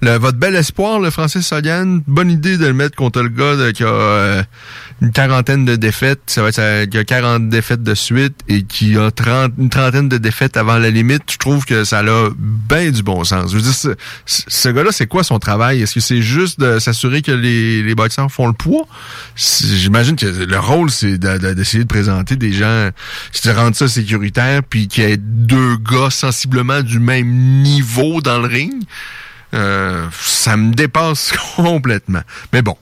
le, 0.00 0.16
votre 0.18 0.38
bel 0.38 0.54
espoir, 0.56 1.00
le 1.00 1.10
Francis 1.10 1.50
Hogan, 1.52 2.02
bonne 2.06 2.30
idée 2.30 2.56
de 2.56 2.66
le 2.66 2.72
mettre 2.72 2.96
contre 2.96 3.20
le 3.22 3.28
gars 3.28 3.56
de- 3.56 3.70
qui 3.72 3.82
a 3.84 3.88
euh, 3.88 4.42
une 5.02 5.10
quarantaine 5.12 5.64
de 5.64 5.76
défaites, 5.76 6.20
ça 6.26 6.42
va 6.42 6.48
être 6.48 6.88
qui 6.90 6.98
a 6.98 7.04
40 7.04 7.48
défaites 7.48 7.82
de 7.82 7.94
suite 7.94 8.34
et 8.48 8.62
qui 8.62 8.96
a 8.96 9.10
30, 9.10 9.52
une 9.58 9.70
trentaine 9.70 10.08
de 10.08 10.18
défaites 10.18 10.56
avant 10.56 10.78
la 10.78 10.90
limite. 10.90 11.22
Je 11.30 11.36
trouve 11.38 11.64
que 11.64 11.84
ça 11.84 12.00
a 12.00 12.28
bien 12.36 12.90
du 12.90 13.02
bon 13.02 13.24
sens. 13.24 13.50
Je 13.50 13.56
veux 13.56 13.62
dire, 13.62 13.74
ce, 13.74 13.88
ce- 14.26 14.68
gars-là, 14.68 14.90
c'est 14.92 15.06
quoi 15.06 15.22
son 15.24 15.38
travail? 15.38 15.82
Est-ce 15.82 15.94
que 15.94 16.00
c'est 16.00 16.22
juste 16.22 16.60
de 16.60 16.78
s'assurer 16.78 17.22
que 17.22 17.32
les, 17.32 17.82
les 17.82 17.94
boxeurs 17.94 18.30
font 18.30 18.46
le 18.46 18.52
poids? 18.52 18.86
J'imagine 19.36 20.16
que 20.16 20.26
le 20.26 20.58
rôle, 20.58 20.90
c'est 20.90 21.18
de- 21.18 21.38
de- 21.38 21.54
d'essayer 21.54 21.84
de, 21.84 21.88
présenter 21.88 22.36
des 22.36 22.52
gens, 22.52 22.90
de 23.44 23.50
rendre 23.50 23.74
ça 23.76 23.88
sécuritaire, 23.88 24.62
puis 24.62 24.88
qu'il 24.88 25.04
y 25.04 25.06
ait 25.12 25.16
deux 25.16 25.76
gars 25.76 26.10
sensiblement 26.10 26.82
du 26.82 26.98
même 26.98 27.28
niveau 27.62 28.20
dans 28.20 28.38
le 28.38 28.46
ring. 28.48 28.72
Euh, 29.54 30.06
ça 30.22 30.56
me 30.56 30.72
dépasse 30.74 31.32
complètement. 31.56 32.22
Mais 32.52 32.62
bon, 32.62 32.76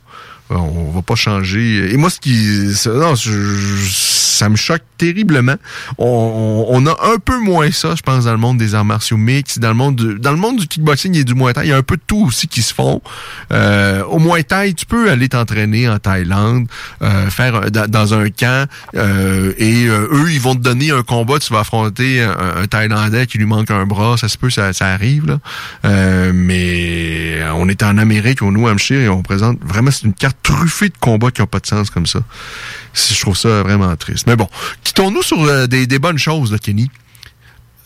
on 0.51 0.91
va 0.93 1.03
pas 1.03 1.15
changer. 1.15 1.93
Et 1.93 1.97
moi, 1.97 2.11
ce 2.11 2.21
qui, 2.21 2.73
non, 2.89 3.15
je- 3.15 3.31
je- 3.31 4.16
ça 4.37 4.49
me 4.49 4.57
choque 4.57 4.83
terriblement. 4.99 5.57
On, 5.99 6.67
on 6.69 6.87
a 6.87 6.97
un 7.15 7.19
peu 7.19 7.39
moins 7.41 7.71
ça, 7.71 7.95
je 7.95 8.03
pense, 8.03 8.25
dans 8.25 8.33
le 8.33 8.39
monde 8.39 8.59
des 8.59 8.75
arts 8.75 8.85
martiaux 8.85 9.17
mixtes, 9.17 9.59
dans 9.59 9.69
le 9.69 9.75
monde 9.75 9.97
du, 9.97 10.19
dans 10.19 10.33
le 10.33 10.39
monde 10.39 10.59
du 10.59 10.67
kickboxing 10.67 11.17
et 11.17 11.25
du 11.25 11.35
Muay 11.35 11.53
Thai. 11.53 11.63
Il 11.65 11.69
y 11.69 11.73
a 11.73 11.77
un 11.77 11.83
peu 11.83 11.97
de 11.97 12.03
tout 12.07 12.27
aussi 12.27 12.49
qui 12.49 12.63
se 12.63 12.75
font. 12.75 13.01
Euh, 13.53 14.03
au 14.05 14.19
Muay 14.19 14.45
Thai, 14.45 14.75
tu 14.75 14.87
peux 14.87 15.11
aller 15.11 15.29
t'entraîner 15.29 15.89
en 15.89 15.99
Thaïlande, 15.99 16.69
euh, 17.03 17.29
faire 17.31 17.71
dans, 17.71 18.15
un 18.15 18.31
camp, 18.31 18.69
euh, 18.95 19.53
et 19.59 19.87
euh, 19.87 20.09
eux, 20.13 20.31
ils 20.31 20.41
vont 20.41 20.55
te 20.55 20.61
donner 20.61 20.91
un 20.91 21.03
combat. 21.03 21.39
Tu 21.39 21.53
vas 21.53 21.61
affronter 21.61 22.23
un, 22.23 22.63
un 22.63 22.67
Thaïlandais 22.67 23.27
qui 23.27 23.39
lui 23.39 23.47
manque 23.47 23.71
un 23.71 23.87
bras. 23.87 24.17
Ça 24.17 24.29
se 24.29 24.39
peut, 24.39 24.51
ça, 24.51 24.73
ça 24.73 24.89
arrive 24.89 25.27
là. 25.27 25.39
Euh, 25.85 26.33
mais 26.35 27.39
on 27.55 27.69
est 27.69 27.83
en 27.83 27.99
Amérique, 27.99 28.43
au 28.43 28.51
New 28.51 28.69
Hampshire, 28.69 29.01
et 29.01 29.09
on 29.09 29.23
présente 29.23 29.59
vraiment 29.65 29.91
c'est 29.91 30.05
une 30.05 30.15
carte 30.15 30.37
truffée 30.43 30.89
de 30.89 30.95
combats 31.01 31.31
qui 31.31 31.41
n'ont 31.41 31.47
pas 31.47 31.61
de 31.61 31.67
sens 31.67 31.91
comme 31.91 32.07
ça. 32.07 32.21
Je 32.97 33.21
trouve 33.21 33.37
ça 33.37 33.63
vraiment 33.63 33.95
triste. 33.97 34.27
Mais 34.27 34.37
bon, 34.37 34.49
quittons-nous 34.83 35.23
sur 35.23 35.43
euh, 35.43 35.67
des, 35.67 35.99
bonnes 35.99 36.19
choses, 36.19 36.57
Kenny. 36.63 36.91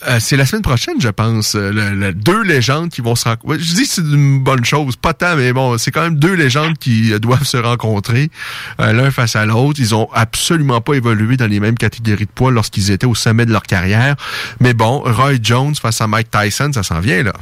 Euh, 0.09 0.19
c'est 0.19 0.37
la 0.37 0.47
semaine 0.47 0.63
prochaine, 0.63 0.99
je 0.99 1.09
pense. 1.09 1.55
euh, 1.57 2.13
deux 2.15 2.43
légendes 2.43 2.89
qui 2.89 3.03
vont 3.03 3.15
se 3.15 3.29
rencontrer. 3.29 3.59
Je 3.59 3.75
dis 3.75 3.83
que 3.83 3.95
c'est 3.95 4.01
une 4.01 4.43
bonne 4.43 4.65
chose, 4.65 4.97
pas 4.97 5.13
tant, 5.13 5.37
mais 5.37 5.53
bon, 5.53 5.77
c'est 5.77 5.91
quand 5.91 6.01
même 6.01 6.15
deux 6.19 6.33
légendes 6.33 6.79
qui 6.79 7.13
doivent 7.21 7.45
se 7.45 7.59
rencontrer 7.59 8.31
l'un 8.79 9.11
face 9.11 9.37
à 9.37 9.45
l'autre. 9.45 9.79
Ils 9.79 9.95
ont 9.95 10.09
absolument 10.15 10.81
pas 10.81 10.95
évolué 10.95 11.37
dans 11.37 11.49
les 11.49 11.61
mêmes 11.61 11.77
catégories 11.77 12.25
de 12.25 12.31
poids 12.31 12.51
lorsqu'ils 12.51 12.91
étaient 12.91 13.07
au 13.07 13.15
sommet 13.15 13.45
de 13.45 13.53
leur 13.53 13.65
carrière. 13.65 14.17
Mais 14.59 14.73
bon, 14.73 15.01
Roy 15.01 15.35
Jones 15.43 15.75
face 15.75 16.01
à 16.01 16.07
Mike 16.07 16.31
Tyson, 16.31 16.71
ça 16.73 16.83
s'en 16.83 17.01
vient 17.01 17.23
là. 17.23 17.35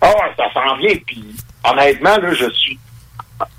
Ah 0.00 0.08
ouais, 0.08 0.32
ça 0.36 0.44
s'en 0.54 0.76
vient. 0.76 0.94
Puis 1.06 1.24
honnêtement, 1.64 2.16
là, 2.18 2.32
je 2.34 2.50
suis. 2.52 2.78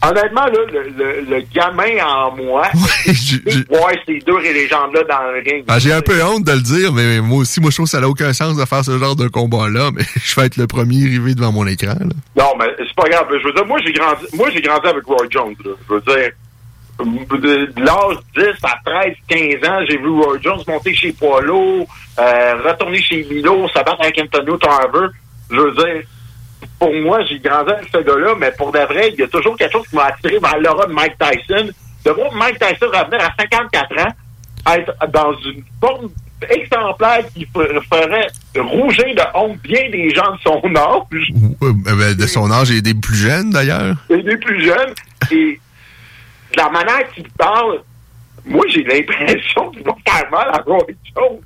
Honnêtement, 0.03 0.45
là, 0.45 0.59
le, 0.71 0.89
le, 0.89 1.21
le 1.21 1.41
gamin 1.53 2.03
en 2.05 2.35
moi, 2.35 2.67
c'est 3.05 3.43
de 3.43 3.65
voir 3.75 3.91
ces 4.05 4.19
deux 4.19 4.37
légendes-là 4.39 5.03
dans 5.03 5.31
le 5.31 5.41
ring. 5.43 5.65
Ah, 5.67 5.79
J'ai 5.79 5.91
un 5.93 6.01
peu 6.01 6.23
honte 6.23 6.43
de 6.43 6.51
le 6.51 6.61
dire, 6.61 6.91
mais 6.93 7.19
moi 7.19 7.39
aussi, 7.39 7.59
moi 7.59 7.69
je 7.71 7.75
trouve 7.77 7.85
que 7.85 7.91
ça 7.91 7.99
n'a 7.99 8.07
aucun 8.07 8.33
sens 8.33 8.55
de 8.57 8.65
faire 8.65 8.83
ce 8.85 8.97
genre 8.97 9.15
de 9.15 9.27
combat-là, 9.27 9.89
mais 9.93 10.03
je 10.23 10.35
vais 10.39 10.45
être 10.47 10.57
le 10.57 10.67
premier 10.67 11.03
arrivé 11.05 11.33
devant 11.35 11.51
mon 11.51 11.65
écran. 11.67 11.95
Là. 11.99 12.15
Non, 12.43 12.53
mais 12.59 12.65
c'est 12.77 12.95
pas 12.95 13.09
grave. 13.09 13.27
Je 13.31 13.47
veux 13.47 13.53
dire, 13.53 13.65
moi, 13.65 13.79
j'ai 13.85 13.91
grandi, 13.93 14.25
moi, 14.33 14.49
j'ai 14.53 14.61
grandi 14.61 14.87
avec 14.87 15.03
Roy 15.05 15.25
Jones, 15.29 15.55
là. 15.65 15.71
Je 15.89 15.93
veux 15.93 16.01
dire, 16.01 16.31
de, 16.99 17.65
de 17.71 17.81
l'âge 17.83 18.17
10 18.35 18.43
à 18.63 18.77
13, 18.85 19.13
15 19.27 19.69
ans, 19.69 19.79
j'ai 19.89 19.97
vu 19.97 20.09
Roy 20.09 20.37
Jones 20.43 20.61
monter 20.67 20.93
chez 20.93 21.11
Poilo, 21.13 21.87
euh, 22.19 22.53
retourner 22.63 23.01
chez 23.01 23.25
Milo, 23.29 23.67
se 23.69 23.73
battre 23.75 23.97
avec 24.01 24.19
Antonio 24.21 24.57
Tarver. 24.57 25.07
Je 25.49 25.55
veux 25.57 25.71
dire, 25.71 26.03
pour 26.81 26.91
moi, 26.95 27.23
j'ai 27.25 27.37
grandi 27.37 27.71
avec 27.73 27.89
ce 27.93 27.99
gars-là, 27.99 28.33
mais 28.39 28.51
pour 28.57 28.71
de 28.71 28.79
vrai, 28.79 29.11
il 29.13 29.19
y 29.19 29.21
a 29.21 29.27
toujours 29.27 29.55
quelque 29.55 29.71
chose 29.71 29.87
qui 29.87 29.95
m'a 29.95 30.05
attiré 30.05 30.39
vers 30.39 30.57
l'aura 30.57 30.87
de 30.87 30.93
Mike 30.93 31.15
Tyson. 31.19 31.69
De 32.03 32.09
voir 32.09 32.33
Mike 32.33 32.57
Tyson 32.57 32.87
revenir 32.87 33.21
à 33.23 33.31
54 33.39 33.99
ans, 33.99 34.11
être 34.73 34.91
dans 35.13 35.31
une 35.45 35.63
forme 35.79 36.09
exemplaire 36.49 37.23
qui 37.35 37.45
ferait 37.53 38.27
rougir 38.57 39.05
de 39.15 39.37
honte 39.37 39.59
bien 39.61 39.91
des 39.91 40.09
gens 40.09 40.33
de 40.33 40.39
son 40.43 40.75
âge. 40.75 41.29
Euh, 41.61 41.71
ben, 41.71 42.15
de 42.15 42.25
son 42.25 42.51
âge 42.51 42.71
et 42.71 42.81
des 42.81 42.95
plus 42.95 43.15
jeunes 43.15 43.51
d'ailleurs. 43.51 43.95
et 44.09 44.23
des 44.23 44.37
plus 44.37 44.65
jeunes. 44.65 44.95
Et 45.29 45.59
de 46.53 46.57
la 46.57 46.71
manière 46.71 47.07
qu'il 47.13 47.29
parle, 47.37 47.81
moi, 48.43 48.65
j'ai 48.69 48.83
l'impression 48.83 49.69
qu'il 49.69 49.83
va 49.83 49.93
faire 50.03 50.31
mal 50.31 50.49
à 50.51 50.57
Roy 50.65 50.87
Jones. 51.15 51.41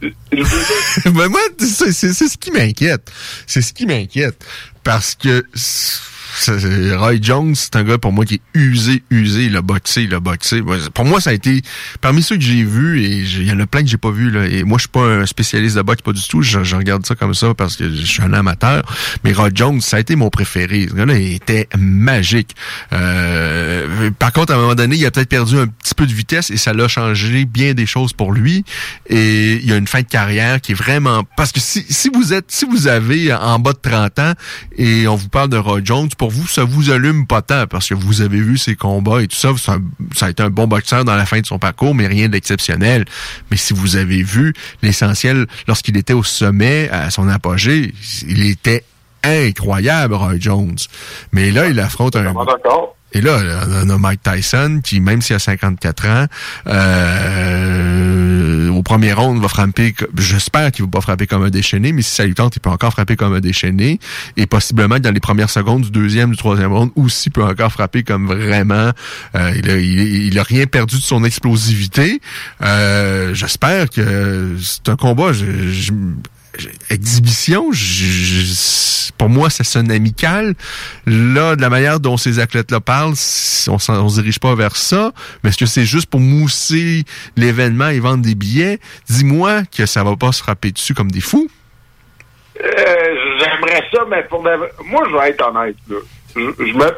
Ben 1.04 1.28
moi, 1.28 1.40
c'est 1.58 1.92
ce 1.92 2.38
qui 2.38 2.50
m'inquiète. 2.50 3.10
C'est 3.46 3.62
ce 3.62 3.72
qui 3.72 3.86
m'inquiète. 3.86 4.44
Parce 4.84 5.14
que 5.14 5.44
Roy 6.46 7.18
Jones, 7.20 7.54
c'est 7.54 7.76
un 7.76 7.84
gars 7.84 7.98
pour 7.98 8.12
moi 8.12 8.24
qui 8.24 8.34
est 8.34 8.40
usé, 8.54 9.02
usé. 9.10 9.46
Il 9.46 9.56
a 9.56 9.62
boxé, 9.62 10.02
il 10.02 10.14
a 10.14 10.20
boxé. 10.20 10.62
Pour 10.94 11.04
moi, 11.04 11.20
ça 11.20 11.30
a 11.30 11.32
été 11.32 11.62
parmi 12.00 12.22
ceux 12.22 12.36
que 12.36 12.42
j'ai 12.42 12.64
vus, 12.64 13.02
et 13.02 13.18
il 13.18 13.46
y 13.46 13.52
en 13.52 13.60
a 13.60 13.66
plein 13.66 13.82
que 13.82 13.88
j'ai 13.88 13.96
pas 13.96 14.10
vus. 14.10 14.30
Là, 14.30 14.46
et 14.46 14.64
moi, 14.64 14.78
je 14.78 14.82
suis 14.82 14.88
pas 14.88 15.04
un 15.04 15.26
spécialiste 15.26 15.76
de 15.76 15.82
boxe, 15.82 16.02
pas 16.02 16.12
du 16.12 16.22
tout. 16.26 16.42
Je, 16.42 16.62
je 16.62 16.76
regarde 16.76 17.04
ça 17.06 17.14
comme 17.14 17.34
ça 17.34 17.54
parce 17.54 17.76
que 17.76 17.88
je 17.88 18.04
suis 18.04 18.22
un 18.22 18.32
amateur. 18.32 18.82
Mais 19.24 19.32
Roy 19.32 19.50
Jones, 19.54 19.80
ça 19.80 19.96
a 19.96 20.00
été 20.00 20.16
mon 20.16 20.30
préféré. 20.30 20.86
Ce 20.88 20.94
gars-là, 20.94 21.18
il 21.18 21.34
était 21.34 21.68
magique. 21.76 22.54
Euh, 22.92 24.10
par 24.18 24.32
contre, 24.32 24.52
à 24.52 24.56
un 24.56 24.60
moment 24.60 24.74
donné, 24.74 24.96
il 24.96 25.06
a 25.06 25.10
peut-être 25.10 25.28
perdu 25.28 25.58
un 25.58 25.66
petit 25.66 25.94
peu 25.94 26.06
de 26.06 26.12
vitesse 26.12 26.50
et 26.50 26.56
ça 26.56 26.72
l'a 26.72 26.88
changé 26.88 27.44
bien 27.44 27.74
des 27.74 27.86
choses 27.86 28.12
pour 28.12 28.32
lui. 28.32 28.64
Et 29.08 29.54
il 29.54 29.68
y 29.68 29.72
a 29.72 29.76
une 29.76 29.88
fin 29.88 30.02
de 30.02 30.06
carrière 30.06 30.60
qui 30.60 30.72
est 30.72 30.76
vraiment... 30.76 31.24
Parce 31.36 31.52
que 31.52 31.60
si, 31.60 31.84
si 31.88 32.10
vous 32.12 32.32
êtes, 32.32 32.46
si 32.48 32.64
vous 32.64 32.86
avez 32.86 33.32
en 33.34 33.58
bas 33.58 33.72
de 33.72 33.78
30 33.78 34.18
ans 34.18 34.32
et 34.76 35.06
on 35.08 35.16
vous 35.16 35.28
parle 35.28 35.48
de 35.48 35.56
Roy 35.56 35.80
Jones, 35.84 36.08
pour 36.16 36.27
pour 36.28 36.42
vous, 36.42 36.46
ça 36.46 36.64
vous 36.64 36.90
allume 36.90 37.26
pas 37.26 37.40
tant 37.40 37.66
parce 37.66 37.88
que 37.88 37.94
vous 37.94 38.20
avez 38.20 38.38
vu 38.38 38.58
ses 38.58 38.76
combats 38.76 39.22
et 39.22 39.28
tout 39.28 39.36
ça. 39.36 39.50
Ça, 39.56 39.78
ça 40.14 40.26
a 40.26 40.30
été 40.30 40.42
un 40.42 40.50
bon 40.50 40.66
boxeur 40.66 41.06
dans 41.06 41.16
la 41.16 41.24
fin 41.24 41.40
de 41.40 41.46
son 41.46 41.58
parcours, 41.58 41.94
mais 41.94 42.06
rien 42.06 42.28
d'exceptionnel. 42.28 43.06
Mais 43.50 43.56
si 43.56 43.72
vous 43.72 43.96
avez 43.96 44.22
vu 44.22 44.52
l'essentiel 44.82 45.46
lorsqu'il 45.66 45.96
était 45.96 46.12
au 46.12 46.22
sommet, 46.22 46.90
à 46.90 47.10
son 47.10 47.30
apogée, 47.30 47.94
il 48.28 48.46
était 48.46 48.84
incroyable, 49.24 50.12
Roy 50.12 50.34
Jones. 50.38 50.76
Mais 51.32 51.50
là, 51.50 51.66
il 51.68 51.80
affronte 51.80 52.14
un... 52.16 52.34
Et 53.12 53.22
là, 53.22 53.38
on 53.84 53.88
a 53.88 53.96
Mike 53.96 54.20
Tyson 54.22 54.80
qui, 54.84 55.00
même 55.00 55.22
s'il 55.22 55.34
a 55.34 55.38
54 55.38 56.06
ans, 56.08 56.26
euh, 56.66 57.97
premier 58.88 59.12
round, 59.12 59.38
va 59.42 59.48
frapper, 59.48 59.94
j'espère 60.16 60.72
qu'il 60.72 60.82
va 60.86 60.90
pas 60.90 61.02
frapper 61.02 61.26
comme 61.26 61.42
un 61.42 61.50
déchaîné, 61.50 61.92
mais 61.92 62.00
si 62.00 62.14
ça 62.14 62.24
lui 62.24 62.32
tente, 62.32 62.56
il 62.56 62.60
peut 62.60 62.70
encore 62.70 62.92
frapper 62.92 63.16
comme 63.16 63.34
un 63.34 63.40
déchaîné. 63.40 64.00
Et 64.38 64.46
possiblement, 64.46 64.98
dans 64.98 65.12
les 65.12 65.20
premières 65.20 65.50
secondes 65.50 65.82
du 65.82 65.90
deuxième, 65.90 66.30
du 66.30 66.38
troisième 66.38 66.72
round, 66.72 66.90
aussi 66.96 67.28
peut 67.28 67.44
encore 67.44 67.70
frapper 67.70 68.02
comme 68.02 68.26
vraiment... 68.28 68.92
Euh, 69.34 69.52
il, 69.54 70.38
a, 70.38 70.42
rien 70.42 70.64
perdu 70.64 70.96
de 70.96 71.02
son 71.02 71.22
explosivité. 71.22 72.22
Euh, 72.62 73.34
j'espère 73.34 73.90
que 73.90 74.56
c'est 74.58 74.88
un 74.88 74.96
combat... 74.96 75.32
exhibition, 76.90 77.70
pour 79.16 79.28
moi, 79.28 79.50
ça 79.50 79.64
sonne 79.64 79.90
amical. 79.90 80.54
Là, 81.06 81.56
de 81.56 81.60
la 81.60 81.68
manière 81.68 82.00
dont 82.00 82.16
ces 82.16 82.38
athlètes-là 82.38 82.80
parlent, 82.80 83.14
on 83.68 84.04
ne 84.04 84.08
se 84.08 84.20
dirige 84.20 84.38
pas 84.38 84.54
vers 84.54 84.76
ça. 84.76 85.12
Mais 85.42 85.50
est-ce 85.50 85.58
que 85.58 85.66
c'est 85.66 85.84
juste 85.84 86.08
pour 86.08 86.20
mousser 86.20 87.04
l'événement 87.36 87.88
et 87.88 88.00
vendre 88.00 88.22
des 88.22 88.34
billets? 88.34 88.78
Dis-moi 89.08 89.62
que 89.76 89.86
ça 89.86 90.04
va 90.04 90.16
pas 90.16 90.32
se 90.32 90.42
frapper 90.42 90.70
dessus 90.70 90.94
comme 90.94 91.10
des 91.10 91.20
fous. 91.20 91.48
Euh, 92.60 92.64
j'aimerais 93.38 93.84
ça, 93.92 94.04
mais 94.08 94.22
pour 94.24 94.42
moi, 94.42 95.02
je 95.08 95.16
vais 95.16 95.30
être 95.30 95.46
honnête. 95.46 95.76
Je, 96.34 96.40
me... 96.40 96.90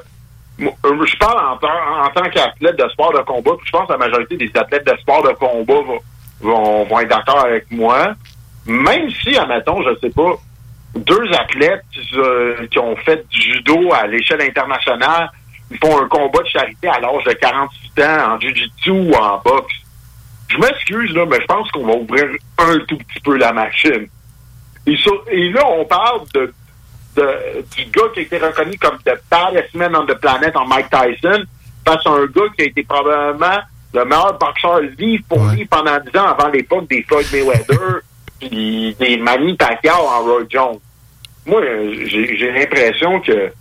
je 0.58 1.18
parle 1.18 1.38
en, 1.54 2.10
tant 2.10 2.30
qu'athlète 2.30 2.78
de 2.78 2.88
sport 2.90 3.12
de 3.12 3.20
combat, 3.20 3.52
je 3.64 3.70
pense 3.70 3.86
que 3.86 3.92
la 3.92 3.98
majorité 3.98 4.36
des 4.36 4.50
athlètes 4.54 4.86
de 4.86 4.96
sport 5.00 5.22
de 5.22 5.32
combat 5.34 5.80
vont 6.40 7.00
être 7.00 7.08
d'accord 7.08 7.44
avec 7.44 7.70
moi 7.70 8.14
même 8.66 9.10
si, 9.10 9.36
admettons, 9.36 9.82
je 9.82 9.98
sais 10.00 10.10
pas, 10.10 10.36
deux 10.94 11.32
athlètes 11.32 11.84
euh, 12.14 12.66
qui 12.70 12.78
ont 12.78 12.96
fait 12.96 13.26
du 13.28 13.40
judo 13.40 13.92
à 13.92 14.06
l'échelle 14.06 14.42
internationale, 14.42 15.30
ils 15.70 15.78
font 15.78 16.02
un 16.02 16.08
combat 16.08 16.42
de 16.42 16.48
charité 16.48 16.88
à 16.88 16.98
l'âge 16.98 17.24
de 17.24 17.32
48 17.32 18.04
ans 18.04 18.32
en 18.32 18.40
jiu-jitsu 18.40 18.90
ou 18.90 19.12
en 19.14 19.38
boxe. 19.38 19.74
Je 20.48 20.58
m'excuse, 20.58 21.14
là, 21.14 21.26
mais 21.26 21.40
je 21.40 21.46
pense 21.46 21.70
qu'on 21.70 21.86
va 21.86 21.94
ouvrir 21.94 22.26
un 22.58 22.78
tout 22.88 22.98
petit 22.98 23.20
peu 23.22 23.36
la 23.36 23.52
machine. 23.52 24.08
Et, 24.86 25.50
là, 25.50 25.66
on 25.68 25.84
parle 25.84 26.22
de, 26.34 26.52
du 27.16 27.84
gars 27.86 28.08
qui 28.12 28.20
a 28.20 28.22
été 28.22 28.38
reconnu 28.38 28.76
comme 28.78 28.98
the 29.04 29.16
baddest 29.30 29.74
man 29.74 29.94
on 29.94 30.06
the 30.06 30.18
planet 30.18 30.56
en 30.56 30.66
Mike 30.66 30.90
Tyson 30.90 31.44
face 31.86 32.06
à 32.06 32.10
un 32.10 32.26
gars 32.26 32.48
qui 32.56 32.62
a 32.62 32.64
été 32.64 32.82
probablement 32.82 33.60
le 33.92 34.04
meilleur 34.04 34.38
boxeur 34.38 34.80
livre 34.80 35.24
pour 35.28 35.44
lui 35.46 35.64
pendant 35.66 35.98
10 35.98 36.18
ans 36.18 36.28
avant 36.28 36.48
l'époque 36.48 36.88
des 36.88 37.02
Floyd 37.02 37.26
Mayweather 37.32 38.00
puis 38.40 38.96
des 38.98 39.16
Manny 39.18 39.54
Pacquiao 39.54 40.06
en 40.06 40.22
Roy 40.22 40.44
Jones. 40.48 40.78
Moi, 41.46 41.62
j'ai 42.04 42.52
l'impression 42.52 43.20
que 43.20 43.52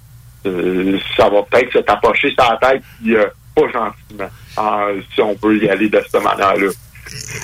euh, 0.45 0.97
ça 1.17 1.29
va 1.29 1.43
peut-être 1.43 1.73
se 1.73 1.79
tapocher 1.79 2.33
sa 2.37 2.57
tête, 2.57 2.81
puis 3.01 3.15
euh, 3.15 3.25
pas 3.55 3.67
gentiment, 3.71 5.03
si 5.13 5.21
on 5.21 5.35
peut 5.35 5.57
y 5.57 5.69
aller 5.69 5.89
de 5.89 6.01
cette 6.09 6.23
manière-là. 6.23 6.69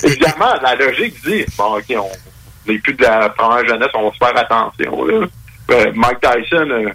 Évidemment, 0.04 0.54
la 0.62 0.74
logique 0.76 1.14
dit, 1.24 1.44
bon, 1.58 1.78
OK, 1.78 1.94
on 1.96 2.70
n'est 2.70 2.78
plus 2.78 2.94
de 2.94 3.02
la 3.02 3.28
première 3.30 3.66
jeunesse, 3.66 3.88
on 3.94 4.08
va 4.08 4.12
se 4.12 4.18
faire 4.18 4.38
attention. 4.38 5.06
Euh, 5.08 5.92
Mike 5.94 6.20
Tyson, 6.20 6.92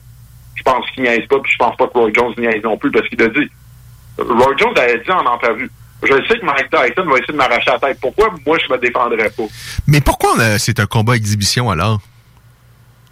je 0.55 0.63
pense 0.63 0.89
qu'il 0.91 1.03
niaise 1.03 1.25
pas, 1.27 1.39
puis 1.39 1.51
je 1.51 1.57
pense 1.57 1.75
pas 1.75 1.87
que 1.87 1.93
Roy 1.93 2.11
Jones 2.13 2.33
niaise 2.37 2.63
non 2.63 2.77
plus, 2.77 2.91
parce 2.91 3.07
qu'il 3.09 3.21
a 3.21 3.27
dit, 3.27 3.49
Roy 4.17 4.55
Jones 4.57 4.77
avait 4.77 4.99
dit 4.99 5.11
en 5.11 5.25
entrevue, 5.25 5.69
je 6.03 6.27
sais 6.27 6.39
que 6.39 6.45
Mike 6.45 6.69
Tyson 6.69 7.09
va 7.09 7.17
essayer 7.17 7.33
de 7.33 7.37
m'arracher 7.37 7.71
la 7.71 7.79
tête. 7.79 7.97
Pourquoi 8.01 8.33
moi 8.45 8.57
je 8.57 8.73
me 8.73 8.77
défendrais 8.79 9.29
pas? 9.29 9.43
Mais 9.87 10.01
pourquoi 10.01 10.31
c'est 10.57 10.79
un 10.79 10.85
combat 10.85 11.15
exhibition 11.15 11.69
alors? 11.69 11.99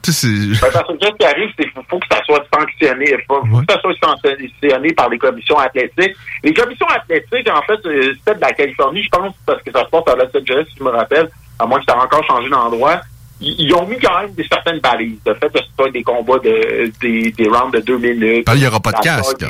Ben, 0.02 0.72
parce 0.72 0.88
que 0.88 0.94
ce 1.02 1.12
qui 1.18 1.26
arrive, 1.26 1.50
c'est 1.58 1.66
qu'il 1.66 1.84
faut, 1.90 2.00
que 2.00 2.08
ça 2.10 2.22
soit 2.26 2.44
sanctionné. 2.54 3.06
Il 3.12 3.24
faut, 3.28 3.42
que 3.42 3.72
ça 3.74 3.80
soit 3.82 3.94
sanctionné 4.02 4.94
par 4.94 5.10
les 5.10 5.18
commissions 5.18 5.58
athlétiques. 5.58 6.16
Les 6.44 6.54
commissions 6.54 6.88
athlétiques, 6.88 7.50
en 7.50 7.62
fait, 7.64 7.86
euh, 7.86 8.14
c'était 8.18 8.36
de 8.36 8.42
la 8.42 8.54
Californie, 8.54 9.04
je 9.04 9.10
pense, 9.10 9.36
parce 9.46 9.62
que 9.62 9.72
ça 9.72 9.84
se 9.84 9.90
passe 9.90 10.04
à 10.08 10.16
Los 10.16 10.42
Angeles, 10.42 10.66
si 10.70 10.76
je 10.80 10.84
me 10.84 10.90
rappelle, 10.90 11.30
à 11.60 11.66
moins 11.66 11.80
que 11.80 11.86
ça 11.86 11.98
ait 11.98 12.02
encore 12.02 12.24
changé 12.26 12.50
d'endroit. 12.50 13.02
Ils, 13.42 13.74
ont 13.74 13.88
mis 13.88 13.98
quand 14.00 14.20
même 14.20 14.34
des 14.34 14.46
certaines 14.50 14.80
balises. 14.80 15.20
Le 15.26 15.34
fait 15.36 15.50
que 15.50 15.60
ce 15.60 15.66
soit 15.78 15.90
des 15.92 16.04
combats 16.04 16.40
de 16.40 16.92
des, 17.00 17.32
des 17.32 17.48
rounds 17.48 17.72
de 17.72 17.80
deux 17.80 17.98
minutes. 17.98 18.46
Ah, 18.50 18.56
il 18.56 18.62
n'y 18.62 18.68
aura 18.68 18.82
pas 18.82 18.92
de 18.92 19.00
casque 19.00 19.46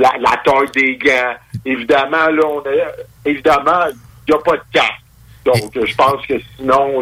la, 0.00 0.12
la 0.18 0.36
taille 0.44 0.70
des 0.74 0.96
gants. 0.96 1.34
Évidemment, 1.64 2.26
là, 2.28 2.42
on 2.46 2.62
est, 2.64 3.30
évidemment, 3.30 3.84
il 4.26 4.32
n'y 4.32 4.38
a 4.38 4.42
pas 4.42 4.56
de 4.56 4.62
casque. 4.72 4.94
Donc, 5.44 5.72
je 5.74 5.94
pense 5.94 6.26
que 6.26 6.34
sinon, 6.56 7.00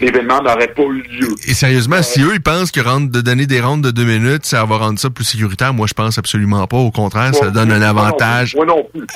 l'événement 0.00 0.40
n'aurait 0.40 0.68
pas 0.68 0.82
eu 0.84 1.02
lieu. 1.02 1.28
Et 1.46 1.52
sérieusement, 1.52 2.02
si 2.02 2.22
eux, 2.22 2.32
ils 2.34 2.40
pensent 2.40 2.70
que 2.70 2.80
de 2.80 3.20
donner 3.20 3.46
des 3.46 3.60
rondes 3.60 3.82
de 3.82 3.90
deux 3.90 4.04
minutes, 4.04 4.46
ça 4.46 4.64
va 4.64 4.78
rendre 4.78 4.98
ça 4.98 5.10
plus 5.10 5.24
sécuritaire, 5.24 5.74
moi, 5.74 5.86
je 5.86 5.92
pense 5.92 6.16
absolument 6.16 6.66
pas. 6.66 6.78
Au 6.78 6.90
contraire, 6.90 7.34
ça 7.34 7.50
donne 7.50 7.70
un 7.70 7.82
avantage. 7.82 8.56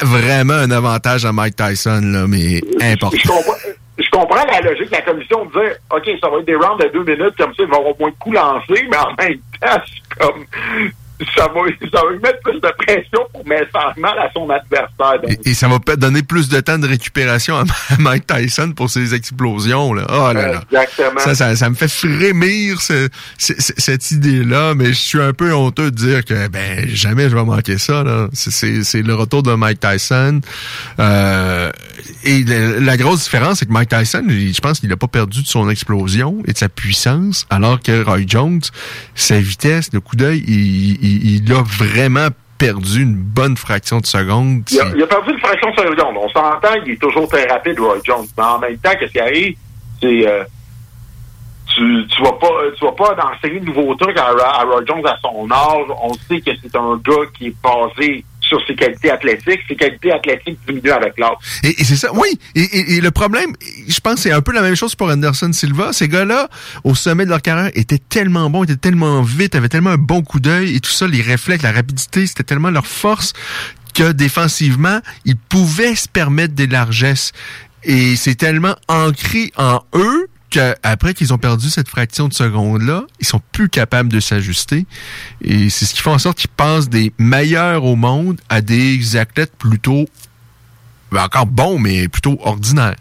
Vraiment 0.02 0.54
un 0.54 0.70
avantage 0.70 1.24
à 1.24 1.32
Mike 1.32 1.56
Tyson, 1.56 2.02
là, 2.02 2.26
mais 2.26 2.60
important. 2.82 3.16
Je 3.98 4.10
comprends, 4.10 4.44
la 4.44 4.60
logique 4.60 4.90
de 4.90 4.92
la 4.92 5.02
commission 5.02 5.46
de 5.46 5.50
dire, 5.50 5.76
OK, 5.90 6.08
ça 6.20 6.28
va 6.28 6.38
être 6.38 6.46
des 6.46 6.54
rounds 6.54 6.78
de 6.84 6.88
deux 6.92 7.04
minutes, 7.04 7.34
comme 7.36 7.52
ça, 7.54 7.62
ils 7.62 7.68
vont 7.68 7.90
au 7.90 7.96
moins 7.98 8.10
de 8.10 8.14
coups 8.20 8.36
lancés, 8.36 8.86
mais 8.88 8.96
en 8.96 9.14
même 9.18 9.38
temps, 9.60 9.82
c'est 9.86 10.18
comme, 10.18 10.44
ça 11.36 11.48
va, 11.48 11.60
ça 11.92 12.00
va 12.04 12.12
lui 12.12 12.20
mettre 12.20 12.40
plus 12.42 12.60
de 12.60 12.72
pression 12.78 13.20
pour 13.32 13.46
mettre 13.46 13.72
mal 13.96 14.18
à 14.18 14.30
son 14.32 14.48
adversaire. 14.50 15.20
Et, 15.44 15.54
ça 15.54 15.68
va 15.68 15.80
peut-être 15.80 15.98
donner 15.98 16.22
plus 16.22 16.48
de 16.48 16.60
temps 16.60 16.78
de 16.78 16.86
récupération 16.86 17.56
à 17.56 17.64
Mike 17.98 18.26
Tyson 18.26 18.72
pour 18.72 18.90
ses 18.90 19.14
explosions. 19.14 19.92
Là. 19.94 20.06
Oh 20.10 20.32
là 20.32 20.52
là. 20.52 20.60
Exactement. 20.70 21.20
Ça, 21.20 21.34
ça, 21.34 21.56
ça 21.56 21.70
me 21.70 21.74
fait 21.74 21.88
frémir 21.88 22.80
ce, 22.80 23.08
cette 23.36 24.10
idée-là, 24.12 24.74
mais 24.74 24.86
je 24.86 24.92
suis 24.92 25.20
un 25.20 25.32
peu 25.32 25.52
honteux 25.52 25.90
de 25.90 25.96
dire 25.96 26.24
que 26.24 26.48
ben 26.48 26.88
jamais 26.88 27.28
je 27.28 27.36
vais 27.36 27.44
manquer 27.44 27.78
ça. 27.78 28.04
C'est 28.32 29.02
le 29.02 29.14
retour 29.14 29.42
de 29.42 29.52
Mike 29.54 29.80
Tyson. 29.80 30.40
Euh, 31.00 31.70
et 32.24 32.44
la, 32.44 32.96
grosse 32.96 33.24
différence, 33.24 33.58
c'est 33.58 33.66
que 33.66 33.72
Mike 33.72 33.88
Tyson, 33.88 34.24
je 34.28 34.60
pense 34.60 34.80
qu'il 34.80 34.88
n'a 34.88 34.96
pas 34.96 35.08
perdu 35.08 35.42
de 35.42 35.48
son 35.48 35.68
explosion 35.68 36.42
et 36.46 36.52
de 36.52 36.58
sa 36.58 36.68
puissance, 36.68 37.46
alors 37.50 37.80
que 37.80 38.04
Roy 38.04 38.22
Jones, 38.26 38.60
sa 39.14 39.40
vitesse, 39.40 39.90
le 39.92 40.00
coup 40.00 40.16
d'œil, 40.16 40.44
il 40.46 41.07
il, 41.07 41.07
a 41.52 41.62
vraiment 41.62 42.28
perdu 42.58 43.02
une 43.02 43.14
bonne 43.14 43.56
fraction 43.56 44.00
de 44.00 44.06
seconde. 44.06 44.64
Il 44.70 44.80
a, 44.80 45.06
perdu 45.06 45.32
une 45.32 45.38
fraction 45.38 45.70
de 45.70 45.76
seconde. 45.76 46.16
On 46.16 46.28
s'entend, 46.28 46.74
il 46.84 46.92
est 46.92 47.00
toujours 47.00 47.28
très 47.28 47.46
rapide, 47.46 47.78
Roy 47.78 47.98
Jones. 48.04 48.26
Mais 48.36 48.44
en 48.44 48.58
même 48.58 48.78
temps, 48.78 48.90
qu'est-ce 48.98 49.12
qui 49.12 49.20
arrive, 49.20 49.56
c'est 50.00 50.28
euh, 50.28 50.44
tu, 51.66 52.06
tu 52.08 52.22
vas 52.22 52.32
pas 52.32 52.48
tu 52.76 52.84
vas 52.84 52.92
pas 52.92 53.14
d'enseigner 53.14 53.60
de 53.60 53.66
nouveaux 53.66 53.94
trucs 53.94 54.18
à, 54.18 54.26
à 54.26 54.64
Roy 54.64 54.82
Jones 54.86 55.06
à 55.06 55.16
son 55.22 55.48
âge. 55.50 55.86
On 56.02 56.12
sait 56.14 56.40
que 56.40 56.50
c'est 56.60 56.74
un 56.76 56.96
gars 56.96 57.26
qui 57.36 57.46
est 57.48 57.54
basé 57.62 58.24
sur 58.48 58.64
ses 58.66 58.74
qualités 58.74 59.10
athlétiques. 59.10 59.60
Ses 59.68 59.76
qualités 59.76 60.12
athlétiques 60.12 60.58
diminuent 60.66 60.92
avec 60.92 61.18
l'âge. 61.18 61.36
Et, 61.62 61.84
c'est 61.84 61.96
ça, 61.96 62.12
oui. 62.14 62.38
Et, 62.54 63.00
le 63.00 63.10
problème, 63.10 63.52
je 63.86 64.00
pense 64.00 64.20
c'est 64.20 64.32
un 64.32 64.40
peu 64.40 64.52
la 64.52 64.62
même 64.62 64.74
chose 64.74 64.94
pour 64.94 65.08
Anderson 65.08 65.52
Silva. 65.52 65.92
Ces 65.92 66.08
gars-là, 66.08 66.48
au 66.84 66.94
sommet 66.94 67.24
de 67.24 67.30
leur 67.30 67.42
carrière, 67.42 67.70
étaient 67.74 67.98
tellement 67.98 68.50
bons, 68.50 68.64
étaient 68.64 68.76
tellement 68.76 69.22
vite, 69.22 69.54
avaient 69.54 69.68
tellement 69.68 69.90
un 69.90 69.98
bon 69.98 70.22
coup 70.22 70.40
d'œil 70.40 70.74
et 70.74 70.80
tout 70.80 70.90
ça, 70.90 71.06
les 71.06 71.22
réflexes, 71.22 71.62
la 71.62 71.72
rapidité, 71.72 72.26
c'était 72.26 72.42
tellement 72.42 72.70
leur 72.70 72.86
force 72.86 73.32
que 73.94 74.12
défensivement, 74.12 75.00
ils 75.24 75.36
pouvaient 75.36 75.94
se 75.94 76.08
permettre 76.08 76.54
des 76.54 76.66
largesses. 76.66 77.32
Et 77.84 78.16
c'est 78.16 78.34
tellement 78.34 78.76
ancré 78.88 79.52
en 79.56 79.82
eux 79.94 80.28
qu'après 80.50 81.14
qu'ils 81.14 81.32
ont 81.32 81.38
perdu 81.38 81.68
cette 81.68 81.88
fraction 81.88 82.28
de 82.28 82.34
seconde-là, 82.34 83.04
ils 83.20 83.26
sont 83.26 83.40
plus 83.52 83.68
capables 83.68 84.08
de 84.08 84.20
s'ajuster. 84.20 84.86
Et 85.42 85.70
c'est 85.70 85.84
ce 85.84 85.94
qui 85.94 86.00
fait 86.00 86.10
en 86.10 86.18
sorte 86.18 86.38
qu'ils 86.38 86.50
passent 86.50 86.88
des 86.88 87.12
meilleurs 87.18 87.84
au 87.84 87.96
monde 87.96 88.40
à 88.48 88.60
des 88.60 89.16
athlètes 89.16 89.52
plutôt, 89.56 90.06
ben, 91.12 91.24
encore 91.24 91.46
bons, 91.46 91.78
mais 91.78 92.08
plutôt 92.08 92.38
ordinaires. 92.42 92.96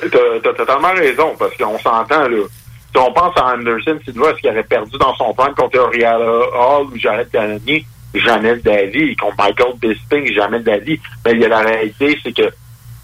T'as 0.00 0.50
as 0.50 0.54
totalement 0.54 0.92
raison, 0.92 1.34
parce 1.38 1.56
qu'on 1.56 1.78
s'entend, 1.78 2.28
là. 2.28 2.44
Si 2.94 3.00
on 3.00 3.12
pense 3.12 3.36
à 3.36 3.54
Anderson 3.54 3.98
Silva, 4.04 4.32
ce 4.36 4.40
qu'il 4.40 4.50
aurait 4.50 4.62
perdu 4.62 4.96
dans 4.98 5.14
son 5.16 5.34
plan 5.34 5.52
contre 5.56 5.78
Oriala 5.78 6.24
Hall 6.24 6.86
ou 6.92 6.96
Jared 6.96 7.28
Cannonier, 7.30 7.84
jamais 8.14 8.56
d'avis. 8.56 9.16
Contre 9.16 9.34
Michael 9.36 9.74
Bisping, 9.80 10.32
jamais 10.32 10.60
d'avis. 10.60 11.00
Mais 11.24 11.32
il 11.32 11.40
y 11.40 11.44
a 11.44 11.48
la 11.48 11.60
réalité, 11.60 12.16
c'est 12.22 12.32
que 12.32 12.52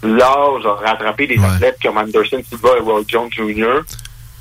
l'âge 0.02 0.64
a 0.66 0.74
rattrapé 0.90 1.26
des 1.26 1.38
athlètes 1.44 1.78
comme 1.82 1.98
Anderson 1.98 2.42
Silva 2.48 2.70
et 2.78 2.80
Roy 2.80 3.02
Jones 3.08 3.28
Jr. 3.30 3.80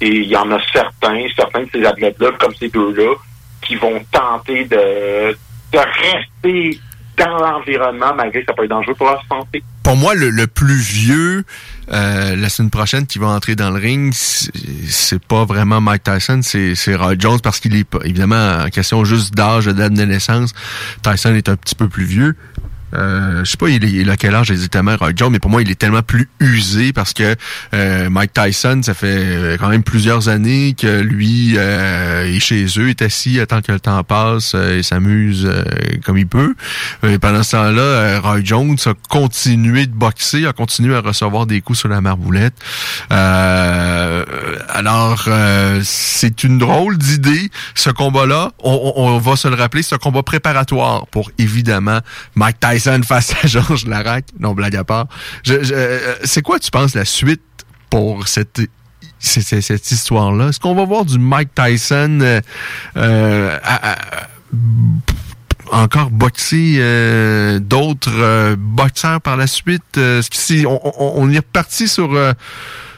Et 0.01 0.07
il 0.07 0.27
y 0.29 0.35
en 0.37 0.49
a 0.51 0.59
certains, 0.71 1.25
certains 1.35 1.61
de 1.63 1.69
ces 1.73 1.83
athlètes-là, 1.85 2.29
comme 2.39 2.53
ces 2.55 2.69
deux-là, 2.69 3.15
qui 3.61 3.75
vont 3.75 4.01
tenter 4.11 4.63
de, 4.65 5.31
de 5.73 5.77
rester 5.77 6.79
dans 7.17 7.37
l'environnement, 7.37 8.13
malgré 8.15 8.39
que 8.39 8.45
ça 8.45 8.53
peut 8.53 8.63
être 8.63 8.69
dangereux 8.69 8.95
pour 8.95 9.07
leur 9.07 9.21
santé. 9.27 9.61
Pour 9.83 9.97
moi, 9.97 10.15
le, 10.15 10.29
le 10.29 10.47
plus 10.47 10.79
vieux, 10.79 11.43
euh, 11.91 12.35
la 12.37 12.47
semaine 12.47 12.69
prochaine, 12.69 13.05
qui 13.07 13.19
va 13.19 13.27
entrer 13.27 13.55
dans 13.55 13.71
le 13.71 13.79
ring, 13.79 14.13
c'est- 14.13 15.19
pas 15.27 15.43
vraiment 15.43 15.81
Mike 15.81 16.03
Tyson, 16.03 16.39
c'est 16.43 16.75
c'est 16.75 16.95
Roy 16.95 17.15
Jones, 17.19 17.39
parce 17.43 17.59
qu'il 17.59 17.75
est 17.75 17.83
pas- 17.83 17.99
évidemment 18.05 18.59
en 18.65 18.69
question 18.69 19.03
juste 19.03 19.33
d'âge, 19.33 19.65
de 19.65 19.73
date 19.73 19.93
de 19.93 20.05
naissance. 20.05 20.53
Tyson 21.03 21.35
est 21.35 21.49
un 21.49 21.57
petit 21.57 21.75
peu 21.75 21.89
plus 21.89 22.05
vieux. 22.05 22.35
Euh, 22.95 23.43
je 23.45 23.51
sais 23.51 23.57
pas, 23.57 23.69
il, 23.69 23.83
est, 23.83 23.91
il 23.91 24.09
a 24.09 24.17
quel 24.17 24.33
âge 24.35 24.51
exactement, 24.51 24.95
Roy 24.97 25.11
Jones, 25.15 25.31
mais 25.31 25.39
pour 25.39 25.51
moi, 25.51 25.61
il 25.61 25.69
est 25.69 25.75
tellement 25.79 26.01
plus 26.01 26.29
usé 26.39 26.91
parce 26.93 27.13
que 27.13 27.35
euh, 27.73 28.09
Mike 28.09 28.33
Tyson, 28.33 28.81
ça 28.83 28.93
fait 28.93 29.07
euh, 29.09 29.57
quand 29.59 29.69
même 29.69 29.83
plusieurs 29.83 30.29
années 30.29 30.75
que 30.79 31.01
lui 31.01 31.53
euh, 31.57 32.25
est 32.25 32.39
chez 32.39 32.65
eux, 32.77 32.89
est 32.89 33.01
assis, 33.01 33.39
attend 33.39 33.61
que 33.61 33.71
le 33.71 33.79
temps 33.79 34.03
passe 34.03 34.53
euh, 34.55 34.79
et 34.79 34.83
s'amuse 34.83 35.45
euh, 35.45 35.63
comme 36.05 36.17
il 36.17 36.27
peut. 36.27 36.55
Pendant 37.21 37.43
ce 37.43 37.51
temps-là, 37.51 38.19
Roy 38.19 38.39
Jones 38.43 38.75
a 38.85 38.93
continué 39.09 39.85
de 39.85 39.93
boxer, 39.93 40.45
a 40.45 40.53
continué 40.53 40.95
à 40.95 41.01
recevoir 41.01 41.45
des 41.45 41.61
coups 41.61 41.79
sur 41.79 41.89
la 41.89 42.01
marboulette. 42.01 42.53
Alors, 44.69 45.27
c'est 45.83 46.43
une 46.43 46.57
drôle 46.57 46.97
d'idée, 46.97 47.49
ce 47.75 47.89
combat-là. 47.89 48.51
On, 48.63 48.93
on- 48.95 49.09
on 49.09 49.17
va 49.17 49.35
se 49.35 49.47
le 49.47 49.55
rappeler, 49.55 49.81
c'est 49.81 49.95
un 49.95 49.99
combat 49.99 50.23
préparatoire 50.23 51.07
pour, 51.07 51.31
évidemment, 51.37 51.99
Mike 52.35 52.57
Tyson 52.59 52.78
face 53.03 53.33
à 53.43 53.47
Georges 53.47 53.85
Larac. 53.85 54.25
Non, 54.39 54.53
blague 54.53 54.75
à 54.75 54.83
part. 54.83 55.07
Je- 55.43 55.63
je- 55.63 55.73
euh, 55.73 56.15
c'est 56.23 56.41
quoi, 56.41 56.59
tu 56.59 56.71
penses, 56.71 56.95
la 56.95 57.05
suite 57.05 57.41
pour 57.89 58.27
cette 58.27 58.61
c'est- 59.19 59.61
cette 59.61 59.91
histoire-là? 59.91 60.47
Est-ce 60.49 60.59
qu'on 60.59 60.75
va 60.75 60.85
voir 60.85 61.03
du 61.05 61.19
Mike 61.19 61.49
Tyson 61.53 62.19
euh, 62.21 62.41
euh, 62.95 63.57
encore 65.71 66.09
boxer 66.09 66.75
euh, 66.79 67.59
d'autres 67.59 68.09
euh, 68.15 68.55
boxeurs 68.57 69.21
par 69.21 69.37
la 69.37 69.47
suite? 69.47 69.97
Euh, 69.97 70.19
est-ce 70.19 70.29
que 70.61 70.65
on, 70.65 70.79
on- 70.83 71.13
on 71.23 71.31
est 71.31 71.37
reparti 71.39 71.87
sur 71.87 72.09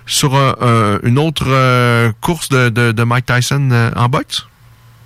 sur 0.06 0.36
un- 0.36 0.56
un- 0.62 1.00
une 1.04 1.18
autre 1.20 2.12
course 2.22 2.50
de, 2.50 2.70
de, 2.70 2.92
de 2.92 3.04
Mike 3.04 3.26
Tyson 3.26 3.92
en 3.96 4.10
boxe? 4.10 4.46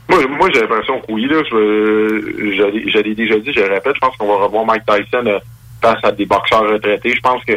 Moi, 0.09 0.19
moi 0.27 0.49
j'ai 0.53 0.61
l'impression 0.61 0.99
que 1.01 1.11
oui, 1.11 1.25
là, 1.25 1.41
je, 1.49 2.55
je 2.91 2.97
l'ai- 2.99 3.15
déjà 3.15 3.37
dit, 3.39 3.51
je 3.53 3.59
le 3.61 3.73
répète, 3.73 3.95
je 3.95 3.99
pense 3.99 4.15
qu'on 4.17 4.27
va 4.27 4.43
revoir 4.45 4.65
Mike 4.65 4.83
Tyson 4.85 5.25
euh, 5.25 5.39
face 5.81 6.03
à 6.03 6.11
des 6.11 6.25
boxeurs 6.25 6.69
retraités. 6.69 7.13
Je 7.15 7.21
pense 7.21 7.43
que 7.43 7.53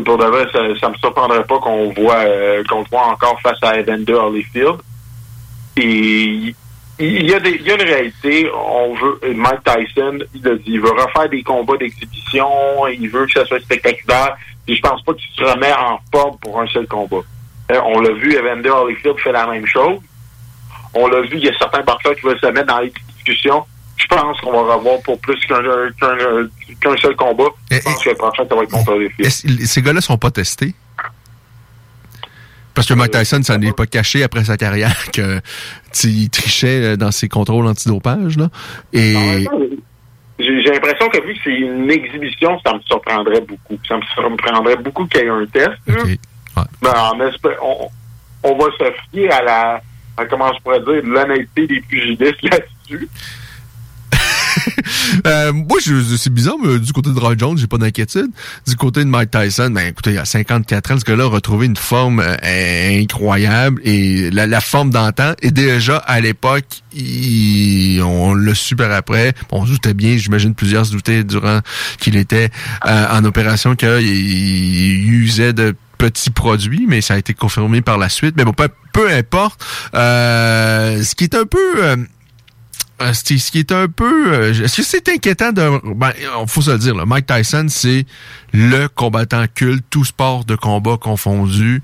pour 0.00 0.18
de 0.18 0.24
vrai, 0.24 0.46
ça, 0.52 0.60
ça 0.80 0.88
me 0.88 0.94
surprendrait 0.96 1.44
pas 1.44 1.58
qu'on 1.58 1.90
voit 1.92 2.16
euh, 2.24 2.64
qu'on 2.68 2.80
le 2.80 2.86
voit 2.90 3.06
encore 3.06 3.40
face 3.40 3.58
à 3.62 3.78
Evander 3.78 4.14
Holyfield. 4.14 4.76
Et 5.76 6.54
il 6.98 7.30
y 7.30 7.34
a 7.34 7.40
des, 7.40 7.50
il 7.50 7.62
y 7.66 7.70
a 7.70 7.74
une 7.74 7.82
réalité, 7.82 8.50
on 8.54 8.94
veut 8.94 9.20
Mike 9.34 9.62
Tyson, 9.64 10.18
il 10.34 10.40
dit, 10.40 10.62
il 10.66 10.80
veut 10.80 10.90
refaire 10.90 11.28
des 11.28 11.42
combats 11.42 11.76
d'exhibition, 11.76 12.48
il 12.88 13.08
veut 13.10 13.26
que 13.26 13.32
ça 13.32 13.44
soit 13.44 13.60
spectaculaire. 13.60 14.36
Et 14.66 14.74
je 14.74 14.80
pense 14.80 15.02
pas 15.02 15.12
qu'il 15.14 15.28
se 15.36 15.44
remet 15.44 15.72
en 15.72 16.00
forme 16.10 16.38
pour 16.38 16.60
un 16.60 16.66
seul 16.68 16.86
combat. 16.88 17.20
Euh, 17.70 17.80
on 17.84 18.00
l'a 18.00 18.12
vu, 18.12 18.34
Evander 18.34 18.70
Holyfield 18.70 19.18
fait 19.18 19.32
la 19.32 19.46
même 19.46 19.66
chose. 19.66 19.98
On 20.96 21.06
l'a 21.08 21.20
vu, 21.22 21.36
il 21.36 21.44
y 21.44 21.48
a 21.48 21.58
certains 21.58 21.82
boxeurs 21.82 22.14
qui 22.16 22.22
veulent 22.22 22.40
se 22.40 22.46
mettre 22.46 22.66
dans 22.66 22.78
les 22.80 22.92
discussions. 23.16 23.64
Je 23.96 24.06
pense 24.06 24.40
qu'on 24.40 24.52
va 24.52 24.74
revoir 24.74 25.00
pour 25.02 25.18
plus 25.20 25.38
qu'un 25.46 25.62
seul 27.00 27.16
combat. 27.16 27.44
Je 27.70 27.78
pense 27.80 28.02
que 28.04 28.10
le 28.10 28.14
prochain, 28.16 28.44
ça 28.48 28.54
va 28.54 28.62
être 28.62 28.70
contre 28.70 28.92
Holyfield. 28.92 29.26
Est-ce- 29.26 29.66
ces 29.66 29.82
gars-là 29.82 30.00
sont 30.00 30.18
pas 30.18 30.30
testés? 30.30 30.74
Parce 32.74 32.86
que 32.88 32.92
Mike 32.94 33.12
Tyson, 33.12 33.42
ça 33.42 33.56
n'est 33.56 33.72
pas 33.72 33.86
caché 33.86 34.22
après 34.22 34.44
sa 34.44 34.56
carrière 34.58 35.10
que 35.12 35.38
tu 35.38 35.42
sais, 35.92 36.08
il 36.08 36.28
trichait 36.28 36.82
euh, 36.92 36.96
dans 36.96 37.10
ses 37.10 37.28
contrôles 37.28 37.66
antidopage. 37.66 38.36
Là. 38.36 38.50
Et 38.92 39.46
J'ai 40.38 40.62
l'impression 40.70 41.08
que 41.08 41.26
vu 41.26 41.32
que 41.34 41.40
c'est 41.44 41.54
une 41.54 41.90
exhibition, 41.90 42.60
ça 42.64 42.74
me 42.74 42.80
surprendrait 42.80 43.40
beaucoup. 43.40 43.78
Ça 43.88 43.96
me 43.96 44.02
surprendrait 44.14 44.76
beaucoup 44.76 45.06
qu'il 45.06 45.22
y 45.22 45.24
ait 45.24 45.28
un 45.30 45.46
test. 45.46 45.70
là. 45.86 45.94
Mais 46.82 46.88
en 46.90 47.18
espè- 47.20 47.56
on, 47.62 47.88
on 48.42 48.58
va 48.58 48.66
se 48.78 48.92
fier 49.10 49.30
à 49.32 49.42
la, 49.42 49.80
comment 50.24 50.52
je 50.54 50.62
pourrais 50.62 50.80
dire, 50.80 51.02
l'honnêteté 51.04 51.66
des 51.66 51.80
pugilistes 51.80 52.42
là-dessus? 52.42 53.08
Euh, 55.26 55.52
moi, 55.52 55.78
c'est 55.80 56.32
bizarre, 56.32 56.56
mais 56.62 56.78
du 56.78 56.92
côté 56.92 57.10
de 57.10 57.18
Roy 57.18 57.34
Jones, 57.38 57.56
j'ai 57.56 57.66
pas 57.66 57.78
d'inquiétude. 57.78 58.30
Du 58.66 58.76
côté 58.76 59.00
de 59.00 59.08
Mike 59.08 59.30
Tyson, 59.30 59.70
ben 59.70 59.88
écoutez, 59.88 60.12
il 60.12 60.18
a 60.18 60.24
54 60.24 60.90
ans, 60.90 60.98
ce 60.98 61.04
gars-là 61.04 61.24
a 61.24 61.28
retrouvé 61.28 61.66
une 61.66 61.76
forme 61.76 62.20
euh, 62.20 63.00
incroyable 63.00 63.80
et 63.84 64.30
la, 64.30 64.60
forme 64.60 64.90
d'antan. 64.90 65.32
Et 65.42 65.50
déjà, 65.50 65.98
à 65.98 66.20
l'époque, 66.20 66.64
on 66.94 68.34
l'a 68.34 68.54
su 68.54 68.76
par 68.76 68.90
après. 68.92 69.34
On 69.50 69.64
se 69.66 69.72
doutait 69.72 69.94
bien, 69.94 70.16
j'imagine 70.16 70.54
plusieurs 70.54 70.86
se 70.86 70.92
doutaient 70.92 71.24
durant 71.24 71.60
qu'il 71.98 72.16
était 72.16 72.50
euh, 72.86 73.06
en 73.10 73.24
opération 73.24 73.74
qu'il 73.74 74.00
il 74.00 75.12
usait 75.14 75.52
de 75.52 75.74
petits 75.98 76.30
produits, 76.30 76.86
mais 76.88 77.00
ça 77.00 77.14
a 77.14 77.18
été 77.18 77.34
confirmé 77.34 77.80
par 77.82 77.98
la 77.98 78.08
suite. 78.08 78.34
Mais 78.36 78.44
bon, 78.44 78.52
peu, 78.52 79.10
importe. 79.10 79.64
Euh, 79.94 81.02
ce 81.02 81.14
qui 81.14 81.24
est 81.24 81.34
un 81.34 81.44
peu... 81.44 82.06
euh, 83.00 83.06
euh, 83.08 83.12
ce 83.12 83.50
qui 83.50 83.58
est 83.58 83.72
un 83.72 83.88
peu... 83.88 84.32
euh, 84.32 84.52
Est-ce 84.52 84.76
que 84.76 84.82
c'est 84.82 85.08
inquiétant 85.08 85.52
de... 85.52 85.80
Ben, 85.94 86.12
faut 86.46 86.62
se 86.62 86.70
le 86.70 86.78
dire, 86.78 86.94
là, 86.94 87.04
Mike 87.06 87.26
Tyson, 87.26 87.66
c'est 87.68 88.06
le 88.52 88.88
combattant 88.88 89.44
culte, 89.54 89.84
tout 89.90 90.04
sport 90.04 90.44
de 90.44 90.56
combat 90.56 90.96
confondu. 90.96 91.82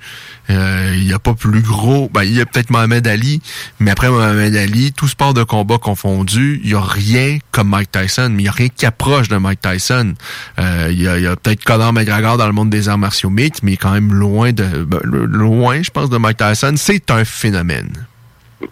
Euh, 0.51 0.94
il 0.97 1.05
n'y 1.05 1.12
a 1.12 1.18
pas 1.18 1.34
plus 1.34 1.60
gros... 1.60 2.09
Ben, 2.12 2.22
il 2.22 2.34
y 2.34 2.40
a 2.40 2.47
peut-être 2.47 2.70
Mohamed 2.70 3.06
Ali, 3.06 3.43
mais 3.78 3.90
après 3.90 4.09
Mohamed 4.09 4.56
Ali, 4.56 4.93
tout 4.93 5.09
sport 5.09 5.34
de 5.34 5.43
combat 5.43 5.78
confondu, 5.78 6.60
il 6.62 6.70
n'y 6.70 6.74
a 6.74 6.80
rien 6.80 7.39
comme 7.51 7.68
Mike 7.68 7.90
Tyson, 7.93 8.30
mais 8.30 8.43
il 8.43 8.44
n'y 8.44 8.48
a 8.48 8.52
rien 8.52 8.68
qui 8.68 8.86
approche 8.86 9.28
de 9.28 9.36
Mike 9.36 9.60
Tyson. 9.60 10.14
Il 10.59 11.01
y 11.01 11.09
a, 11.09 11.30
a 11.30 11.36
peut-être 11.36 11.64
Conor 11.64 11.93
McGregor 11.93 12.39
dans 12.39 12.47
le 12.47 12.52
monde 12.52 12.70
des 12.70 12.89
arts 12.89 12.98
martiaux 12.98 13.30
mixtes, 13.30 13.62
mais 13.62 13.76
quand 13.76 13.93
même 13.93 14.12
loin 14.12 14.52
de... 14.52 14.64
ben, 14.84 15.01
loin, 15.05 15.82
je 15.82 15.90
pense, 15.90 16.10
de 16.10 16.16
Mike 16.16 16.39
Tyson. 16.39 16.74
C'est 16.76 17.10
un 17.10 17.24
phénomène. 17.24 18.06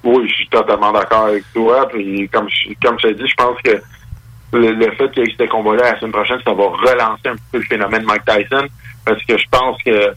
Oui, 0.05 0.31
suis 0.51 0.65
totalement 0.65 0.93
d'accord 0.93 1.27
avec 1.27 1.45
toi. 1.53 1.89
Puis 1.89 2.29
comme 2.29 2.49
je, 2.49 2.73
comme 2.83 2.99
je 3.01 3.09
t'ai 3.09 3.15
dit, 3.15 3.29
je 3.29 3.35
pense 3.35 3.61
que 3.63 3.83
le, 4.53 4.73
le 4.73 4.91
fait 4.93 5.11
qu'il 5.13 5.25
y 5.25 5.31
ait 5.31 5.35
ce 5.39 5.45
combat-là 5.49 5.93
la 5.93 5.99
semaine 5.99 6.13
prochaine, 6.13 6.41
ça 6.45 6.53
va 6.53 6.65
relancer 6.65 7.29
un 7.29 7.37
peu 7.53 7.59
le 7.59 7.65
phénomène 7.65 8.05
Mike 8.05 8.25
Tyson. 8.25 8.67
Parce 9.05 9.23
que 9.25 9.39
je 9.39 9.45
pense 9.51 9.83
que 9.83 10.13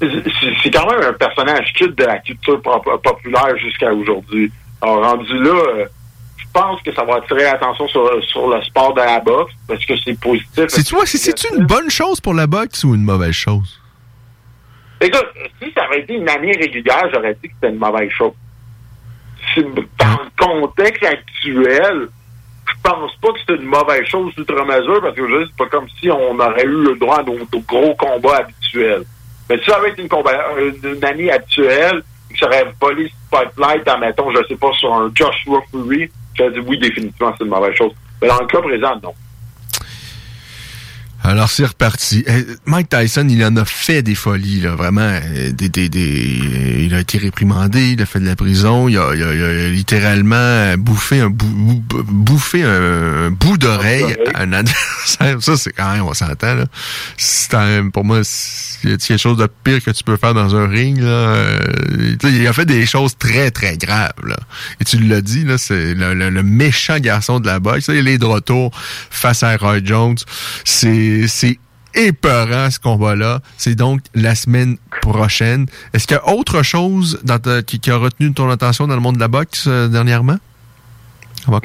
c'est 0.00 0.70
quand 0.70 0.90
même 0.90 1.02
un 1.02 1.12
personnage 1.12 1.72
culte 1.72 1.98
de 1.98 2.04
la 2.04 2.18
culture 2.18 2.60
pop- 2.62 3.02
populaire 3.02 3.56
jusqu'à 3.58 3.92
aujourd'hui. 3.92 4.52
Alors, 4.80 5.02
rendu 5.02 5.36
là, 5.42 5.86
je 6.36 6.44
pense 6.52 6.80
que 6.82 6.92
ça 6.92 7.04
va 7.04 7.16
attirer 7.16 7.42
l'attention 7.44 7.88
sur, 7.88 8.24
sur 8.24 8.48
le 8.48 8.62
sport 8.62 8.94
de 8.94 9.00
la 9.00 9.18
boxe 9.20 9.52
parce 9.66 9.84
que 9.84 9.94
c'est 9.96 10.18
positif. 10.20 10.66
C'est 10.68 10.84
tu 10.84 10.94
vois, 10.94 11.06
c'est 11.06 11.18
c'est 11.18 11.50
une 11.50 11.64
bonne 11.66 11.90
chose 11.90 12.20
pour 12.20 12.34
la 12.34 12.46
boxe 12.46 12.84
ou 12.84 12.94
une 12.94 13.02
mauvaise 13.02 13.32
chose? 13.32 13.80
Écoute, 15.00 15.26
si 15.62 15.72
ça 15.72 15.84
avait 15.84 16.00
été 16.00 16.14
une 16.14 16.28
année 16.28 16.52
régulière, 16.52 17.08
j'aurais 17.12 17.34
dit 17.34 17.48
que 17.48 17.54
c'était 17.54 17.72
une 17.72 17.78
mauvaise 17.78 18.10
chose. 18.10 18.32
Dans 19.62 20.18
le 20.24 20.60
contexte 20.60 21.04
actuel, 21.04 22.08
je 22.66 22.74
pense 22.82 23.14
pas 23.16 23.32
que 23.32 23.38
c'est 23.46 23.54
une 23.54 23.66
mauvaise 23.66 24.04
chose 24.04 24.32
outre 24.38 24.64
mesure 24.64 25.00
parce 25.00 25.14
que 25.14 25.28
je 25.28 25.46
c'est 25.46 25.56
pas 25.56 25.66
comme 25.66 25.88
si 26.00 26.10
on 26.10 26.38
aurait 26.38 26.64
eu 26.64 26.82
le 26.84 26.96
droit 26.96 27.20
à 27.20 27.22
nos, 27.22 27.38
gros 27.66 27.94
combats 27.94 28.38
habituels. 28.38 29.04
Mais 29.48 29.58
si 29.58 29.64
ça 29.64 29.76
avait 29.76 29.90
été 29.90 30.02
une, 30.02 30.92
une, 30.94 31.04
année 31.04 31.30
habituelle, 31.30 32.02
que 32.30 32.38
ça 32.38 32.46
aurait 32.46 32.66
volé 32.80 33.10
spotlight, 33.26 33.88
admettons, 33.88 34.30
je 34.30 34.46
sais 34.48 34.56
pas, 34.56 34.72
sur 34.72 34.92
un 34.92 35.10
Joshua 35.14 35.60
Fury, 35.70 36.10
j'aurais 36.34 36.50
dit 36.52 36.60
oui, 36.60 36.78
définitivement, 36.78 37.32
c'est 37.36 37.44
une 37.44 37.50
mauvaise 37.50 37.74
chose. 37.74 37.92
Mais 38.20 38.28
dans 38.28 38.40
le 38.40 38.46
cas 38.46 38.60
présent, 38.60 38.94
non. 39.02 39.14
Alors 41.24 41.50
c'est 41.50 41.64
reparti. 41.66 42.24
Eh, 42.28 42.46
Mike 42.64 42.88
Tyson, 42.90 43.26
il 43.28 43.44
en 43.44 43.56
a 43.56 43.64
fait 43.64 44.02
des 44.02 44.14
folies, 44.14 44.60
là, 44.60 44.76
vraiment. 44.76 45.00
euh, 45.02 45.50
Des, 45.52 45.68
des, 45.68 45.88
des- 45.88 46.84
il 46.86 46.94
a 46.94 47.00
été 47.00 47.18
réprimandé, 47.18 47.90
il 47.90 48.00
a 48.02 48.06
fait 48.06 48.20
de 48.20 48.26
la 48.26 48.36
prison, 48.36 48.88
il 48.88 48.96
a, 48.96 49.14
il 49.14 49.22
a- 49.24 49.34
il 49.34 49.42
a 49.42 49.68
littéralement 49.68 50.74
bouffé 50.78 51.20
un, 51.20 51.28
bou- 51.28 51.82
bou- 51.86 52.02
bouffé 52.04 52.62
un, 52.62 53.26
un 53.26 53.30
bout 53.30 53.58
d'oreille 53.58 54.16
à 54.34 54.42
un 54.42 54.52
adversaire. 54.52 55.42
Ça, 55.42 55.56
c'est 55.56 55.72
quand 55.72 55.92
même, 55.92 56.02
on 56.04 56.14
s'entend. 56.14 56.54
là. 56.54 56.66
C'est 57.16 57.50
quand 57.50 57.66
même, 57.66 57.90
pour 57.90 58.04
moi, 58.04 58.20
c'est 58.22 58.96
quelque 58.98 59.16
chose 59.18 59.36
de 59.38 59.48
pire 59.64 59.82
que 59.82 59.90
tu 59.90 60.04
peux 60.04 60.16
faire 60.16 60.34
dans 60.34 60.54
un 60.54 60.68
ring. 60.68 60.98
Là. 61.00 61.08
Euh, 61.08 61.58
il 62.22 62.46
a 62.46 62.52
fait 62.52 62.64
des 62.66 62.86
choses 62.86 63.16
très, 63.18 63.50
très 63.50 63.76
graves. 63.76 64.12
Là. 64.24 64.36
Et 64.80 64.84
tu 64.84 64.98
l'as 64.98 65.20
dit, 65.20 65.44
là, 65.44 65.58
c'est 65.58 65.94
le, 65.94 66.14
le- 66.14 66.30
le 66.30 66.42
méchant 66.44 66.98
garçon 67.00 67.40
de 67.40 67.46
la 67.46 67.58
boxe. 67.58 67.88
Il 67.92 68.06
est 68.06 68.18
de 68.18 68.24
retour 68.24 68.70
face 69.10 69.42
à 69.42 69.56
Roy 69.56 69.80
Jones. 69.84 70.16
C'est 70.64 71.17
c'est 71.26 71.58
épeurant 71.94 72.70
ce 72.70 72.78
combat-là. 72.78 73.40
C'est 73.56 73.74
donc 73.74 74.00
la 74.14 74.34
semaine 74.34 74.76
prochaine. 75.02 75.66
Est-ce 75.94 76.06
qu'il 76.06 76.16
y 76.16 76.20
a 76.20 76.28
autre 76.28 76.62
chose 76.62 77.20
dans 77.24 77.38
ta- 77.38 77.62
qui, 77.62 77.80
qui 77.80 77.90
a 77.90 77.96
retenu 77.96 78.32
ton 78.32 78.48
attention 78.50 78.86
dans 78.86 78.94
le 78.94 79.00
monde 79.00 79.16
de 79.16 79.20
la 79.20 79.28
boxe 79.28 79.64
euh, 79.66 79.88
dernièrement? 79.88 80.36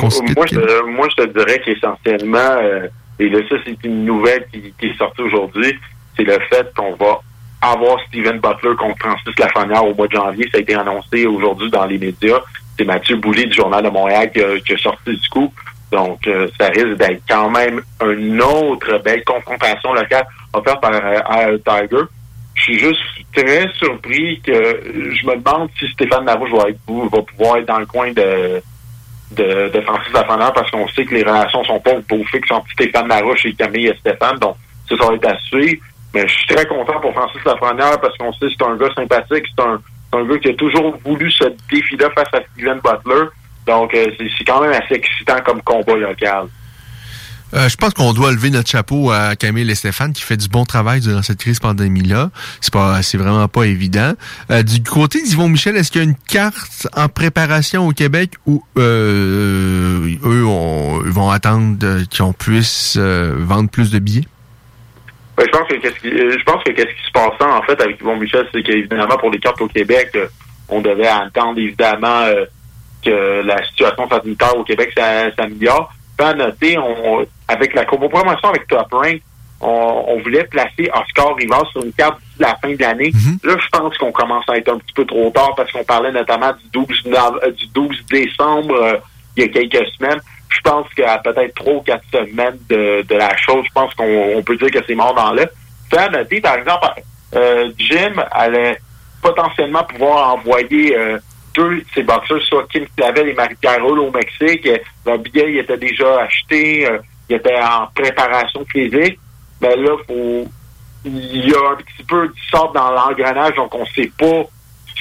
Se 0.10 0.22
quitte. 0.24 0.36
Moi, 0.38 0.46
je, 0.50 0.56
te- 0.56 0.86
moi, 0.90 1.08
je 1.18 1.24
te 1.24 1.38
dirais 1.38 1.62
qu'essentiellement, 1.66 2.38
euh, 2.38 2.88
et 3.20 3.30
là, 3.30 3.40
ça, 3.50 3.56
c'est 3.66 3.78
une 3.84 4.06
nouvelle 4.06 4.46
qui, 4.52 4.74
qui 4.80 4.86
est 4.88 4.98
sortie 4.98 5.22
aujourd'hui, 5.22 5.78
c'est 6.16 6.24
le 6.24 6.38
fait 6.50 6.72
qu'on 6.76 6.96
va 6.96 7.20
avoir 7.62 7.98
Steven 8.08 8.40
Butler 8.40 8.76
contre 8.78 8.98
Francis 9.00 9.38
Lafrenière 9.38 9.84
au 9.86 9.94
mois 9.94 10.08
de 10.08 10.14
janvier. 10.14 10.48
Ça 10.52 10.58
a 10.58 10.62
été 10.62 10.74
annoncé 10.76 11.26
aujourd'hui 11.26 11.70
dans 11.70 11.86
les 11.86 11.98
médias. 11.98 12.40
C'est 12.78 12.86
Mathieu 12.86 13.18
Boulay 13.18 13.46
du 13.46 13.54
Journal 13.54 13.84
de 13.84 13.90
Montréal 13.90 14.32
qui 14.34 14.42
a, 14.42 14.60
qui 14.60 14.74
a 14.74 14.78
sorti 14.78 15.18
du 15.18 15.30
coup. 15.30 15.54
Donc, 15.94 16.26
euh, 16.26 16.48
ça 16.60 16.70
risque 16.70 16.98
d'être 16.98 17.22
quand 17.30 17.52
même 17.52 17.80
une 18.04 18.42
autre 18.42 18.98
belle 19.06 19.24
confrontation 19.24 19.94
locale 19.94 20.26
offerte 20.52 20.82
par 20.82 20.92
euh, 20.92 21.58
Tiger. 21.60 22.04
Je 22.56 22.62
suis 22.64 22.80
juste 22.80 23.00
très 23.32 23.72
surpris 23.76 24.42
que 24.42 24.52
je 24.54 25.28
me 25.28 25.36
demande 25.36 25.70
si 25.78 25.88
Stéphane 25.90 26.26
Larouche 26.26 26.50
va, 26.50 27.22
pouvoir 27.22 27.58
être 27.58 27.68
dans 27.68 27.78
le 27.78 27.86
coin 27.86 28.12
de, 28.12 28.60
de, 29.36 29.82
Francis 29.82 30.12
Lafrenière 30.14 30.54
parce 30.54 30.72
qu'on 30.72 30.88
sait 30.88 31.06
que 31.06 31.14
les 31.14 31.22
relations 31.22 31.64
sont 31.64 31.80
pas 31.80 31.94
beau 32.10 32.24
fixes 32.26 32.52
entre 32.52 32.68
Stéphane 32.72 33.08
Larouche 33.08 33.46
et 33.46 33.54
Camille 33.54 33.88
et 33.88 33.98
Stéphane. 33.98 34.40
Donc, 34.40 34.56
ça, 34.90 34.98
ça 34.98 35.06
va 35.06 35.14
être 35.14 35.28
à 35.28 35.38
suivre. 35.42 35.80
Mais 36.16 36.28
je 36.28 36.34
suis 36.34 36.48
très 36.48 36.66
content 36.66 37.00
pour 37.02 37.14
Francis 37.14 37.44
Lafrenière 37.46 38.02
parce 38.02 38.18
qu'on 38.18 38.34
sait 38.34 38.48
que 38.48 38.54
c'est 38.58 38.66
un 38.66 38.76
gars 38.78 38.94
sympathique, 38.96 39.46
c'est 39.56 39.64
un, 39.64 39.80
un 40.14 40.26
gars 40.26 40.40
qui 40.40 40.50
a 40.50 40.54
toujours 40.56 40.96
voulu 41.06 41.32
ce 41.32 41.46
défi-là 41.72 42.10
face 42.16 42.34
à 42.34 42.40
Steven 42.54 42.80
Butler. 42.84 43.30
Donc, 43.66 43.94
euh, 43.94 44.08
c'est 44.18 44.44
quand 44.46 44.62
même 44.62 44.72
assez 44.72 44.96
excitant 44.96 45.40
comme 45.46 45.62
combat 45.62 45.96
local. 45.96 46.48
Euh, 47.54 47.70
je 47.70 47.78
pense 47.78 47.94
qu'on 47.94 48.14
doit 48.14 48.32
lever 48.32 48.50
notre 48.50 48.70
chapeau 48.70 49.12
à 49.12 49.36
Camille 49.36 49.70
et 49.70 49.76
Stéphane 49.76 50.12
qui 50.12 50.24
fait 50.24 50.38
du 50.38 50.48
bon 50.48 50.66
travail 50.66 51.02
durant 51.02 51.22
cette 51.22 51.38
crise 51.38 51.60
pandémie-là. 51.60 52.32
C'est 52.62 52.74
pas, 52.74 53.04
c'est 53.04 53.18
vraiment 53.18 53.48
pas 53.48 53.66
évident. 53.66 54.14
Euh, 54.50 54.64
du 54.64 54.82
côté 54.82 55.22
d'Yvon 55.22 55.50
Michel, 55.50 55.76
est-ce 55.76 55.92
qu'il 55.92 56.02
y 56.02 56.06
a 56.06 56.08
une 56.08 56.16
carte 56.16 56.88
en 56.96 57.10
préparation 57.10 57.88
au 57.88 57.92
Québec 57.92 58.32
où 58.48 58.64
euh, 58.78 60.16
eux 60.26 60.46
on, 60.46 61.02
vont 61.06 61.30
attendre 61.30 61.78
qu'on 62.18 62.34
puisse 62.34 62.98
vendre 62.98 63.70
plus 63.70 63.92
de 63.92 64.00
billets? 64.00 64.28
Je 65.38 65.46
pense 65.46 65.68
que 65.68 65.76
qu'est-ce 65.76 66.00
qui, 66.00 66.10
je 66.10 66.44
pense 66.44 66.64
que 66.64 66.72
qu'est-ce 66.72 66.88
qui 66.88 67.08
se 67.08 67.12
passe 67.12 67.34
en 67.42 67.62
fait 67.64 67.80
avec 67.82 68.00
Yvon 68.00 68.18
Michel, 68.18 68.48
c'est 68.52 68.64
qu'évidemment 68.64 69.18
pour 69.18 69.30
les 69.30 69.40
cartes 69.40 69.62
au 69.62 69.68
Québec, 69.68 70.18
on 70.70 70.82
devait 70.82 71.08
attendre 71.08 71.60
évidemment 71.60 72.26
que 73.04 73.42
la 73.46 73.64
situation 73.66 74.08
sanitaire 74.08 74.58
au 74.58 74.64
Québec 74.64 74.94
s'améliore. 75.38 75.92
Pas 76.18 76.34
noter, 76.34 76.78
on, 76.78 77.26
avec 77.48 77.74
la 77.74 77.86
promotion 77.86 78.50
avec 78.50 78.68
Top 78.68 78.92
Rank, 78.92 79.22
on, 79.66 80.20
voulait 80.22 80.44
placer 80.46 80.90
Oscar 80.94 81.36
Rivas 81.36 81.64
sur 81.72 81.84
une 81.84 81.94
carte 81.94 82.20
d'ici 82.20 82.36
la 82.40 82.56
fin 82.56 82.74
de 82.74 82.82
l'année. 82.82 83.12
Mhm. 83.14 83.40
Là, 83.44 83.56
je 83.58 83.68
pense 83.70 83.98
qu'on 83.98 84.12
commence 84.12 84.44
à 84.50 84.58
être 84.58 84.70
un 84.70 84.78
petit 84.78 84.94
peu 84.94 85.06
trop 85.06 85.30
tard 85.32 85.54
parce 85.56 85.72
qu'on 85.72 85.84
parlait 85.84 86.12
notamment 86.12 86.52
du 86.54 86.86
12, 86.86 87.04
euh, 87.08 87.52
du 87.52 87.68
12 87.68 88.06
décembre 88.10 88.76
euh, 88.76 88.98
il 89.38 89.44
y 89.44 89.46
a 89.46 89.50
quelques 89.50 89.88
semaines. 89.98 90.20
Je 90.50 90.60
pense 90.62 90.88
qu'à 90.94 91.18
peut-être 91.18 91.56
trois 91.56 91.74
ou 91.74 91.82
quatre 91.82 92.04
semaines 92.12 92.58
de, 92.70 93.04
de 93.08 93.16
la 93.16 93.36
chose, 93.38 93.66
je 93.66 93.74
pense 93.74 93.94
qu'on 93.96 94.44
peut 94.46 94.58
dire 94.58 94.70
que 94.70 94.86
c'est 94.86 94.96
mort 94.96 95.16
dans 95.16 95.32
l'air. 95.34 95.48
Fait 95.90 96.10
noter, 96.10 96.42
par 96.42 96.56
exemple, 96.56 96.88
euh, 97.36 97.72
Jim 97.78 98.14
allait 98.32 98.78
potentiellement 99.22 99.84
pouvoir 99.86 100.36
envoyer 100.36 100.96
deux 101.54 101.78
de 101.78 101.86
ces 101.94 102.04
boxeurs, 102.04 102.42
soit 102.44 102.68
Kim 102.72 102.86
Clavel 102.96 103.30
et 103.30 103.34
Marie 103.34 103.58
Carole 103.62 104.00
au 104.00 104.12
Mexique. 104.12 104.68
Leur 105.06 105.18
billet 105.20 105.52
il 105.52 105.58
était 105.60 105.78
déjà 105.78 106.22
acheté, 106.22 106.90
euh, 106.90 106.98
il 107.30 107.36
était 107.36 107.60
en 107.62 107.88
préparation 107.94 108.66
physique. 108.66 109.20
Mais 109.62 109.76
là, 109.76 109.96
faut, 110.08 110.46
il 111.06 111.50
y 111.50 111.54
a 111.54 111.72
un 111.72 111.76
petit 111.76 112.04
peu 112.08 112.28
du 112.28 112.42
sort 112.50 112.72
dans 112.74 112.92
l'engrenage, 112.92 113.56
donc 113.56 113.74
on 113.76 113.82
ne 113.82 113.86
sait 113.96 114.12
pas 114.18 114.44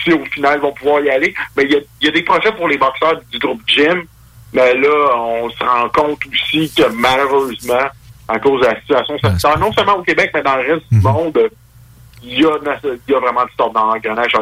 si 0.02 0.12
au 0.12 0.24
final 0.26 0.58
ils 0.58 0.62
vont 0.62 0.72
pouvoir 0.72 1.00
y 1.02 1.10
aller. 1.10 1.34
Mais 1.56 1.64
il 1.64 1.84
y 2.00 2.08
a, 2.08 2.10
des 2.10 2.22
projets 2.22 2.52
pour 2.52 2.68
les 2.68 2.76
boxeurs 2.78 3.20
du 3.30 3.38
groupe 3.38 3.62
Jim. 3.66 4.02
Mais 4.52 4.74
là, 4.74 5.16
on 5.16 5.48
se 5.50 5.64
rend 5.64 5.88
compte 5.88 6.20
aussi 6.30 6.70
que 6.74 6.86
malheureusement, 6.92 7.88
à 8.28 8.38
cause 8.38 8.60
de 8.60 8.66
la 8.66 8.80
situation 8.80 9.18
sanitaire, 9.18 9.58
non 9.58 9.72
seulement 9.72 9.96
au 9.96 10.02
Québec, 10.02 10.30
mais 10.34 10.42
dans 10.42 10.56
le 10.56 10.74
reste 10.74 10.86
du 10.90 10.98
Mhm. 10.98 11.02
monde, 11.02 11.50
il 12.22 12.40
y 12.40 12.44
a, 12.44 12.50
il 12.84 13.12
y 13.12 13.14
a 13.14 13.18
vraiment 13.18 13.44
du 13.44 13.52
sort 13.56 13.72
dans 13.72 13.86
l'engrenage. 13.86 14.32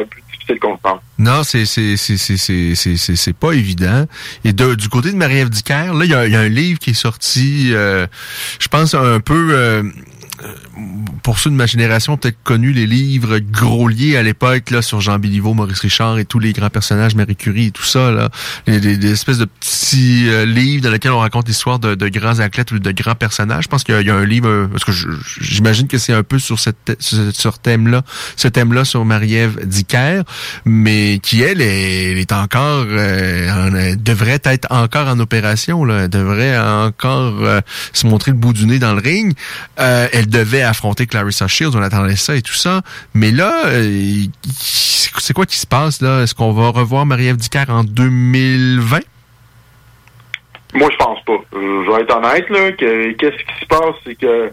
Non, 1.17 1.43
c'est 1.43 1.65
c'est 1.65 3.33
pas 3.33 3.51
évident. 3.51 4.05
Et 4.43 4.53
du 4.53 4.89
côté 4.89 5.11
de 5.11 5.17
Marie-Ève 5.17 5.49
Dicaire, 5.49 5.93
là, 5.93 6.05
il 6.05 6.11
y, 6.11 6.35
a, 6.35 6.39
un 6.39 6.49
livre 6.49 6.79
qui 6.79 6.91
est 6.91 6.93
sorti, 6.93 7.71
euh, 7.73 8.07
je 8.59 8.67
pense 8.67 8.93
un 8.93 9.19
peu... 9.19 9.49
Euh, 9.51 9.83
pour 11.23 11.39
ceux 11.39 11.49
de 11.49 11.55
ma 11.55 11.65
génération, 11.65 12.17
peut-être 12.17 12.37
connu 12.43 12.71
les 12.71 12.87
livres 12.87 13.39
Groslier 13.39 14.17
à 14.17 14.23
l'époque, 14.23 14.69
là, 14.71 14.81
sur 14.81 15.01
Jean 15.01 15.19
Béliveau, 15.19 15.53
Maurice 15.53 15.79
Richard 15.79 16.17
et 16.17 16.25
tous 16.25 16.39
les 16.39 16.53
grands 16.53 16.69
personnages, 16.69 17.15
Marie 17.15 17.35
Curie 17.35 17.67
et 17.67 17.71
tout 17.71 17.83
ça, 17.83 18.11
là. 18.11 18.29
Des 18.67 19.11
espèces 19.11 19.37
de 19.37 19.45
petits 19.45 20.27
euh, 20.29 20.45
livres 20.45 20.83
dans 20.83 20.91
lesquels 20.91 21.11
on 21.11 21.19
raconte 21.19 21.47
l'histoire 21.47 21.79
de, 21.79 21.95
grands 22.09 22.39
athlètes 22.39 22.71
ou 22.71 22.79
de 22.79 22.91
grands 22.91 23.15
personnages. 23.15 23.65
Je 23.65 23.69
pense 23.69 23.83
qu'il 23.83 23.95
y, 24.01 24.09
a- 24.09 24.15
un 24.15 24.25
livre, 24.25 24.47
euh, 24.49 24.67
parce 24.67 24.83
que 24.83 24.91
j'imagine 25.39 25.87
que 25.87 25.97
c'est 25.97 26.13
un 26.13 26.23
peu 26.23 26.39
sur 26.39 26.59
cette 26.59 26.97
sur 26.99 27.59
thème-là, 27.59 28.03
ce 28.35 28.47
thème-là 28.47 28.85
sur 28.85 29.05
Marie-Ève 29.05 29.65
Dicker, 29.65 30.23
mais 30.65 31.19
qui, 31.21 31.41
elle, 31.41 31.61
est, 31.61 32.19
est 32.19 32.31
encore, 32.31 32.85
euh, 32.89 33.95
devrait 33.95 34.41
être 34.43 34.67
encore 34.71 35.07
en 35.07 35.19
opération, 35.19 35.85
là. 35.85 36.03
Elle 36.03 36.09
devrait 36.09 36.57
encore 36.57 37.35
euh, 37.41 37.61
se 37.93 38.07
montrer 38.07 38.31
le 38.31 38.37
bout 38.37 38.53
du 38.53 38.65
nez 38.65 38.79
dans 38.79 38.93
le 38.93 39.01
ring. 39.01 39.33
Euh, 39.79 40.07
devait 40.31 40.63
affronter 40.63 41.05
Clarissa 41.05 41.47
Shields, 41.47 41.75
on 41.75 41.81
attendait 41.81 42.15
ça 42.15 42.35
et 42.35 42.41
tout 42.41 42.53
ça. 42.53 42.81
Mais 43.13 43.31
là, 43.31 43.65
euh, 43.67 44.23
c'est 45.19 45.33
quoi 45.33 45.45
qui 45.45 45.57
se 45.57 45.67
passe 45.67 46.01
là? 46.01 46.23
Est-ce 46.23 46.33
qu'on 46.33 46.51
va 46.53 46.69
revoir 46.69 47.05
Marie-Ève 47.05 47.37
Dicker 47.37 47.65
en 47.69 47.83
2020? 47.83 48.99
Moi, 50.73 50.89
je 50.91 50.97
pense 50.97 51.23
pas. 51.25 51.33
Euh, 51.53 51.83
Je 51.85 51.91
vais 51.91 52.01
être 52.01 52.15
honnête, 52.15 52.49
là, 52.49 52.71
que 52.71 53.11
qu'est-ce 53.13 53.37
qui 53.43 53.59
se 53.61 53.65
passe, 53.67 53.95
c'est 54.05 54.15
que 54.15 54.25
euh, 54.25 54.49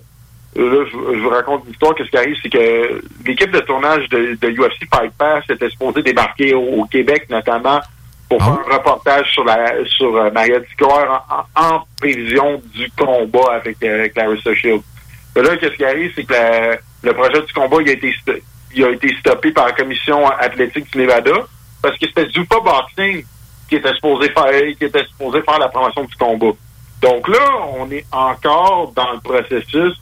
là, 0.57 0.85
je, 0.91 1.17
je 1.17 1.23
vous 1.23 1.29
raconte 1.29 1.63
une 1.67 1.73
histoire. 1.73 1.95
Qu'est-ce 1.95 2.11
qui 2.11 2.17
arrive, 2.17 2.37
c'est 2.43 2.51
que 2.51 3.03
l'équipe 3.25 3.51
de 3.53 3.61
tournage 3.61 4.09
de, 4.09 4.37
de 4.41 4.49
UFC 4.51 4.89
Fight 4.93 5.13
Pass 5.17 5.45
était 5.49 5.71
supposée 5.71 6.03
débarquer 6.03 6.55
au, 6.55 6.63
au 6.81 6.85
Québec, 6.87 7.27
notamment 7.31 7.81
pour 8.29 8.43
faire 8.43 8.59
un 8.69 8.77
reportage 8.77 9.31
sur 9.33 9.45
la 9.45 9.73
sur 9.87 10.15
euh, 10.17 10.31
Maria 10.33 10.59
Dicker 10.59 10.87
en, 11.57 11.63
en 11.77 11.85
prévision 11.99 12.61
du 12.75 12.91
combat 12.99 13.55
avec 13.55 13.77
euh, 13.83 14.09
Clarissa 14.09 14.55
Shields. 14.55 14.83
Là, 15.43 15.57
qu'est-ce 15.57 15.77
qui 15.77 15.85
arrive, 15.85 16.13
c'est 16.15 16.25
que 16.25 16.79
le 17.03 17.13
projet 17.13 17.43
du 17.43 17.53
combat 17.53 17.79
a 17.79 17.91
été 18.91 19.17
stoppé 19.21 19.53
par 19.53 19.67
la 19.67 19.73
commission 19.73 20.27
athlétique 20.27 20.91
du 20.93 20.99
Nevada 20.99 21.33
parce 21.83 21.97
que 21.97 22.07
c'était 22.07 22.29
Zupa 22.31 22.61
Boxing 22.61 23.25
qui 23.69 23.77
était 23.77 23.95
supposé 23.95 24.31
faire 24.31 24.77
qui 24.77 24.85
était 24.85 25.05
supposé 25.05 25.43
faire 25.43 25.59
la 25.59 25.69
promotion 25.69 26.05
du 26.05 26.17
combat. 26.17 26.57
Donc 27.01 27.29
là, 27.29 27.53
on 27.77 27.91
est 27.91 28.05
encore 28.11 28.93
dans 28.93 29.13
le 29.13 29.21
processus 29.21 29.95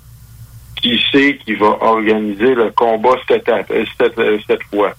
qui 0.76 1.02
sait 1.12 1.38
qui 1.44 1.54
va 1.54 1.76
organiser 1.80 2.54
le 2.54 2.70
combat 2.70 3.16
cette, 3.28 3.50
cette 4.46 4.62
fois. 4.64 4.94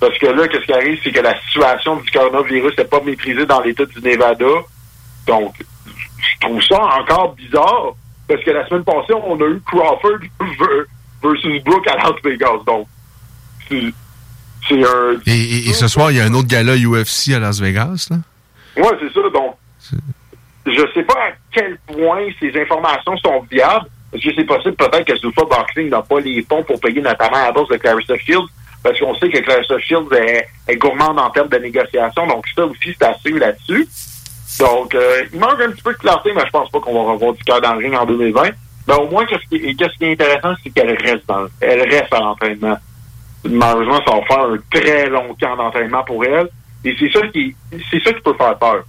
Parce 0.00 0.18
que 0.18 0.26
là, 0.26 0.46
qu'est-ce 0.48 0.64
qui 0.64 0.72
arrive, 0.72 0.98
c'est 1.02 1.12
que 1.12 1.20
la 1.20 1.40
situation 1.42 1.96
du 1.96 2.10
coronavirus 2.10 2.76
n'est 2.76 2.84
pas 2.84 3.00
maîtrisée 3.00 3.46
dans 3.46 3.60
l'État 3.60 3.86
du 3.86 4.00
Nevada. 4.00 4.44
Donc, 5.26 5.54
je 5.86 6.46
trouve 6.46 6.62
ça 6.62 6.82
encore 7.00 7.34
bizarre. 7.34 7.94
Parce 8.28 8.42
que 8.42 8.50
la 8.50 8.66
semaine 8.68 8.84
passée, 8.84 9.12
on 9.14 9.40
a 9.40 9.44
eu 9.48 9.60
Crawford 9.66 10.18
ver- 10.40 10.86
versus 11.22 11.62
Brooke 11.64 11.86
à 11.88 11.96
Las 11.96 12.20
Vegas. 12.24 12.58
Donc, 12.66 12.86
c'est 13.68 14.84
un... 14.84 15.12
Et, 15.26 15.30
et- 15.32 15.68
et 15.68 15.72
ce 15.72 15.86
soir, 15.88 16.10
il 16.10 16.16
y 16.16 16.20
a 16.20 16.24
un 16.24 16.34
autre 16.34 16.48
gala 16.48 16.74
UFC 16.76 17.34
à 17.34 17.38
Las 17.38 17.60
Vegas, 17.60 18.08
là? 18.10 18.16
Ouais, 18.76 18.96
c'est 19.00 19.12
ça. 19.12 19.20
Donc, 19.30 19.56
je 20.66 20.82
sais 20.94 21.02
pas 21.04 21.14
à 21.14 21.32
quel 21.52 21.78
point 21.86 22.26
ces 22.40 22.52
informations 22.60 23.16
sont 23.18 23.46
viables. 23.50 23.86
Parce 24.10 24.22
que 24.22 24.30
c'est 24.36 24.44
possible 24.44 24.76
peut-être 24.76 25.04
que 25.04 25.16
Zuffa 25.16 25.42
Boxing 25.44 25.88
n'a 25.90 26.02
pas 26.02 26.20
les 26.20 26.42
fonds 26.48 26.62
pour 26.62 26.80
payer 26.80 27.00
notamment 27.00 27.36
à 27.36 27.46
la 27.46 27.52
bourse 27.52 27.68
de 27.68 27.76
Clarissa 27.76 28.16
Shields? 28.18 28.46
Parce 28.82 28.98
qu'on 29.00 29.14
sait 29.16 29.28
que 29.28 29.38
Clarissa 29.38 29.78
Shields 29.78 30.12
est, 30.12 30.46
est 30.68 30.76
gourmande 30.76 31.18
en 31.18 31.30
termes 31.30 31.48
de 31.48 31.58
négociation. 31.58 32.26
Donc, 32.26 32.44
ça 32.54 32.64
aussi, 32.66 32.94
c'est 32.98 33.02
à 33.04 33.14
suivre 33.18 33.38
là-dessus. 33.40 33.86
Donc, 34.58 34.94
euh, 34.94 35.24
il 35.32 35.38
manque 35.38 35.60
un 35.60 35.70
petit 35.70 35.82
peu 35.82 35.92
de 35.92 35.98
clarté, 35.98 36.32
mais 36.34 36.42
je 36.46 36.50
pense 36.50 36.70
pas 36.70 36.80
qu'on 36.80 36.94
va 36.94 37.12
revoir 37.12 37.34
du 37.34 37.44
cœur 37.44 37.60
dans 37.60 37.74
le 37.74 37.78
ring 37.78 37.94
en 37.94 38.06
2020. 38.06 38.50
Mais 38.88 38.94
au 38.94 39.08
moins, 39.08 39.26
qu'est-ce 39.26 39.48
qui, 39.48 39.76
qu'est-ce 39.76 39.98
qui 39.98 40.04
est 40.04 40.12
intéressant, 40.12 40.54
c'est 40.62 40.70
qu'elle 40.70 40.96
reste 40.96 41.26
dans, 41.26 41.46
elle 41.60 41.82
reste 41.82 42.12
à 42.12 42.20
l'entraînement. 42.20 42.78
Malheureusement, 43.44 44.00
ça 44.06 44.14
va 44.14 44.22
faire 44.26 44.44
un 44.44 44.56
très 44.70 45.08
long 45.08 45.36
camp 45.40 45.56
d'entraînement 45.56 46.04
pour 46.04 46.24
elle. 46.24 46.48
Et 46.84 46.96
c'est 46.98 47.10
ça 47.12 47.26
qui, 47.28 47.54
c'est 47.90 48.02
ça 48.02 48.12
qui 48.12 48.20
peut 48.20 48.34
faire 48.34 48.56
peur. 48.58 48.84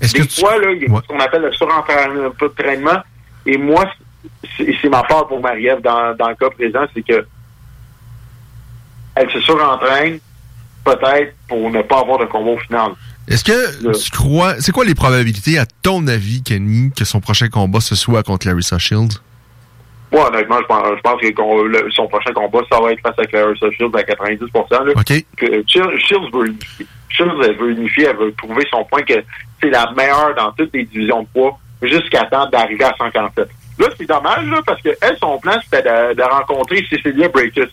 Des 0.00 0.28
fois, 0.28 0.58
là, 0.58 0.70
il 0.72 0.82
y 0.82 0.86
a 0.86 1.00
ce 1.02 1.06
qu'on 1.08 1.20
appelle 1.20 1.42
le 1.42 1.52
surentraînement. 1.52 3.02
Et 3.46 3.58
moi, 3.58 3.84
c'est 4.56 4.74
c'est 4.80 4.88
ma 4.88 5.02
peur 5.02 5.26
pour 5.28 5.40
Marie-Ève 5.40 5.80
dans, 5.80 6.14
dans 6.16 6.28
le 6.28 6.34
cas 6.34 6.50
présent, 6.50 6.84
c'est 6.94 7.02
que 7.02 7.26
elle 9.14 9.30
se 9.30 9.40
surentraîne 9.40 10.20
peut-être 10.84 11.34
pour 11.48 11.70
ne 11.70 11.82
pas 11.82 12.00
avoir 12.00 12.18
de 12.18 12.26
combat 12.26 12.52
au 12.52 12.58
final. 12.58 12.92
Est-ce 13.28 13.44
que 13.44 13.92
tu 14.04 14.10
crois. 14.10 14.54
C'est 14.60 14.72
quoi 14.72 14.84
les 14.84 14.94
probabilités, 14.94 15.58
à 15.58 15.66
ton 15.66 16.06
avis, 16.06 16.42
Kenny, 16.42 16.90
que 16.96 17.04
son 17.04 17.20
prochain 17.20 17.48
combat 17.48 17.80
ce 17.80 17.94
soit 17.94 18.22
contre 18.22 18.46
Larissa 18.46 18.78
Shields? 18.78 19.20
Moi, 20.10 20.26
honnêtement, 20.28 20.58
je 20.60 20.66
pense, 20.66 20.84
je 20.96 21.00
pense 21.02 21.20
que 21.20 21.68
le- 21.68 21.90
son 21.90 22.06
prochain 22.08 22.32
combat, 22.32 22.60
ça 22.72 22.80
va 22.80 22.92
être 22.92 23.00
face 23.02 23.18
à 23.18 23.24
Clarissa 23.26 23.66
Shields 23.72 23.94
à 23.94 24.02
90 24.02 24.40
là. 24.70 24.80
OK. 24.96 25.24
Que 25.36 25.62
Shields, 25.66 26.30
veut 26.32 26.46
unifier. 26.46 26.86
Shields, 27.10 27.34
elle 27.44 27.56
veut 27.56 27.70
unifier, 27.72 28.06
elle 28.06 28.16
veut 28.16 28.32
trouver 28.32 28.64
son 28.70 28.84
point 28.84 29.02
que 29.02 29.14
c'est 29.60 29.68
la 29.70 29.90
meilleure 29.92 30.34
dans 30.34 30.50
toutes 30.52 30.72
les 30.72 30.84
divisions 30.84 31.22
de 31.22 31.28
poids 31.34 31.58
jusqu'à 31.82 32.24
temps 32.24 32.48
d'arriver 32.48 32.84
à 32.84 32.94
147. 32.96 33.48
Là, 33.78 33.86
c'est 33.98 34.06
dommage, 34.08 34.46
là, 34.46 34.60
parce 34.66 34.80
que 34.82 34.88
elle, 35.00 35.16
son 35.18 35.38
plan, 35.38 35.58
c'était 35.62 35.82
de, 35.82 36.14
de 36.14 36.22
rencontrer 36.22 36.84
Cecilia 36.90 37.28
Breakus. 37.28 37.68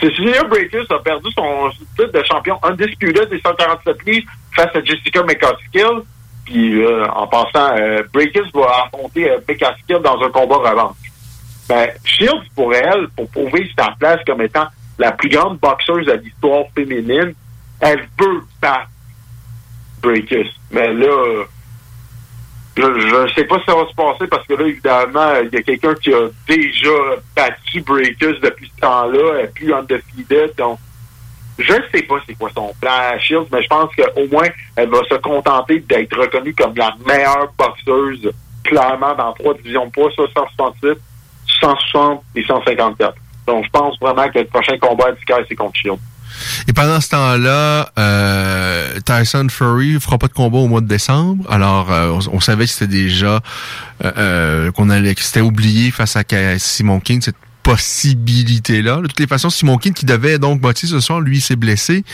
Cecilia 0.00 0.42
Breakus 0.44 0.90
a 0.90 0.98
perdu 1.00 1.28
son 1.36 1.70
titre 1.98 2.10
de 2.10 2.22
champion 2.24 2.58
undisputed 2.62 3.28
des 3.28 3.38
147 3.40 3.96
livres 4.06 4.26
face 4.54 4.74
à 4.74 4.82
Jessica 4.82 5.22
McCaskill. 5.22 6.02
Puis 6.44 6.82
euh, 6.82 7.06
en 7.08 7.26
passant, 7.26 7.76
euh, 7.76 8.02
Breakers 8.12 8.50
va 8.54 8.84
affronter 8.84 9.30
euh, 9.30 9.38
Becca 9.46 9.74
Skill 9.82 9.98
dans 10.02 10.20
un 10.20 10.30
combat 10.30 10.56
revanche. 10.56 10.96
Ben, 11.68 11.88
Shields, 12.04 12.48
pour 12.56 12.74
elle, 12.74 13.08
pour 13.16 13.28
prouver 13.30 13.70
sa 13.78 13.94
place 13.98 14.20
comme 14.26 14.42
étant 14.42 14.66
la 14.98 15.12
plus 15.12 15.28
grande 15.28 15.58
boxeuse 15.58 16.06
de 16.06 16.12
l'histoire 16.12 16.64
féminine, 16.74 17.34
elle 17.80 18.08
veut 18.18 18.42
battre 18.60 18.88
Breakers. 20.02 20.50
Mais 20.72 20.92
là, 20.92 21.44
je 22.76 22.82
ne 23.22 23.28
sais 23.28 23.44
pas 23.44 23.58
si 23.58 23.64
ça 23.66 23.74
va 23.74 23.86
se 23.86 23.94
passer 23.94 24.26
parce 24.26 24.46
que 24.46 24.54
là, 24.54 24.66
évidemment, 24.66 25.32
il 25.42 25.52
y 25.52 25.56
a 25.56 25.62
quelqu'un 25.62 25.94
qui 25.94 26.12
a 26.12 26.28
déjà 26.48 26.90
battu 27.36 27.80
Breakers 27.82 28.40
depuis 28.42 28.70
ce 28.74 28.80
temps-là, 28.80 29.34
elle 29.38 29.44
est 29.44 29.54
plus 29.54 29.72
undefeated, 29.72 30.54
donc 30.56 30.78
je 31.60 31.72
ne 31.72 31.82
sais 31.92 32.02
pas 32.02 32.16
c'est 32.26 32.34
quoi 32.34 32.50
son 32.54 32.72
plan 32.80 32.90
à 32.90 33.18
Shields, 33.18 33.46
mais 33.52 33.62
je 33.62 33.68
pense 33.68 33.90
qu'au 33.94 34.26
moins, 34.30 34.48
elle 34.76 34.88
va 34.88 34.98
se 35.08 35.14
contenter 35.16 35.80
d'être 35.80 36.16
reconnue 36.18 36.54
comme 36.54 36.74
la 36.76 36.94
meilleure 37.06 37.52
boxeuse, 37.58 38.32
clairement, 38.64 39.14
dans 39.14 39.32
trois 39.32 39.54
divisions 39.54 39.86
de 39.86 39.90
poids, 39.90 40.10
168, 40.16 40.98
160 41.60 42.22
et 42.34 42.44
154. 42.44 43.14
Donc, 43.46 43.64
je 43.64 43.70
pense 43.70 43.98
vraiment 44.00 44.28
que 44.28 44.38
le 44.38 44.46
prochain 44.46 44.78
combat 44.78 45.08
à 45.08 45.36
c'est 45.48 45.54
contre 45.54 45.76
Shields. 45.76 45.98
Et 46.68 46.72
pendant 46.72 47.00
ce 47.00 47.08
temps-là, 47.10 47.90
euh, 47.98 49.00
Tyson 49.04 49.48
Fury 49.50 49.98
fera 50.00 50.18
pas 50.18 50.28
de 50.28 50.32
combat 50.32 50.58
au 50.58 50.68
mois 50.68 50.80
de 50.80 50.86
décembre. 50.86 51.44
Alors, 51.50 51.92
euh, 51.92 52.18
on, 52.32 52.40
savait 52.40 52.64
que 52.64 52.70
c'était 52.70 52.92
déjà 52.92 53.40
euh, 54.04 54.12
euh 54.16 54.72
qu'on 54.72 54.90
allait, 54.90 55.14
que 55.14 55.22
c'était 55.22 55.40
oublié 55.40 55.90
face 55.90 56.16
à 56.16 56.22
Simon 56.58 57.00
King 57.00 57.20
possibilité-là. 57.72 58.96
De 58.96 59.06
toutes 59.06 59.20
les 59.20 59.26
façons, 59.26 59.50
Simon 59.50 59.78
King 59.78 59.92
qui 59.92 60.06
devait 60.06 60.38
donc 60.38 60.60
botter 60.60 60.86
ce 60.86 61.00
soir, 61.00 61.20
lui 61.20 61.40
s'est 61.40 61.56
blessé. 61.56 62.04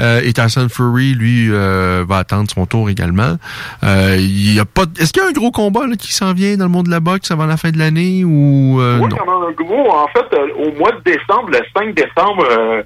Euh, 0.00 0.20
et 0.22 0.32
Tyson 0.32 0.68
Fury, 0.68 1.14
lui, 1.14 1.48
euh, 1.50 2.04
va 2.06 2.18
attendre 2.18 2.50
son 2.50 2.66
tour 2.66 2.90
également. 2.90 3.36
Il 3.82 4.54
y 4.54 4.60
a 4.60 4.64
pas. 4.64 4.84
Est-ce 4.98 5.12
qu'il 5.12 5.22
y 5.22 5.26
a 5.26 5.28
un 5.28 5.32
gros 5.32 5.50
combat 5.50 5.86
là, 5.86 5.96
qui 5.96 6.12
s'en 6.12 6.32
vient 6.32 6.56
dans 6.56 6.64
le 6.64 6.70
monde 6.70 6.86
de 6.86 6.90
la 6.90 7.00
boxe 7.00 7.30
avant 7.30 7.46
la 7.46 7.56
fin 7.56 7.70
de 7.70 7.78
l'année 7.78 8.24
ou 8.24 8.78
Oui, 8.80 9.08
il 9.10 9.16
y 9.16 9.20
en 9.20 9.32
a 9.32 9.48
un 9.48 9.52
gros. 9.52 9.90
En 9.90 10.08
fait, 10.08 10.26
au 10.58 10.72
mois 10.78 10.92
de 10.92 11.02
décembre, 11.04 11.50
le 11.50 11.60
5 11.74 11.94
décembre. 11.94 12.84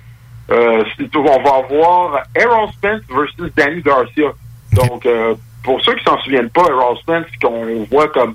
Euh, 0.51 0.83
on 1.15 1.43
va 1.43 1.57
avoir 1.57 2.23
Errol 2.35 2.69
Spence 2.73 3.03
versus 3.09 3.55
Danny 3.57 3.83
Garcia. 3.83 4.33
Donc, 4.73 5.07
euh, 5.07 5.35
pour 5.63 5.81
ceux 5.83 5.95
qui 5.95 6.05
s'en 6.05 6.19
souviennent 6.19 6.51
pas, 6.51 6.65
Errol 6.69 6.97
Spence, 6.99 7.27
qu'on 7.41 7.85
voit 7.91 8.09
comme 8.09 8.35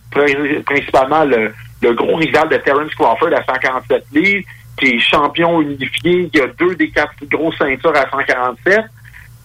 principalement 0.65 1.25
le, 1.25 1.51
gros 1.93 2.15
rival 2.15 2.49
de 2.49 2.57
Terence 2.57 2.93
Crawford 2.95 3.33
à 3.33 3.43
147 3.43 4.05
livres, 4.13 4.45
qui 4.77 4.87
est 4.87 4.99
champion 4.99 5.61
unifié, 5.61 6.29
qui 6.29 6.41
a 6.41 6.47
deux 6.47 6.75
des 6.75 6.89
quatre 6.89 7.13
gros 7.29 7.51
ceintures 7.53 7.95
à 7.95 8.09
147, 8.09 8.81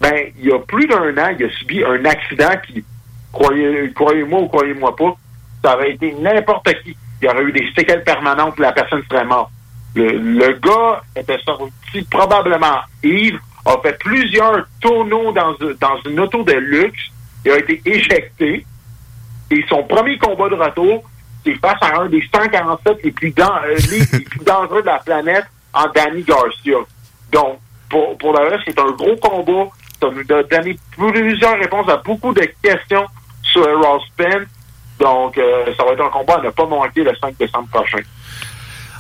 ben, 0.01 0.15
il 0.39 0.47
y 0.47 0.53
a 0.53 0.59
plus 0.61 0.87
d'un 0.87 1.17
an, 1.19 1.35
il 1.39 1.45
a 1.45 1.51
subi 1.51 1.85
un 1.85 2.05
accident 2.05 2.53
qui, 2.67 2.85
croyez, 3.33 3.93
croyez-moi 3.95 4.41
ou 4.41 4.49
croyez-moi 4.49 4.97
pas, 4.97 5.17
ça 5.63 5.77
aurait 5.77 5.93
été 5.93 6.13
n'importe 6.15 6.73
qui. 6.83 6.97
Il 7.21 7.27
y 7.27 7.29
aurait 7.29 7.43
eu 7.43 7.53
des 7.53 7.71
séquelles 7.77 8.03
permanentes, 8.03 8.59
la 8.59 8.73
personne 8.73 9.03
serait 9.11 9.27
morte. 9.27 9.51
Le, 9.95 10.13
le 10.13 10.53
gars 10.55 11.03
était 11.17 11.39
sorti 11.45 12.03
probablement 12.11 12.81
ivre, 13.03 13.39
a 13.67 13.77
fait 13.83 13.99
plusieurs 13.99 14.67
tonneaux 14.81 15.33
dans, 15.33 15.53
dans 15.81 16.01
une 16.09 16.21
auto 16.21 16.43
de 16.43 16.53
luxe, 16.53 17.11
il 17.45 17.53
a 17.53 17.59
été 17.59 17.83
éjecté, 17.85 18.65
et 19.51 19.65
son 19.69 19.83
premier 19.83 20.17
combat 20.19 20.49
de 20.49 20.55
retour, 20.55 21.03
c'est 21.45 21.55
face 21.55 21.79
à 21.81 22.01
un 22.01 22.07
des 22.07 22.23
147 22.33 22.99
les 23.05 23.11
plus, 23.11 23.35
euh, 23.39 23.77
les, 23.91 24.25
plus 24.25 24.41
dangereux 24.45 24.83
de 24.83 24.87
la 24.87 24.99
planète 24.99 25.45
en 25.73 25.87
Danny 25.95 26.23
Garcia. 26.23 26.79
Donc, 27.33 27.59
pour, 27.89 28.17
pour 28.19 28.33
le 28.33 28.49
reste, 28.49 28.63
c'est 28.67 28.79
un 28.79 28.91
gros 28.93 29.17
combat. 29.17 29.71
Ça 30.01 30.09
nous 30.11 30.37
a 30.37 30.43
donné 30.43 30.79
plusieurs 30.97 31.59
réponses 31.59 31.89
à 31.89 31.97
beaucoup 31.99 32.33
de 32.33 32.49
questions 32.63 33.07
sur 33.43 33.65
Ross 33.83 34.03
Spence. 34.07 34.49
Donc, 34.99 35.37
euh, 35.39 35.67
ça 35.77 35.85
va 35.85 35.93
être 35.93 36.05
un 36.05 36.11
combat 36.11 36.37
à 36.37 36.43
ne 36.43 36.51
pas 36.51 36.67
manquer 36.67 37.03
le 37.03 37.13
5 37.17 37.37
décembre 37.39 37.69
prochain. 37.69 38.03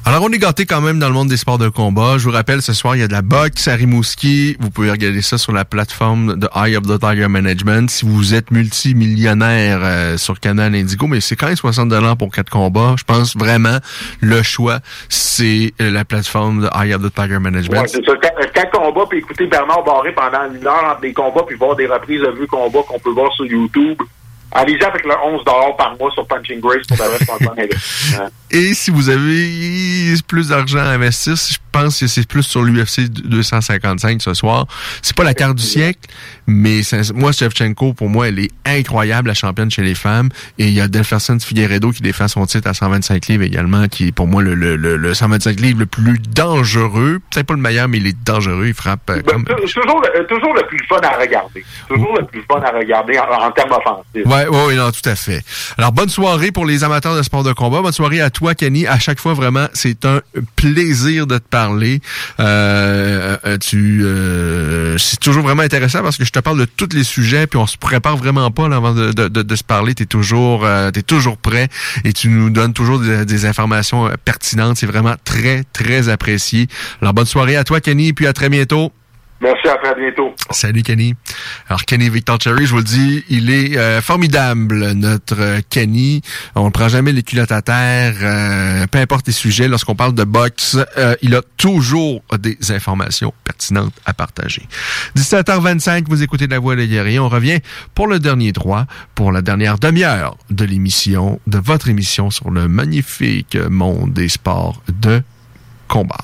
Alors, 0.06 0.24
on 0.24 0.30
est 0.30 0.38
gâté 0.38 0.64
quand 0.64 0.80
même 0.80 0.98
dans 0.98 1.08
le 1.08 1.14
monde 1.14 1.28
des 1.28 1.36
sports 1.36 1.58
de 1.58 1.68
combat. 1.68 2.16
Je 2.16 2.24
vous 2.24 2.32
rappelle, 2.32 2.62
ce 2.62 2.72
soir, 2.72 2.96
il 2.96 3.00
y 3.00 3.02
a 3.02 3.06
de 3.06 3.12
la 3.12 3.22
boxe 3.22 3.68
à 3.68 3.74
Rimouski. 3.74 4.56
Vous 4.58 4.70
pouvez 4.70 4.90
regarder 4.90 5.20
ça 5.20 5.36
sur 5.36 5.52
la 5.52 5.64
plateforme 5.64 6.38
de 6.38 6.48
Eye 6.56 6.76
of 6.76 6.84
the 6.84 6.98
Tiger 6.98 7.28
Management. 7.28 7.90
Si 7.90 8.06
vous 8.06 8.34
êtes 8.34 8.50
multimillionnaire 8.50 9.80
euh, 9.82 10.16
sur 10.16 10.40
Canal 10.40 10.74
Indigo, 10.74 11.06
mais 11.06 11.20
c'est 11.20 11.36
quand 11.36 11.46
même 11.46 11.56
60 11.56 11.90
dollars 11.90 12.16
pour 12.16 12.30
quatre 12.32 12.50
combats. 12.50 12.94
Je 12.98 13.04
pense 13.04 13.36
vraiment 13.36 13.78
le 14.20 14.42
choix, 14.42 14.80
c'est 15.10 15.74
euh, 15.80 15.90
la 15.90 16.04
plateforme 16.04 16.62
de 16.62 16.68
Eye 16.74 16.94
of 16.94 17.02
the 17.02 17.14
Tiger 17.14 17.38
Management. 17.38 17.82
Ouais, 17.82 17.88
c'est 17.88 18.04
ça. 18.04 18.12
Quatre 18.54 18.72
combats, 18.72 19.06
puis 19.08 19.18
écouter 19.18 19.46
Bernard 19.46 19.84
Barré 19.84 20.12
pendant 20.14 20.52
une 20.52 20.66
heure 20.66 20.92
entre 20.92 21.02
des 21.02 21.12
combats, 21.12 21.44
puis 21.46 21.56
voir 21.56 21.76
des 21.76 21.86
reprises 21.86 22.22
de 22.22 22.30
vue 22.30 22.46
combats 22.46 22.82
qu'on 22.88 22.98
peut 22.98 23.10
voir 23.10 23.32
sur 23.34 23.44
YouTube. 23.44 23.98
Allez-y 24.52 24.82
avec 24.82 25.04
le 25.04 25.12
11 25.12 25.44
par 25.76 25.96
mois 25.98 26.10
sur 26.12 26.26
Punching 26.26 26.60
Grace 26.60 26.86
pour 26.88 26.96
la 26.98 27.52
reste 27.56 28.32
Et 28.50 28.74
si 28.74 28.90
vous 28.90 29.08
avez 29.08 30.14
plus 30.26 30.48
d'argent 30.48 30.78
à 30.78 30.90
investir, 30.90 31.36
je 31.36 31.58
pense 31.70 32.00
que 32.00 32.06
c'est 32.06 32.26
plus 32.26 32.42
sur 32.42 32.62
l'UFC 32.62 33.08
255 33.08 34.20
ce 34.22 34.34
soir. 34.34 34.66
C'est 35.02 35.16
pas 35.16 35.24
la 35.24 35.34
carte 35.34 35.56
du 35.56 35.62
siècle, 35.62 36.00
mais 36.46 36.80
moi, 37.14 37.32
Shevchenko, 37.32 37.92
pour 37.92 38.08
moi, 38.08 38.28
elle 38.28 38.40
est 38.40 38.50
incroyable, 38.66 39.28
la 39.28 39.34
championne 39.34 39.70
chez 39.70 39.82
les 39.82 39.94
femmes. 39.94 40.28
Et 40.58 40.66
il 40.66 40.72
y 40.72 40.80
a 40.80 40.88
Delferson 40.88 41.38
Figueredo 41.38 41.90
qui 41.92 42.02
défend 42.02 42.28
son 42.28 42.44
titre 42.46 42.68
à 42.68 42.74
125 42.74 43.26
livres 43.28 43.44
également, 43.44 43.86
qui 43.88 44.08
est 44.08 44.12
pour 44.12 44.26
moi 44.26 44.42
le, 44.42 44.54
le, 44.54 44.76
le, 44.76 45.14
125 45.14 45.60
livres 45.60 45.80
le 45.80 45.86
plus 45.86 46.18
dangereux. 46.18 47.20
C'est 47.30 47.44
pas 47.44 47.54
le 47.54 47.60
meilleur, 47.60 47.88
mais 47.88 47.98
il 47.98 48.06
est 48.06 48.24
dangereux. 48.24 48.66
Il 48.66 48.74
frappe 48.74 49.08
euh, 49.10 49.22
ben, 49.22 49.44
Toujours, 49.44 50.02
le, 50.02 50.26
toujours 50.26 50.54
le 50.54 50.62
plus 50.66 50.84
fun 50.88 51.00
à 51.02 51.16
regarder. 51.16 51.64
Toujours 51.88 52.16
le 52.18 52.26
plus 52.26 52.42
fun 52.50 52.60
à 52.60 52.70
regarder 52.70 53.18
en, 53.18 53.50
termes 53.52 53.72
offensifs. 53.72 54.26
Ouais, 54.26 54.39
oui, 54.48 54.76
non, 54.76 54.90
tout 54.90 55.08
à 55.08 55.16
fait. 55.16 55.42
Alors, 55.76 55.92
bonne 55.92 56.08
soirée 56.08 56.52
pour 56.52 56.66
les 56.66 56.84
amateurs 56.84 57.16
de 57.16 57.22
sport 57.22 57.42
de 57.42 57.52
combat. 57.52 57.82
Bonne 57.82 57.92
soirée 57.92 58.20
à 58.20 58.30
toi, 58.30 58.54
Kenny. 58.54 58.86
À 58.86 58.98
chaque 58.98 59.18
fois, 59.18 59.34
vraiment, 59.34 59.66
c'est 59.72 60.04
un 60.04 60.20
plaisir 60.56 61.26
de 61.26 61.38
te 61.38 61.48
parler. 61.48 62.00
Euh, 62.38 63.36
euh 63.44 63.58
tu, 63.58 64.02
euh, 64.04 64.96
c'est 64.98 65.20
toujours 65.20 65.42
vraiment 65.42 65.62
intéressant 65.62 66.02
parce 66.02 66.16
que 66.16 66.24
je 66.24 66.32
te 66.32 66.38
parle 66.38 66.58
de 66.58 66.64
tous 66.64 66.94
les 66.94 67.04
sujets, 67.04 67.46
puis 67.46 67.58
on 67.58 67.66
se 67.66 67.76
prépare 67.76 68.16
vraiment 68.16 68.50
pas 68.50 68.68
là, 68.68 68.76
avant 68.76 68.94
de, 68.94 69.56
se 69.56 69.64
parler. 69.64 69.94
T'es 69.94 70.06
toujours, 70.06 70.66
t'es 70.92 71.02
toujours 71.02 71.36
prêt 71.36 71.68
et 72.04 72.12
tu 72.12 72.28
nous 72.28 72.50
donnes 72.50 72.72
toujours 72.72 73.00
des, 73.00 73.24
des 73.24 73.46
informations 73.46 74.10
pertinentes. 74.24 74.76
C'est 74.78 74.86
vraiment 74.86 75.14
très, 75.24 75.64
très 75.72 76.08
apprécié. 76.08 76.68
Alors, 77.02 77.14
bonne 77.14 77.26
soirée 77.26 77.56
à 77.56 77.64
toi, 77.64 77.80
Kenny, 77.80 78.08
et 78.08 78.12
puis 78.12 78.26
à 78.26 78.32
très 78.32 78.48
bientôt. 78.48 78.92
Merci, 79.42 79.68
à 79.68 79.76
très 79.78 79.94
bientôt. 79.94 80.34
Salut 80.50 80.82
Kenny. 80.82 81.14
Alors 81.68 81.86
Kenny 81.86 82.10
Victor 82.10 82.38
Cherry, 82.38 82.66
je 82.66 82.72
vous 82.72 82.78
le 82.78 82.84
dis, 82.84 83.24
il 83.30 83.50
est 83.50 83.78
euh, 83.78 84.02
formidable, 84.02 84.92
notre 84.92 85.60
Kenny. 85.70 86.20
On 86.54 86.66
ne 86.66 86.70
prend 86.70 86.88
jamais 86.88 87.12
les 87.12 87.22
culottes 87.22 87.52
à 87.52 87.62
terre, 87.62 88.16
euh, 88.20 88.86
peu 88.86 88.98
importe 88.98 89.26
les 89.26 89.32
sujets. 89.32 89.66
Lorsqu'on 89.66 89.94
parle 89.94 90.14
de 90.14 90.24
boxe, 90.24 90.76
euh, 90.98 91.14
il 91.22 91.34
a 91.34 91.40
toujours 91.56 92.22
des 92.38 92.58
informations 92.70 93.32
pertinentes 93.44 93.94
à 94.04 94.12
partager. 94.12 94.68
17h25, 95.16 96.04
vous 96.06 96.22
écoutez 96.22 96.46
La 96.46 96.58
Voix 96.58 96.76
des 96.76 96.88
guerriers. 96.88 97.18
On 97.18 97.30
revient 97.30 97.60
pour 97.94 98.08
le 98.08 98.18
dernier 98.18 98.52
droit, 98.52 98.84
pour 99.14 99.32
la 99.32 99.40
dernière 99.40 99.78
demi-heure 99.78 100.36
de 100.50 100.66
l'émission, 100.66 101.40
de 101.46 101.56
votre 101.56 101.88
émission 101.88 102.30
sur 102.30 102.50
le 102.50 102.68
magnifique 102.68 103.56
monde 103.56 104.12
des 104.12 104.28
sports 104.28 104.82
de 105.00 105.22
combat. 105.88 106.18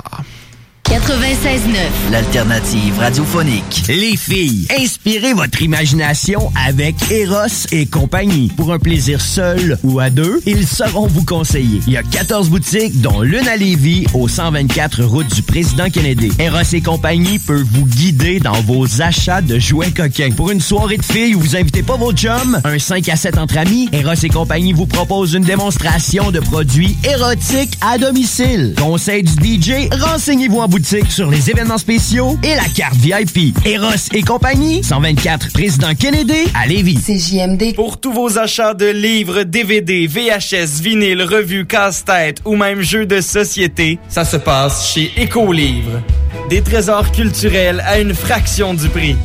96.9, 0.89 2.13
l'alternative 2.13 2.97
radiophonique. 3.01 3.83
Les 3.89 4.17
filles, 4.17 4.69
inspirez 4.79 5.33
votre 5.33 5.61
imagination 5.61 6.53
avec 6.65 6.95
Eros 7.11 7.67
et 7.73 7.87
compagnie. 7.87 8.53
Pour 8.57 8.73
un 8.73 8.79
plaisir 8.79 9.21
seul 9.21 9.79
ou 9.83 9.99
à 9.99 10.11
deux, 10.11 10.41
ils 10.47 10.65
sauront 10.65 11.09
vous 11.09 11.25
conseiller. 11.25 11.81
Il 11.89 11.95
y 11.95 11.97
a 11.97 12.05
14 12.05 12.51
boutiques, 12.51 13.01
dont 13.01 13.21
l'une 13.21 13.49
à 13.49 13.57
Lévis, 13.57 14.07
au 14.15 14.29
124 14.29 15.03
route 15.03 15.27
du 15.35 15.43
Président 15.43 15.91
Kennedy. 15.91 16.31
Eros 16.39 16.73
et 16.73 16.81
compagnie 16.81 17.41
peut 17.41 17.65
vous 17.73 17.85
guider 17.85 18.39
dans 18.39 18.61
vos 18.63 19.03
achats 19.03 19.43
de 19.43 19.59
jouets 19.59 19.91
coquins. 19.91 20.31
Pour 20.37 20.53
une 20.53 20.61
soirée 20.61 20.99
de 20.99 21.05
filles 21.05 21.35
où 21.35 21.41
vous 21.41 21.57
invitez 21.57 21.83
pas 21.83 21.97
vos 21.97 22.13
chums, 22.13 22.61
un 22.63 22.79
5 22.79 23.09
à 23.09 23.17
7 23.17 23.39
entre 23.39 23.59
amis, 23.59 23.89
Eros 23.93 24.15
et 24.23 24.29
compagnie 24.29 24.73
vous 24.73 24.87
propose 24.87 25.35
une 25.35 25.43
démonstration 25.43 26.31
de 26.31 26.39
produits 26.39 26.97
érotiques 27.03 27.77
à 27.81 27.99
domicile. 27.99 28.75
Conseil 28.79 29.25
du 29.25 29.61
DJ, 29.61 29.89
renseignez-vous 29.91 30.61
en 30.61 30.69
boutique 30.69 30.77
sur 31.09 31.29
les 31.31 31.51
événements 31.51 31.79
spéciaux 31.79 32.39
et 32.45 32.55
la 32.55 32.69
carte 32.73 32.95
VIP. 32.95 33.57
Eros 33.67 34.09
et 34.13 34.23
compagnie, 34.23 34.85
124 34.85 35.53
Président 35.53 35.95
Kennedy 35.99 36.47
à 36.55 36.65
Lévis. 36.69 37.01
CJMD. 37.05 37.75
Pour 37.75 37.99
tous 37.99 38.13
vos 38.13 38.39
achats 38.39 38.73
de 38.73 38.87
livres, 38.87 39.43
DVD, 39.43 40.07
VHS, 40.07 40.81
vinyle, 40.81 41.23
revues, 41.23 41.67
casse-tête 41.67 42.41
ou 42.45 42.55
même 42.55 42.83
jeux 42.83 43.05
de 43.05 43.21
société, 43.21 43.99
ça 44.09 44.25
se 44.25 44.37
passe 44.37 44.93
chez 44.93 45.11
Écolivre. 45.17 46.03
Des 46.51 46.63
trésors 46.63 47.11
culturels 47.11 47.83
à 47.85 47.99
une 47.99 48.15
fraction 48.15 48.73
du 48.73 48.89
prix. 48.89 49.17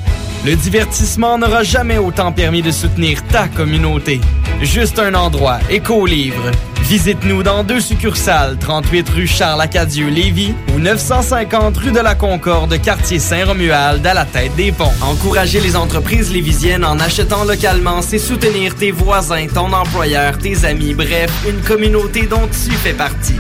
Le 0.44 0.56
divertissement 0.56 1.38
n'aura 1.38 1.62
jamais 1.62 2.00
autant 2.00 2.32
permis 2.32 2.64
de 2.64 2.72
soutenir 2.72 3.24
ta 3.28 3.48
communauté. 3.48 4.20
Juste 4.64 4.98
un 4.98 5.14
endroit, 5.14 5.60
Éco-Livre. 5.70 6.50
Visite-nous 6.82 7.44
dans 7.44 7.64
deux 7.64 7.80
succursales, 7.80 8.58
38 8.58 9.10
rue 9.10 9.28
Charles-Acadieux-Lévis 9.28 10.56
ou 10.74 10.80
950 10.80 11.78
rue 11.78 11.92
de 11.92 12.00
la 12.00 12.16
Concorde, 12.16 12.82
quartier 12.82 13.20
Saint-Romuald, 13.20 14.06
à 14.06 14.16
la 14.16 14.26
tête 14.26 14.56
des 14.56 14.72
ponts. 14.72 14.92
Encourager 15.02 15.60
les 15.60 15.76
entreprises 15.76 16.34
lévisiennes 16.34 16.86
en 16.86 17.00
achetant 17.00 17.44
localement, 17.44 18.02
c'est 18.02 18.18
soutenir 18.18 18.76
tes 18.76 18.92
voisins, 18.92 19.46
ton 19.46 19.72
employeur, 19.72 20.40
tes 20.40 20.66
amis, 20.66 20.96
bref, 20.96 21.32
une 21.48 21.62
communauté 21.62 22.24
dont 22.24 22.48
tu 22.48 22.72
fais 22.72 22.94
partie. 22.94 23.40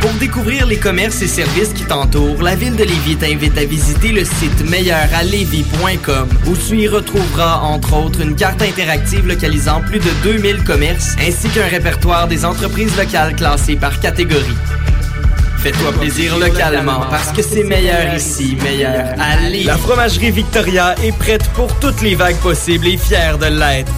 Pour 0.00 0.12
découvrir 0.14 0.66
les 0.66 0.78
commerces 0.78 1.20
et 1.20 1.26
services 1.26 1.74
qui 1.74 1.84
t'entourent, 1.84 2.42
la 2.42 2.56
ville 2.56 2.74
de 2.74 2.84
Lévis 2.84 3.16
t'invite 3.16 3.56
à 3.58 3.64
visiter 3.64 4.12
le 4.12 4.24
site 4.24 4.68
meilleuralevis.com 4.70 6.28
où 6.46 6.56
tu 6.56 6.78
y 6.78 6.88
retrouveras 6.88 7.58
entre 7.58 7.94
autres 7.96 8.22
une 8.22 8.34
carte 8.34 8.62
interactive 8.62 9.26
localisant 9.26 9.82
plus 9.82 9.98
de 9.98 10.10
2000 10.22 10.64
commerces 10.64 11.16
ainsi 11.20 11.48
qu'un 11.50 11.66
répertoire 11.66 12.28
des 12.28 12.46
entreprises 12.46 12.96
locales 12.96 13.36
classées 13.36 13.76
par 13.76 14.00
catégorie. 14.00 14.56
Fais-toi 15.58 15.92
plaisir 15.92 16.38
localement 16.38 17.00
parce 17.10 17.32
que 17.32 17.42
c'est 17.42 17.64
meilleur 17.64 18.14
ici, 18.14 18.56
meilleur 18.62 19.14
à 19.18 19.36
Lévis. 19.50 19.64
La 19.64 19.76
fromagerie 19.76 20.30
Victoria 20.30 20.94
est 21.04 21.16
prête 21.16 21.46
pour 21.50 21.78
toutes 21.78 22.00
les 22.00 22.14
vagues 22.14 22.38
possibles 22.38 22.86
et 22.86 22.96
fière 22.96 23.36
de 23.36 23.46
l'être. 23.46 23.92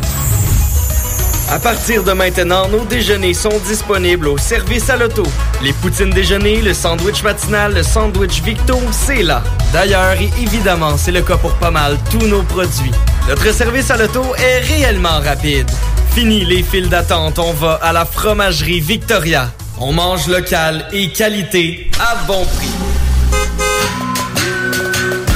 À 1.52 1.58
partir 1.58 2.02
de 2.02 2.12
maintenant, 2.12 2.66
nos 2.66 2.86
déjeuners 2.86 3.34
sont 3.34 3.60
disponibles 3.66 4.28
au 4.28 4.38
service 4.38 4.88
à 4.88 4.96
l'auto. 4.96 5.22
Les 5.62 5.74
poutines 5.74 6.08
déjeuner, 6.08 6.62
le 6.62 6.72
sandwich 6.72 7.22
matinal, 7.22 7.74
le 7.74 7.82
sandwich 7.82 8.40
Victo, 8.40 8.78
c'est 8.90 9.22
là. 9.22 9.42
D'ailleurs, 9.70 10.14
et 10.18 10.30
évidemment, 10.40 10.96
c'est 10.96 11.12
le 11.12 11.20
cas 11.20 11.36
pour 11.36 11.52
pas 11.56 11.70
mal 11.70 11.98
tous 12.10 12.26
nos 12.26 12.42
produits. 12.42 12.90
Notre 13.28 13.52
service 13.52 13.90
à 13.90 13.98
l'auto 13.98 14.24
est 14.36 14.60
réellement 14.60 15.20
rapide. 15.22 15.70
Fini 16.14 16.42
les 16.46 16.62
files 16.62 16.88
d'attente, 16.88 17.38
on 17.38 17.52
va 17.52 17.74
à 17.82 17.92
la 17.92 18.06
fromagerie 18.06 18.80
Victoria. 18.80 19.52
On 19.78 19.92
mange 19.92 20.28
local 20.28 20.88
et 20.90 21.12
qualité 21.12 21.90
à 22.00 22.14
bon 22.26 22.46
prix. 22.46 23.01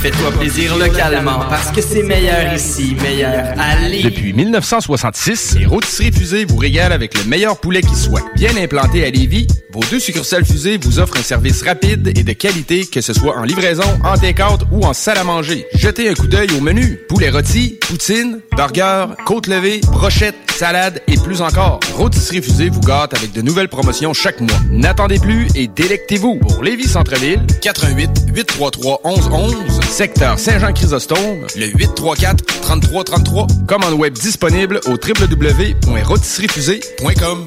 Fais-toi 0.00 0.30
plaisir 0.30 0.76
localement 0.76 1.40
parce 1.50 1.72
que 1.72 1.80
c'est 1.82 2.04
meilleur 2.04 2.54
ici, 2.54 2.96
meilleur 3.02 3.46
à 3.58 3.88
Lévis. 3.88 4.04
Depuis 4.04 4.32
1966, 4.32 5.56
les 5.58 5.66
rôtisseries 5.66 6.12
fusées 6.12 6.44
vous 6.44 6.56
régalent 6.56 6.94
avec 6.94 7.18
le 7.18 7.24
meilleur 7.24 7.58
poulet 7.58 7.80
qui 7.82 7.96
soit. 7.96 8.22
Bien 8.36 8.56
implanté 8.56 9.04
à 9.04 9.10
Lévis, 9.10 9.48
vos 9.72 9.82
deux 9.90 9.98
succursales 9.98 10.44
fusées 10.44 10.78
vous 10.80 11.00
offrent 11.00 11.16
un 11.16 11.22
service 11.22 11.62
rapide 11.62 12.12
et 12.16 12.22
de 12.22 12.32
qualité, 12.32 12.86
que 12.86 13.00
ce 13.00 13.12
soit 13.12 13.36
en 13.36 13.42
livraison, 13.42 13.82
en 14.04 14.16
take-out 14.16 14.60
ou 14.70 14.84
en 14.84 14.92
salle 14.92 15.18
à 15.18 15.24
manger. 15.24 15.66
Jetez 15.74 16.08
un 16.08 16.14
coup 16.14 16.28
d'œil 16.28 16.48
au 16.56 16.60
menu. 16.60 17.00
Poulet 17.08 17.30
rôti, 17.30 17.80
poutine, 17.88 18.38
burger, 18.56 19.06
côte 19.26 19.48
levée, 19.48 19.80
brochette, 19.90 20.36
salade 20.48 21.02
et 21.08 21.16
plus 21.16 21.42
encore. 21.42 21.80
Rôtisserie 21.94 22.42
fusée 22.42 22.70
vous 22.70 22.80
gâte 22.80 23.14
avec 23.14 23.32
de 23.32 23.42
nouvelles 23.42 23.68
promotions 23.68 24.14
chaque 24.14 24.40
mois. 24.40 24.60
N'attendez 24.70 25.18
plus 25.18 25.48
et 25.56 25.66
délectez-vous. 25.66 26.36
Pour 26.36 26.62
Lévis 26.62 26.88
Centre-Ville, 26.88 27.40
88 27.60 28.10
833 28.32 29.00
1111 29.04 29.87
secteur 29.88 30.38
Saint-Jean-Chrysostome, 30.38 31.46
le 31.56 31.66
834-3333. 31.66 33.66
Commande 33.66 33.94
web 33.94 34.12
disponible 34.14 34.78
au 34.86 34.92
www.rotisseriefusée.com. 34.92 37.46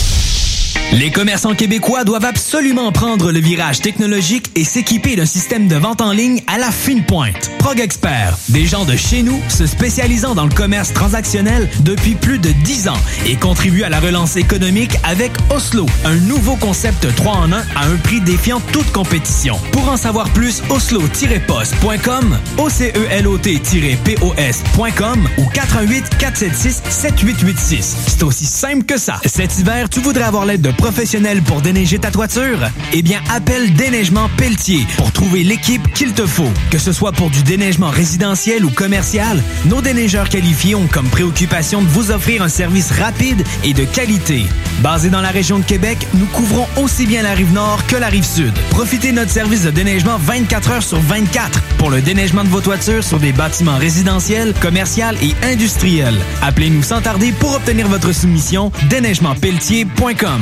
Les 0.93 1.09
commerçants 1.09 1.55
québécois 1.55 2.03
doivent 2.03 2.25
absolument 2.25 2.91
prendre 2.91 3.31
le 3.31 3.39
virage 3.39 3.79
technologique 3.79 4.51
et 4.55 4.65
s'équiper 4.65 5.15
d'un 5.15 5.25
système 5.25 5.69
de 5.69 5.77
vente 5.77 6.01
en 6.01 6.11
ligne 6.11 6.41
à 6.47 6.57
la 6.57 6.69
fine 6.69 7.05
pointe. 7.05 7.49
Prog 7.59 7.79
Expert, 7.79 8.37
des 8.49 8.65
gens 8.65 8.83
de 8.83 8.97
chez 8.97 9.23
nous 9.23 9.39
se 9.47 9.65
spécialisant 9.65 10.35
dans 10.35 10.43
le 10.43 10.53
commerce 10.53 10.91
transactionnel 10.91 11.69
depuis 11.85 12.15
plus 12.15 12.39
de 12.39 12.49
10 12.65 12.89
ans 12.89 12.97
et 13.25 13.37
contribuent 13.37 13.83
à 13.83 13.89
la 13.89 14.01
relance 14.01 14.35
économique 14.35 14.97
avec 15.05 15.31
Oslo, 15.49 15.85
un 16.03 16.15
nouveau 16.15 16.57
concept 16.57 17.07
3 17.15 17.35
en 17.35 17.53
1 17.53 17.57
à 17.57 17.85
un 17.85 17.95
prix 18.03 18.19
défiant 18.19 18.59
toute 18.73 18.91
compétition. 18.91 19.57
Pour 19.71 19.87
en 19.87 19.95
savoir 19.95 20.29
plus, 20.31 20.61
oslo-post.com, 20.69 22.37
ocelot-pos.com 22.57 25.29
ou 25.37 25.45
418 25.45 26.17
476 26.17 26.81
7886. 26.89 27.95
C'est 28.07 28.23
aussi 28.23 28.45
simple 28.45 28.83
que 28.83 28.97
ça. 28.97 29.21
Cet 29.25 29.57
hiver, 29.57 29.87
tu 29.87 30.01
voudrais 30.01 30.25
avoir 30.25 30.45
l'aide 30.45 30.61
de 30.61 30.71
professionnels 30.81 31.43
pour 31.43 31.61
déneiger 31.61 31.99
ta 31.99 32.09
toiture? 32.09 32.57
Eh 32.91 33.03
bien, 33.03 33.19
appelle 33.29 33.71
Déneigement 33.73 34.29
Pelletier 34.35 34.87
pour 34.97 35.11
trouver 35.11 35.43
l'équipe 35.43 35.93
qu'il 35.93 36.13
te 36.13 36.25
faut. 36.25 36.49
Que 36.71 36.79
ce 36.79 36.91
soit 36.91 37.11
pour 37.11 37.29
du 37.29 37.43
déneigement 37.43 37.89
résidentiel 37.89 38.65
ou 38.65 38.71
commercial, 38.71 39.41
nos 39.65 39.81
déneigeurs 39.81 40.27
qualifiés 40.27 40.73
ont 40.73 40.87
comme 40.87 41.07
préoccupation 41.07 41.83
de 41.83 41.87
vous 41.87 42.09
offrir 42.09 42.41
un 42.41 42.49
service 42.49 42.91
rapide 42.91 43.43
et 43.63 43.73
de 43.73 43.85
qualité. 43.85 44.43
Basé 44.81 45.09
dans 45.09 45.21
la 45.21 45.29
région 45.29 45.59
de 45.59 45.63
Québec, 45.63 45.99
nous 46.15 46.25
couvrons 46.25 46.67
aussi 46.77 47.05
bien 47.05 47.21
la 47.21 47.33
rive 47.33 47.53
nord 47.53 47.85
que 47.85 47.95
la 47.95 48.07
rive 48.07 48.25
sud. 48.25 48.53
Profitez 48.71 49.11
de 49.11 49.17
notre 49.17 49.31
service 49.31 49.63
de 49.63 49.69
déneigement 49.71 50.17
24 50.17 50.71
heures 50.71 50.83
sur 50.83 50.99
24 50.99 51.61
pour 51.77 51.91
le 51.91 52.01
déneigement 52.01 52.43
de 52.43 52.49
vos 52.49 52.61
toitures 52.61 53.03
sur 53.03 53.19
des 53.19 53.33
bâtiments 53.33 53.77
résidentiels, 53.77 54.53
commerciaux 54.59 54.81
et 55.21 55.33
industriels. 55.45 56.17
Appelez-nous 56.41 56.83
sans 56.83 57.01
tarder 57.01 57.31
pour 57.31 57.55
obtenir 57.55 57.87
votre 57.87 58.11
soumission 58.11 58.71
déneigementpelletier.com. 58.89 60.41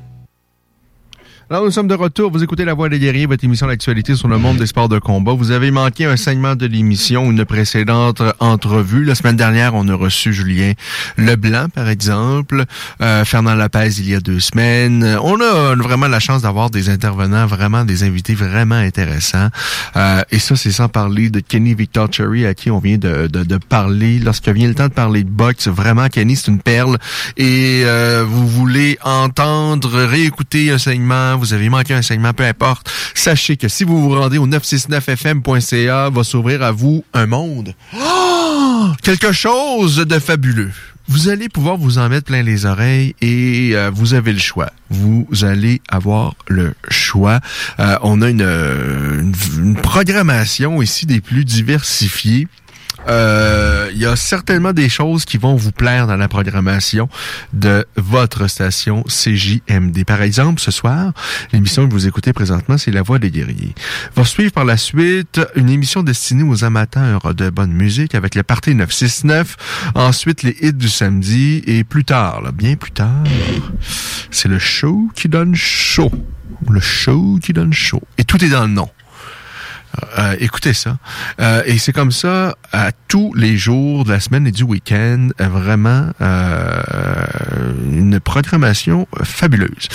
Alors, 1.51 1.65
nous 1.65 1.71
sommes 1.71 1.89
de 1.89 1.95
retour. 1.95 2.31
Vous 2.31 2.41
écoutez 2.41 2.63
La 2.63 2.73
Voix 2.73 2.87
des 2.87 2.97
guerriers, 2.97 3.25
votre 3.25 3.43
émission 3.43 3.67
d'actualité 3.67 4.15
sur 4.15 4.29
le 4.29 4.37
monde 4.37 4.55
des 4.55 4.67
sports 4.67 4.87
de 4.87 4.99
combat. 4.99 5.33
Vous 5.33 5.51
avez 5.51 5.69
manqué 5.69 6.05
un 6.05 6.15
segment 6.15 6.55
de 6.55 6.65
l'émission, 6.65 7.29
une 7.29 7.43
précédente 7.43 8.21
entrevue. 8.39 9.03
La 9.03 9.15
semaine 9.15 9.35
dernière, 9.35 9.75
on 9.75 9.85
a 9.89 9.93
reçu 9.93 10.31
Julien 10.31 10.71
Leblanc, 11.17 11.67
par 11.67 11.89
exemple, 11.89 12.63
euh, 13.01 13.25
Fernand 13.25 13.55
Lapez 13.55 13.99
il 13.99 14.09
y 14.09 14.15
a 14.15 14.21
deux 14.21 14.39
semaines. 14.39 15.03
On 15.21 15.41
a 15.41 15.75
vraiment 15.75 16.07
la 16.07 16.21
chance 16.21 16.43
d'avoir 16.43 16.69
des 16.69 16.87
intervenants, 16.87 17.47
vraiment 17.47 17.83
des 17.83 18.03
invités 18.03 18.33
vraiment 18.33 18.75
intéressants. 18.75 19.49
Euh, 19.97 20.23
et 20.31 20.39
ça, 20.39 20.55
c'est 20.55 20.71
sans 20.71 20.87
parler 20.87 21.29
de 21.29 21.41
Kenny 21.41 21.73
Victor 21.73 22.07
Cherry, 22.09 22.45
à 22.45 22.53
qui 22.53 22.71
on 22.71 22.79
vient 22.79 22.97
de, 22.97 23.27
de, 23.27 23.43
de 23.43 23.57
parler. 23.57 24.19
Lorsque 24.19 24.47
vient 24.47 24.69
le 24.69 24.75
temps 24.75 24.87
de 24.87 24.93
parler 24.93 25.25
de 25.25 25.29
boxe, 25.29 25.67
vraiment, 25.67 26.07
Kenny, 26.07 26.37
c'est 26.37 26.49
une 26.49 26.61
perle. 26.61 26.97
Et 27.35 27.81
euh, 27.83 28.23
vous 28.25 28.47
voulez 28.47 28.97
entendre, 29.03 29.99
réécouter 30.05 30.71
un 30.71 30.77
segment, 30.77 31.40
vous 31.41 31.53
avez 31.53 31.69
manqué 31.69 31.93
un 31.93 32.01
segment, 32.01 32.33
peu 32.33 32.45
importe. 32.45 32.89
Sachez 33.15 33.57
que 33.57 33.67
si 33.67 33.83
vous 33.83 34.01
vous 34.01 34.15
rendez 34.15 34.37
au 34.37 34.47
969fm.ca, 34.47 36.09
va 36.09 36.23
s'ouvrir 36.23 36.61
à 36.61 36.71
vous 36.71 37.03
un 37.13 37.25
monde. 37.25 37.73
Oh! 37.97 38.87
Quelque 39.01 39.31
chose 39.31 39.97
de 39.97 40.19
fabuleux 40.19 40.71
vous 41.07 41.27
allez 41.27 41.49
pouvoir 41.49 41.75
vous 41.75 41.97
en 41.97 42.07
mettre 42.07 42.27
plein 42.27 42.41
les 42.41 42.65
oreilles 42.65 43.15
et 43.19 43.71
euh, 43.73 43.91
vous 43.93 44.13
avez 44.13 44.31
le 44.31 44.39
choix. 44.39 44.71
Vous 44.89 45.27
allez 45.41 45.81
avoir 45.89 46.35
le 46.47 46.73
choix. 46.89 47.41
Euh, 47.81 47.97
on 48.01 48.21
a 48.21 48.29
une, 48.29 48.41
une, 48.41 49.33
une, 49.57 49.75
programmation 49.75 50.81
ici 50.81 51.05
des 51.05 51.19
plus 51.19 51.43
diversifiées. 51.43 52.47
Euh, 53.07 53.89
il 53.93 53.99
y 53.99 54.05
a 54.05 54.15
certainement 54.15 54.73
des 54.73 54.89
choses 54.89 55.25
qui 55.25 55.37
vont 55.37 55.55
vous 55.55 55.71
plaire 55.71 56.07
dans 56.07 56.15
la 56.15 56.27
programmation 56.27 57.09
de 57.53 57.85
votre 57.95 58.47
station 58.47 59.03
CJMD. 59.03 60.05
Par 60.05 60.21
exemple, 60.21 60.61
ce 60.61 60.71
soir, 60.71 61.13
l'émission 61.51 61.87
que 61.87 61.93
vous 61.93 62.07
écoutez 62.07 62.33
présentement, 62.33 62.77
c'est 62.77 62.91
La 62.91 63.01
Voix 63.01 63.19
des 63.19 63.31
guerriers. 63.31 63.73
Va 64.15 64.23
suivre 64.23 64.51
par 64.51 64.65
la 64.65 64.77
suite 64.77 65.41
une 65.55 65.69
émission 65.69 66.03
destinée 66.03 66.43
aux 66.43 66.63
amateurs 66.63 67.33
de 67.33 67.49
bonne 67.49 67.73
musique 67.73 68.15
avec 68.15 68.35
le 68.35 68.43
Parti 68.43 68.75
969. 68.75 69.91
Ensuite, 69.95 70.43
les 70.43 70.55
hits 70.61 70.73
du 70.73 70.89
samedi 70.89 71.63
et 71.65 71.83
plus 71.83 72.05
tard, 72.05 72.41
là, 72.41 72.51
bien 72.51 72.75
plus 72.75 72.91
tard, 72.91 73.23
c'est 74.29 74.47
le 74.47 74.59
show 74.59 75.09
qui 75.15 75.27
donne 75.27 75.55
chaud. 75.55 76.11
Le 76.69 76.79
show 76.79 77.39
qui 77.41 77.53
donne 77.53 77.73
chaud. 77.73 78.03
Et 78.17 78.23
tout 78.23 78.43
est 78.43 78.49
dans 78.49 78.61
le 78.61 78.73
nom. 78.73 78.89
Euh, 80.17 80.35
écoutez 80.39 80.73
ça. 80.73 80.97
Euh, 81.39 81.63
et 81.65 81.77
c'est 81.77 81.93
comme 81.93 82.11
ça 82.11 82.55
à 82.71 82.91
tous 83.07 83.33
les 83.33 83.57
jours 83.57 84.05
de 84.05 84.11
la 84.11 84.19
semaine 84.19 84.47
et 84.47 84.51
du 84.51 84.63
week-end. 84.63 85.29
Euh, 85.39 85.47
vraiment 85.47 86.09
euh, 86.21 86.81
une 87.91 88.19
programmation 88.19 89.07
fabuleuse. 89.23 89.87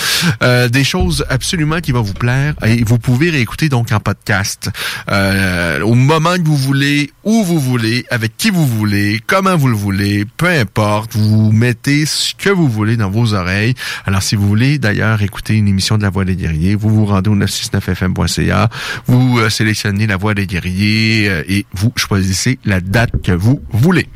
des 0.71 0.83
choses 0.83 1.25
absolument 1.29 1.79
qui 1.79 1.91
vont 1.91 2.01
vous 2.01 2.13
plaire. 2.13 2.53
Et 2.65 2.83
vous 2.83 2.99
pouvez 2.99 3.29
réécouter 3.29 3.69
donc 3.69 3.91
en 3.91 3.99
podcast 3.99 4.69
au 5.07 5.93
moment 5.93 6.35
que 6.35 6.45
vous 6.45 6.57
voulez, 6.57 7.11
où 7.23 7.43
vous 7.43 7.59
voulez, 7.59 8.05
avec 8.09 8.37
qui 8.37 8.49
vous 8.49 8.65
voulez, 8.65 9.21
comment 9.25 9.55
vous 9.55 9.67
le 9.67 9.75
voulez, 9.75 10.25
peu 10.37 10.47
importe. 10.47 11.15
Vous 11.15 11.51
mettez 11.51 12.05
ce 12.05 12.33
que 12.35 12.49
vous 12.49 12.67
voulez 12.67 12.97
dans 12.97 13.09
vos 13.09 13.33
oreilles. 13.33 13.73
Alors 14.05 14.21
si 14.21 14.35
vous 14.35 14.47
voulez 14.47 14.77
d'ailleurs 14.79 15.21
écouter 15.21 15.55
une 15.55 15.67
émission 15.67 15.97
de 15.97 16.03
La 16.03 16.09
Voix 16.09 16.25
des 16.25 16.35
guerriers, 16.35 16.75
vous 16.75 16.89
vous 16.89 17.05
rendez 17.05 17.29
au 17.29 17.35
969fm.ca. 17.35 18.69
Vous 19.07 19.49
sélectionnez 19.49 19.86
la 20.07 20.17
voix 20.17 20.33
des 20.33 20.47
guerriers 20.47 21.29
euh, 21.29 21.43
et 21.47 21.65
vous 21.73 21.91
choisissez 21.95 22.59
la 22.65 22.81
date 22.81 23.21
que 23.23 23.31
vous 23.31 23.61
voulez. 23.71 24.07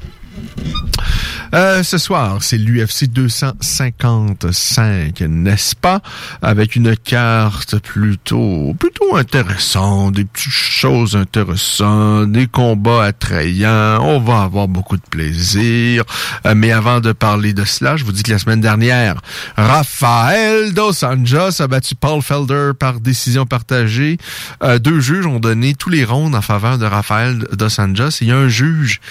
Euh, 1.53 1.84
ce 1.84 1.98
soir, 1.98 2.41
c'est 2.41 2.57
l'UFC 2.57 3.07
255, 3.07 5.19
n'est-ce 5.22 5.76
pas? 5.76 5.99
Avec 6.41 6.78
une 6.78 6.95
carte 6.95 7.78
plutôt, 7.80 8.73
plutôt 8.80 9.18
intéressante, 9.18 10.14
des 10.14 10.23
petites 10.23 10.52
choses 10.52 11.18
intéressantes, 11.18 12.32
des 12.32 12.48
combats 12.48 13.03
attrayants. 13.03 13.99
On 14.02 14.19
va 14.19 14.44
avoir 14.44 14.69
beaucoup 14.69 14.95
de 14.95 15.03
plaisir. 15.10 16.06
Euh, 16.45 16.53
mais 16.56 16.72
avant 16.72 17.02
de 17.02 17.11
parler 17.11 17.52
de 17.53 17.65
cela, 17.65 17.98
je 17.98 18.06
vous 18.06 18.14
dis 18.14 18.23
que 18.23 18.32
la 18.32 18.40
semaine 18.40 18.61
dernière, 18.61 19.19
Rafael 19.57 20.73
Dos 20.73 21.03
Anjos 21.03 21.61
a 21.61 21.68
battu 21.68 21.95
Paul 21.95 22.22
Felder 22.22 22.72
par 22.80 23.02
décision 23.02 23.45
partagée. 23.45 24.18
Euh, 24.64 24.80
deux 24.80 25.02
juges 25.02 25.26
ont 25.26 25.40
donné 25.40 25.76
tous 25.76 25.90
les 25.90 26.06
rondes 26.06 26.36
en 26.36 26.41
faveur 26.41 26.78
de 26.78 26.86
Rafael 26.86 27.40
Dos 27.52 27.80
Anjos. 27.80 28.19
Il 28.22 28.28
y 28.28 28.32
a 28.32 28.38
un 28.38 28.48
juge 28.48 29.02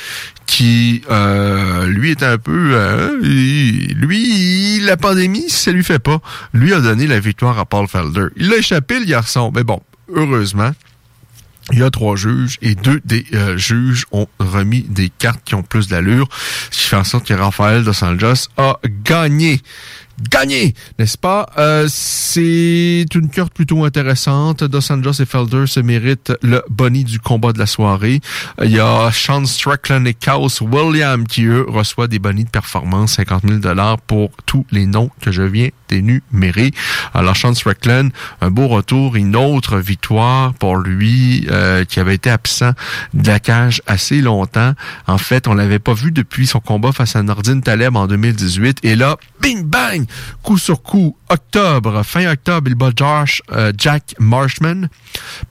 qui, 0.47 1.03
euh, 1.11 1.87
lui, 1.87 2.11
est 2.11 2.23
un 2.25 2.30
peu... 2.39 2.71
Euh, 2.73 3.17
lui, 3.21 4.81
la 4.81 4.97
pandémie, 4.97 5.49
ça 5.49 5.73
lui 5.73 5.85
fait 5.85 5.99
pas. 5.99 6.21
Lui 6.53 6.73
a 6.73 6.81
donné 6.81 7.07
la 7.07 7.21
victoire 7.21 7.59
à 7.59 7.65
Paul 7.65 7.89
Felder. 7.89 8.27
Il 8.37 8.53
a 8.53 8.57
échappé, 8.57 8.99
le 9.01 9.07
garçon. 9.07 9.53
Mais 9.55 9.65
bon, 9.65 9.81
heureusement, 10.15 10.73
il 11.73 11.79
y 11.79 11.83
a 11.83 11.91
trois 11.91 12.17
juges 12.17 12.59
et 12.63 12.75
deux 12.75 13.01
des 13.05 13.25
euh, 13.35 13.57
juges 13.57 14.07
ont 14.13 14.27
remis 14.39 14.83
des 14.83 15.09
cartes 15.09 15.43
qui 15.45 15.55
ont 15.55 15.63
plus 15.63 15.89
d'allure, 15.89 16.29
ce 16.71 16.79
qui 16.79 16.89
fait 16.89 16.97
en 16.97 17.05
sorte 17.05 17.27
que 17.27 17.35
Rafael 17.35 17.85
Dos 17.85 18.05
Anjos 18.05 18.49
a 18.57 18.79
gagné 19.05 19.61
gagné, 20.29 20.75
n'est-ce 20.99 21.19
pas? 21.19 21.49
Euh, 21.59 21.87
c'est 21.89 23.07
une 23.15 23.29
carte 23.31 23.53
plutôt 23.53 23.85
intéressante. 23.85 24.65
Dos 24.65 24.93
Anjos 24.93 25.21
et 25.21 25.27
Felder 25.27 25.67
se 25.67 25.81
méritent 25.81 26.33
le 26.43 26.63
boni 26.69 27.05
du 27.05 27.21
combat 27.21 27.53
de 27.53 27.59
la 27.59 27.67
soirée. 27.67 28.21
Il 28.63 28.71
y 28.71 28.81
a 28.81 29.11
Sean 29.13 29.45
Strickland 29.45 30.07
et 30.07 30.15
Chaos 30.15 30.63
William 30.63 31.27
qui, 31.27 31.45
eux, 31.45 31.65
reçoivent 31.69 32.09
des 32.09 32.19
bonis 32.19 32.45
de 32.45 32.51
performance, 32.51 33.15
50 33.15 33.45
000 33.63 33.75
pour 34.07 34.31
tous 34.47 34.67
les 34.71 34.87
noms 34.87 35.11
que 35.21 35.31
je 35.31 35.43
viens 35.43 35.71
Alors, 37.15 37.37
Sean 37.37 37.55
Strickland, 37.55 38.11
un 38.41 38.51
beau 38.51 38.69
retour, 38.69 39.17
une 39.17 39.37
autre 39.37 39.79
victoire 39.79 40.55
pour 40.55 40.77
lui 40.77 41.47
euh, 41.51 41.85
qui 41.85 42.01
avait 42.01 42.15
été 42.15 42.31
absent 42.31 42.73
de 43.15 43.27
la 43.27 43.41
cage 43.41 43.83
assez 43.87 44.21
longtemps. 44.21 44.75
En 45.07 45.19
fait, 45.19 45.49
on 45.49 45.55
l'avait 45.55 45.79
pas 45.79 45.95
vu 45.95 46.13
depuis 46.13 46.47
son 46.47 46.61
combat 46.61 46.93
face 46.93 47.17
à 47.17 47.23
Nordine 47.23 47.63
Taleb 47.63 47.97
en 47.97 48.07
2018. 48.07 48.81
Et 48.83 48.97
là, 48.97 49.17
bing 49.41 49.65
bang, 49.65 50.07
coup 50.43 50.59
sur 50.59 50.83
coup, 50.83 51.17
octobre, 51.29 52.03
fin 52.05 52.31
octobre, 52.31 52.69
il 52.69 52.75
bat 52.75 52.91
Josh, 52.95 53.43
euh, 53.53 53.73
Jack 53.77 54.15
Marshman 54.19 54.89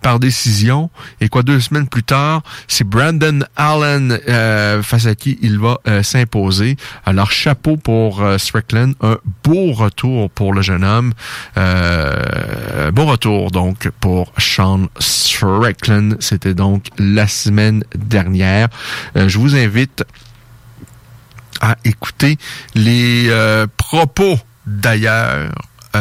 par 0.01 0.19
décision. 0.19 0.89
Et 1.21 1.29
quoi, 1.29 1.43
deux 1.43 1.59
semaines 1.59 1.87
plus 1.87 2.03
tard, 2.03 2.43
c'est 2.67 2.83
Brandon 2.83 3.39
Allen 3.55 4.19
euh, 4.27 4.83
face 4.83 5.05
à 5.05 5.15
qui 5.15 5.37
il 5.41 5.59
va 5.59 5.79
euh, 5.87 6.03
s'imposer. 6.03 6.77
Alors, 7.05 7.31
chapeau 7.31 7.77
pour 7.77 8.23
Strickland, 8.37 8.93
un 9.01 9.17
beau 9.43 9.71
retour 9.71 10.28
pour 10.33 10.53
le 10.53 10.61
jeune 10.61 10.83
homme. 10.83 11.13
beau 11.55 13.05
retour, 13.05 13.51
donc, 13.51 13.89
pour 13.99 14.31
Sean 14.37 14.87
Strickland. 14.99 16.17
C'était 16.19 16.53
donc 16.53 16.87
la 16.97 17.27
semaine 17.27 17.83
dernière. 17.95 18.69
je 19.15 19.37
vous 19.37 19.55
invite 19.55 20.03
à 21.61 21.75
écouter 21.83 22.37
les 22.75 23.27
euh, 23.29 23.67
propos 23.77 24.37
d'ailleurs 24.65 25.29
euh, 25.33 25.49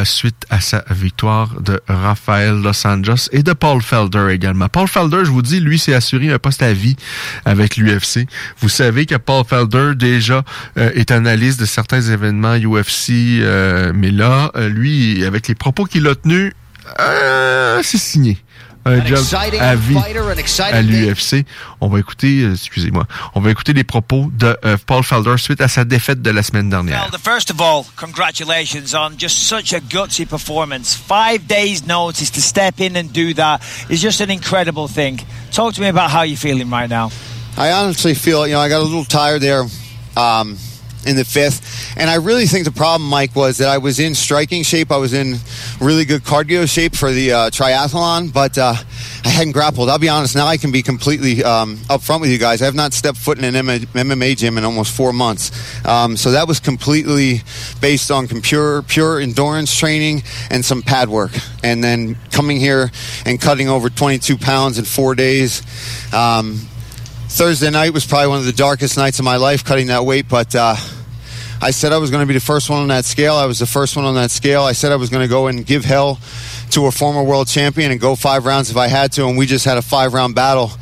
suite 0.05 0.45
à 0.51 0.61
sa 0.61 0.85
victoire 0.91 1.61
de 1.61 1.81
Rafael 1.89 2.61
Los 2.63 2.87
Angeles 2.87 3.29
et 3.33 3.43
de 3.43 3.53
Paul 3.53 3.83
Felder 3.83 4.29
également. 4.31 4.69
Paul 4.69 4.89
Felder, 4.89 5.25
je 5.25 5.31
vous 5.31 5.43
dis, 5.43 5.61
lui 5.61 5.79
s'est 5.79 5.95
assuré 5.95 6.33
un 6.33 6.39
poste 6.39 6.63
à 6.63 6.73
vie 6.73 6.97
avec 7.45 7.77
l'UFC. 7.77 8.27
Vous 8.61 8.69
savez 8.69 9.07
que 9.07 9.17
Paul 9.17 9.45
Felder 9.49 9.93
déjà 9.95 10.45
euh, 10.77 10.91
est 10.95 11.11
analyste 11.11 11.61
de 11.61 11.67
certains 11.67 12.01
événements 12.01 12.57
UFC, 12.57 13.11
mais 13.95 14.11
là, 14.11 14.51
lui, 14.69 15.25
avec 15.25 15.49
les 15.49 15.55
propos 15.55 15.85
qu'il 15.85 16.07
a 16.07 16.15
tenus, 16.15 16.53
c'est 17.83 17.99
signé 17.99 18.39
un 18.89 19.05
job 19.05 19.25
à 19.61 19.75
vie 19.75 19.97
à 20.61 20.83
l'UFC. 20.83 21.45
On 21.81 21.89
va 21.89 21.99
écouter, 21.99 22.43
euh, 22.43 22.55
excusez-moi, 22.55 23.07
on 23.35 23.41
va 23.41 23.51
écouter 23.51 23.73
les 23.73 23.85
propos 23.85 24.31
de 24.39 24.57
euh, 24.65 24.77
Paul 24.87 25.03
Felder 25.03 25.37
suite 25.39 25.61
à 25.61 25.69
sa 25.69 25.85
défaite 25.85 26.23
de 26.23 26.31
la 26.31 26.43
semaine 26.43 26.71
dernière. 26.71 27.09
Well, 27.11 27.21
first 27.21 27.51
of 27.51 27.61
all, 27.61 27.85
congratulations 27.97 28.95
on 28.95 29.19
just 29.19 29.39
such 29.39 29.73
a 29.73 29.81
gutsy 29.81 30.27
performance. 30.27 30.95
Five 30.95 31.47
days 31.47 31.87
notice 31.87 32.31
to 32.33 32.41
step 32.41 32.81
in 32.81 32.97
and 32.97 33.13
do 33.13 33.35
that 33.35 33.61
is 33.89 34.01
just 34.01 34.21
an 34.21 34.31
incredible 34.31 34.89
thing. 34.89 35.21
Talk 35.53 35.75
to 35.75 35.81
me 35.81 35.89
about 35.89 36.11
how 36.11 36.23
you're 36.23 36.37
feeling 36.37 36.71
right 36.71 36.89
now. 36.89 37.11
I 37.57 37.73
honestly 37.73 38.15
feel, 38.15 38.47
you 38.47 38.55
know, 38.55 38.61
I 38.61 38.69
got 38.69 38.81
a 38.81 38.85
little 38.85 39.05
tired 39.05 39.43
there. 39.43 39.65
Um, 40.17 40.57
in 41.07 41.17
the 41.17 41.25
fifth. 41.25 41.95
And 41.97 42.11
I 42.11 42.17
really 42.17 42.47
think 42.47 42.65
the 42.65 42.73
problem, 42.73 43.09
Mike, 43.09 43.35
was 43.35 43.59
that 43.59 43.69
I 43.69 43.79
was 43.79 43.99
in 43.99 44.15
striking 44.15 44.63
shape. 44.63 44.91
I 44.91 44.97
was 44.97 45.13
in 45.13 45.37
really 45.81 46.05
good 46.05 46.23
cardio 46.23 46.69
shape 46.69 46.95
for 46.95 47.11
the 47.11 47.33
uh, 47.33 47.51
triathlon, 47.51 48.33
but 48.33 48.59
uh, 48.59 48.75
I 49.25 49.29
hadn't 49.29 49.53
grappled. 49.53 49.89
I'll 49.89 49.99
be 49.99 50.09
honest, 50.09 50.35
now 50.35 50.47
I 50.47 50.57
can 50.57 50.73
be 50.73 50.83
completely 50.83 51.43
um, 51.45 51.77
upfront 51.89 52.21
with 52.21 52.31
you 52.31 52.39
guys. 52.39 52.63
I 52.63 52.67
have 52.67 52.75
not 52.75 52.93
stepped 52.93 53.19
foot 53.19 53.39
in 53.39 53.45
an 53.45 53.55
MMA 53.55 54.37
gym 54.37 54.59
in 54.59 54.65
almost 54.65 54.95
four 54.95 55.13
months. 55.13 55.51
Um, 55.87 56.17
so 56.17 56.33
that 56.33 56.47
was 56.49 56.61
completely 56.61 57.43
based 57.81 58.11
on 58.11 58.29
pure, 58.29 58.83
pure 58.83 59.21
endurance 59.21 59.77
training 59.77 60.23
and 60.51 60.65
some 60.65 60.83
pad 60.83 61.09
work. 61.09 61.33
And 61.63 61.83
then 61.83 62.17
coming 62.33 62.59
here 62.59 62.91
and 63.25 63.41
cutting 63.41 63.69
over 63.69 63.91
22 63.91 64.39
pounds 64.39 64.79
in 64.79 64.85
four 64.85 65.15
days. 65.15 65.63
Um, 66.13 66.69
Thursday 67.29 67.71
night 67.71 67.93
was 67.93 68.07
probably 68.07 68.29
one 68.29 68.39
of 68.39 68.47
the 68.47 68.53
darkest 68.53 68.97
nights 68.97 69.19
of 69.19 69.25
my 69.25 69.37
life 69.37 69.65
cutting 69.65 69.89
that 69.89 70.05
weight, 70.05 70.29
but 70.29 70.55
uh, 70.55 70.75
I 71.61 71.71
said 71.71 71.93
I 71.93 71.99
was 71.99 72.11
going 72.11 72.23
to 72.23 72.27
be 72.27 72.35
the 72.35 72.41
first 72.41 72.71
one 72.71 72.81
on 72.81 72.89
that 72.89 73.05
scale. 73.05 73.35
I 73.35 73.47
was 73.47 73.59
the 73.59 73.67
first 73.67 73.97
one 73.97 74.05
on 74.05 74.15
that 74.15 74.31
scale. 74.31 74.63
I 74.63 74.73
said 74.73 74.93
I 74.93 74.97
was 74.97 75.11
going 75.11 75.23
to 75.23 75.29
go 75.29 75.47
and 75.47 75.65
give 75.65 75.85
hell 75.85 76.19
to 76.71 76.87
a 76.87 76.91
former 76.91 77.23
world 77.23 77.47
champion 77.47 77.93
and 77.93 78.01
go 78.01 78.17
five 78.17 78.47
rounds 78.47 78.71
if 78.71 78.77
I 78.77 78.89
had 78.89 79.13
to, 79.13 79.27
and 79.29 79.37
we 79.37 79.47
just 79.47 79.65
had 79.67 79.77
a 79.77 79.83
five 79.83 80.15
round 80.15 80.35
battle. 80.35 80.73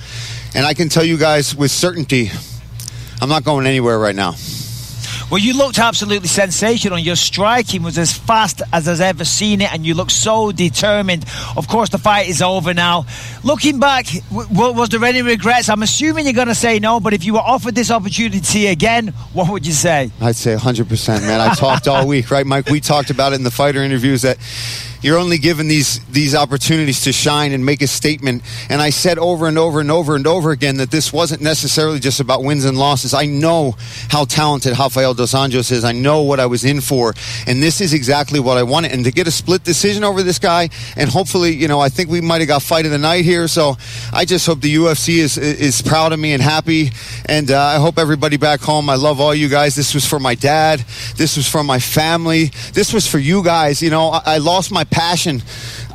And 0.55 0.65
I 0.65 0.73
can 0.73 0.89
tell 0.89 1.05
you 1.05 1.19
guys 1.19 1.55
with 1.55 1.71
certainty, 1.71 2.31
I'm 3.21 3.29
not 3.29 3.45
going 3.45 3.67
anywhere 3.67 3.99
right 3.99 4.15
now. 4.15 4.35
Well, 5.29 5.41
you 5.41 5.55
looked 5.57 5.81
absolutely 5.81 6.29
sensational. 6.29 7.01
Your 7.01 7.17
striking 7.17 7.83
was 7.83 7.99
as 7.99 8.17
fast 8.17 8.63
as 8.73 8.87
I've 8.87 9.01
ever 9.01 9.25
seen 9.25 9.61
it, 9.61 9.73
and 9.73 9.85
you 9.85 9.95
looked 9.95 10.13
so 10.13 10.53
determined. 10.53 11.25
Of 11.57 11.67
course, 11.67 11.89
the 11.89 11.99
fight 11.99 12.29
is 12.29 12.41
over 12.43 12.73
now. 12.73 13.07
Looking 13.43 13.81
back, 13.81 14.07
w- 14.31 14.73
was 14.73 14.89
there 14.91 15.03
any 15.05 15.23
regrets? 15.23 15.69
I'm 15.69 15.83
assuming 15.83 16.27
you're 16.27 16.33
going 16.33 16.47
to 16.47 16.55
say 16.55 16.79
no, 16.79 17.01
but 17.01 17.13
if 17.13 17.25
you 17.25 17.33
were 17.35 17.41
offered 17.41 17.75
this 17.75 17.91
opportunity 17.91 18.69
again, 18.69 19.09
what 19.33 19.51
would 19.51 19.67
you 19.67 19.73
say? 19.73 20.13
I'd 20.21 20.37
say 20.37 20.55
100%, 20.55 21.23
man. 21.23 21.41
I 21.41 21.55
talked 21.55 21.89
all 21.89 22.07
week, 22.07 22.31
right, 22.31 22.47
Mike? 22.47 22.69
We 22.69 22.79
talked 22.81 23.11
about 23.11 23.33
it 23.33 23.37
in 23.37 23.43
the 23.43 23.51
fighter 23.51 23.83
interviews 23.83 24.23
that 24.23 24.39
you're 25.03 25.19
only 25.19 25.39
given 25.39 25.69
these 25.69 26.05
these 26.07 26.35
opportunities 26.35 27.03
to 27.03 27.13
shine 27.13 27.53
and 27.53 27.65
make 27.65 27.83
a 27.83 27.87
statement. 27.87 28.43
And 28.69 28.81
I 28.81 28.91
said 28.91 29.19
over 29.19 29.47
and 29.47 29.59
over 29.59 29.81
and 29.81 29.91
over 29.91 30.17
and 30.17 30.27
over 30.27 30.51
again 30.51 30.79
that 30.79 30.91
this 30.91 31.13
wasn't 31.13 31.43
necessarily 31.43 31.99
just 32.01 32.21
about 32.21 32.43
wins 32.43 32.65
and 32.65 32.79
losses. 32.79 33.15
I 33.15 33.27
know 33.27 33.75
how 34.09 34.25
talented 34.25 34.79
Rafael 34.79 35.15
dos 35.15 35.33
Anjos 35.33 35.71
is. 35.71 35.85
I 35.85 35.93
know 35.93 36.23
what 36.23 36.41
I 36.41 36.47
was 36.47 36.65
in 36.65 36.81
for, 36.81 37.15
and 37.47 37.63
this 37.63 37.81
is 37.81 37.93
exactly 37.93 38.41
what 38.41 38.57
I 38.57 38.63
wanted. 38.63 38.93
And 38.93 39.05
to 39.05 39.13
get 39.13 39.27
a 39.27 39.31
split 39.31 39.65
decision 39.65 40.05
over 40.05 40.23
this 40.23 40.39
guy, 40.39 40.69
and 40.97 41.09
hopefully, 41.11 41.55
you 41.55 41.69
know, 41.69 41.81
I 41.81 41.89
think 41.89 42.11
we 42.11 42.21
might 42.21 42.41
have 42.41 42.49
got 42.49 42.63
fight 42.63 42.87
of 42.87 42.93
the 42.93 42.99
night 42.99 43.25
here. 43.25 43.49
So 43.49 43.77
I 44.13 44.25
just 44.25 44.47
hope 44.47 44.61
the 44.61 44.75
UFC 44.75 45.19
is 45.19 45.39
is 45.39 45.83
proud 45.83 46.13
of 46.13 46.19
me 46.19 46.33
and 46.33 46.43
happy. 46.43 46.91
And 47.27 47.51
uh, 47.51 47.61
I 47.61 47.77
hope 47.77 47.99
everybody 47.99 48.37
back 48.37 48.61
home. 48.61 48.89
I 48.89 48.95
love 48.95 49.21
all 49.21 49.35
you 49.35 49.49
guys. 49.49 49.75
This 49.75 49.95
was 49.95 50.07
for 50.07 50.19
my 50.19 50.35
dad. 50.35 50.81
This 51.17 51.37
was 51.37 51.49
for 51.49 51.63
my 51.63 51.79
family. 51.79 52.47
This 52.73 52.93
was 52.93 53.07
for 53.07 53.19
you 53.19 53.43
guys. 53.43 53.83
You 53.83 53.91
know, 53.91 54.09
I, 54.09 54.23
I 54.27 54.39
lost 54.39 54.73
my 54.73 54.85
passion 54.91 55.43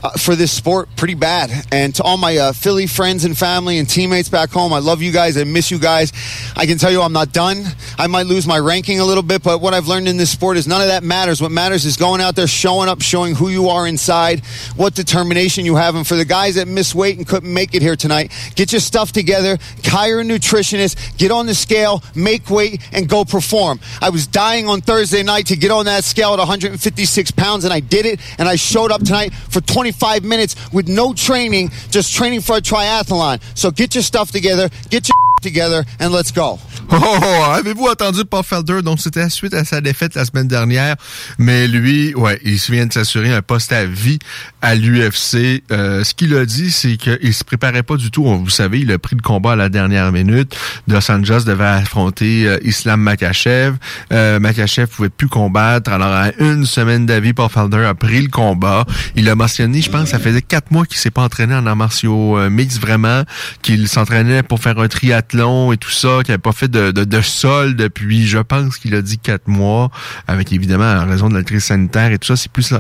uh, 0.04 0.12
for 0.12 0.36
this 0.36 0.52
sport 0.52 0.90
pretty 0.96 1.14
bad. 1.14 1.52
And 1.72 1.94
to 1.96 2.04
all 2.04 2.18
my 2.18 2.38
uh, 2.38 2.54
Philly 2.54 2.88
friends 2.88 3.26
and 3.26 3.38
family 3.38 3.78
and 3.78 3.90
teammates 3.90 4.30
back 4.30 4.50
home, 4.50 4.74
I 4.74 4.80
love 4.80 5.02
you 5.02 5.12
guys. 5.12 5.38
I 5.38 5.44
miss 5.44 5.72
you 5.72 5.80
guys. 5.80 6.12
I 6.56 6.66
can 6.66 6.78
tell 6.78 6.92
you 6.92 7.02
I'm 7.02 7.14
not 7.14 7.34
done. 7.34 7.64
I 7.98 8.08
might 8.08 8.26
lose 8.26 8.48
my 8.48 8.60
ranking 8.60 9.00
a 9.00 9.06
little 9.06 9.24
bit, 9.24 9.44
but 9.44 9.62
what 9.62 9.74
I've 9.74 9.88
learned 9.88 10.08
in 10.08 10.18
this 10.18 10.32
sport 10.32 10.58
is 10.58 10.68
none 10.68 10.82
of 10.82 10.88
that 10.88 11.04
matters. 11.04 11.42
What 11.42 11.52
matters 11.52 11.86
is 11.86 11.98
going 11.98 12.22
out 12.22 12.36
there, 12.36 12.48
showing 12.48 12.90
up, 12.90 13.02
showing 13.02 13.36
who 13.36 13.50
you 13.50 13.70
are 13.70 13.88
inside, 13.88 14.46
what 14.76 14.94
determination 14.96 15.66
you 15.66 15.76
have. 15.76 15.96
And 15.96 16.06
for 16.06 16.16
the 16.16 16.26
guys 16.26 16.56
that 16.56 16.68
miss 16.68 16.96
weight 16.96 17.18
and 17.18 17.28
couldn't 17.28 17.52
make 17.52 17.74
it 17.76 17.82
here 17.82 17.96
tonight, 17.96 18.32
get 18.56 18.72
your 18.72 18.82
stuff 18.82 19.12
together, 19.12 19.58
hire 19.84 20.20
a 20.20 20.24
nutritionist, 20.24 21.18
get 21.18 21.32
on 21.32 21.46
the 21.46 21.56
scale, 21.56 22.04
make 22.16 22.50
weight, 22.50 22.82
and 22.92 23.08
go 23.08 23.26
perform. 23.26 23.80
I 24.02 24.10
was 24.10 24.28
dying 24.28 24.68
on 24.68 24.82
Thursday 24.82 25.24
night 25.24 25.48
to 25.48 25.56
get 25.56 25.72
on 25.72 25.86
that 25.86 26.04
scale 26.04 26.34
at 26.34 26.40
156 26.40 27.32
pounds, 27.32 27.64
and 27.64 27.74
I 27.74 27.80
did 27.80 28.06
it. 28.06 28.20
And 28.38 28.48
I 28.48 28.56
showed 28.56 28.92
up 28.92 29.04
tonight 29.04 29.34
for 29.34 29.62
25 29.92 30.24
minutes 30.24 30.56
with 30.72 30.88
no 30.88 31.14
training, 31.14 31.70
just 31.90 32.14
training 32.14 32.42
for 32.42 32.58
a 32.58 32.62
triathlon. 32.62 33.42
So 33.56 33.72
get 33.72 33.96
your 33.96 34.04
stuff 34.04 34.32
together, 34.32 34.70
get 34.90 35.08
your 35.08 35.14
together, 35.42 35.86
and 36.00 36.14
let's 36.14 36.32
go. 36.32 36.60
Oh, 36.94 36.98
oh, 37.02 37.20
oh, 37.24 37.52
avez-vous 37.54 37.88
entendu 37.88 38.26
Paul 38.26 38.44
Felder? 38.44 38.82
Donc, 38.82 39.00
c'était 39.00 39.30
suite 39.30 39.54
à 39.54 39.64
sa 39.64 39.80
défaite 39.80 40.14
la 40.16 40.26
semaine 40.26 40.50
dernière. 40.50 40.98
Mais 41.38 41.66
lui, 41.66 42.14
ouais, 42.16 42.38
il 42.44 42.60
se 42.60 42.70
vient 42.70 42.86
de 42.86 42.92
s'assurer 42.92 43.34
un 43.34 43.42
poste 43.42 43.72
à 43.72 43.86
vie 43.86 44.20
à 44.62 44.76
l'UFC. 44.76 45.64
Euh, 45.72 46.04
ce 46.04 46.14
qu'il 46.14 46.36
a 46.36 46.46
dit, 46.46 46.70
c'est 46.70 46.98
qu'il 46.98 47.34
se 47.34 47.46
préparait 47.46 47.84
pas 47.84 47.96
du 47.96 48.12
tout. 48.12 48.26
Vous 48.26 48.50
savez, 48.50 48.82
il 48.82 48.92
a 48.92 49.00
pris 49.00 49.16
le 49.16 49.22
combat 49.22 49.54
à 49.54 49.56
la 49.56 49.70
dernière 49.70 50.12
minute. 50.12 50.58
Dos 50.88 51.10
Anjos 51.10 51.46
devait 51.46 51.64
affronter 51.64 52.48
euh, 52.48 52.58
Islam 52.64 53.00
Makachev. 53.00 53.78
Euh, 54.12 54.40
Makachev 54.40 54.88
pouvait 54.88 55.10
plus 55.10 55.30
combattre. 55.30 55.92
Alors, 55.92 56.12
à 56.12 56.32
une 56.40 56.66
semaine 56.66 57.06
d'avis, 57.06 57.32
Paul 57.32 57.50
Felder 57.50 57.86
a 57.86 57.94
pris 57.94 58.22
le 58.22 58.30
combat. 58.30 58.86
Il 59.16 59.30
a 59.30 59.36
mentionné, 59.36 59.82
je 59.82 59.90
pense, 59.90 60.10
ça 60.10 60.20
faisait 60.20 60.42
quatre 60.42 60.72
mois 60.72 60.86
qu'il 60.86 60.98
s'est 60.98 61.12
pas 61.12 61.24
entraîné 61.24 61.56
en 61.56 61.66
arts 61.68 61.76
martiaux 61.78 62.38
euh, 62.38 62.50
mix 62.50 62.80
vraiment, 62.80 63.24
qu'il 63.62 63.88
s'entraînait 63.88 64.44
pour 64.44 64.60
faire 64.60 64.78
un 64.78 64.90
triathlon 64.90 65.72
et 65.72 65.78
tout 65.78 65.90
ça, 65.90 66.20
qu'il 66.24 66.34
n'avait 66.34 66.38
pas 66.38 66.52
fait 66.52 66.68
de, 66.68 66.81
de, 66.90 67.04
de 67.04 67.22
sol 67.22 67.76
depuis, 67.76 68.26
je 68.26 68.40
pense 68.40 68.78
qu'il 68.78 68.96
a 68.96 69.02
dit 69.02 69.20
quatre 69.20 69.48
mois, 69.48 69.92
avec 70.28 70.52
évidemment 70.52 70.86
en 70.86 71.06
raison 71.06 71.30
de 71.30 71.36
la 71.36 71.44
crise 71.44 71.66
sanitaire 71.66 72.12
et 72.12 72.18
tout 72.18 72.28
ça, 72.28 72.36
c'est 72.36 72.52
plus 72.52 72.74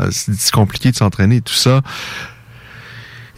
compliqué 0.51 0.91
de 0.91 0.95
s'entraîner 0.95 1.37
et 1.37 1.41
tout 1.41 1.53
ça. 1.53 1.81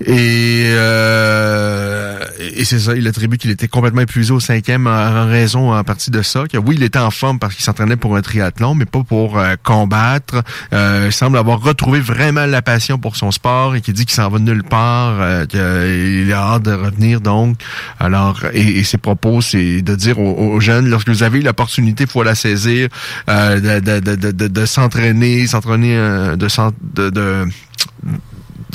Et, 0.02 0.66
euh, 0.68 2.20
et 2.56 2.66
c'est 2.66 2.80
ça, 2.80 2.96
il 2.96 3.08
attribue 3.08 3.38
qu'il 3.38 3.52
était 3.52 3.68
complètement 3.68 4.02
épuisé 4.02 4.32
au 4.32 4.40
cinquième 4.40 4.88
en 4.88 5.28
raison 5.28 5.74
en 5.74 5.84
partie 5.84 6.12
de 6.12 6.22
ça. 6.22 6.44
Que 6.52 6.58
oui, 6.58 6.76
il 6.78 6.84
était 6.84 7.00
en 7.00 7.12
forme 7.12 7.40
parce 7.40 7.56
qu'il 7.56 7.64
s'entraînait 7.64 7.96
pour 7.96 8.16
un 8.16 8.22
triathlon, 8.22 8.76
mais 8.76 8.86
pas 8.86 9.04
pour 9.04 9.38
euh, 9.38 9.56
combattre. 9.62 10.44
Euh, 10.74 11.04
il 11.08 11.14
semble 11.14 11.38
avoir 11.38 11.62
retrouvé 11.62 12.00
vraiment 12.00 12.46
la 12.46 12.62
passion 12.62 12.98
pour 12.98 13.16
son 13.16 13.32
sport 13.32 13.76
et 13.76 13.82
qu'il 13.82 13.94
dit 13.94 14.06
qu'il 14.06 14.16
s'en 14.16 14.30
va 14.30 14.40
nulle 14.40 14.64
part, 14.64 15.18
euh, 15.20 15.46
qu'il 15.46 16.32
a 16.34 16.54
hâte 16.54 16.64
de 16.64 16.74
revenir 16.74 17.22
donc. 17.22 17.58
Alors, 18.00 18.42
et, 18.54 18.80
et 18.80 18.84
ses 18.84 18.98
propos, 18.98 19.42
c'est 19.42 19.82
de 19.82 19.96
dire 19.96 20.20
aux, 20.20 20.60
jeunes, 20.60 20.90
lorsque 20.90 21.10
vous 21.10 21.24
avez 21.24 21.42
l'opportunité, 21.42 22.06
faut 22.06 22.24
la 22.24 22.36
saisir, 22.36 22.90
euh, 23.30 23.80
de, 23.80 24.00
de, 24.00 24.32
de, 24.32 24.48
de, 24.48 24.66
s'entraîner, 24.66 25.48
s'entraîner, 25.48 25.96
de, 25.96 26.48
de, 26.96 27.10
de 27.10 27.46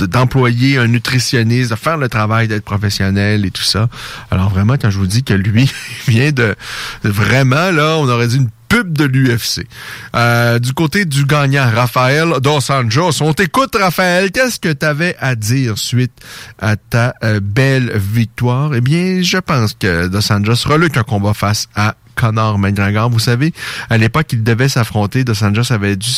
d'employer 0.07 0.79
un 0.79 0.87
nutritionniste, 0.87 1.71
de 1.71 1.77
faire 1.77 1.97
le 1.97 2.09
travail 2.09 2.49
d'être 2.49 2.65
professionnel 2.65 3.45
et 3.45 3.51
tout 3.51 3.63
ça. 3.63 3.89
Alors 4.31 4.51
vraiment, 4.51 4.75
quand 4.81 4.91
je 4.91 4.99
vous 4.99 5.07
dis 5.07 5.23
que 5.23 5.35
lui 5.35 5.71
vient 6.09 6.33
de, 6.33 6.55
vraiment, 7.03 7.71
là, 7.71 7.97
on 7.99 8.09
aurait 8.09 8.29
dit 8.29 8.37
une 8.37 8.51
pub 8.69 8.93
de 8.93 9.05
l'UFC. 9.05 9.67
Euh, 10.15 10.59
du 10.59 10.73
côté 10.73 11.05
du 11.05 11.25
gagnant, 11.25 11.71
Raphaël 11.75 12.35
Dos 12.43 12.71
Anjos. 12.71 13.23
On 13.23 13.33
t'écoute, 13.33 13.75
Raphaël. 13.81 14.31
Qu'est-ce 14.31 14.61
que 14.61 14.73
tu 14.73 14.85
avais 14.85 15.17
à 15.19 15.35
dire 15.35 15.79
suite 15.79 16.13
à 16.59 16.77
ta 16.77 17.15
euh, 17.25 17.41
belle 17.43 17.97
victoire? 17.97 18.75
Eh 18.75 18.81
bien, 18.81 19.23
je 19.23 19.39
pense 19.39 19.75
que 19.75 20.09
Dos 20.09 20.33
Anjos 20.33 20.69
reluque 20.69 20.97
un 20.97 21.03
combat 21.03 21.35
face 21.35 21.69
à 21.75 21.95
Conor 22.19 22.59
McGregor. 22.59 23.09
Vous 23.11 23.19
savez, 23.19 23.53
à 23.91 23.97
l'époque, 23.97 24.27
il 24.33 24.43
devait 24.43 24.69
s'affronter. 24.69 25.25
Dos 25.25 25.43
Anjos 25.43 25.73
avait 25.73 25.97
dû, 25.97 26.11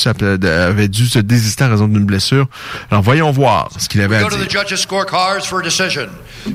avait 0.48 0.88
dû 0.88 1.06
se 1.06 1.18
désister 1.18 1.64
à 1.64 1.68
raison 1.68 1.86
d'une 1.88 2.04
blessure. 2.04 2.46
Alors, 2.90 3.02
voyons 3.02 3.30
voir 3.30 3.68
ce 3.78 3.88
qu'il 3.88 4.00
avait 4.00 4.16
à 4.16 4.22
go 4.22 4.28
dire. 4.28 4.38
to 4.38 4.44
the 4.44 4.50
judges' 4.50 4.80
scorecards 4.80 5.46
for 5.46 5.60
a 5.60 5.62
decision. 5.62 6.08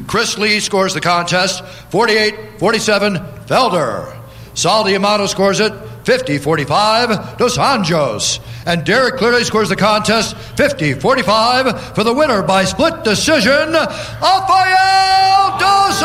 Chris 0.08 0.36
Lee 0.38 0.60
scores 0.60 0.94
the 0.94 1.02
contest 1.02 1.64
48-47 1.92 3.22
Felder. 3.48 4.14
Saul 4.56 4.86
Diamato 4.86 5.28
scores 5.28 5.60
it 5.60 5.74
50-45 6.06 7.38
Dos 7.38 7.58
Anjos. 7.58 8.40
And 8.66 8.84
Derek 8.84 9.18
clearly 9.18 9.44
scores 9.44 9.70
the 9.70 9.76
contest 9.76 10.36
50-45 10.56 11.94
for 11.94 12.04
the 12.04 12.14
winner 12.14 12.42
by 12.42 12.64
split 12.66 13.04
decision, 13.04 13.74
Rafael 13.74 15.58
Dos 15.60 16.02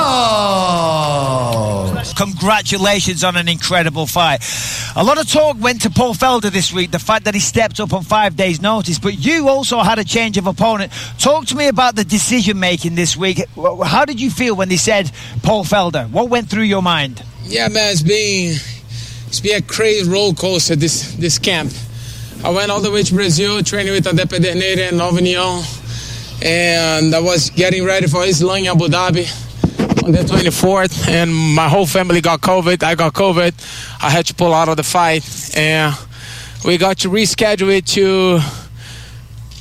Anjos. 0.00 1.69
Congratulations 2.20 3.24
on 3.24 3.38
an 3.38 3.48
incredible 3.48 4.06
fight. 4.06 4.44
A 4.94 5.02
lot 5.02 5.18
of 5.18 5.26
talk 5.26 5.56
went 5.58 5.80
to 5.82 5.90
Paul 5.90 6.12
Felder 6.12 6.50
this 6.50 6.70
week, 6.70 6.90
the 6.90 6.98
fact 6.98 7.24
that 7.24 7.32
he 7.32 7.40
stepped 7.40 7.80
up 7.80 7.94
on 7.94 8.02
five 8.02 8.36
days' 8.36 8.60
notice, 8.60 8.98
but 8.98 9.14
you 9.24 9.48
also 9.48 9.78
had 9.78 9.98
a 9.98 10.04
change 10.04 10.36
of 10.36 10.46
opponent. 10.46 10.92
Talk 11.18 11.46
to 11.46 11.56
me 11.56 11.68
about 11.68 11.96
the 11.96 12.04
decision 12.04 12.60
making 12.60 12.94
this 12.94 13.16
week. 13.16 13.40
How 13.86 14.04
did 14.04 14.20
you 14.20 14.30
feel 14.30 14.54
when 14.54 14.68
they 14.68 14.76
said 14.76 15.10
Paul 15.42 15.64
Felder? 15.64 16.10
What 16.10 16.28
went 16.28 16.50
through 16.50 16.64
your 16.64 16.82
mind? 16.82 17.24
Yeah, 17.44 17.68
man, 17.68 17.90
it's 17.90 18.02
been 18.02 18.58
it's 19.28 19.40
been 19.40 19.56
a 19.56 19.62
crazy 19.62 20.06
roller 20.06 20.34
coaster 20.34 20.76
this 20.76 21.14
this 21.14 21.38
camp. 21.38 21.72
I 22.44 22.50
went 22.50 22.70
all 22.70 22.82
the 22.82 22.90
way 22.90 23.02
to 23.02 23.14
Brazil, 23.14 23.62
training 23.62 23.94
with 23.94 24.04
Adepe 24.04 24.42
Deneira 24.42 24.88
and 24.88 24.98
Nova 24.98 25.22
Union, 25.22 25.62
and 26.44 27.14
I 27.14 27.20
was 27.20 27.48
getting 27.48 27.86
ready 27.86 28.08
for 28.08 28.26
Islam 28.26 28.58
in 28.58 28.66
Abu 28.66 28.88
Dhabi 28.88 29.49
the 30.06 30.24
24th, 30.24 31.08
and 31.08 31.34
my 31.34 31.68
whole 31.68 31.86
family 31.86 32.20
got 32.20 32.40
COVID. 32.40 32.82
I 32.82 32.94
got 32.94 33.12
COVID. 33.12 33.52
I 34.02 34.10
had 34.10 34.26
to 34.26 34.34
pull 34.34 34.54
out 34.54 34.68
of 34.68 34.76
the 34.76 34.82
fight, 34.82 35.24
and 35.56 35.94
we 36.64 36.78
got 36.78 36.98
to 36.98 37.10
reschedule 37.10 37.76
it 37.76 37.86
to 37.88 38.40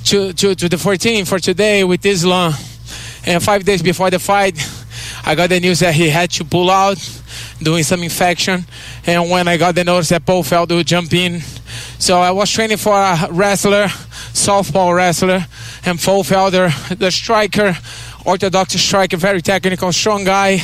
to 0.06 0.34
to, 0.34 0.56
to 0.56 0.70
the 0.70 0.78
14th 0.78 1.28
for 1.28 1.40
today 1.40 1.84
with 1.84 2.06
Islam. 2.06 2.54
And 3.26 3.44
five 3.44 3.66
days 3.66 3.82
before 3.82 4.10
the 4.10 4.20
fight, 4.20 4.58
I 5.26 5.36
got 5.36 5.50
the 5.50 5.60
news 5.60 5.80
that 5.80 5.94
he 5.94 6.10
had 6.10 6.32
to 6.32 6.46
pull 6.46 6.70
out, 6.70 6.98
doing 7.62 7.84
some 7.84 8.02
infection. 8.02 8.66
And 9.06 9.30
when 9.30 9.48
I 9.48 9.58
got 9.58 9.76
the 9.76 9.84
notice 9.84 10.10
that 10.10 10.26
Paul 10.26 10.44
Felder 10.44 10.76
would 10.76 10.88
jump 10.88 11.14
in, 11.14 11.42
so 12.00 12.20
I 12.20 12.32
was 12.32 12.50
training 12.50 12.78
for 12.78 12.94
a 12.94 13.28
wrestler, 13.30 13.88
softball 14.34 14.96
wrestler, 14.96 15.46
and 15.86 16.00
Paul 16.00 16.24
Felder, 16.24 16.98
the 16.98 17.12
striker, 17.12 17.78
orthodox 18.26 18.74
striker, 18.74 19.18
very 19.18 19.42
technical, 19.42 19.92
strong 19.92 20.24
guy. 20.24 20.60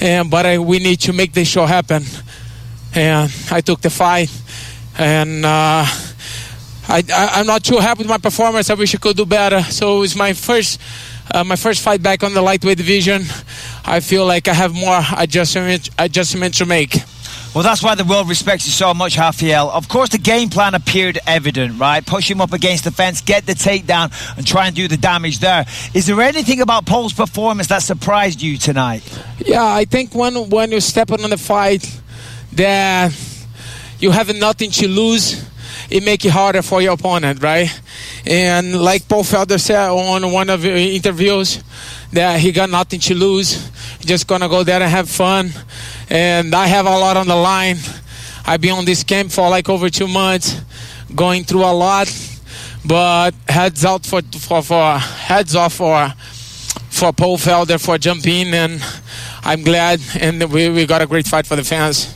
And 0.00 0.30
but 0.30 0.46
I, 0.46 0.58
we 0.58 0.78
need 0.78 1.00
to 1.00 1.12
make 1.12 1.32
this 1.32 1.48
show 1.48 1.66
happen. 1.66 2.02
And 2.94 3.32
I 3.50 3.60
took 3.60 3.80
the 3.80 3.90
fight, 3.90 4.30
and. 4.98 5.44
Uh, 5.44 5.86
I, 6.88 7.40
am 7.40 7.46
not 7.46 7.64
too 7.64 7.78
happy 7.78 7.98
with 7.98 8.08
my 8.08 8.18
performance. 8.18 8.70
I 8.70 8.74
wish 8.74 8.94
I 8.94 8.98
could 8.98 9.16
do 9.16 9.26
better. 9.26 9.60
So 9.62 10.02
it's 10.02 10.14
my 10.14 10.32
first, 10.32 10.80
uh, 11.34 11.42
my 11.42 11.56
first 11.56 11.82
fight 11.82 12.00
back 12.00 12.22
on 12.22 12.32
the 12.32 12.40
lightweight 12.40 12.76
division. 12.78 13.22
I 13.84 13.98
feel 13.98 14.24
like 14.24 14.46
I 14.46 14.54
have 14.54 14.72
more 14.72 15.00
adjustment, 15.18 15.90
adjustments 15.98 16.58
to 16.58 16.66
make. 16.66 16.96
Well, 17.54 17.64
that's 17.64 17.82
why 17.82 17.94
the 17.94 18.04
world 18.04 18.28
respects 18.28 18.66
you 18.66 18.72
so 18.72 18.92
much, 18.92 19.16
Rafael. 19.16 19.70
Of 19.70 19.88
course, 19.88 20.10
the 20.10 20.18
game 20.18 20.50
plan 20.50 20.74
appeared 20.74 21.18
evident, 21.26 21.80
right? 21.80 22.04
Push 22.04 22.30
him 22.30 22.40
up 22.40 22.52
against 22.52 22.84
the 22.84 22.90
fence, 22.90 23.22
get 23.22 23.46
the 23.46 23.54
takedown, 23.54 24.12
and 24.36 24.46
try 24.46 24.66
and 24.66 24.76
do 24.76 24.88
the 24.88 24.98
damage 24.98 25.38
there. 25.38 25.64
Is 25.94 26.06
there 26.06 26.20
anything 26.20 26.60
about 26.60 26.84
Paul's 26.84 27.14
performance 27.14 27.68
that 27.68 27.82
surprised 27.82 28.42
you 28.42 28.58
tonight? 28.58 29.02
Yeah, 29.44 29.64
I 29.64 29.86
think 29.86 30.14
when 30.14 30.50
when 30.50 30.70
you 30.72 30.80
step 30.80 31.10
on 31.10 31.22
the 31.22 31.38
fight, 31.38 32.00
that 32.52 33.12
you 34.00 34.10
have 34.10 34.34
nothing 34.36 34.70
to 34.72 34.88
lose, 34.88 35.44
it 35.90 36.04
make 36.04 36.24
it 36.24 36.30
harder 36.30 36.62
for 36.62 36.82
your 36.82 36.94
opponent, 36.94 37.42
right? 37.42 37.68
And 38.26 38.80
like 38.80 39.08
Paul 39.08 39.22
Felder 39.22 39.60
said 39.60 39.88
on 39.88 40.32
one 40.32 40.50
of 40.50 40.62
the 40.62 40.96
interviews, 40.96 41.62
that 42.12 42.40
he 42.40 42.52
got 42.52 42.70
nothing 42.70 43.00
to 43.00 43.14
lose, 43.14 43.70
just 44.00 44.26
gonna 44.26 44.48
go 44.48 44.62
there 44.62 44.80
and 44.80 44.90
have 44.90 45.08
fun. 45.08 45.50
And 46.08 46.54
I 46.54 46.66
have 46.66 46.86
a 46.86 46.98
lot 46.98 47.16
on 47.16 47.26
the 47.26 47.36
line. 47.36 47.76
I've 48.46 48.60
been 48.60 48.72
on 48.72 48.84
this 48.84 49.02
camp 49.02 49.32
for 49.32 49.48
like 49.50 49.68
over 49.68 49.90
two 49.90 50.08
months, 50.08 50.60
going 51.14 51.44
through 51.44 51.64
a 51.64 51.72
lot. 51.72 52.08
But 52.84 53.34
heads 53.48 53.84
out 53.84 54.06
for 54.06 54.22
for, 54.22 54.62
for 54.62 54.98
heads 54.98 55.56
off 55.56 55.74
for 55.74 56.12
for 56.90 57.12
Paul 57.12 57.36
Felder 57.36 57.84
for 57.84 57.98
jumping, 57.98 58.54
and 58.54 58.82
I'm 59.42 59.62
glad. 59.62 60.00
And 60.18 60.42
we, 60.50 60.70
we 60.70 60.86
got 60.86 61.02
a 61.02 61.06
great 61.06 61.26
fight 61.26 61.46
for 61.46 61.56
the 61.56 61.64
fans. 61.64 62.14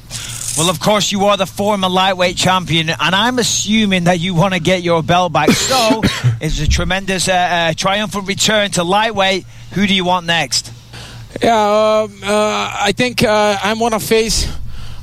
Well, 0.58 0.68
of 0.68 0.80
course, 0.80 1.12
you 1.12 1.24
are 1.26 1.36
the 1.36 1.46
former 1.46 1.88
lightweight 1.88 2.36
champion, 2.36 2.90
and 2.90 3.14
I'm 3.14 3.38
assuming 3.38 4.04
that 4.04 4.18
you 4.18 4.34
want 4.34 4.52
to 4.54 4.60
get 4.60 4.82
your 4.82 5.02
belt 5.02 5.32
back. 5.32 5.48
So, 5.70 6.02
it's 6.40 6.60
a 6.60 6.68
tremendous, 6.68 7.28
uh, 7.28 7.32
uh, 7.32 7.72
triumphant 7.74 8.26
return 8.26 8.70
to 8.72 8.82
lightweight. 8.82 9.46
Who 9.72 9.86
do 9.86 9.94
you 9.94 10.04
want 10.04 10.26
next? 10.26 10.72
Yeah, 11.40 11.54
um, 12.04 12.20
uh, 12.24 12.72
I 12.80 12.92
think 12.96 13.22
uh, 13.22 13.56
I'm 13.62 13.78
going 13.78 13.92
to 13.92 14.00
face 14.00 14.48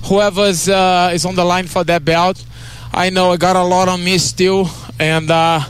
whoever 0.03 0.41
uh, 0.41 1.11
is 1.13 1.25
on 1.25 1.35
the 1.35 1.45
line 1.45 1.67
for 1.67 1.83
that 1.85 2.03
belt. 2.03 2.43
I 2.93 3.09
know 3.09 3.31
I 3.31 3.37
got 3.37 3.55
a 3.55 3.63
lot 3.63 3.87
on 3.87 4.03
me 4.03 4.17
still, 4.17 4.69
and 4.99 5.31
uh, 5.31 5.61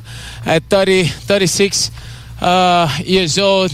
at 0.46 0.64
30, 0.64 1.04
36 1.04 1.92
uh, 2.42 2.98
years 3.04 3.38
old, 3.38 3.72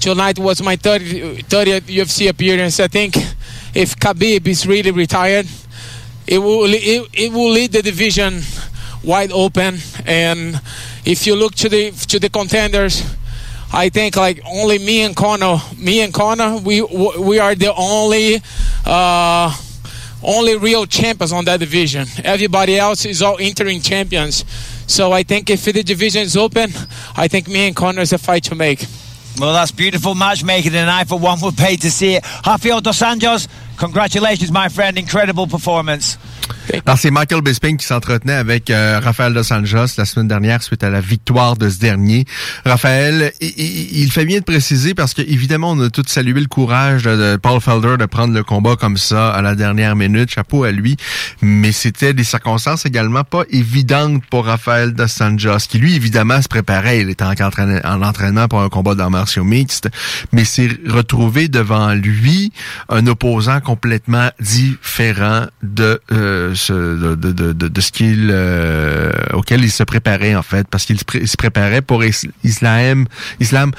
tonight 0.00 0.38
was 0.38 0.62
my 0.62 0.76
30, 0.76 1.42
30th 1.42 1.80
UFC 1.82 2.28
appearance. 2.28 2.78
I 2.78 2.88
think 2.88 3.16
if 3.74 3.96
Khabib 3.96 4.46
is 4.46 4.66
really 4.66 4.90
retired, 4.90 5.46
it 6.26 6.38
will 6.38 6.64
it, 6.66 7.08
it 7.12 7.32
will 7.32 7.50
lead 7.50 7.72
the 7.72 7.82
division 7.82 8.40
wide 9.04 9.32
open. 9.32 9.78
And 10.06 10.60
if 11.04 11.26
you 11.26 11.34
look 11.34 11.54
to 11.56 11.68
the 11.68 11.90
to 12.08 12.18
the 12.18 12.28
contenders, 12.28 13.02
I 13.72 13.88
think 13.88 14.16
like 14.16 14.40
only 14.46 14.78
me 14.78 15.02
and 15.02 15.14
Connor, 15.14 15.58
me 15.78 16.00
and 16.02 16.12
Connor, 16.12 16.58
we 16.58 16.82
we 16.82 17.38
are 17.38 17.54
the 17.54 17.74
only. 17.74 18.42
Uh, 18.84 19.54
only 20.22 20.54
real 20.56 20.84
champions 20.84 21.32
on 21.32 21.46
that 21.46 21.60
division. 21.60 22.06
Everybody 22.24 22.78
else 22.78 23.06
is 23.06 23.22
all 23.22 23.38
interim 23.38 23.80
champions. 23.80 24.44
So 24.86 25.12
I 25.12 25.22
think 25.22 25.48
if 25.48 25.64
the 25.64 25.82
division 25.82 26.22
is 26.22 26.36
open, 26.36 26.72
I 27.16 27.26
think 27.26 27.48
me 27.48 27.68
and 27.68 27.74
Connor 27.74 28.02
is 28.02 28.12
a 28.12 28.18
fight 28.18 28.44
to 28.44 28.54
make. 28.54 28.84
Well, 29.40 29.54
that's 29.54 29.70
beautiful 29.70 30.14
matchmaking, 30.14 30.74
and 30.74 30.90
I, 30.90 31.04
for 31.04 31.18
one, 31.18 31.40
would 31.40 31.56
pay 31.56 31.76
to 31.76 31.90
see 31.90 32.16
it. 32.16 32.24
Rafael 32.46 32.82
Dos 32.82 33.00
Anjos, 33.00 33.48
congratulations, 33.78 34.52
my 34.52 34.68
friend. 34.68 34.98
Incredible 34.98 35.46
performance. 35.46 36.18
C'est 36.96 37.10
Michael 37.10 37.40
Bisping 37.40 37.78
qui 37.78 37.86
s'entretenait 37.86 38.34
avec 38.34 38.68
euh, 38.68 39.00
Rafael 39.02 39.32
Dos 39.32 39.50
Anjos 39.52 39.94
la 39.96 40.04
semaine 40.04 40.28
dernière 40.28 40.62
suite 40.62 40.84
à 40.84 40.90
la 40.90 41.00
victoire 41.00 41.56
de 41.56 41.70
ce 41.70 41.78
dernier. 41.78 42.26
Raphaël, 42.66 43.32
il, 43.40 44.10
fait 44.12 44.26
bien 44.26 44.40
de 44.40 44.44
préciser 44.44 44.92
parce 44.92 45.14
que 45.14 45.22
évidemment, 45.22 45.70
on 45.70 45.80
a 45.80 45.88
tous 45.88 46.04
salué 46.06 46.38
le 46.38 46.46
courage 46.46 47.04
de 47.04 47.36
Paul 47.36 47.58
Felder 47.60 47.96
de 47.98 48.04
prendre 48.04 48.34
le 48.34 48.42
combat 48.42 48.76
comme 48.76 48.98
ça 48.98 49.30
à 49.30 49.40
la 49.40 49.54
dernière 49.54 49.96
minute. 49.96 50.30
Chapeau 50.30 50.64
à 50.64 50.72
lui. 50.72 50.98
Mais 51.40 51.72
c'était 51.72 52.12
des 52.12 52.24
circonstances 52.24 52.84
également 52.84 53.24
pas 53.24 53.44
évidentes 53.50 54.22
pour 54.30 54.44
Rafael 54.44 54.92
Dos 54.92 55.22
Anjos, 55.22 55.66
qui 55.68 55.78
lui, 55.78 55.96
évidemment, 55.96 56.42
se 56.42 56.48
préparait. 56.48 57.00
Il 57.00 57.08
était 57.08 57.24
en, 57.24 57.30
entraînement, 57.30 57.80
en 57.84 58.02
entraînement 58.02 58.46
pour 58.46 58.60
un 58.60 58.68
combat 58.68 58.94
d'arts 58.94 59.10
martiaux 59.10 59.44
mixtes, 59.44 59.88
mais 60.32 60.44
s'est 60.44 60.68
retrouvé 60.86 61.48
devant 61.48 61.94
lui 61.94 62.52
un 62.90 63.06
opposant 63.06 63.60
complètement 63.60 64.28
différent 64.40 65.46
de... 65.62 65.98
Euh, 66.12 66.54
ce, 66.60 67.14
de, 67.14 67.80
ce 67.80 67.92
qu'il 67.92 68.30
euh, 68.30 69.10
auquel 69.32 69.64
il 69.64 69.70
se 69.70 69.82
préparait 69.82 70.34
en 70.34 70.42
fait 70.42 70.66
parce 70.68 70.84
qu'il 70.84 70.98
se, 70.98 71.36
préparait 71.36 71.82
pour 71.82 72.04
Islam 72.44 73.06
Islam 73.40 73.72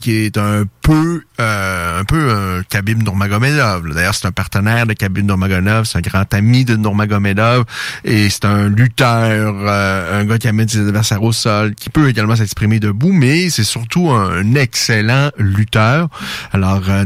qui 0.00 0.12
est 0.12 0.38
un 0.38 0.64
euh, 0.90 2.00
un 2.00 2.04
peu 2.04 2.30
un 2.30 2.62
Khabib 2.62 3.02
Nurmagomedov. 3.02 3.92
D'ailleurs, 3.94 4.14
c'est 4.14 4.26
un 4.26 4.32
partenaire 4.32 4.86
de 4.86 4.92
Khabib 4.92 5.26
Nurmagomedov, 5.26 5.84
c'est 5.84 5.98
un 5.98 6.00
grand 6.00 6.32
ami 6.34 6.64
de 6.64 6.76
Nurmagomedov 6.76 7.64
et 8.04 8.28
c'est 8.30 8.44
un 8.44 8.68
lutteur, 8.68 9.54
euh, 9.66 10.20
un 10.20 10.24
gars 10.24 10.38
qui 10.38 10.48
amène 10.48 10.68
ses 10.68 10.80
adversaires 10.80 11.22
au 11.22 11.32
sol, 11.32 11.74
qui 11.74 11.90
peut 11.90 12.08
également 12.08 12.36
s'exprimer 12.36 12.80
debout, 12.80 13.12
mais 13.12 13.50
c'est 13.50 13.64
surtout 13.64 14.10
un 14.10 14.54
excellent 14.54 15.30
lutteur. 15.38 16.08
Alors, 16.52 16.82
euh, 16.88 17.04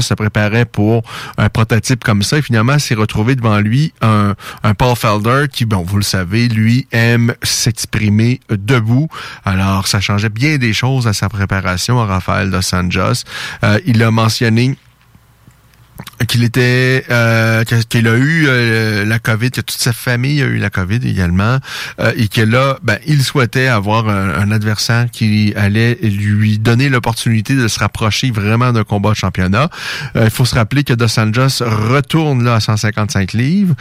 se 0.00 0.14
préparait 0.14 0.64
pour 0.64 1.02
un 1.38 1.48
prototype 1.48 2.02
comme 2.02 2.22
ça 2.22 2.38
et 2.38 2.42
finalement 2.42 2.78
s'est 2.78 2.94
retrouvé 2.94 3.34
devant 3.36 3.58
lui 3.58 3.92
un, 4.02 4.34
Paul 4.78 4.96
Felder 4.96 5.46
qui, 5.50 5.64
bon, 5.64 5.82
vous 5.86 5.96
le 5.96 6.02
savez, 6.02 6.48
lui 6.48 6.86
aime 6.92 7.34
s'exprimer 7.42 8.40
debout. 8.50 9.08
Alors, 9.44 9.86
ça 9.86 10.00
changeait 10.00 10.28
bien 10.28 10.58
des 10.58 10.72
choses 10.72 11.06
à 11.06 11.12
sa 11.12 11.28
préparation 11.28 12.00
à 12.00 12.06
Rafael 12.06 12.50
Dos 12.50 12.62
Euh, 13.64 13.78
il 13.86 14.02
a 14.02 14.10
mentionné 14.10 14.76
qu'il 16.24 16.44
était 16.44 17.04
euh, 17.10 17.64
qu'il 17.64 18.08
a 18.08 18.16
eu 18.16 18.46
euh, 18.48 19.04
la 19.04 19.18
COVID, 19.18 19.50
que 19.50 19.60
toute 19.60 19.78
sa 19.78 19.92
famille 19.92 20.42
a 20.42 20.46
eu 20.46 20.56
la 20.56 20.70
COVID 20.70 21.00
également, 21.06 21.58
euh, 22.00 22.12
et 22.16 22.28
que 22.28 22.40
là, 22.40 22.78
ben, 22.82 22.98
il 23.06 23.22
souhaitait 23.22 23.66
avoir 23.66 24.08
un, 24.08 24.46
adversaire 24.50 25.06
qui 25.10 25.52
allait 25.56 25.98
lui 26.00 26.58
donner 26.58 26.88
l'opportunité 26.88 27.56
de 27.56 27.66
se 27.66 27.80
rapprocher 27.80 28.30
vraiment 28.30 28.72
d'un 28.72 28.84
combat 28.84 29.10
de 29.10 29.16
championnat. 29.16 29.68
Il 30.14 30.30
faut 30.30 30.44
se 30.44 30.54
rappeler 30.54 30.84
que 30.84 30.94
Dos 30.94 31.18
Anjos 31.18 31.64
retourne 31.64 32.44
là 32.44 32.54
à 32.54 32.60
155 32.60 33.32
livres, 33.32 33.74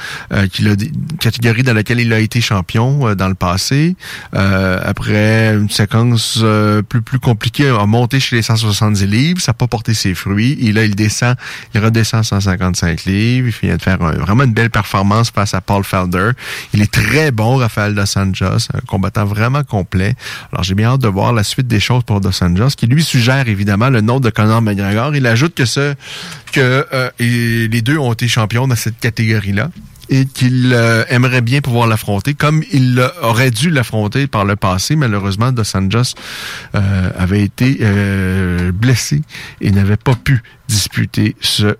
qu'il 0.51 0.67
a 0.67 0.75
catégorie 1.19 1.61
dans 1.61 1.73
laquelle 1.73 1.99
il 1.99 2.11
a 2.11 2.19
été 2.19 2.41
champion 2.41 3.13
dans 3.13 3.27
le 3.27 3.35
passé. 3.35 3.95
après 4.33 5.53
une 5.53 5.69
séquence 5.69 6.43
plus 6.89 7.01
plus 7.03 7.19
compliquée, 7.19 7.69
a 7.69 7.85
monté 7.85 8.19
chez 8.19 8.37
les 8.37 8.41
170 8.41 9.05
livres, 9.05 9.39
ça 9.39 9.51
n'a 9.51 9.53
pas 9.53 9.67
porté 9.67 9.93
ses 9.93 10.15
fruits. 10.15 10.57
Et 10.61 10.73
là, 10.73 10.83
il 10.83 10.95
descend, 10.95 11.35
il 11.75 11.79
redescend 11.79 12.24
155 12.25 13.05
livres. 13.05 13.47
Il 13.61 13.67
vient 13.67 13.77
de 13.77 13.81
faire 13.81 13.97
vraiment 13.97 14.43
une 14.43 14.53
belle 14.53 14.69
performance 14.69 15.31
face 15.31 15.53
à 15.53 15.61
Paul 15.61 15.83
Felder. 15.83 16.31
Il 16.73 16.81
est 16.81 16.91
très 16.91 17.31
bon, 17.31 17.57
Rafael 17.57 17.95
Dos 17.95 18.17
Anjos, 18.17 18.67
un 18.73 18.81
combattant 18.87 19.25
vraiment 19.25 19.63
complet. 19.63 20.15
Alors, 20.51 20.63
j'ai 20.63 20.75
bien 20.75 20.89
hâte 20.89 21.01
de 21.01 21.07
voir 21.07 21.31
la 21.31 21.43
suite 21.43 21.67
des 21.67 21.79
choses 21.79 22.03
pour 22.03 22.21
Dos 22.21 22.43
Anjos, 22.43 22.69
qui 22.75 22.87
lui 22.87 23.03
suggère 23.03 23.47
évidemment 23.47 23.89
le 23.89 24.01
nom 24.01 24.19
de 24.19 24.29
Conor 24.29 24.61
McGregor. 24.61 25.15
Il 25.15 25.27
ajoute 25.27 25.55
que 25.55 26.87
euh, 26.93 27.09
les 27.19 27.81
deux 27.81 27.97
ont 27.97 28.13
été 28.13 28.27
champions 28.27 28.67
dans 28.67 28.75
cette 28.75 28.99
catégorie-là 28.99 29.69
et 30.09 30.25
qu'il 30.25 30.71
euh, 30.73 31.03
aimerait 31.09 31.41
bien 31.41 31.61
pouvoir 31.61 31.87
l'affronter, 31.87 32.33
comme 32.33 32.63
il 32.71 33.01
aurait 33.21 33.51
dû 33.51 33.69
l'affronter 33.69 34.27
par 34.27 34.45
le 34.45 34.55
passé. 34.55 34.95
Malheureusement, 34.95 35.51
Dos 35.51 35.75
Anjos 35.75 36.13
euh, 36.75 37.09
avait 37.17 37.41
été 37.41 37.79
euh, 37.81 38.71
blessé 38.71 39.21
et 39.61 39.71
n'avait 39.71 39.97
pas 39.97 40.15
pu 40.15 40.41
disputer 40.67 41.35
ce 41.41 41.75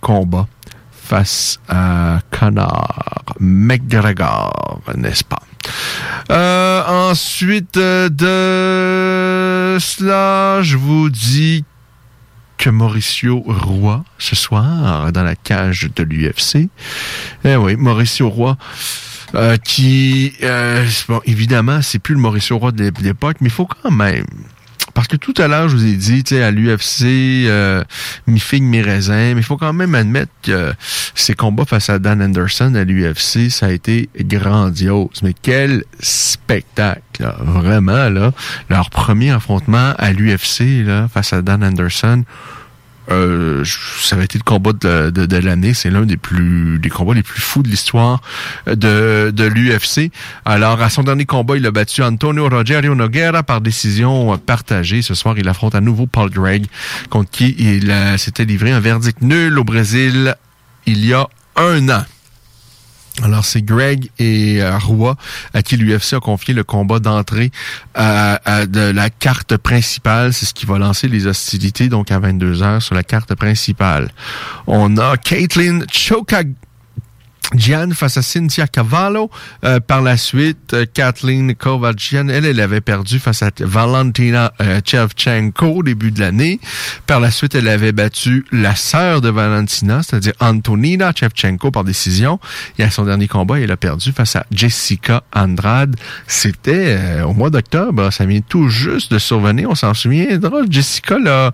combat 0.00 0.46
face 0.92 1.58
à 1.68 2.20
Conor 2.30 3.34
McGregor, 3.40 4.80
n'est-ce 4.96 5.24
pas? 5.24 5.42
ensuite 6.88 7.74
de 7.78 9.76
cela, 9.78 10.62
je 10.62 10.76
vous 10.76 11.10
dis 11.10 11.64
que 12.62 12.70
Mauricio 12.70 13.42
Roy 13.44 14.04
ce 14.18 14.36
soir 14.36 15.10
dans 15.10 15.24
la 15.24 15.34
cage 15.34 15.90
de 15.96 16.04
l'UFC. 16.04 16.68
Eh 17.44 17.56
oui, 17.56 17.74
Mauricio 17.74 18.30
Roy. 18.30 18.56
Euh, 19.34 19.56
qui, 19.56 20.34
euh, 20.44 20.86
bon, 21.08 21.20
évidemment, 21.24 21.82
c'est 21.82 21.98
plus 21.98 22.14
le 22.14 22.20
Mauricio 22.20 22.58
Roy 22.58 22.70
de 22.70 22.92
l'époque, 23.02 23.38
mais 23.40 23.48
il 23.48 23.52
faut 23.52 23.66
quand 23.66 23.90
même 23.90 24.26
parce 24.94 25.08
que 25.08 25.16
tout 25.16 25.34
à 25.38 25.48
l'heure, 25.48 25.68
je 25.68 25.76
vous 25.76 25.86
ai 25.86 25.96
dit, 25.96 26.22
tu 26.24 26.36
à 26.36 26.50
l'UFC, 26.50 27.04
euh, 27.46 27.82
mi 28.26 28.40
figue, 28.40 28.62
mi 28.62 28.82
raisin, 28.82 29.34
mais 29.34 29.40
il 29.40 29.44
faut 29.44 29.56
quand 29.56 29.72
même 29.72 29.94
admettre 29.94 30.32
que 30.42 30.72
ces 31.14 31.34
combats 31.34 31.64
face 31.64 31.88
à 31.88 31.98
Dan 31.98 32.22
Anderson 32.22 32.74
à 32.74 32.84
l'UFC, 32.84 33.50
ça 33.50 33.66
a 33.66 33.70
été 33.70 34.08
grandiose. 34.20 35.22
Mais 35.22 35.34
quel 35.40 35.84
spectacle, 36.00 37.32
vraiment, 37.40 38.08
là. 38.10 38.32
Leur 38.68 38.90
premier 38.90 39.30
affrontement 39.30 39.94
à 39.98 40.12
l'UFC, 40.12 40.84
là, 40.84 41.08
face 41.08 41.32
à 41.32 41.42
Dan 41.42 41.64
Anderson, 41.64 42.24
euh, 43.12 43.64
ça 44.00 44.16
avait 44.16 44.24
été 44.24 44.38
le 44.38 44.44
combat 44.44 44.72
de, 44.72 45.10
de, 45.10 45.36
l'année. 45.36 45.74
C'est 45.74 45.90
l'un 45.90 46.02
des 46.02 46.16
plus 46.16 46.78
des 46.78 46.90
combats 46.90 47.14
les 47.14 47.22
plus 47.22 47.40
fous 47.40 47.62
de 47.62 47.68
l'histoire 47.68 48.20
de, 48.66 49.30
de 49.34 49.44
l'UFC. 49.44 50.10
Alors, 50.44 50.80
à 50.82 50.90
son 50.90 51.02
dernier 51.02 51.24
combat, 51.24 51.56
il 51.56 51.66
a 51.66 51.70
battu 51.70 52.02
Antonio 52.02 52.48
Rogerio 52.48 52.94
Noguera 52.94 53.42
par 53.42 53.60
décision 53.60 54.36
partagée. 54.38 55.02
Ce 55.02 55.14
soir, 55.14 55.36
il 55.38 55.48
affronte 55.48 55.74
à 55.74 55.80
nouveau 55.80 56.06
Paul 56.06 56.30
Gregg, 56.30 56.66
contre 57.10 57.30
qui 57.30 57.54
il 57.58 57.92
s'était 58.18 58.44
livré 58.44 58.72
un 58.72 58.80
verdict 58.80 59.22
nul 59.22 59.58
au 59.58 59.64
Brésil 59.64 60.34
il 60.86 61.04
y 61.04 61.12
a 61.12 61.28
un 61.56 61.88
an. 61.88 62.02
Alors, 63.20 63.44
c'est 63.44 63.62
Greg 63.62 64.10
et 64.18 64.62
euh, 64.62 64.78
Roy 64.78 65.16
à 65.52 65.62
qui 65.62 65.76
l'UFC 65.76 66.14
a 66.14 66.20
confié 66.20 66.54
le 66.54 66.64
combat 66.64 66.98
d'entrée 66.98 67.50
euh, 67.98 68.66
de 68.66 68.90
la 68.90 69.10
carte 69.10 69.56
principale. 69.58 70.32
C'est 70.32 70.46
ce 70.46 70.54
qui 70.54 70.64
va 70.64 70.78
lancer 70.78 71.08
les 71.08 71.26
hostilités, 71.26 71.88
donc 71.88 72.10
à 72.10 72.18
22 72.18 72.62
heures 72.62 72.82
sur 72.82 72.94
la 72.94 73.02
carte 73.02 73.34
principale. 73.34 74.10
On 74.66 74.96
a 74.96 75.16
Caitlin 75.18 75.80
Chokag 75.90 76.52
Gian 77.56 77.90
face 77.94 78.16
à 78.16 78.22
Cynthia 78.22 78.66
Cavallo. 78.66 79.30
Euh, 79.64 79.80
par 79.80 80.02
la 80.02 80.16
suite, 80.16 80.74
euh, 80.74 80.86
Kathleen 80.92 81.54
Kovacian, 81.54 82.28
elle, 82.28 82.46
elle 82.46 82.60
avait 82.60 82.80
perdu 82.80 83.18
face 83.18 83.42
à 83.42 83.50
Valentina 83.60 84.52
euh, 84.60 84.80
Shevchenko 84.84 85.66
au 85.66 85.82
début 85.82 86.10
de 86.10 86.20
l'année. 86.20 86.60
Par 87.06 87.20
la 87.20 87.30
suite, 87.30 87.54
elle 87.54 87.68
avait 87.68 87.92
battu 87.92 88.44
la 88.52 88.74
sœur 88.74 89.20
de 89.20 89.28
Valentina, 89.28 90.00
c'est-à-dire 90.02 90.32
Antonina 90.40 91.12
Shevchenko 91.14 91.70
par 91.70 91.84
décision. 91.84 92.38
Et 92.78 92.82
à 92.82 92.90
son 92.90 93.04
dernier 93.04 93.28
combat, 93.28 93.60
elle 93.60 93.70
a 93.70 93.76
perdu 93.76 94.12
face 94.12 94.36
à 94.36 94.46
Jessica 94.50 95.22
Andrade. 95.34 95.96
C'était 96.26 97.20
au 97.26 97.32
mois 97.34 97.50
d'octobre. 97.50 98.12
Ça 98.12 98.24
vient 98.26 98.40
tout 98.40 98.68
juste 98.68 99.12
de 99.12 99.18
survenir. 99.18 99.70
On 99.70 99.74
s'en 99.74 99.94
souviendra. 99.94 100.60
Jessica 100.68 101.18
là, 101.18 101.52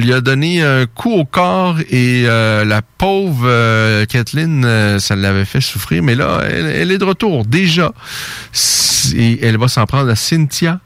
lui 0.00 0.12
a 0.12 0.20
donné 0.20 0.62
un 0.62 0.86
coup 0.86 1.12
au 1.12 1.24
corps 1.24 1.78
et 1.90 2.22
la 2.22 2.82
pauvre 2.82 4.04
Kathleen, 4.06 4.98
ça 4.98 5.16
l'avait 5.28 5.44
fait 5.44 5.60
souffrir. 5.60 6.02
Mais 6.02 6.14
là, 6.14 6.40
elle, 6.48 6.90
est 6.90 6.98
de 6.98 7.04
retour 7.04 7.44
déjà. 7.44 7.92
Et 9.14 9.44
elle 9.44 9.58
va 9.58 9.68
s'en 9.68 9.86
prendre 9.86 10.10
à 10.10 10.16
Cynthia 10.16 10.80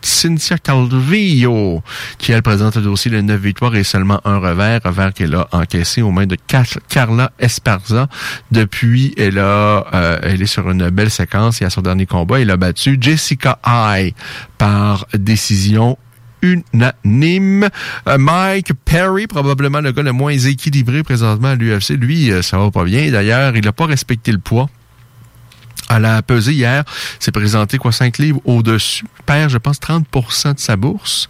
Cynthia 0.00 0.58
Calvillo, 0.58 1.82
qui 2.18 2.30
elle 2.30 2.42
présente 2.42 2.76
le 2.76 2.82
dossier 2.82 3.10
de 3.10 3.20
9 3.20 3.40
victoires 3.40 3.74
et 3.74 3.82
seulement 3.82 4.20
un 4.24 4.38
revers, 4.38 4.80
revers 4.84 5.12
qu'elle 5.12 5.34
a 5.34 5.48
encaissé 5.50 6.02
aux 6.02 6.12
mains 6.12 6.26
de 6.26 6.36
Car- 6.46 6.78
Carla 6.88 7.32
Esparza. 7.38 8.08
Depuis, 8.52 9.12
elle 9.16 9.38
a, 9.38 9.86
euh, 9.92 10.18
elle 10.22 10.40
est 10.40 10.46
sur 10.46 10.70
une 10.70 10.88
belle 10.90 11.10
séquence 11.10 11.60
et 11.62 11.64
à 11.64 11.70
son 11.70 11.82
dernier 11.82 12.06
combat, 12.06 12.40
elle 12.40 12.50
a 12.50 12.56
battu 12.56 12.96
Jessica 13.00 13.58
Ai 13.66 14.14
par 14.56 15.06
décision 15.14 15.98
unanime. 16.42 17.68
Euh, 18.08 18.18
Mike 18.18 18.72
Perry, 18.84 19.26
probablement 19.26 19.80
le 19.80 19.92
gars 19.92 20.02
le 20.02 20.12
moins 20.12 20.32
équilibré 20.32 21.02
présentement 21.02 21.48
à 21.48 21.54
l'UFC. 21.54 21.90
Lui, 21.90 22.30
euh, 22.30 22.42
ça 22.42 22.58
va 22.58 22.70
pas 22.70 22.84
bien. 22.84 23.10
D'ailleurs, 23.10 23.56
il 23.56 23.64
n'a 23.64 23.72
pas 23.72 23.86
respecté 23.86 24.32
le 24.32 24.38
poids. 24.38 24.68
À 25.90 25.98
la 25.98 26.20
pesée 26.22 26.52
hier, 26.52 26.84
s'est 27.18 27.32
présenté 27.32 27.78
quoi 27.78 27.92
5 27.92 28.18
livres 28.18 28.40
au-dessus. 28.44 29.04
Perd, 29.24 29.50
je 29.50 29.58
pense, 29.58 29.78
30% 29.78 30.54
de 30.54 30.58
sa 30.58 30.76
bourse. 30.76 31.28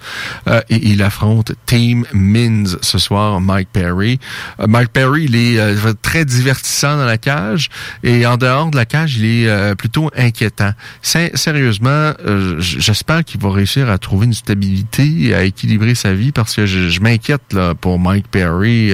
Euh, 0.48 0.60
et 0.68 0.88
il 0.88 1.02
affronte 1.02 1.52
Team 1.66 2.04
Mins 2.12 2.76
ce 2.82 2.98
soir, 2.98 3.40
Mike 3.40 3.68
Perry. 3.72 4.18
Euh, 4.60 4.66
Mike 4.66 4.90
Perry, 4.92 5.24
il 5.24 5.36
est 5.36 5.58
euh, 5.58 5.92
très 6.02 6.24
divertissant 6.24 6.96
dans 6.96 7.04
la 7.04 7.18
cage. 7.18 7.68
Et 8.02 8.26
en 8.26 8.36
dehors 8.36 8.70
de 8.70 8.76
la 8.76 8.84
cage, 8.84 9.16
il 9.16 9.24
est 9.24 9.74
plutôt 9.76 10.10
inquiétant. 10.16 10.72
Sé- 11.02 11.30
sérieusement, 11.34 12.12
j'espère 12.58 13.24
qu'il 13.24 13.40
va 13.40 13.50
réussir 13.52 13.88
à 13.90 13.98
trouver 13.98 14.26
une 14.26 14.34
stabilité 14.34 15.34
à 15.34 15.42
équilibrer 15.44 15.94
sa 15.94 16.14
vie 16.14 16.32
parce 16.32 16.54
que 16.54 16.66
je, 16.66 17.00
m'inquiète 17.00 17.56
pour 17.80 17.98
Mike 17.98 18.28
Perry 18.28 18.92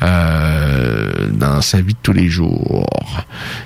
dans 0.00 1.60
sa 1.60 1.80
vie 1.80 1.94
de 1.94 1.98
tous 2.02 2.12
les 2.12 2.28
jours. 2.28 2.86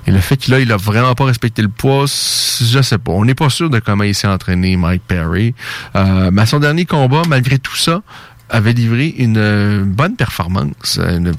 Et 0.07 0.11
le 0.11 0.21
fait 0.21 0.37
qu'il 0.37 0.55
a, 0.55 0.61
il 0.61 0.73
a 0.73 0.77
vraiment 0.77 0.94
pas 1.17 1.25
respecté 1.25 1.63
le 1.63 1.69
poids, 1.69 2.07
je 2.07 2.81
sais 2.83 2.99
pas. 2.99 3.13
On 3.13 3.25
n'est 3.25 3.35
pas 3.35 3.51
sûr 3.51 3.71
de 3.71 3.79
comment 3.79 4.05
il 4.05 4.15
s'est 4.15 4.29
entraîné, 4.29 4.77
Mike 4.77 5.03
Perry. 5.07 5.55
Euh, 5.97 6.31
mais 6.33 6.43
à 6.43 6.47
son 6.47 6.61
dernier 6.61 6.85
combat, 6.85 7.23
malgré 7.29 7.59
tout 7.59 7.77
ça, 7.77 8.03
avait 8.51 8.73
livré 8.73 9.09
une 9.19 9.39
euh, 9.39 9.85
bonne 9.85 10.17
performance. 10.17 10.99
Euh, 11.01 11.33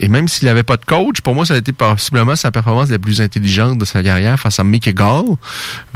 et 0.00 0.08
même 0.08 0.28
s'il 0.28 0.46
n'avait 0.46 0.62
pas 0.62 0.76
de 0.76 0.84
coach, 0.84 1.20
pour 1.20 1.34
moi, 1.34 1.46
ça 1.46 1.54
a 1.54 1.56
été 1.56 1.72
possiblement 1.72 2.36
sa 2.36 2.50
performance 2.50 2.90
la 2.90 2.98
plus 2.98 3.20
intelligente 3.20 3.78
de 3.78 3.84
sa 3.84 4.02
carrière 4.02 4.38
face 4.38 4.60
à 4.60 4.64
Mickey 4.64 4.92
Gall. 4.92 5.24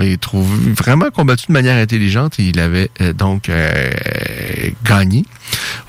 Il 0.01 0.19
trouve 0.19 0.49
vraiment 0.73 1.11
combattu 1.11 1.47
de 1.49 1.53
manière 1.53 1.77
intelligente 1.77 2.39
et 2.39 2.45
il 2.45 2.61
avait 2.61 2.91
euh, 3.01 3.12
donc 3.12 3.49
euh, 3.49 3.91
gagné. 4.85 5.24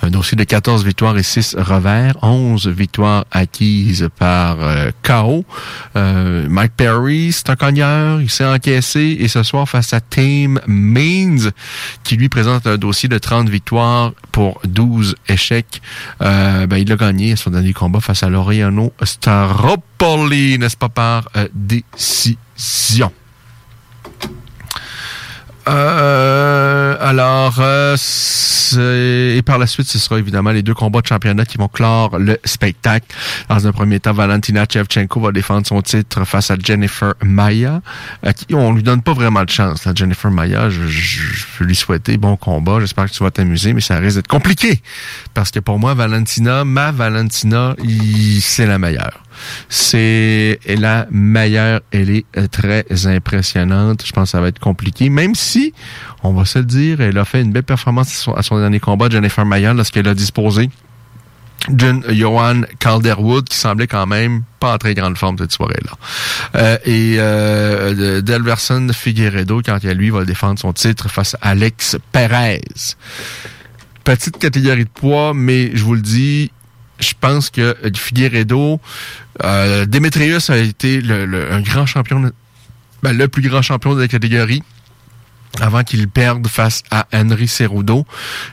Un 0.01 0.09
dossier 0.09 0.35
de 0.35 0.43
14 0.43 0.85
victoires 0.85 1.17
et 1.17 1.23
6 1.23 1.55
revers, 1.57 2.15
11 2.21 2.67
victoires 2.67 3.25
acquises 3.31 4.07
par 4.17 4.57
euh, 4.59 4.91
KO. 5.03 5.45
Mike 5.95 6.73
Perry, 6.77 7.31
c'est 7.31 7.49
un 7.49 7.55
cogneur, 7.55 8.21
il 8.21 8.29
s'est 8.29 8.45
encaissé 8.45 9.17
et 9.19 9.27
ce 9.27 9.43
soir 9.43 9.67
face 9.67 9.93
à 9.93 9.99
Team 9.99 10.59
Means 10.67 11.51
qui 12.03 12.15
lui 12.15 12.29
présente 12.29 12.67
un 12.67 12.77
dossier 12.77 13.09
de 13.09 13.17
30 13.17 13.49
victoires 13.49 14.13
pour 14.37 14.61
12 14.65 15.15
échecs. 15.29 15.81
Euh, 16.21 16.67
ben, 16.67 16.77
il 16.77 16.91
a 16.91 16.95
gagné 16.95 17.35
son 17.35 17.49
dernier 17.49 17.73
combat 17.73 18.01
face 18.01 18.21
à 18.21 18.29
Laureano 18.29 18.93
Staropoli, 19.01 20.59
n'est-ce 20.59 20.77
pas, 20.77 20.89
par 20.89 21.27
euh, 21.35 21.47
décision. 21.55 23.11
Euh, 25.67 26.95
alors, 26.99 27.55
euh, 27.59 27.97
et 29.35 29.41
par 29.41 29.57
la 29.57 29.67
suite, 29.67 29.87
ce 29.87 29.99
sera 29.99 30.19
évidemment 30.19 30.51
les 30.51 30.63
deux 30.63 30.73
combats 30.73 31.01
de 31.01 31.07
championnat 31.07 31.45
qui 31.45 31.57
vont 31.57 31.67
clore 31.67 32.17
le 32.19 32.37
spectacle. 32.43 33.05
Dans 33.49 33.67
un 33.67 33.71
premier 33.71 33.99
temps, 33.99 34.13
Valentina 34.13 34.65
Shevchenko 34.69 35.19
va 35.19 35.31
défendre 35.31 35.67
son 35.67 35.81
titre 35.81 36.25
face 36.25 36.51
à 36.51 36.55
Jennifer 36.61 37.13
Maya, 37.23 37.81
à 38.23 38.33
qui 38.33 38.53
on 38.53 38.73
lui 38.73 38.83
donne 38.83 39.01
pas 39.01 39.13
vraiment 39.13 39.43
de 39.43 39.49
chance. 39.49 39.85
Là. 39.85 39.93
Jennifer 39.95 40.31
Maya, 40.31 40.69
je, 40.69 40.87
je, 40.87 41.63
lui 41.63 41.75
souhaiter 41.75 42.17
bon 42.17 42.37
combat. 42.37 42.79
J'espère 42.79 43.05
que 43.05 43.11
tu 43.11 43.23
vas 43.23 43.31
t'amuser, 43.31 43.73
mais 43.73 43.81
ça 43.81 43.97
risque 43.97 44.17
d'être 44.17 44.27
compliqué. 44.27 44.81
Parce 45.33 45.51
que 45.51 45.59
pour 45.59 45.79
moi, 45.79 45.93
Valentina, 45.93 46.63
ma 46.63 46.91
Valentina, 46.91 47.75
c'est 48.41 48.65
la 48.65 48.79
meilleure. 48.79 49.26
C'est 49.69 50.59
la 50.67 51.07
meilleure. 51.11 51.81
Elle 51.91 52.09
est 52.09 52.25
euh, 52.37 52.47
très 52.47 52.85
impressionnante. 53.05 54.03
Je 54.05 54.11
pense 54.11 54.25
que 54.25 54.31
ça 54.31 54.41
va 54.41 54.47
être 54.47 54.59
compliqué. 54.59 55.09
Même 55.09 55.35
si, 55.35 55.73
on 56.23 56.33
va 56.33 56.45
se 56.45 56.59
le 56.59 56.65
dire, 56.65 57.01
elle 57.01 57.17
a 57.17 57.25
fait 57.25 57.41
une 57.41 57.51
belle 57.51 57.63
performance 57.63 58.27
à 58.35 58.41
son, 58.43 58.55
à 58.57 58.59
dernier 58.61 58.79
combat, 58.79 59.09
Jennifer 59.09 59.45
Mayer, 59.45 59.73
lorsqu'elle 59.75 60.07
a 60.07 60.13
disposé 60.13 60.69
John 61.75 62.03
Johan 62.07 62.61
Calderwood, 62.79 63.49
qui 63.49 63.57
semblait 63.57 63.87
quand 63.87 64.05
même 64.05 64.43
pas 64.59 64.75
en 64.75 64.77
très 64.77 64.93
grande 64.93 65.17
forme 65.17 65.37
cette 65.37 65.51
soirée-là. 65.51 65.91
Euh, 66.55 66.77
et 66.85 67.15
euh, 67.17 67.93
de- 67.93 68.21
Delverson 68.21 68.87
Figueredo, 68.93 69.61
quand 69.65 69.79
il, 69.83 69.89
lui, 69.91 70.09
va 70.11 70.23
défendre 70.23 70.59
son 70.59 70.71
titre 70.71 71.09
face 71.09 71.35
à 71.41 71.49
Alex 71.49 71.97
Perez. 72.11 72.61
Petite 74.03 74.37
catégorie 74.37 74.85
de 74.85 74.89
poids, 74.89 75.33
mais 75.33 75.71
je 75.75 75.83
vous 75.83 75.95
le 75.95 76.01
dis, 76.01 76.51
je 76.99 77.13
pense 77.19 77.49
que 77.49 77.61
euh, 77.61 77.91
Figueredo, 77.95 78.79
euh, 79.43 79.85
Demetrius 79.85 80.49
a 80.49 80.57
été 80.57 81.01
le, 81.01 81.51
un 81.51 81.61
grand 81.61 81.85
champion, 81.85 82.31
ben, 83.03 83.17
le 83.17 83.27
plus 83.27 83.47
grand 83.47 83.61
champion 83.61 83.95
de 83.95 84.01
la 84.01 84.07
catégorie 84.07 84.63
avant 85.59 85.83
qu'il 85.83 86.07
perde 86.07 86.47
face 86.47 86.83
à 86.91 87.07
Henry 87.13 87.47
Cerudo. 87.47 88.05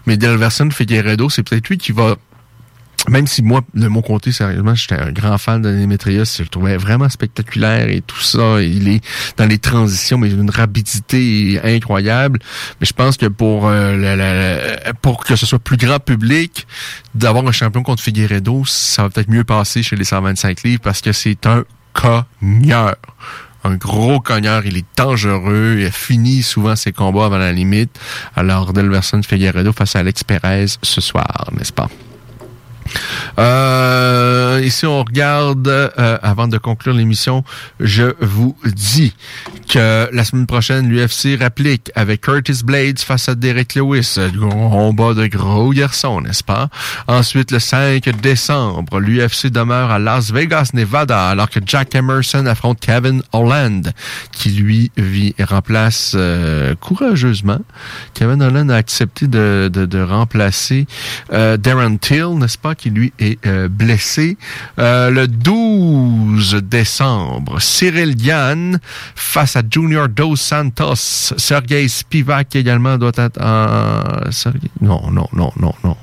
Mais 0.07 0.17
Delverson 0.17 0.71
Figueredo, 0.71 1.29
c'est 1.31 1.43
peut-être 1.43 1.69
lui 1.69 1.79
qui 1.79 1.93
va 1.93 2.17
même 3.09 3.27
si 3.27 3.43
moi, 3.43 3.63
de 3.75 3.89
mon 3.89 4.03
côté, 4.03 4.33
sérieusement, 4.33 4.75
j'étais 4.75 4.95
un 4.95 5.13
grand 5.13 5.37
fan 5.39 5.61
de 5.61 5.71
Demetrius, 5.71 6.39
je 6.39 6.43
le 6.43 6.49
trouvais 6.49 6.77
vraiment 6.77 7.09
spectaculaire 7.09 7.89
et 7.89 8.01
tout 8.01 8.21
ça. 8.21 8.63
Il 8.63 8.89
est 8.89 9.05
dans 9.37 9.47
les 9.47 9.59
transitions, 9.59 10.19
mais 10.19 10.29
d'une 10.29 10.51
rapidité 10.51 11.61
incroyable. 11.63 12.39
Mais 12.81 12.87
je 12.87 12.93
pense 12.93 13.17
que 13.17 13.27
pour 13.27 13.67
euh, 13.67 14.77
pour 15.03 15.25
que 15.25 15.37
ce 15.37 15.47
soit 15.47 15.59
plus 15.59 15.77
grand 15.77 15.99
public, 15.99 16.67
d'avoir 17.15 17.47
un 17.47 17.53
champion 17.53 17.83
contre 17.83 18.03
Figueredo, 18.03 18.65
ça 18.67 19.03
va 19.03 19.11
peut-être 19.11 19.31
mieux 19.31 19.45
passer 19.45 19.83
chez 19.83 19.97
les 19.97 20.05
125 20.05 20.63
livres 20.63 20.83
parce 20.83 21.01
que 21.01 21.13
c'est 21.13 21.47
un 21.47 21.65
cogneur. 21.93 22.97
Un 23.67 23.77
gros 23.77 24.21
cogneur, 24.21 24.67
il 24.67 24.77
est 24.77 24.85
dangereux, 24.95 25.77
il 25.79 25.87
a 25.87 25.91
fini 25.91 26.43
souvent 26.43 26.77
ses 26.77 26.93
combats 26.93 27.27
avant 27.27 27.39
la 27.39 27.53
limite. 27.53 27.99
Alors, 28.37 28.75
Delverson 28.75 29.23
Figueredo 29.23 29.73
face 29.73 29.97
à 29.97 30.01
Alex 30.01 30.23
Perez 30.23 30.67
ce 30.83 31.01
soir, 31.01 31.49
n'est-ce 31.57 31.73
pas? 31.73 31.89
Euh, 33.39 34.61
ici, 34.65 34.87
on 34.87 35.03
regarde, 35.03 35.67
euh, 35.67 36.19
avant 36.23 36.49
de 36.49 36.59
conclure 36.59 36.95
l'émission, 36.95 37.45
je 37.81 38.15
vous 38.21 38.57
dis 38.65 39.15
que 39.69 40.09
la 40.13 40.25
semaine 40.25 40.47
prochaine, 40.47 40.89
l'UFC 40.89 41.37
réplique 41.39 41.91
avec 41.95 42.21
Curtis 42.23 42.61
Blades 42.65 42.99
face 42.99 43.29
à 43.29 43.35
Derek 43.35 43.75
Lewis. 43.75 44.17
Combat 44.39 45.15
de 45.15 45.27
gros 45.27 45.71
garçons, 45.71 46.21
n'est-ce 46.21 46.45
pas? 46.45 46.69
Ensuite, 47.09 47.51
le 47.51 47.59
5 47.59 48.09
décembre, 48.21 49.01
l'UFC 49.01 49.47
demeure 49.47 49.91
à 49.91 49.99
Las 49.99 50.33
Vegas, 50.33 50.71
Nevada, 50.75 51.29
alors 51.29 51.51
que 51.51 51.61
Jack 51.65 51.95
Emerson 51.95 52.47
affronte 52.47 52.81
Kevin 52.81 53.23
Holland, 53.33 53.93
qui 54.33 54.51
lui 54.51 54.91
vit, 54.97 55.35
remplace 55.41 56.13
euh, 56.15 56.75
courageusement. 56.77 57.61
Kevin 58.15 58.43
Holland 58.43 58.71
a 58.71 58.77
accepté 58.77 59.27
de, 59.27 59.71
de, 59.73 59.87
de 59.87 60.01
remplacer 60.03 60.87
euh, 61.33 61.57
Darren 61.57 61.99
Till, 61.99 62.39
n'est-ce 62.39 62.59
pas, 62.59 62.74
qui 62.75 62.91
lui 62.91 63.13
est 63.19 63.45
euh, 63.47 63.69
blessé. 63.69 64.37
Euh, 64.79 65.11
le 65.11 65.29
12 65.29 66.57
décembre, 66.63 67.61
Cyril 67.61 68.17
Gann 68.17 68.79
face 69.15 69.57
à 69.57 69.63
Junior 69.69 70.09
Dos 70.09 70.37
Santos. 70.37 70.95
Sergei 71.37 71.89
Spivak 71.89 72.57
également 72.57 72.99
doit 72.99 73.13
être 73.17 73.41
Non, 74.81 75.11
non, 75.11 75.29
non, 75.33 75.53
non, 75.59 75.75
non. 75.83 75.97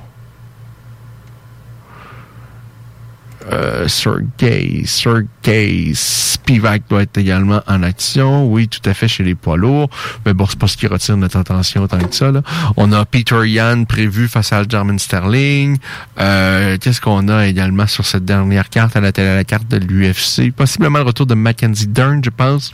Euh, 3.51 3.87
Sergei, 3.87 4.83
Sergei 4.85 5.91
Spivak 5.93 6.83
doit 6.89 7.03
être 7.03 7.17
également 7.17 7.61
en 7.67 7.83
action. 7.83 8.47
Oui, 8.47 8.67
tout 8.67 8.87
à 8.89 8.93
fait 8.93 9.07
chez 9.07 9.23
les 9.23 9.35
poids 9.35 9.57
lourds. 9.57 9.89
Mais 10.25 10.33
bon, 10.33 10.45
c'est 10.47 10.59
pas 10.59 10.67
ce 10.67 10.77
qui 10.77 10.87
retire 10.87 11.17
notre 11.17 11.37
attention 11.37 11.87
tant 11.87 11.99
que 11.99 12.15
ça. 12.15 12.31
On 12.77 12.91
a 12.91 13.05
Peter 13.05 13.47
Yan 13.47 13.85
prévu 13.85 14.27
face 14.27 14.53
à 14.53 14.63
German 14.67 14.97
Sterling. 14.99 15.77
Euh, 16.19 16.77
Qu'est-ce 16.79 17.01
qu'on 17.01 17.27
a 17.27 17.47
également 17.47 17.87
sur 17.87 18.05
cette 18.05 18.25
dernière 18.25 18.69
carte 18.69 18.95
à 18.95 19.01
la 19.01 19.11
télé, 19.11 19.35
la 19.35 19.43
carte 19.43 19.67
de 19.67 19.77
l'UFC? 19.77 20.51
Possiblement 20.55 20.99
le 20.99 21.05
retour 21.05 21.25
de 21.25 21.35
Mackenzie 21.35 21.87
Dern, 21.87 22.21
je 22.23 22.29
pense. 22.29 22.71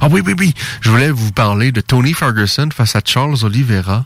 Ah 0.00 0.08
oui, 0.10 0.22
oui, 0.24 0.34
oui. 0.38 0.54
Je 0.80 0.90
voulais 0.90 1.10
vous 1.10 1.32
parler 1.32 1.72
de 1.72 1.80
Tony 1.80 2.12
Ferguson 2.12 2.68
face 2.74 2.96
à 2.96 3.00
Charles 3.04 3.36
Oliveira. 3.42 4.04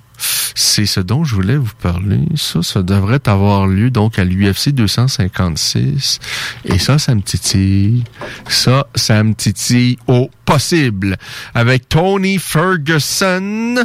C'est 0.55 0.87
ce 0.87 1.01
dont 1.01 1.25
je 1.25 1.35
voulais 1.35 1.57
vous 1.57 1.75
parler. 1.81 2.21
Ça, 2.37 2.63
ça 2.63 2.83
devrait 2.83 3.27
avoir 3.27 3.67
lieu 3.67 3.91
donc 3.91 4.19
à 4.19 4.25
l'UFC 4.25 4.71
256. 4.71 6.19
Et 6.65 6.79
ça, 6.79 6.99
ça 6.99 7.15
me 7.15 7.23
titille. 7.23 8.05
Ça, 8.49 8.87
ça 8.95 9.23
me 9.23 9.35
titille 9.35 9.97
au 10.07 10.31
possible. 10.45 11.17
Avec 11.55 11.89
Tony 11.89 12.39
Ferguson. 12.39 13.77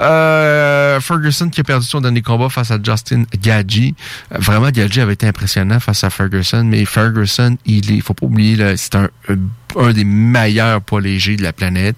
Euh, 0.00 1.00
Ferguson 1.00 1.50
qui 1.50 1.60
a 1.60 1.64
perdu 1.64 1.86
son 1.86 2.00
dernier 2.00 2.22
combat 2.22 2.48
face 2.48 2.70
à 2.70 2.78
Justin 2.82 3.24
Gaggi. 3.40 3.94
Vraiment, 4.30 4.70
Gaggi 4.70 5.00
avait 5.00 5.12
été 5.12 5.26
impressionnant 5.28 5.80
face 5.80 6.02
à 6.02 6.10
Ferguson. 6.10 6.64
Mais 6.64 6.84
Ferguson, 6.84 7.56
il 7.66 7.92
est, 7.92 8.00
faut 8.00 8.14
pas 8.14 8.26
oublier, 8.26 8.76
c'est 8.76 8.94
un, 8.96 9.08
un 9.76 9.92
des 9.92 10.04
meilleurs 10.04 10.80
poids 10.80 11.00
légers 11.00 11.36
de 11.36 11.42
la 11.42 11.52
planète. 11.52 11.96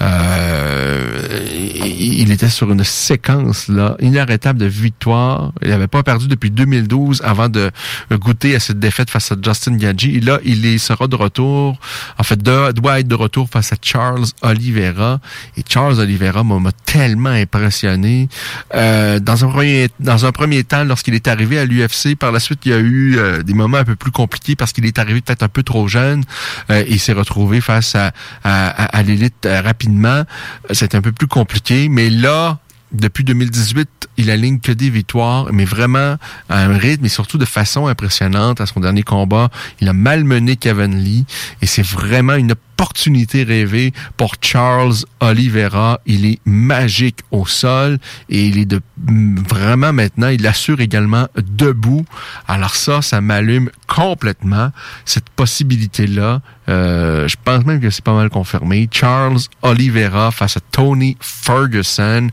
Euh, 0.00 1.28
il 1.52 2.30
était 2.32 2.48
sur 2.48 2.70
une 2.70 2.84
séquence 2.84 3.19
là 3.68 3.96
inarrêtable 4.00 4.58
de 4.58 4.66
victoires. 4.66 5.52
Il 5.62 5.68
n'avait 5.68 5.86
pas 5.88 6.02
perdu 6.02 6.28
depuis 6.28 6.50
2012 6.50 7.22
avant 7.24 7.48
de 7.48 7.70
goûter 8.12 8.54
à 8.54 8.60
cette 8.60 8.78
défaite 8.78 9.10
face 9.10 9.32
à 9.32 9.36
Justin 9.40 9.76
Gaggi. 9.76 10.16
Et 10.16 10.20
là, 10.20 10.38
il 10.44 10.80
sera 10.80 11.06
de 11.06 11.16
retour. 11.16 11.78
En 12.18 12.22
fait, 12.22 12.42
doit 12.42 13.00
être 13.00 13.08
de 13.08 13.14
retour 13.14 13.48
face 13.48 13.72
à 13.72 13.76
Charles 13.80 14.24
Oliveira. 14.42 15.20
Et 15.56 15.62
Charles 15.68 16.00
Oliveira 16.00 16.42
m'a 16.44 16.72
tellement 16.86 17.30
impressionné. 17.30 18.28
Euh, 18.74 19.18
dans 19.20 19.44
un 19.44 19.48
premier 19.48 19.88
dans 20.00 20.26
un 20.26 20.32
premier 20.32 20.64
temps, 20.64 20.84
lorsqu'il 20.84 21.14
est 21.14 21.28
arrivé 21.28 21.58
à 21.58 21.64
l'UFC, 21.64 22.16
par 22.18 22.32
la 22.32 22.40
suite, 22.40 22.60
il 22.64 22.72
y 22.72 22.74
a 22.74 22.78
eu 22.78 23.18
euh, 23.18 23.42
des 23.42 23.54
moments 23.54 23.78
un 23.78 23.84
peu 23.84 23.96
plus 23.96 24.10
compliqués 24.10 24.56
parce 24.56 24.72
qu'il 24.72 24.86
est 24.86 24.98
arrivé 24.98 25.20
peut-être 25.20 25.42
un 25.42 25.48
peu 25.48 25.62
trop 25.62 25.88
jeune. 25.88 26.24
Euh, 26.70 26.84
et 26.86 26.92
il 26.92 27.00
s'est 27.00 27.12
retrouvé 27.12 27.60
face 27.60 27.94
à, 27.94 28.12
à, 28.44 28.68
à, 28.68 28.98
à 28.98 29.02
l'élite 29.02 29.46
euh, 29.46 29.60
rapidement. 29.60 30.24
C'est 30.72 30.94
un 30.94 31.00
peu 31.00 31.12
plus 31.12 31.26
compliqué. 31.26 31.88
Mais 31.88 32.10
là, 32.10 32.58
depuis 32.92 33.24
2018, 33.24 33.88
il 34.16 34.30
aligne 34.30 34.58
que 34.58 34.72
des 34.72 34.90
victoires, 34.90 35.52
mais 35.52 35.64
vraiment 35.64 36.16
à 36.48 36.64
un 36.64 36.76
rythme 36.76 37.04
et 37.04 37.08
surtout 37.08 37.38
de 37.38 37.44
façon 37.44 37.86
impressionnante. 37.86 38.60
À 38.60 38.66
son 38.66 38.80
dernier 38.80 39.02
combat, 39.02 39.50
il 39.80 39.88
a 39.88 39.92
malmené 39.92 40.56
Kevin 40.56 40.96
Lee 40.96 41.24
et 41.62 41.66
c'est 41.66 41.84
vraiment 41.84 42.34
une 42.34 42.54
opportunité 42.80 43.42
rêvée 43.42 43.92
pour 44.16 44.36
Charles 44.40 44.94
Oliveira. 45.20 46.00
Il 46.06 46.24
est 46.24 46.38
magique 46.46 47.18
au 47.30 47.44
sol 47.44 47.98
et 48.30 48.46
il 48.46 48.56
est 48.56 48.64
de 48.64 48.80
vraiment 48.96 49.92
maintenant, 49.92 50.28
il 50.28 50.46
assure 50.46 50.80
également 50.80 51.28
debout. 51.36 52.06
Alors 52.48 52.74
ça, 52.74 53.02
ça 53.02 53.20
m'allume 53.20 53.68
complètement 53.86 54.70
cette 55.04 55.28
possibilité-là. 55.28 56.40
Euh, 56.70 57.28
je 57.28 57.36
pense 57.44 57.66
même 57.66 57.80
que 57.80 57.90
c'est 57.90 58.04
pas 58.04 58.14
mal 58.14 58.30
confirmé. 58.30 58.88
Charles 58.90 59.40
Oliveira 59.60 60.30
face 60.30 60.56
à 60.56 60.60
Tony 60.60 61.18
Ferguson 61.20 62.28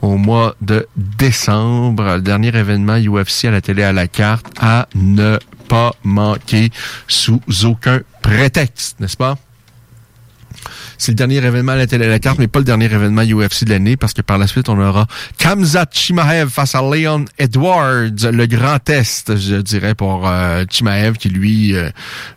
au 0.00 0.16
mois 0.16 0.56
de 0.60 0.88
décembre. 0.96 2.18
Dernier 2.18 2.48
événement 2.48 2.96
UFC 2.96 3.44
à 3.44 3.52
la 3.52 3.60
télé 3.60 3.84
à 3.84 3.92
la 3.92 4.08
carte 4.08 4.46
à 4.60 4.88
ne 4.96 5.38
pas 5.68 5.92
manquer 6.02 6.70
sous 7.06 7.40
aucun 7.62 8.00
prétexte, 8.20 8.98
n'est-ce 8.98 9.16
pas? 9.16 9.36
C'est 10.98 11.12
le 11.12 11.16
dernier 11.16 11.36
événement 11.36 11.72
à 11.72 11.76
la 11.76 11.86
télé 11.86 12.06
à 12.06 12.08
la 12.08 12.18
carte, 12.18 12.38
mais 12.38 12.48
pas 12.48 12.58
le 12.58 12.64
dernier 12.64 12.86
événement 12.86 13.22
UFC 13.22 13.64
de 13.64 13.70
l'année, 13.70 13.96
parce 13.96 14.12
que 14.12 14.22
par 14.22 14.38
la 14.38 14.46
suite, 14.46 14.68
on 14.68 14.78
aura 14.80 15.06
Kamzat 15.38 15.86
Chimaev 15.92 16.50
face 16.50 16.74
à 16.74 16.82
Leon 16.82 17.24
Edwards, 17.38 18.10
le 18.32 18.46
grand 18.46 18.78
test, 18.78 19.36
je 19.36 19.56
dirais, 19.56 19.94
pour 19.94 20.28
euh, 20.28 20.64
Chimaev, 20.70 21.16
qui 21.16 21.28
lui 21.28 21.74
euh, 21.74 21.90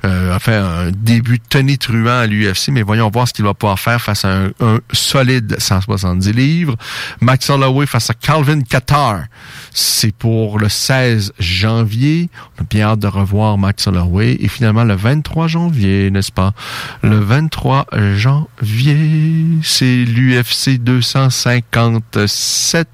euh, 0.03 0.36
a 0.36 0.40
fait 0.40 0.56
un 0.56 0.91
début 0.91 1.40
tonitruant 1.40 2.19
à 2.19 2.27
l'UFC, 2.27 2.69
mais 2.69 2.82
voyons 2.82 3.10
voir 3.10 3.27
ce 3.27 3.34
qu'il 3.34 3.45
va 3.45 3.53
pouvoir 3.53 3.80
faire 3.80 4.02
face 4.02 4.26
à 4.26 4.30
un, 4.30 4.45
un 4.60 4.80
solide 4.91 5.56
170 5.60 6.32
livres. 6.34 6.76
Max 7.22 7.49
Holloway 7.49 7.86
face 7.86 8.10
à 8.10 8.14
Calvin 8.14 8.61
Qatar. 8.61 9.23
C'est 9.77 10.15
pour 10.15 10.57
le 10.57 10.69
16 10.69 11.34
janvier. 11.38 12.30
On 12.57 12.61
a 12.61 12.64
bien 12.64 12.88
hâte 12.88 12.99
de 12.99 13.07
revoir 13.07 13.57
Max 13.57 13.88
Holloway. 13.88 14.38
Et 14.39 14.47
finalement, 14.47 14.85
le 14.85 14.95
23 14.95 15.49
janvier, 15.49 16.10
n'est-ce 16.11 16.31
pas? 16.31 16.53
Le 17.03 17.19
23 17.19 17.88
janvier, 18.15 19.43
c'est 19.64 20.06
l'UFC 20.06 20.80
257. 20.80 22.88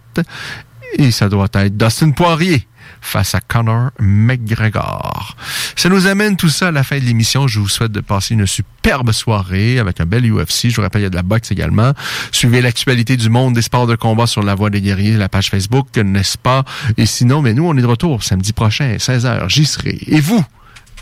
Et 0.98 1.12
ça 1.12 1.30
doit 1.30 1.50
être 1.54 1.78
Dustin 1.78 2.10
Poirier 2.10 2.68
face 3.02 3.36
à 3.36 3.42
Conor 3.42 3.90
McGregor. 4.00 5.36
Ça 5.76 5.90
nous 5.90 6.08
amène 6.08 6.38
tout 6.38 6.50
ça 6.50 6.70
à 6.70 6.72
la 6.72 6.84
fin 6.84 7.00
de 7.00 7.04
l'émission. 7.04 7.48
Je 7.48 7.60
vous 7.60 7.68
souhaite 7.68 7.92
de 7.92 8.00
passer 8.00 8.36
une 8.36 8.48
superbe 8.48 9.12
soirée 9.12 9.80
avec 9.80 10.00
un 10.00 10.06
bel 10.06 10.32
UFC. 10.32 10.70
Je 10.70 10.76
vous 10.76 10.82
rappelle, 10.82 11.02
il 11.02 11.06
y 11.06 11.08
a 11.08 11.10
de 11.10 11.16
la 11.16 11.24
boxe 11.24 11.52
également. 11.52 11.94
Suivez 12.32 12.62
l'actualité 12.62 13.18
du 13.18 13.30
monde 13.30 13.54
des 13.54 13.62
sports 13.62 13.88
de 13.88 13.96
combat 13.96 14.28
sur 14.28 14.44
La 14.44 14.56
Voix 14.56 14.70
des 14.70 14.82
Guerriers, 14.82 15.18
la 15.18 15.30
page 15.30 15.50
Facebook, 15.50 15.98
n'est-ce 15.98 16.38
pas? 16.38 16.64
Et 16.98 17.06
sinon, 17.06 17.42
mais 17.42 17.54
nous, 17.54 17.66
on 17.66 17.76
est 17.76 17.82
de 17.82 17.88
retour 17.88 18.24
samedi 18.24 18.54
prochain, 18.54 18.96
16h. 18.98 19.50
J'y 19.50 19.66
serai. 19.66 19.98
Et 20.08 20.22
vous, 20.22 20.44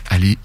allez 0.08 0.38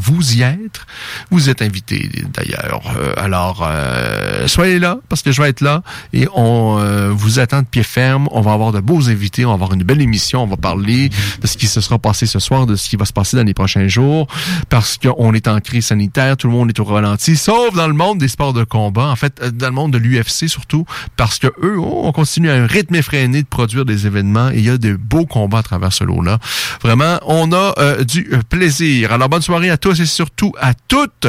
vous 0.00 0.36
y 0.36 0.42
être. 0.42 0.86
Vous 1.30 1.50
êtes 1.50 1.62
invité 1.62 2.10
d'ailleurs. 2.32 2.82
Euh, 2.96 3.12
alors, 3.16 3.66
euh, 3.68 4.48
soyez 4.48 4.78
là 4.78 4.98
parce 5.08 5.22
que 5.22 5.30
je 5.30 5.42
vais 5.42 5.48
être 5.48 5.60
là 5.60 5.82
et 6.12 6.26
on 6.34 6.78
euh, 6.78 7.10
vous 7.10 7.38
attend 7.38 7.60
de 7.60 7.66
pied 7.66 7.82
ferme. 7.82 8.28
On 8.32 8.40
va 8.40 8.52
avoir 8.52 8.72
de 8.72 8.80
beaux 8.80 9.08
invités, 9.08 9.44
on 9.44 9.50
va 9.50 9.54
avoir 9.54 9.72
une 9.74 9.82
belle 9.82 10.00
émission. 10.00 10.42
On 10.42 10.46
va 10.46 10.56
parler 10.56 11.10
de 11.40 11.46
ce 11.46 11.56
qui 11.56 11.66
se 11.66 11.80
sera 11.80 11.98
passé 11.98 12.26
ce 12.26 12.38
soir, 12.38 12.66
de 12.66 12.76
ce 12.76 12.88
qui 12.88 12.96
va 12.96 13.04
se 13.04 13.12
passer 13.12 13.36
dans 13.36 13.44
les 13.44 13.54
prochains 13.54 13.88
jours 13.88 14.26
parce 14.68 14.96
qu'on 14.96 15.34
est 15.34 15.48
en 15.48 15.60
crise 15.60 15.86
sanitaire, 15.86 16.36
tout 16.36 16.46
le 16.46 16.54
monde 16.54 16.70
est 16.70 16.80
au 16.80 16.84
ralenti, 16.84 17.36
sauf 17.36 17.74
dans 17.74 17.88
le 17.88 17.94
monde 17.94 18.18
des 18.18 18.28
sports 18.28 18.52
de 18.52 18.64
combat. 18.64 19.08
En 19.08 19.16
fait, 19.16 19.42
dans 19.56 19.68
le 19.68 19.74
monde 19.74 19.92
de 19.92 19.98
l'UFC 19.98 20.48
surtout 20.48 20.86
parce 21.16 21.38
que 21.38 21.48
eux, 21.62 21.76
oh, 21.78 22.02
on 22.04 22.12
continue 22.12 22.50
à 22.50 22.54
un 22.54 22.66
rythme 22.66 22.94
effréné 22.94 23.42
de 23.42 23.48
produire 23.48 23.84
des 23.84 24.06
événements 24.06 24.50
et 24.50 24.58
il 24.58 24.64
y 24.64 24.70
a 24.70 24.78
de 24.78 24.96
beaux 24.96 25.26
combats 25.26 25.58
à 25.58 25.62
travers 25.62 25.92
ce 25.92 26.04
lot-là. 26.04 26.38
Vraiment, 26.82 27.18
on 27.26 27.52
a 27.52 28.02
du 28.04 28.30
plaisir. 28.48 29.12
Alors, 29.12 29.28
bonne 29.28 29.42
soirée 29.42 29.70
à 29.70 29.76
tous 29.76 29.89
et 29.98 30.06
surtout 30.06 30.52
à 30.60 30.74
toutes. 30.74 31.26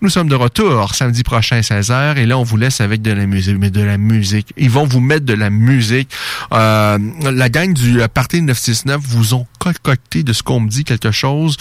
Nous 0.00 0.08
sommes 0.08 0.28
de 0.28 0.34
retour 0.34 0.94
samedi 0.94 1.22
prochain 1.22 1.60
16h 1.60 2.16
et 2.16 2.26
là 2.26 2.38
on 2.38 2.42
vous 2.42 2.56
laisse 2.56 2.80
avec 2.80 3.02
de 3.02 3.12
la 3.12 3.26
musique, 3.26 3.56
mais 3.58 3.70
de 3.70 3.82
la 3.82 3.98
musique. 3.98 4.52
Ils 4.56 4.70
vont 4.70 4.86
vous 4.86 5.00
mettre 5.00 5.24
de 5.24 5.34
la 5.34 5.50
musique. 5.50 6.10
Euh, 6.52 6.98
la 7.22 7.48
gang 7.48 7.72
du 7.72 8.00
Parti 8.12 8.42
969 8.42 9.00
vous 9.00 9.34
ont 9.34 9.46
concocté 9.58 10.22
de 10.22 10.32
ce 10.32 10.42
qu'on 10.42 10.60
me 10.60 10.68
dit 10.68 10.84
quelque 10.84 11.10
chose 11.10 11.56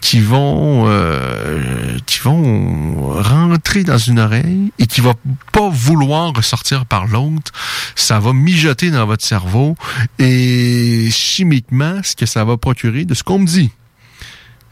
qui 0.00 0.20
vont 0.20 0.84
euh, 0.86 1.98
qui 2.06 2.20
vont 2.20 3.20
rentrer 3.20 3.82
dans 3.82 3.98
une 3.98 4.20
oreille 4.20 4.72
et 4.78 4.86
qui 4.86 5.00
va 5.00 5.14
pas 5.50 5.68
vouloir 5.68 6.32
ressortir 6.32 6.86
par 6.86 7.06
l'autre. 7.06 7.50
Ça 7.96 8.20
va 8.20 8.32
mijoter 8.32 8.90
dans 8.90 9.04
votre 9.04 9.24
cerveau 9.24 9.74
et 10.20 11.08
chimiquement, 11.10 12.00
ce 12.04 12.14
que 12.14 12.24
ça 12.26 12.44
va 12.44 12.56
procurer 12.56 13.04
de 13.04 13.14
ce 13.14 13.24
qu'on 13.24 13.40
me 13.40 13.46
dit, 13.46 13.72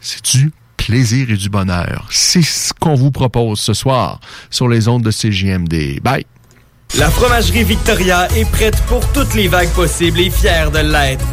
c'est 0.05 0.23
du 0.37 0.51
plaisir 0.77 1.31
et 1.31 1.35
du 1.35 1.49
bonheur? 1.49 2.07
C'est 2.11 2.43
ce 2.43 2.71
qu'on 2.79 2.93
vous 2.93 3.09
propose 3.09 3.59
ce 3.59 3.73
soir 3.73 4.19
sur 4.51 4.67
les 4.67 4.87
ondes 4.87 5.01
de 5.01 5.09
CJMD. 5.09 5.99
Bye! 6.01 6.25
La 6.97 7.09
fromagerie 7.09 7.63
Victoria 7.63 8.27
est 8.35 8.49
prête 8.51 8.79
pour 8.83 9.01
toutes 9.11 9.33
les 9.33 9.47
vagues 9.47 9.71
possibles 9.71 10.19
et 10.19 10.29
fière 10.29 10.69
de 10.69 10.79
l'être. 10.79 11.25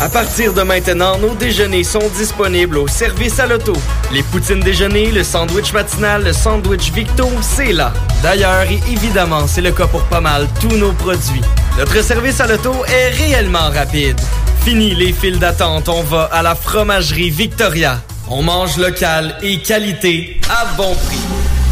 À 0.00 0.08
partir 0.08 0.52
de 0.52 0.62
maintenant, 0.62 1.18
nos 1.18 1.34
déjeuners 1.34 1.84
sont 1.84 2.08
disponibles 2.16 2.78
au 2.78 2.88
service 2.88 3.38
à 3.38 3.46
l'auto. 3.46 3.72
Les 4.12 4.22
poutines 4.24 4.60
déjeuner, 4.60 5.10
le 5.10 5.22
sandwich 5.22 5.72
matinal, 5.72 6.24
le 6.24 6.32
sandwich 6.32 6.92
Victo, 6.92 7.28
c'est 7.40 7.72
là. 7.72 7.92
D'ailleurs, 8.22 8.64
et 8.70 8.80
évidemment, 8.90 9.46
c'est 9.46 9.60
le 9.60 9.72
cas 9.72 9.86
pour 9.86 10.02
pas 10.04 10.20
mal 10.20 10.48
tous 10.60 10.76
nos 10.76 10.92
produits. 10.92 11.40
Notre 11.78 12.02
service 12.02 12.40
à 12.40 12.46
l'auto 12.46 12.72
est 12.86 13.10
réellement 13.10 13.70
rapide. 13.70 14.20
Fini 14.64 14.94
les 14.94 15.12
files 15.12 15.38
d'attente, 15.38 15.88
on 15.88 16.02
va 16.02 16.24
à 16.24 16.42
la 16.42 16.54
fromagerie 16.54 17.30
Victoria. 17.30 18.00
On 18.28 18.42
mange 18.42 18.76
local 18.78 19.36
et 19.42 19.60
qualité 19.60 20.40
à 20.50 20.74
bon 20.76 20.94
prix. 20.94 21.63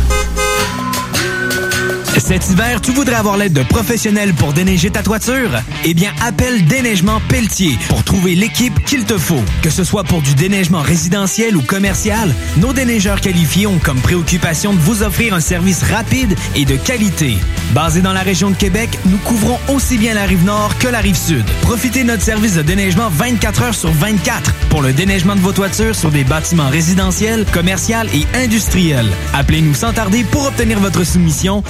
Cet 2.18 2.50
hiver, 2.50 2.80
tu 2.80 2.92
voudrais 2.92 3.16
avoir 3.16 3.36
l'aide 3.36 3.52
de 3.52 3.62
professionnels 3.62 4.34
pour 4.34 4.52
déneiger 4.52 4.90
ta 4.90 5.02
toiture? 5.02 5.50
Eh 5.84 5.94
bien, 5.94 6.12
appelle 6.22 6.64
Déneigement 6.66 7.20
Pelletier 7.28 7.78
pour 7.88 8.04
trouver 8.04 8.34
l'équipe 8.34 8.84
qu'il 8.84 9.04
te 9.04 9.16
faut. 9.16 9.42
Que 9.62 9.70
ce 9.70 9.82
soit 9.82 10.04
pour 10.04 10.20
du 10.20 10.34
déneigement 10.34 10.82
résidentiel 10.82 11.56
ou 11.56 11.62
commercial, 11.62 12.34
nos 12.58 12.72
déneigeurs 12.72 13.20
qualifiés 13.20 13.66
ont 13.66 13.78
comme 13.78 14.00
préoccupation 14.00 14.72
de 14.72 14.78
vous 14.78 15.02
offrir 15.02 15.34
un 15.34 15.40
service 15.40 15.82
rapide 15.82 16.36
et 16.54 16.64
de 16.64 16.76
qualité. 16.76 17.36
Basé 17.74 18.02
dans 18.02 18.12
la 18.12 18.20
région 18.20 18.50
de 18.50 18.56
Québec, 18.56 18.90
nous 19.06 19.18
couvrons 19.18 19.58
aussi 19.68 19.96
bien 19.96 20.14
la 20.14 20.24
rive 20.24 20.44
nord 20.44 20.76
que 20.78 20.88
la 20.88 21.00
rive 21.00 21.16
sud. 21.16 21.44
Profitez 21.62 22.02
de 22.02 22.08
notre 22.08 22.22
service 22.22 22.54
de 22.54 22.62
déneigement 22.62 23.08
24 23.08 23.62
heures 23.62 23.74
sur 23.74 23.90
24 23.90 24.52
pour 24.68 24.82
le 24.82 24.92
déneigement 24.92 25.34
de 25.34 25.40
vos 25.40 25.52
toitures 25.52 25.96
sur 25.96 26.10
des 26.10 26.24
bâtiments 26.24 26.68
résidentiels, 26.68 27.46
commerciaux 27.52 27.72
et 28.14 28.26
industriels. 28.36 29.10
Appelez-nous 29.32 29.74
sans 29.74 29.92
tarder 29.92 30.24
pour 30.24 30.46
obtenir 30.46 30.78
votre 30.78 31.04
soumission 31.04 31.62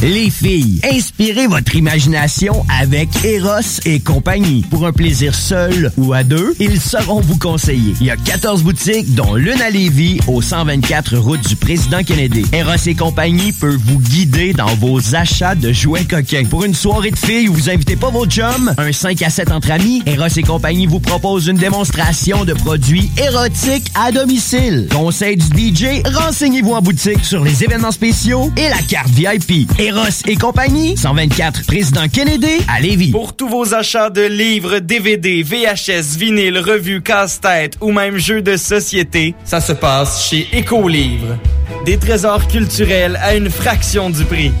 Les 0.00 0.30
filles, 0.30 0.80
inspirez 0.82 1.46
votre 1.46 1.74
imagination 1.74 2.64
avec 2.80 3.10
Eros 3.22 3.80
et 3.84 4.00
compagnie. 4.00 4.64
Pour 4.70 4.86
un 4.86 4.92
plaisir 4.92 5.34
seul 5.34 5.92
ou 5.98 6.14
à 6.14 6.24
deux, 6.24 6.54
ils 6.58 6.80
sauront 6.80 7.20
vous 7.20 7.36
conseiller. 7.36 7.92
Il 8.00 8.06
y 8.06 8.10
a 8.10 8.16
14 8.16 8.62
boutiques, 8.62 9.14
dont 9.14 9.34
l'une 9.34 9.60
à 9.60 9.68
Lévis, 9.68 10.20
au 10.26 10.40
124 10.40 11.18
route 11.18 11.46
du 11.46 11.54
Président 11.54 12.02
Kennedy. 12.02 12.46
Eros 12.54 12.76
et 12.86 12.94
compagnie 12.94 13.52
peut 13.52 13.76
vous 13.78 13.98
guider 13.98 14.54
dans 14.54 14.74
vos 14.76 15.14
achats 15.14 15.54
de 15.54 15.70
jouets 15.70 16.06
coquins. 16.06 16.46
Pour 16.46 16.64
une 16.64 16.74
soirée 16.74 17.10
de 17.10 17.18
filles 17.18 17.50
où 17.50 17.52
vous 17.52 17.68
invitez 17.68 17.96
pas 17.96 18.08
vos 18.08 18.24
chums, 18.24 18.74
un 18.78 18.90
5 18.90 19.20
à 19.20 19.28
7 19.28 19.52
entre 19.52 19.70
amis, 19.70 20.02
Eros 20.06 20.28
et 20.34 20.42
compagnie 20.42 20.86
vous 20.86 21.00
propose 21.00 21.48
une 21.48 21.58
démonstration 21.58 22.46
de 22.46 22.54
produits 22.54 23.10
érotiques 23.18 23.92
à 23.94 24.12
domicile. 24.12 24.88
Conseil 24.90 25.36
du 25.36 25.74
DJ, 25.74 26.00
renseignez-vous 26.06 26.72
en 26.72 26.80
boutique 26.80 27.22
sur 27.22 27.44
les 27.44 27.62
événements 27.62 27.90
spéciaux 27.90 28.45
et 28.56 28.68
la 28.68 28.82
carte 28.88 29.08
VIP. 29.08 29.70
Eros 29.78 30.22
et 30.26 30.36
compagnie, 30.36 30.96
124 30.96 31.66
Président 31.66 32.08
Kennedy 32.08 32.58
à 32.68 32.80
Lévis. 32.80 33.10
Pour 33.10 33.34
tous 33.34 33.48
vos 33.48 33.74
achats 33.74 34.10
de 34.10 34.22
livres, 34.22 34.78
DVD, 34.78 35.42
VHS, 35.42 36.16
vinyle, 36.16 36.58
revues, 36.58 37.02
casse-tête 37.02 37.76
ou 37.80 37.92
même 37.92 38.18
jeux 38.18 38.42
de 38.42 38.56
société, 38.56 39.34
ça 39.44 39.60
se 39.60 39.72
passe 39.72 40.28
chez 40.28 40.46
Écolivre. 40.52 41.38
Des 41.84 41.98
trésors 41.98 42.46
culturels 42.48 43.18
à 43.22 43.34
une 43.34 43.50
fraction 43.50 44.10
du 44.10 44.24
prix. 44.24 44.52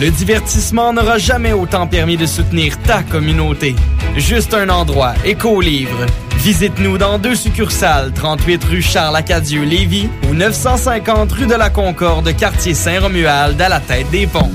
Le 0.00 0.10
divertissement 0.10 0.94
n'aura 0.94 1.18
jamais 1.18 1.52
autant 1.52 1.86
permis 1.86 2.16
de 2.16 2.24
soutenir 2.24 2.78
ta 2.78 3.02
communauté. 3.02 3.76
Juste 4.16 4.54
un 4.54 4.70
endroit, 4.70 5.12
Écolivre. 5.26 6.06
Visite-nous 6.38 6.96
dans 6.96 7.18
deux 7.18 7.34
succursales, 7.34 8.10
38 8.14 8.64
rue 8.64 8.80
Charles-Acadieux-Lévis 8.80 10.08
ou 10.26 10.32
950 10.32 11.32
rue 11.32 11.46
de 11.46 11.54
la 11.54 11.68
Concorde, 11.68 12.34
quartier 12.34 12.72
Saint-Romuald, 12.72 13.60
à 13.60 13.68
la 13.68 13.80
tête 13.80 14.10
des 14.10 14.26
ponts. 14.26 14.50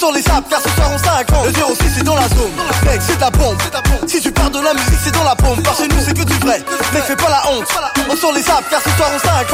Sort 0.00 0.12
les 0.12 0.22
sables 0.22 0.46
car 0.48 0.62
ce 0.62 0.70
soir 0.70 0.88
on 0.94 0.96
50 0.96 1.44
Le 1.44 1.52
06 1.52 1.92
c'est 1.98 2.02
dans 2.04 2.14
la 2.14 2.26
zone, 2.28 2.56
mec 2.86 3.02
c'est 3.06 3.20
la 3.20 3.28
bombe. 3.28 3.58
Si 4.06 4.18
tu 4.18 4.32
parles 4.32 4.50
de 4.50 4.60
la 4.60 4.72
musique 4.72 4.98
c'est 5.04 5.12
dans 5.12 5.24
la 5.24 5.36
pompe 5.36 5.62
Parce 5.62 5.76
que 5.76 5.92
nous 5.92 6.00
c'est 6.00 6.16
que 6.16 6.24
du 6.24 6.32
vrai, 6.38 6.64
mec 6.94 7.02
fais 7.02 7.16
pas 7.16 7.28
la 7.28 7.42
honte. 7.52 7.66
On 8.08 8.16
sort 8.16 8.32
les 8.32 8.40
sables 8.40 8.64
car 8.70 8.80
ce 8.80 8.88
soir 8.96 9.10
on 9.14 9.18
50 9.18 9.46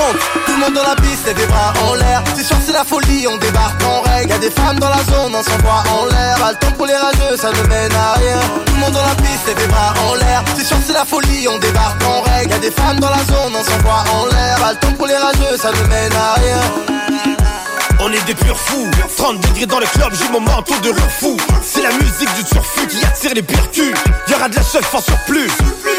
Tout 0.46 0.52
le 0.52 0.58
monde 0.58 0.74
dans 0.74 0.88
la 0.88 0.94
piste 1.02 1.26
et 1.26 1.34
des 1.34 1.46
bras 1.46 1.72
en 1.82 1.94
l'air. 1.94 2.22
C'est 2.36 2.44
sûr 2.44 2.56
c'est 2.64 2.72
la 2.74 2.84
folie, 2.84 3.26
on 3.26 3.36
débarque 3.38 3.82
en 3.82 4.02
règle. 4.02 4.30
Y'a 4.30 4.38
des 4.38 4.50
femmes 4.50 4.78
dans 4.78 4.88
la 4.88 5.02
zone, 5.02 5.34
on 5.34 5.42
s'envoie 5.42 5.82
en 5.90 6.06
l'air. 6.14 6.38
Pas 6.38 6.52
le 6.52 6.58
temps 6.58 6.72
pour 6.76 6.86
les 6.86 6.94
rageux, 6.94 7.36
ça 7.36 7.50
ne 7.50 7.62
mène 7.66 7.92
à 7.92 8.12
rien. 8.14 8.38
Tout 8.66 8.74
le 8.74 8.80
monde 8.82 8.92
dans 8.92 9.02
la 9.02 9.16
piste 9.16 9.48
et 9.50 9.54
des 9.54 9.66
bras 9.66 9.94
en 10.08 10.14
l'air. 10.14 10.44
C'est 10.56 10.64
sûr 10.64 10.76
c'est 10.86 10.92
la 10.92 11.04
folie, 11.04 11.48
on 11.48 11.58
débarque 11.58 12.00
en 12.04 12.22
règle. 12.22 12.52
Y'a 12.52 12.58
des 12.58 12.70
femmes 12.70 13.00
dans 13.00 13.10
la 13.10 13.24
zone, 13.26 13.50
on 13.50 13.64
s'envoie 13.64 14.04
en 14.14 14.26
l'air. 14.26 14.58
Pas 14.60 14.72
le 14.74 14.78
temps 14.78 14.92
pour 14.92 15.08
les 15.08 15.16
rageux, 15.16 15.56
ça 15.60 15.72
ne 15.72 15.88
mène 15.88 16.12
à 16.14 16.34
rien 16.38 16.95
On 18.06 18.12
est 18.12 18.24
des 18.24 18.34
purs 18.34 18.56
fous. 18.56 18.88
30 19.16 19.40
degrés 19.40 19.66
dans 19.66 19.80
le 19.80 19.86
club, 19.86 20.12
j'ai 20.14 20.28
mon 20.30 20.38
manteau 20.38 20.78
de 20.78 20.90
refou. 20.90 21.36
C'est 21.60 21.82
la 21.82 21.90
musique 21.90 22.32
du 22.36 22.44
turfu 22.44 22.86
qui 22.86 23.04
attire 23.04 23.34
les 23.34 23.42
pires 23.42 23.68
culs. 23.72 23.94
Y'aura 24.28 24.48
de 24.48 24.54
la 24.54 24.62
chef 24.62 24.94
en 24.94 25.00
surplus. 25.00 25.50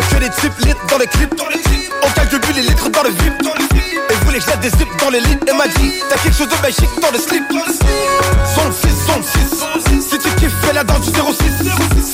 Que 0.09 0.15
les 0.15 0.29
types 0.29 0.57
lit 0.59 0.73
dans 0.89 0.99
les 0.99 1.07
clips. 1.07 1.35
On 2.03 2.09
calcule 2.11 2.55
les 2.55 2.61
litres 2.61 2.87
dans 2.91 3.03
le 3.03 3.09
vip 3.09 3.33
Et 4.09 4.13
vous 4.23 4.31
je 4.31 4.49
la 4.49 4.55
dézippe 4.55 4.87
dans 5.01 5.09
les 5.09 5.19
lits. 5.19 5.37
Elle 5.47 5.57
m'a 5.57 5.67
dit, 5.67 5.95
t'as 6.09 6.17
quelque 6.19 6.37
chose 6.37 6.47
de 6.47 6.61
magique 6.61 6.89
dans 7.01 7.11
le 7.11 7.19
slip. 7.19 7.43
Son 8.55 8.67
le 8.67 8.71
6, 8.71 8.87
son 9.05 9.17
le 9.17 9.99
6 9.99 10.09
Si 10.09 10.17
tu 10.17 10.29
kiffes, 10.35 10.55
fais 10.61 10.73
la 10.73 10.85
danse 10.85 11.11
du 11.11 11.11
06 11.11 11.25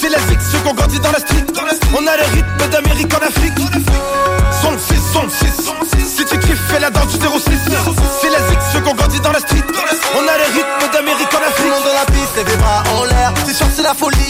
C'est 0.01 0.09
la 0.09 0.17
zik, 0.17 0.39
ceux 0.51 0.57
qu'on 0.59 0.73
grandit 0.73 0.99
dans 1.01 1.11
la 1.11 1.19
street. 1.19 1.45
On 1.93 2.07
a 2.07 2.17
le 2.17 2.23
rythme 2.33 2.69
d'Amérique 2.71 3.13
en 3.13 3.27
Afrique. 3.27 3.53
Son 4.59 4.71
le 4.71 4.79
6, 4.79 4.95
son 5.13 5.23
le 5.23 5.29
6 5.29 6.07
Si 6.17 6.25
tu 6.25 6.39
kiffes, 6.39 6.61
fais 6.67 6.79
la 6.79 6.89
danse 6.89 7.13
du 7.13 7.19
06 7.19 7.51
C'est 8.21 8.29
la 8.29 8.39
zik, 8.49 8.52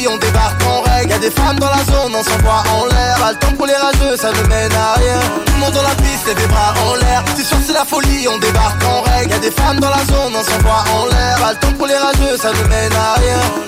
on 0.08 0.18
débarque 0.18 0.62
en 0.66 0.82
règle. 0.82 1.12
Y'a 1.12 1.20
des 1.20 1.32
femmes 1.32 1.60
dans 1.60 1.70
la 1.70 1.84
zone, 1.84 2.14
on 2.16 2.24
s'envoie 2.24 2.64
en 2.76 2.86
l'air. 2.86 3.18
Pas 3.20 3.32
le 3.32 3.38
temps 3.38 3.54
pour 3.58 3.66
les 3.66 3.76
rageux, 3.76 4.18
ça 4.18 4.32
ne 4.32 4.48
mène 4.48 4.74
à 4.74 4.94
rien. 5.00 5.20
Tout 5.46 5.54
le 5.54 5.60
monde 5.60 5.74
dans 5.74 5.84
la 5.84 5.96
piste 5.96 6.28
et 6.30 6.36
des 6.36 6.48
bras 6.48 6.74
en 6.86 6.96
l'air. 6.96 7.24
C'est 7.36 7.46
sûr 7.46 7.58
c'est 7.66 7.74
la 7.74 7.86
folie, 7.86 8.28
on 8.28 8.38
débarque 8.38 8.84
en 8.84 9.02
règle. 9.02 9.32
Y'a 9.32 9.40
des 9.40 9.52
femmes 9.52 9.80
dans 9.80 9.90
la 9.90 10.04
zone, 10.06 10.34
on 10.36 10.44
s'envoie 10.44 10.84
en 10.96 11.06
l'air. 11.08 11.38
Pas 11.40 11.52
le 11.54 11.60
temps 11.60 11.74
pour 11.78 11.88
les 11.88 11.98
rageux, 11.98 12.38
ça 12.38 12.52
ne 12.52 12.64
mène 12.68 12.94
à 12.94 13.14
rien 13.20 13.64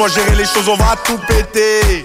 Laisse-moi 0.00 0.24
gérer 0.24 0.36
les 0.36 0.46
choses, 0.46 0.66
on 0.66 0.76
va 0.76 0.96
tout 1.04 1.18
péter. 1.28 1.80
Tout 1.82 1.90
péter, 1.92 1.99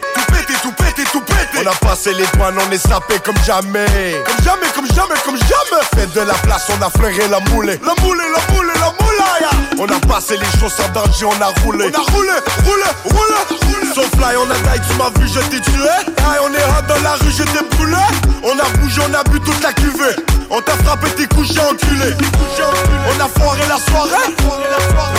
On 1.66 1.68
a 1.68 1.74
passé 1.78 2.14
les 2.14 2.26
douanes, 2.38 2.58
on 2.60 2.72
est 2.72 2.78
sapé 2.78 3.16
comme 3.26 3.38
jamais. 3.44 3.88
Comme 4.24 4.46
jamais, 4.46 4.68
comme 4.76 4.86
jamais, 4.86 5.16
comme 5.26 5.38
jamais. 5.38 5.82
Fait 5.96 6.14
de 6.14 6.22
la 6.22 6.36
place, 6.36 6.70
on 6.70 6.80
a 6.86 6.92
flairé 6.92 7.28
la 7.28 7.40
moulée. 7.52 7.80
La 7.84 8.04
moulée, 8.04 8.24
la 8.32 8.54
moulée, 8.54 8.74
la 8.76 8.94
moulée. 9.02 9.80
On 9.80 9.86
a 9.86 10.00
passé 10.08 10.38
les 10.38 10.60
choses 10.60 10.74
sans 10.74 10.88
danger, 10.90 11.26
on 11.26 11.42
a 11.42 11.48
roulé. 11.64 11.86
On 11.92 12.00
a 12.00 12.12
roulé, 12.12 12.30
roulé, 12.64 12.84
roulé. 13.06 13.94
Sauf 13.96 14.08
fly, 14.16 14.36
on 14.38 14.52
a 14.52 14.56
taille, 14.60 14.82
tu 14.88 14.96
m'as 14.96 15.10
vu, 15.20 15.28
je 15.28 15.40
t'ai 15.40 15.60
tué. 15.60 15.90
Aïe, 15.90 16.38
on 16.44 16.54
est 16.54 16.64
hot 16.64 16.86
dans 16.88 17.02
la 17.02 17.14
rue, 17.14 17.32
je 17.32 17.44
t'ai 17.44 17.76
brûlé. 17.76 17.98
On 18.44 18.60
a 18.60 18.70
bougé, 18.78 19.02
on 19.10 19.14
a 19.16 19.24
bu 19.24 19.40
toute 19.40 19.64
la 19.64 19.74
cuvée. 19.74 20.16
On 20.52 20.62
t'a 20.62 20.74
frappé, 20.84 21.10
t'es 21.18 21.26
couché, 21.34 21.60
enculé. 21.62 22.14
On 23.10 23.24
a 23.24 23.28
foiré 23.40 23.62
la 23.68 23.78
soirée. 23.78 24.36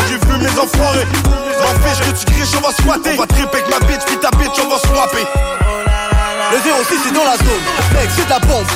J'ai 0.09 0.15
vu 0.15 0.39
mes 0.39 0.61
enfoirés. 0.61 1.07
N'empêche 1.59 2.07
que 2.07 2.17
tu 2.17 2.33
griches, 2.33 2.55
on 2.57 2.61
va 2.61 2.73
squatter. 2.73 3.15
On 3.15 3.23
va 3.23 3.27
tripper 3.27 3.59
avec 3.59 3.69
ma 3.69 3.85
bitch, 3.87 4.05
puis 4.07 4.17
ta 4.19 4.31
bitch, 4.31 4.61
on 4.65 4.69
va 4.69 4.79
swapper. 4.79 5.27
Le 6.53 6.59
06 6.59 7.01
c'est 7.05 7.13
dans 7.13 7.25
la 7.25 7.37
zone, 7.39 7.65
mec 7.93 8.09
c'est 8.15 8.25
de 8.25 8.31
la 8.31 8.39
bombe. 8.39 8.67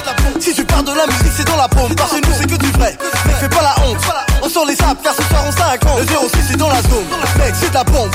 Si 0.40 0.52
tu 0.54 0.64
parles 0.64 0.84
de 0.84 0.92
la 0.92 1.06
musique 1.06 1.32
c'est 1.36 1.46
dans 1.46 1.56
la 1.56 1.68
pompe 1.68 1.94
Parce 1.96 2.10
que 2.10 2.16
nous 2.16 2.32
c'est 2.36 2.46
que 2.46 2.56
du 2.56 2.70
vrai, 2.72 2.96
mec 3.26 3.36
fais 3.36 3.48
pas 3.48 3.62
la 3.62 3.84
honte. 3.84 3.98
On 4.42 4.48
sort 4.48 4.66
les 4.66 4.74
sables 4.74 4.98
car 5.04 5.14
ce 5.14 5.22
soir 5.22 5.44
on 5.46 5.52
50 5.52 6.00
Le 6.00 6.06
06 6.06 6.46
c'est 6.50 6.56
dans 6.56 6.68
la 6.68 6.82
zone, 6.82 7.06
mec 7.38 7.54
c'est 7.54 7.68
de 7.70 7.74
la 7.74 7.84
bombe. 7.84 8.10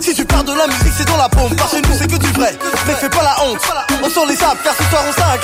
Si 0.00 0.14
tu 0.14 0.24
parles 0.24 0.44
de 0.44 0.54
la 0.54 0.66
musique 0.66 0.92
c'est 0.96 1.08
dans 1.08 1.16
la 1.16 1.28
pompe 1.28 1.56
Parce 1.56 1.72
que 1.72 1.76
nous 1.78 1.94
c'est 1.98 2.06
que 2.06 2.16
du 2.16 2.30
vrai, 2.38 2.56
mec 2.86 2.96
fais 2.96 3.08
pas 3.08 3.22
la 3.22 3.44
honte. 3.44 3.58
On 4.04 4.08
sort 4.08 4.26
les 4.26 4.36
sables 4.36 4.60
car 4.62 4.74
ce 4.78 4.84
soir 4.84 5.02
on 5.08 5.12
50 5.12 5.42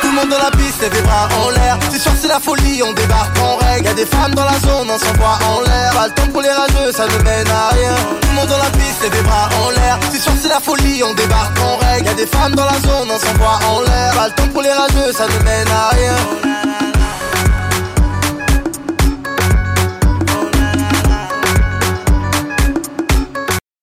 Tout 0.00 0.06
le 0.08 0.14
monde 0.14 0.28
dans 0.28 0.38
la 0.38 0.50
piste 0.52 0.82
et 0.84 0.90
des 0.90 1.02
bras 1.02 1.28
en 1.42 1.50
l'air. 1.50 1.78
C'est 1.90 1.98
sûr 2.00 2.12
c'est 2.20 2.28
la 2.28 2.38
folie, 2.38 2.82
on 2.84 2.92
débarque 2.92 3.36
en 3.40 3.56
règle. 3.56 3.86
Y'a 3.86 3.94
des 3.94 4.06
femmes 4.06 4.34
dans 4.34 4.44
la 4.44 4.58
zone, 4.60 4.88
on 4.90 4.98
s'envoie 4.98 5.38
en 5.48 5.60
l'air. 5.62 5.92
Pas 5.92 6.06
le 6.06 6.14
temps 6.14 6.28
pour 6.32 6.42
les 6.42 6.50
rageux, 6.50 6.92
ça 6.92 7.06
ne 7.06 7.18
mène 7.24 7.48
à 7.50 7.74
rien. 7.74 7.94
Tout 8.20 8.28
le 8.28 8.34
monde 8.34 8.48
dans 8.48 8.58
la 8.58 8.70
piste 8.70 9.02
et 9.04 9.10
des 9.10 9.22
bras 9.22 9.48
en 9.64 9.70
l'air. 9.70 9.98
C'est 10.12 10.20
sûr 10.20 10.32
c'est 10.40 10.48
la 10.48 10.60
folie, 10.60 11.02
on 11.02 11.14
débarque 11.14 11.58
en 11.60 11.76
règle. 11.78 12.06
Y'a 12.06 12.14
des 12.14 12.26
femmes 12.26 12.54
dans 12.54 12.64
la 12.66 12.78
zone, 12.80 13.07
on 13.10 13.18
s'envoie 13.18 13.58
en 13.68 13.80
l'air. 13.82 14.14
Pas 14.14 14.28
le 14.28 14.34
temps 14.34 14.48
pour 14.52 14.62
les 14.62 14.72
rageux, 14.72 15.12
ça 15.12 15.26
ne 15.26 15.44
mène 15.44 15.68
à 15.68 15.88
rien 15.90 16.77